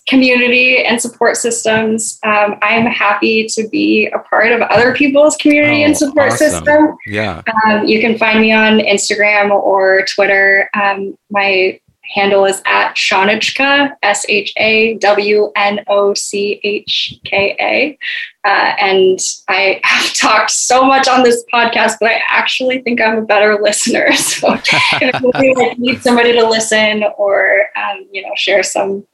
community 0.08 0.82
and 0.84 1.00
support 1.00 1.36
systems, 1.36 2.18
um, 2.24 2.56
I'm 2.62 2.86
happy 2.86 3.46
to 3.46 3.68
be 3.68 4.08
a 4.08 4.18
part 4.18 4.50
of 4.50 4.60
other 4.62 4.92
people's 4.92 5.36
community 5.36 5.82
Oh, 5.82 5.86
and 5.86 5.96
support 5.96 6.32
awesome. 6.32 6.50
system. 6.50 6.96
Yeah. 7.06 7.42
Um, 7.66 7.84
you 7.86 8.00
can 8.00 8.18
find 8.18 8.40
me 8.40 8.50
on 8.52 8.78
Instagram 8.78 9.50
or 9.52 10.04
Twitter. 10.06 10.68
Um, 10.74 11.16
my 11.30 11.78
handle 12.10 12.44
is 12.44 12.60
at 12.66 12.94
Shawnochka, 12.94 13.94
S 14.02 14.26
H 14.28 14.52
A 14.56 14.94
W 14.94 15.50
N 15.56 15.80
O 15.88 16.12
C 16.14 16.60
H 16.62 17.18
K 17.24 17.56
A. 17.60 17.98
Uh, 18.46 18.74
and 18.80 19.18
I 19.48 19.80
have 19.84 20.12
talked 20.14 20.50
so 20.50 20.84
much 20.84 21.08
on 21.08 21.22
this 21.22 21.44
podcast, 21.52 21.96
but 22.00 22.10
I 22.10 22.20
actually 22.28 22.82
think 22.82 23.00
I'm 23.00 23.18
a 23.18 23.22
better 23.22 23.58
listener. 23.60 24.08
So 24.40 24.54
if 24.54 25.20
you 25.42 25.54
like, 25.54 25.78
need 25.78 26.02
somebody 26.02 26.32
to 26.32 26.48
listen 26.48 27.04
or 27.18 27.62
um, 27.76 28.06
you 28.10 28.22
know 28.22 28.30
share 28.36 28.62
some 28.62 29.06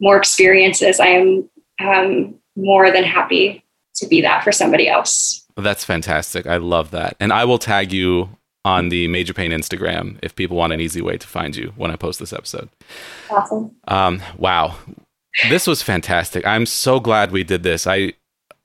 more 0.00 0.16
experiences, 0.16 1.00
I 1.00 1.06
am 1.06 1.48
um, 1.80 2.34
more 2.56 2.90
than 2.90 3.04
happy 3.04 3.64
to 3.96 4.06
be 4.06 4.20
that 4.20 4.44
for 4.44 4.52
somebody 4.52 4.88
else. 4.88 5.44
That's 5.56 5.84
fantastic. 5.84 6.46
I 6.46 6.58
love 6.58 6.92
that. 6.92 7.16
And 7.18 7.32
I 7.32 7.44
will 7.44 7.58
tag 7.58 7.92
you 7.92 8.37
on 8.64 8.88
the 8.88 9.08
Major 9.08 9.32
Pain 9.32 9.50
Instagram 9.50 10.18
if 10.22 10.34
people 10.34 10.56
want 10.56 10.72
an 10.72 10.80
easy 10.80 11.00
way 11.00 11.16
to 11.16 11.26
find 11.26 11.56
you 11.56 11.72
when 11.76 11.90
I 11.90 11.96
post 11.96 12.18
this 12.18 12.32
episode. 12.32 12.68
Awesome. 13.30 13.74
Um, 13.86 14.22
wow. 14.36 14.76
This 15.48 15.66
was 15.66 15.82
fantastic. 15.82 16.46
I'm 16.46 16.66
so 16.66 17.00
glad 17.00 17.30
we 17.30 17.44
did 17.44 17.62
this. 17.62 17.86
I 17.86 18.14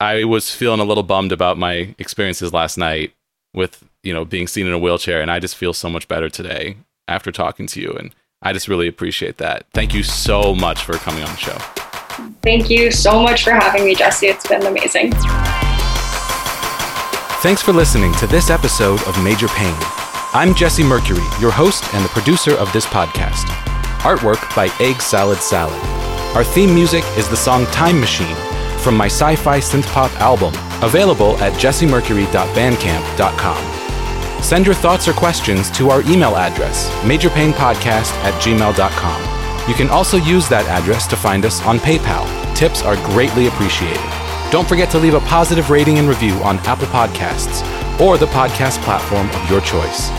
I 0.00 0.24
was 0.24 0.54
feeling 0.54 0.80
a 0.80 0.84
little 0.84 1.04
bummed 1.04 1.32
about 1.32 1.56
my 1.56 1.94
experiences 1.98 2.52
last 2.52 2.76
night 2.76 3.14
with, 3.54 3.84
you 4.02 4.12
know, 4.12 4.24
being 4.24 4.48
seen 4.48 4.66
in 4.66 4.72
a 4.72 4.78
wheelchair 4.78 5.22
and 5.22 5.30
I 5.30 5.38
just 5.38 5.56
feel 5.56 5.72
so 5.72 5.88
much 5.88 6.08
better 6.08 6.28
today 6.28 6.76
after 7.06 7.30
talking 7.30 7.66
to 7.68 7.80
you 7.80 7.92
and 7.92 8.14
I 8.42 8.52
just 8.52 8.68
really 8.68 8.88
appreciate 8.88 9.38
that. 9.38 9.66
Thank 9.72 9.94
you 9.94 10.02
so 10.02 10.54
much 10.54 10.82
for 10.84 10.94
coming 10.94 11.22
on 11.22 11.30
the 11.30 11.36
show. 11.36 11.58
Thank 12.42 12.68
you 12.68 12.90
so 12.90 13.22
much 13.22 13.44
for 13.44 13.52
having 13.52 13.84
me, 13.84 13.94
Jesse. 13.94 14.26
It's 14.26 14.46
been 14.46 14.66
amazing. 14.66 15.12
Thanks 17.44 17.60
for 17.60 17.74
listening 17.74 18.14
to 18.14 18.26
this 18.26 18.48
episode 18.48 19.02
of 19.02 19.22
Major 19.22 19.48
Pain. 19.48 19.76
I'm 20.32 20.54
Jesse 20.54 20.82
Mercury, 20.82 21.20
your 21.38 21.50
host 21.50 21.84
and 21.92 22.02
the 22.02 22.08
producer 22.08 22.54
of 22.54 22.72
this 22.72 22.86
podcast. 22.86 23.44
Artwork 24.00 24.56
by 24.56 24.70
Egg 24.80 25.02
Salad 25.02 25.40
Salad. 25.40 25.78
Our 26.34 26.42
theme 26.42 26.74
music 26.74 27.04
is 27.18 27.28
the 27.28 27.36
song 27.36 27.66
Time 27.66 28.00
Machine 28.00 28.34
from 28.78 28.96
my 28.96 29.08
sci 29.08 29.36
fi 29.36 29.58
synth 29.58 29.84
pop 29.92 30.10
album, 30.22 30.54
available 30.82 31.36
at 31.36 31.52
jessemercury.bandcamp.com. 31.60 34.42
Send 34.42 34.64
your 34.64 34.74
thoughts 34.74 35.06
or 35.06 35.12
questions 35.12 35.70
to 35.72 35.90
our 35.90 36.00
email 36.10 36.36
address, 36.36 36.88
majorpainpodcast 37.02 38.14
at 38.24 38.32
gmail.com. 38.40 39.68
You 39.68 39.74
can 39.74 39.90
also 39.90 40.16
use 40.16 40.48
that 40.48 40.64
address 40.68 41.06
to 41.08 41.16
find 41.16 41.44
us 41.44 41.60
on 41.66 41.78
PayPal. 41.78 42.24
Tips 42.56 42.82
are 42.82 42.96
greatly 43.12 43.48
appreciated. 43.48 44.23
Don't 44.54 44.68
forget 44.68 44.88
to 44.90 45.00
leave 45.00 45.14
a 45.14 45.20
positive 45.22 45.68
rating 45.68 45.98
and 45.98 46.08
review 46.08 46.34
on 46.34 46.60
Apple 46.60 46.86
Podcasts 46.86 47.60
or 48.00 48.16
the 48.16 48.26
podcast 48.26 48.80
platform 48.84 49.28
of 49.30 49.50
your 49.50 49.60
choice. 49.60 50.10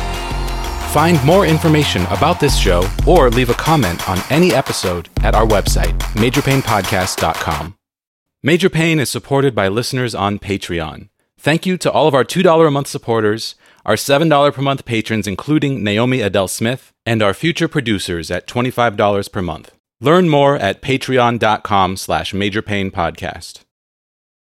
Find 0.94 1.24
more 1.24 1.46
information 1.46 2.02
about 2.08 2.42
this 2.42 2.58
show 2.58 2.86
or 3.08 3.30
leave 3.30 3.50
a 3.50 3.54
comment 3.54 4.10
on 4.10 4.20
any 4.30 4.54
episode 4.54 5.08
at 5.24 5.36
our 5.36 5.46
website, 5.46 5.98
majorpainpodcast.com. 6.16 7.78
Major 8.44 8.70
Pain 8.70 9.00
is 9.00 9.10
supported 9.10 9.56
by 9.56 9.70
listeners 9.70 10.14
on 10.14 10.38
Patreon. 10.38 11.08
Thank 11.40 11.66
you 11.66 11.78
to 11.78 11.90
all 11.90 12.10
of 12.10 12.14
our 12.14 12.26
$2 12.26 12.68
a 12.68 12.72
month 12.72 12.88
supporters, 12.88 13.56
our 13.86 13.96
$7 13.96 14.54
per 14.54 14.62
month 14.62 14.84
patrons, 14.84 15.28
including 15.28 15.82
Naomi 15.82 16.20
Adele 16.20 16.50
Smith, 16.50 16.92
and 17.06 17.24
our 17.24 17.34
future 17.34 17.70
producers 17.70 18.30
at 18.30 18.48
$25 18.48 19.32
per 19.32 19.42
month. 19.42 19.72
Learn 20.02 20.28
more 20.28 20.58
at 20.58 20.82
patreon.com 20.82 21.96
slash 21.96 22.34
majorpainpodcast. 22.34 23.65